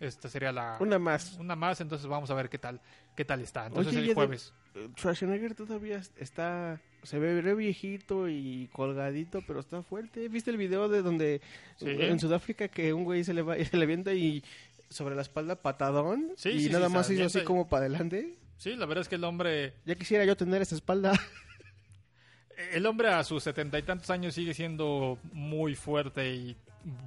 Esta 0.01 0.28
sería 0.28 0.51
la 0.51 0.78
Una 0.81 0.98
más. 0.98 1.35
una 1.39 1.55
más, 1.55 1.81
entonces 1.81 2.09
vamos 2.09 2.28
a 2.31 2.35
ver 2.35 2.48
qué 2.51 2.59
tal 2.59 2.81
qué 3.14 3.24
tal 3.24 3.40
está. 3.40 3.66
Entonces 3.69 3.93
Oye, 3.93 4.01
el 4.02 4.09
de- 4.09 4.14
jueves. 4.14 4.52
Eh, 4.74 4.89
Schwarzenegger 4.98 5.55
todavía 5.55 6.01
está 6.16 6.81
se 7.05 7.19
ve 7.20 7.55
viejito 7.55 8.28
y 8.28 8.69
colgadito, 8.73 9.43
pero 9.47 9.60
está 9.60 9.82
fuerte. 9.82 10.27
¿Viste 10.28 10.51
el 10.51 10.56
video 10.56 10.89
de 10.89 11.02
donde 11.02 11.40
Sí. 11.77 11.86
en 11.89 12.19
Sudáfrica 12.19 12.66
que 12.69 12.93
un 12.93 13.05
güey 13.05 13.23
se 13.23 13.32
le 13.32 13.43
va, 13.43 13.55
se 13.64 13.77
le 13.77 13.85
avienta 13.85 14.12
y 14.12 14.43
sobre 14.89 15.14
la 15.14 15.23
espalda 15.23 15.55
patadón 15.56 16.32
Sí, 16.36 16.51
y 16.51 16.60
sí, 16.64 16.70
nada 16.70 16.89
más 16.89 17.09
hizo 17.10 17.24
así 17.24 17.43
como 17.44 17.69
para 17.69 17.86
adelante? 17.86 18.35
Sí, 18.62 18.76
la 18.76 18.86
verdad 18.86 19.02
es 19.02 19.09
que 19.09 19.16
el 19.16 19.24
hombre 19.24 19.74
Ya 19.84 19.97
quisiera 19.97 20.24
yo 20.24 20.36
tener 20.36 20.62
esa 20.62 20.76
espalda. 20.76 21.18
El 22.72 22.86
hombre 22.86 23.09
a 23.09 23.24
sus 23.24 23.43
setenta 23.43 23.76
y 23.76 23.82
tantos 23.82 24.09
años 24.10 24.34
sigue 24.34 24.55
siendo 24.55 25.18
muy 25.32 25.74
fuerte 25.74 26.32
y 26.32 26.56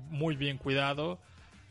muy 0.10 0.36
bien 0.36 0.58
cuidado. 0.58 1.18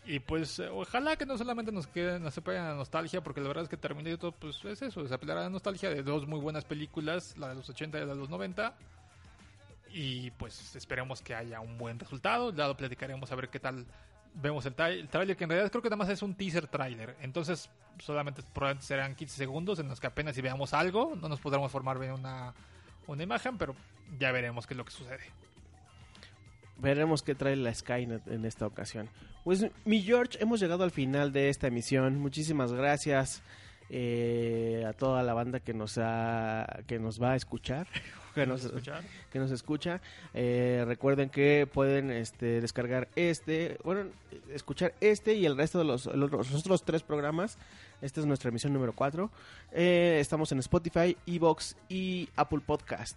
Y 0.06 0.20
pues 0.20 0.58
ojalá 0.58 1.16
que 1.16 1.26
no 1.26 1.36
solamente 1.36 1.70
nos 1.70 1.86
quede, 1.86 2.18
nos 2.18 2.32
sepa 2.32 2.52
la 2.52 2.74
nostalgia, 2.74 3.22
porque 3.22 3.42
la 3.42 3.48
verdad 3.48 3.64
es 3.64 3.68
que 3.68 3.76
Terminator 3.76 4.32
pues 4.32 4.64
es 4.64 4.80
eso, 4.80 5.04
es 5.04 5.12
apelar 5.12 5.36
a 5.36 5.42
la 5.42 5.50
nostalgia 5.50 5.90
de 5.90 6.02
dos 6.02 6.26
muy 6.26 6.40
buenas 6.40 6.64
películas, 6.64 7.36
la 7.36 7.50
de 7.50 7.56
los 7.56 7.68
80 7.68 7.98
y 7.98 8.00
la 8.00 8.14
de 8.14 8.16
los 8.16 8.30
90. 8.30 8.74
Y 9.92 10.30
pues 10.30 10.74
esperemos 10.76 11.20
que 11.20 11.34
haya 11.34 11.60
un 11.60 11.76
buen 11.76 11.98
resultado, 11.98 12.54
ya 12.54 12.68
lo 12.68 12.76
platicaremos 12.78 13.30
a 13.30 13.34
ver 13.34 13.50
qué 13.50 13.60
tal 13.60 13.84
vemos 14.34 14.66
el, 14.66 14.74
el 14.78 15.08
tráiler, 15.08 15.36
que 15.36 15.44
en 15.44 15.50
realidad 15.50 15.70
creo 15.70 15.82
que 15.82 15.88
nada 15.88 15.96
más 15.96 16.08
es 16.08 16.22
un 16.22 16.34
teaser 16.34 16.66
tráiler. 16.66 17.16
Entonces 17.20 17.70
solamente 17.98 18.42
probablemente 18.52 18.86
serán 18.86 19.14
15 19.14 19.36
segundos 19.36 19.78
en 19.78 19.88
los 19.88 20.00
que 20.00 20.06
apenas 20.06 20.34
si 20.34 20.42
veamos 20.42 20.74
algo, 20.74 21.14
no 21.20 21.28
nos 21.28 21.40
podremos 21.40 21.70
formar 21.70 21.98
bien 21.98 22.12
una, 22.12 22.54
una 23.06 23.22
imagen, 23.22 23.58
pero 23.58 23.74
ya 24.18 24.32
veremos 24.32 24.66
qué 24.66 24.74
es 24.74 24.78
lo 24.78 24.84
que 24.84 24.90
sucede. 24.90 25.24
Veremos 26.76 27.22
qué 27.22 27.34
trae 27.34 27.56
la 27.56 27.72
Skynet 27.72 28.26
en 28.28 28.44
esta 28.44 28.66
ocasión. 28.66 29.08
Pues 29.44 29.66
mi 29.84 30.02
George, 30.02 30.38
hemos 30.40 30.58
llegado 30.60 30.84
al 30.84 30.90
final 30.90 31.32
de 31.32 31.48
esta 31.48 31.68
emisión. 31.68 32.18
Muchísimas 32.18 32.72
gracias 32.72 33.42
eh, 33.90 34.84
a 34.88 34.92
toda 34.92 35.22
la 35.22 35.34
banda 35.34 35.60
que 35.60 35.74
nos 35.74 35.98
ha, 35.98 36.80
que 36.86 36.98
nos 36.98 37.22
va 37.22 37.32
a 37.32 37.36
escuchar, 37.36 37.86
que 38.34 38.46
nos, 38.46 38.70
que 39.32 39.38
nos 39.38 39.50
escucha. 39.50 40.00
Eh, 40.32 40.84
recuerden 40.86 41.30
que 41.30 41.68
pueden 41.72 42.10
este, 42.10 42.60
descargar 42.60 43.08
este, 43.16 43.78
bueno, 43.84 44.10
escuchar 44.50 44.94
este 45.00 45.34
y 45.34 45.46
el 45.46 45.56
resto 45.56 45.78
de 45.78 45.84
los, 45.84 46.06
los, 46.06 46.30
los 46.30 46.54
otros 46.54 46.84
tres 46.84 47.02
programas. 47.02 47.58
Esta 48.02 48.20
es 48.20 48.26
nuestra 48.26 48.50
emisión 48.50 48.72
número 48.72 48.92
4. 48.92 49.30
estamos 49.72 50.52
en 50.52 50.58
Spotify, 50.58 51.16
Evox 51.26 51.76
y 51.88 52.28
Apple 52.36 52.60
Podcast. 52.60 53.16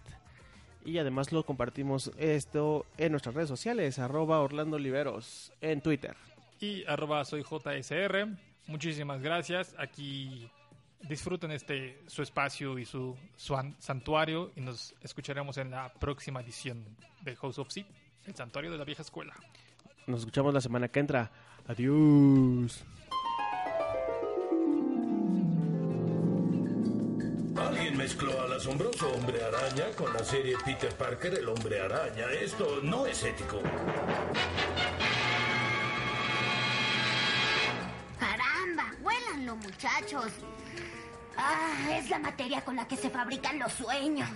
Y 0.84 0.98
además 0.98 1.32
lo 1.32 1.44
compartimos 1.44 2.12
esto 2.16 2.86
en 2.96 3.12
nuestras 3.12 3.34
redes 3.34 3.48
sociales, 3.48 3.98
arroba 3.98 4.40
Orlando 4.40 4.76
Oliveros, 4.76 5.52
en 5.60 5.82
Twitter. 5.82 6.16
Y 6.60 6.84
arroba 6.86 7.24
soy 7.24 7.42
JSR. 7.42 8.28
Muchísimas 8.66 9.20
gracias. 9.20 9.74
Aquí 9.78 10.50
disfruten 11.02 11.50
este 11.52 12.02
su 12.06 12.22
espacio 12.22 12.78
y 12.78 12.84
su, 12.84 13.16
su 13.36 13.56
an- 13.56 13.76
santuario. 13.78 14.52
Y 14.56 14.60
nos 14.60 14.94
escucharemos 15.02 15.56
en 15.58 15.70
la 15.70 15.92
próxima 15.92 16.40
edición 16.40 16.84
de 17.22 17.36
House 17.36 17.58
of 17.58 17.70
Seed, 17.70 17.86
el 18.26 18.34
santuario 18.34 18.70
de 18.70 18.78
la 18.78 18.84
vieja 18.84 19.02
escuela. 19.02 19.34
Nos 20.06 20.20
escuchamos 20.20 20.54
la 20.54 20.60
semana 20.60 20.88
que 20.88 21.00
entra. 21.00 21.30
Adiós. 21.66 22.84
Alguien 27.56 27.96
mezcló 27.96 28.40
al 28.40 28.52
asombroso 28.54 29.12
hombre 29.12 29.42
araña 29.42 29.90
con 29.96 30.12
la 30.14 30.24
serie 30.24 30.56
Peter 30.64 30.94
Parker, 30.96 31.34
el 31.34 31.48
hombre 31.48 31.80
araña. 31.80 32.30
Esto 32.40 32.80
no 32.82 33.06
es 33.06 33.22
ético. 33.24 33.60
¡Huélanlo, 39.28 39.56
muchachos! 39.56 40.32
¡Ah! 41.36 41.98
Es 41.98 42.08
la 42.08 42.18
materia 42.18 42.64
con 42.64 42.76
la 42.76 42.86
que 42.86 42.96
se 42.96 43.10
fabrican 43.10 43.58
los 43.58 43.72
sueños. 43.72 44.28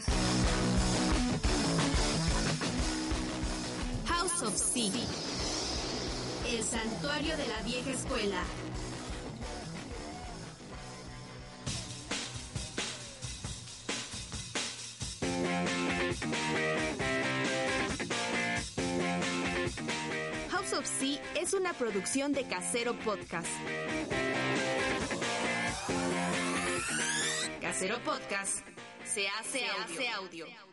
House 4.07 4.43
of 4.43 4.55
Sea. 4.55 4.93
El 6.49 6.63
santuario 6.63 7.37
de 7.37 7.49
la 7.49 7.63
vieja 7.63 7.91
escuela. 7.91 8.43
House 20.51 20.73
of 20.75 20.87
Sea 20.87 21.23
es 21.41 21.55
una 21.55 21.73
producción 21.73 22.33
de 22.33 22.45
Casero 22.45 22.99
Podcast. 23.01 23.49
Casero 27.73 27.99
Podcast 28.01 28.67
se 29.03 29.27
hace, 29.29 29.65
audio. 30.11 30.72